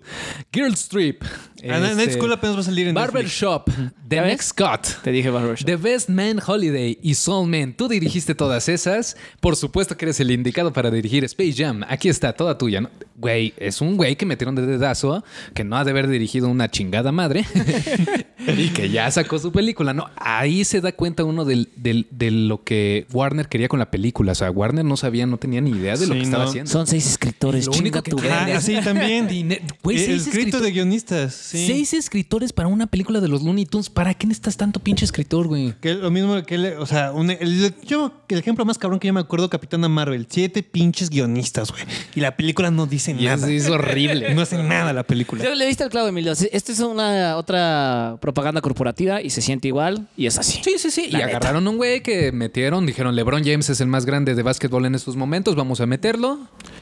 Girls 0.53 0.89
Trip, 0.89 1.23
Ah, 1.65 1.79
Night 1.81 1.99
este, 1.99 2.13
School 2.15 2.33
apenas 2.33 2.57
va 2.57 2.61
a 2.61 2.65
salir 2.65 2.89
en. 2.89 2.95
Barbershop, 2.95 3.71
The. 4.09 4.21
Next 4.21 4.53
Cut. 4.59 5.03
Te 5.03 5.11
dije 5.11 5.31
Barbershop. 5.31 5.67
The 5.67 5.77
Best 5.77 6.09
Man 6.09 6.41
Holiday 6.45 6.99
y 7.03 7.15
Soul 7.15 7.49
Man. 7.49 7.75
Tú 7.77 7.89
dirigiste 7.89 8.35
todas 8.35 8.69
esas. 8.69 9.17
Por 9.41 9.57
supuesto 9.57 9.97
que 9.97 10.05
eres 10.07 10.21
el 10.21 10.31
indicado 10.31 10.73
para 10.73 10.91
dirigir 10.91 11.25
Space 11.25 11.55
Jam. 11.57 11.83
Aquí 11.89 12.09
está, 12.09 12.33
toda 12.33 12.57
tuya. 12.59 12.81
¿no? 12.81 12.91
Güey, 13.17 13.53
es 13.57 13.81
un 13.81 13.97
güey 13.97 14.15
que 14.17 14.27
metieron 14.27 14.55
de 14.55 14.65
dedazo, 14.67 15.25
que 15.55 15.65
no 15.65 15.77
ha 15.77 15.85
de 15.85 15.91
haber 15.91 16.09
dirigido 16.09 16.49
una 16.49 16.71
chingada 16.71 17.11
madre 17.11 17.45
y 18.57 18.69
que 18.69 18.91
ya 18.91 19.11
sacó 19.11 19.39
su 19.39 19.51
película. 19.53 19.93
No, 19.95 20.09
ahí 20.17 20.65
se 20.65 20.81
da 20.81 20.93
cuenta 20.93 21.25
uno 21.25 21.45
del, 21.45 21.69
del- 21.77 22.07
de 22.11 22.31
lo 22.31 22.63
que 22.63 23.07
Warner 23.13 23.49
quería 23.49 23.69
con 23.69 23.79
la 23.79 23.91
película. 23.91 24.33
O 24.33 24.35
sea, 24.35 24.51
Warner 24.51 24.85
no 24.85 24.97
sabía, 24.97 25.27
no 25.27 25.37
tenía 25.39 25.61
ni 25.61 25.71
idea 25.71 25.97
de 25.97 26.07
lo 26.07 26.15
Sí, 26.15 26.21
que 26.21 26.25
estaba 26.25 26.45
no. 26.45 26.51
haciendo. 26.51 26.71
Son 26.71 26.87
seis 26.87 27.07
escritores, 27.07 27.67
Lo 27.67 27.73
chinga 27.73 28.01
único 28.01 28.03
que 28.03 28.15
verga. 28.15 28.57
Ah, 28.57 28.61
sí, 28.61 28.77
también. 28.83 29.27
Güey, 29.83 29.97
el 29.99 30.05
seis 30.07 30.27
escrito 30.29 30.61
de 30.61 30.71
guionistas. 30.71 31.35
Sí. 31.49 31.67
Seis 31.67 31.95
escritores 31.95 32.53
para 32.53 32.69
una 32.69 32.87
película 32.87 33.21
de 33.21 33.29
los 33.29 33.43
Looney 33.43 33.65
Tunes. 33.65 33.89
¿Para 33.89 34.13
qué 34.15 34.27
necesitas 34.27 34.57
tanto 34.59 34.81
pinche 34.81 35.05
escritor, 35.05 35.47
güey? 35.47 35.75
Que 35.81 35.95
lo 35.95 36.11
mismo 36.11 36.43
que 36.43 36.57
él, 36.57 36.75
o 36.79 36.85
sea, 36.85 37.13
un- 37.13 37.31
el, 37.31 37.75
yo, 37.87 38.13
el 38.29 38.39
ejemplo 38.39 38.65
más 38.67 38.77
cabrón 38.77 39.01
que 39.01 39.07
yo 39.09 39.15
me 39.15 39.21
acuerdo, 39.21 39.49
Capitana 39.49 39.89
Marvel, 39.89 40.27
siete 40.29 40.63
pinches 40.63 41.09
guionistas, 41.09 41.71
güey. 41.71 41.85
Y 42.15 42.21
la 42.21 42.37
película 42.37 42.71
no 42.71 42.87
dice 42.87 43.13
Y 43.19 43.25
nada. 43.25 43.51
es 43.51 43.69
horrible. 43.69 44.35
No 44.35 44.43
hace 44.43 44.63
nada 44.63 44.93
la 44.93 45.05
película. 45.05 45.43
Ya 45.43 45.55
Le 45.55 45.67
diste 45.67 45.85
el 45.85 45.91
clavo, 45.91 46.09
Emilio. 46.09 46.33
Esta 46.33 46.73
es 46.73 46.81
una 46.81 47.37
otra 47.37 48.19
propaganda 48.21 48.61
corporativa 48.61 49.23
y 49.23 49.31
se 49.31 49.41
siente 49.41 49.69
igual 49.69 50.07
y 50.17 50.27
es 50.27 50.39
así. 50.39 50.61
Sí, 50.63 50.75
sí, 50.79 50.91
sí. 50.91 51.07
Y 51.09 51.13
neta. 51.15 51.27
agarraron 51.27 51.67
un 51.67 51.77
güey 51.79 52.03
que 52.03 52.31
metieron, 52.33 52.85
dijeron, 52.87 53.17
LeBron 53.17 53.43
James 53.43 53.71
es 53.71 53.81
el 53.81 53.89
más 53.89 54.05
grande 54.05 54.35
de 54.35 54.43
básquetbol 54.43 54.85
en 54.85 54.95
estos 54.95 55.17
momentos, 55.17 55.57
vamos 55.57 55.81
a 55.81 55.87
meterlo. 55.87 56.39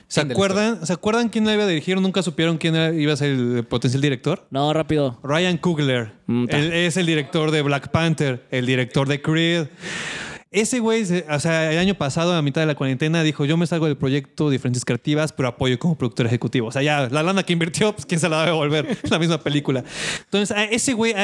¿Se 0.08 0.20
acuerdan, 0.20 0.86
¿Se 0.86 0.92
acuerdan 0.92 1.28
quién 1.28 1.44
la 1.46 1.54
iba 1.54 1.64
a 1.64 1.66
dirigir? 1.66 2.00
¿Nunca 2.00 2.22
supieron 2.22 2.58
quién 2.58 2.76
era- 2.76 2.94
iba 2.94 3.12
a 3.12 3.16
ser 3.16 3.30
el 3.30 3.64
potencial 3.64 4.00
director? 4.00 4.46
No, 4.50 4.72
rápido. 4.72 5.18
Ryan 5.24 5.58
Coogler. 5.58 6.12
Mm. 6.26 6.46
Él 6.48 6.72
es 6.72 6.96
el 6.96 7.06
director 7.06 7.50
de 7.50 7.62
Black 7.62 7.88
Panther, 7.90 8.44
el 8.50 8.66
director 8.66 9.08
de 9.08 9.20
Creed. 9.20 9.66
Ese 10.56 10.80
güey, 10.80 11.02
o 11.02 11.38
sea, 11.38 11.70
el 11.70 11.78
año 11.78 11.96
pasado, 11.96 12.32
a 12.32 12.40
mitad 12.40 12.62
de 12.62 12.66
la 12.66 12.74
cuarentena, 12.74 13.22
dijo: 13.22 13.44
Yo 13.44 13.58
me 13.58 13.66
salgo 13.66 13.84
del 13.84 13.98
proyecto 13.98 14.48
Diferencias 14.48 14.86
Creativas, 14.86 15.30
pero 15.30 15.48
apoyo 15.48 15.78
como 15.78 15.98
productor 15.98 16.24
ejecutivo. 16.24 16.68
O 16.68 16.72
sea, 16.72 16.80
ya 16.80 17.10
la 17.10 17.22
lana 17.22 17.42
que 17.42 17.52
invirtió, 17.52 17.92
pues 17.92 18.06
quién 18.06 18.18
se 18.18 18.26
la 18.30 18.38
va 18.38 18.42
a 18.44 18.46
devolver. 18.46 18.96
La 19.10 19.18
misma 19.18 19.36
película. 19.36 19.84
Entonces, 20.24 20.56
a 20.56 20.64
ese 20.64 20.94
güey, 20.94 21.14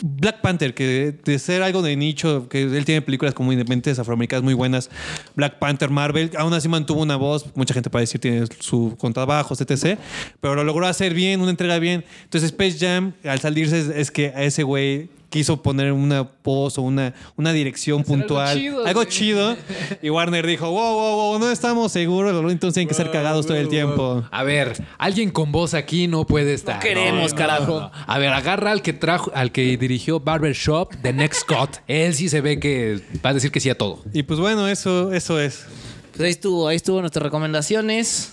Black 0.00 0.42
Panther, 0.42 0.74
que 0.74 1.12
de 1.24 1.38
ser 1.40 1.64
algo 1.64 1.82
de 1.82 1.96
nicho, 1.96 2.48
que 2.48 2.62
él 2.62 2.84
tiene 2.84 3.02
películas 3.02 3.34
como 3.34 3.50
independientes 3.50 3.98
afroamericanas 3.98 4.44
muy 4.44 4.54
buenas. 4.54 4.90
Black 5.34 5.58
Panther, 5.58 5.90
Marvel, 5.90 6.30
aún 6.38 6.54
así 6.54 6.68
mantuvo 6.68 7.02
una 7.02 7.16
voz. 7.16 7.46
Mucha 7.56 7.74
gente 7.74 7.90
puede 7.90 8.04
decir 8.04 8.20
tiene 8.20 8.44
su 8.60 8.94
contrabajos, 8.96 9.60
etc. 9.60 9.98
Pero 10.40 10.54
lo 10.54 10.62
logró 10.62 10.86
hacer 10.86 11.14
bien, 11.14 11.40
una 11.40 11.50
entrega 11.50 11.80
bien. 11.80 12.04
Entonces, 12.22 12.52
Space 12.52 12.78
Jam, 12.78 13.12
al 13.24 13.40
salirse, 13.40 13.76
es, 13.76 13.88
es 13.88 14.10
que 14.12 14.28
a 14.28 14.44
ese 14.44 14.62
güey 14.62 15.08
quiso 15.30 15.62
poner 15.62 15.92
una 15.92 16.28
voz 16.42 16.78
o 16.78 16.82
una, 16.82 17.14
una 17.36 17.52
dirección 17.52 18.02
puntual, 18.04 18.58
chido, 18.58 18.86
algo 18.86 19.04
chido. 19.04 19.56
Y 20.02 20.10
Warner 20.10 20.46
dijo, 20.46 20.70
wow, 20.70 20.94
wow, 20.94 21.16
wow, 21.16 21.38
no 21.38 21.50
estamos 21.50 21.92
seguros, 21.92 22.32
los 22.32 22.42
Looney 22.42 22.58
Tunes 22.58 22.74
tienen 22.74 22.88
que 22.88 22.94
ser 22.94 23.10
cagados 23.10 23.46
todo 23.46 23.56
el 23.56 23.68
tiempo. 23.68 24.24
A 24.30 24.42
ver, 24.42 24.82
alguien 24.98 25.30
con 25.30 25.52
voz 25.52 25.74
aquí 25.74 26.06
no 26.06 26.26
puede 26.26 26.54
estar. 26.54 26.76
No 26.76 26.82
queremos, 26.82 27.34
carajo. 27.34 27.90
A 28.06 28.18
ver, 28.18 28.32
agarra 28.32 28.70
al 28.72 28.82
que 28.82 28.92
trajo, 28.92 29.30
al 29.34 29.52
que 29.52 29.76
dirigió 29.76 30.20
Barbershop, 30.20 30.94
The 31.02 31.12
Next 31.12 31.42
Scott. 31.42 31.78
Él 31.88 32.14
sí 32.14 32.28
se 32.28 32.40
ve 32.40 32.60
que 32.60 33.00
va 33.24 33.30
a 33.30 33.34
decir 33.34 33.50
que 33.50 33.60
sí 33.60 33.70
a 33.70 33.76
todo. 33.76 34.02
Y 34.12 34.22
pues 34.22 34.40
bueno, 34.40 34.68
eso, 34.68 35.12
eso 35.12 35.40
es. 35.40 35.66
Pues 36.12 36.20
ahí 36.26 36.30
estuvo, 36.30 36.68
ahí 36.68 36.76
estuvo 36.76 37.00
nuestras 37.00 37.22
recomendaciones. 37.22 38.32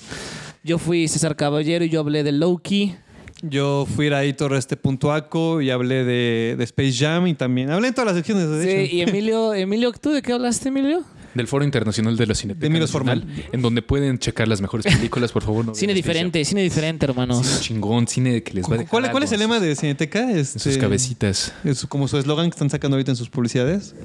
Yo 0.64 0.80
fui 0.80 1.08
César 1.08 1.36
Caballero 1.36 1.86
y 1.86 1.90
yo 1.90 2.00
hablé 2.00 2.24
de 2.24 2.32
Loki. 2.32 2.96
Yo 3.42 3.86
fui 3.96 4.08
a 4.12 4.36
Torres 4.38 4.60
este 4.60 4.78
Puntuaco 4.78 5.62
y 5.62 5.70
hablé 5.70 6.04
de, 6.04 6.56
de 6.58 6.64
Space 6.64 6.94
Jam 6.94 7.28
y 7.28 7.34
también 7.36 7.70
hablé 7.70 7.90
en 7.90 7.94
todas 7.94 8.08
las 8.08 8.16
secciones, 8.16 8.50
de 8.50 8.64
Sí, 8.64 8.70
hecho. 8.70 8.96
y 8.96 9.02
Emilio, 9.02 9.54
Emilio, 9.54 9.92
¿tú 9.92 10.12
de 10.12 10.22
qué 10.22 10.34
hablaste, 10.34 10.70
Emilio? 10.70 11.04
Del 11.34 11.48
Foro 11.48 11.66
Internacional 11.66 12.16
de 12.16 12.28
la 12.28 12.34
Cineteca 12.34 12.74
De 12.74 12.80
Nacional, 12.80 13.28
en 13.52 13.62
donde 13.62 13.82
pueden 13.82 14.18
checar 14.20 14.48
las 14.48 14.62
mejores 14.62 14.86
películas, 14.86 15.34
por 15.34 15.44
favor. 15.44 15.66
No 15.66 15.76
Cine 15.76 15.94
diferente, 15.94 16.44
cine 16.46 16.64
diferente, 16.64 17.06
hermanos. 17.06 17.46
Cine 17.46 17.60
chingón, 17.60 18.08
cine 18.08 18.42
que 18.42 18.54
les 18.54 18.64
va 18.64 18.76
a 18.76 18.78
dejar 18.78 18.90
¿Cuál, 18.90 19.12
cuál 19.12 19.24
es 19.24 19.34
el 19.34 19.40
lema 19.40 19.60
de 19.60 19.76
Cineteca? 19.76 20.32
en 20.32 20.38
Este, 20.38 20.60
sus 20.60 20.78
cabecitas? 20.78 21.52
Es 21.66 21.86
como 21.88 22.08
su 22.08 22.18
eslogan 22.18 22.46
que 22.50 22.56
están 22.56 22.70
sacando 22.70 22.96
ahorita 22.96 23.12
en 23.12 23.18
sus 23.18 23.30
publicidades. 23.30 23.96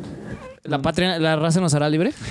¿La 0.65 0.83
patria, 0.83 1.19
la 1.19 1.37
raza 1.37 1.61
nos 1.61 1.73
hará 1.75 1.89
libre? 1.89 2.13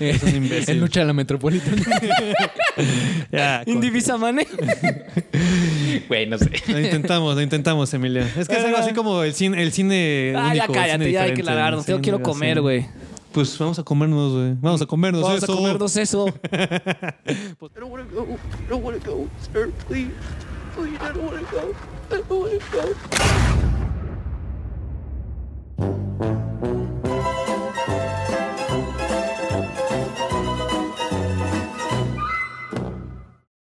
Es 0.00 0.22
un 0.22 0.34
imbécil. 0.36 0.74
En 0.74 0.80
lucha 0.80 1.00
a 1.02 1.04
la 1.04 1.12
metropolitana. 1.12 1.82
Ya, 3.32 3.62
Indivisa 3.64 4.18
Mane. 4.18 4.46
Güey, 6.08 6.26
no 6.26 6.36
sé. 6.36 6.50
Lo 6.68 6.78
intentamos, 6.78 7.34
lo 7.34 7.40
intentamos, 7.40 7.92
Emilia. 7.94 8.30
Es 8.36 8.48
que 8.48 8.56
es 8.58 8.64
algo 8.64 8.76
así 8.76 8.92
como 8.92 9.22
el 9.22 9.32
cine, 9.32 9.62
el 9.62 9.72
cine 9.72 10.34
Ah, 10.36 10.54
ya 10.54 10.64
único, 10.64 10.72
el 10.74 10.78
cállate, 10.78 10.98
cine 11.04 11.12
ya 11.12 11.22
hay 11.22 11.32
que 11.34 11.42
largarnos. 11.42 11.86
Sí, 11.86 11.92
Yo 11.92 12.00
quiero 12.02 12.20
comer, 12.22 12.60
güey. 12.60 12.86
Pues 13.32 13.56
vamos 13.58 13.78
a 13.78 13.82
comernos, 13.82 14.32
güey. 14.34 14.54
Vamos 14.60 14.82
a 14.82 14.86
comernos 14.86 15.22
Vamos 15.22 15.42
a 15.42 15.44
eso. 15.44 15.56
comernos 15.56 15.96
eso. 15.96 16.26
I 16.52 17.80
don't 17.80 17.90
want 17.90 18.08
to 18.10 18.14
go. 18.14 18.24
I 18.24 18.68
don't 18.68 18.84
want 18.84 19.02
to 19.02 19.10
go, 19.10 19.26
sir. 19.52 19.70
Please. 19.88 20.10
Please, 20.74 20.96
I 21.00 21.12
don't 21.14 21.24
want 21.24 21.38
to 21.38 21.46
go. 21.50 21.74
I 22.10 22.16
don't 22.16 22.30
want 22.30 22.52
to 22.52 22.76
go. 22.76 23.95
Thank 25.78 26.64
you. 26.64 26.85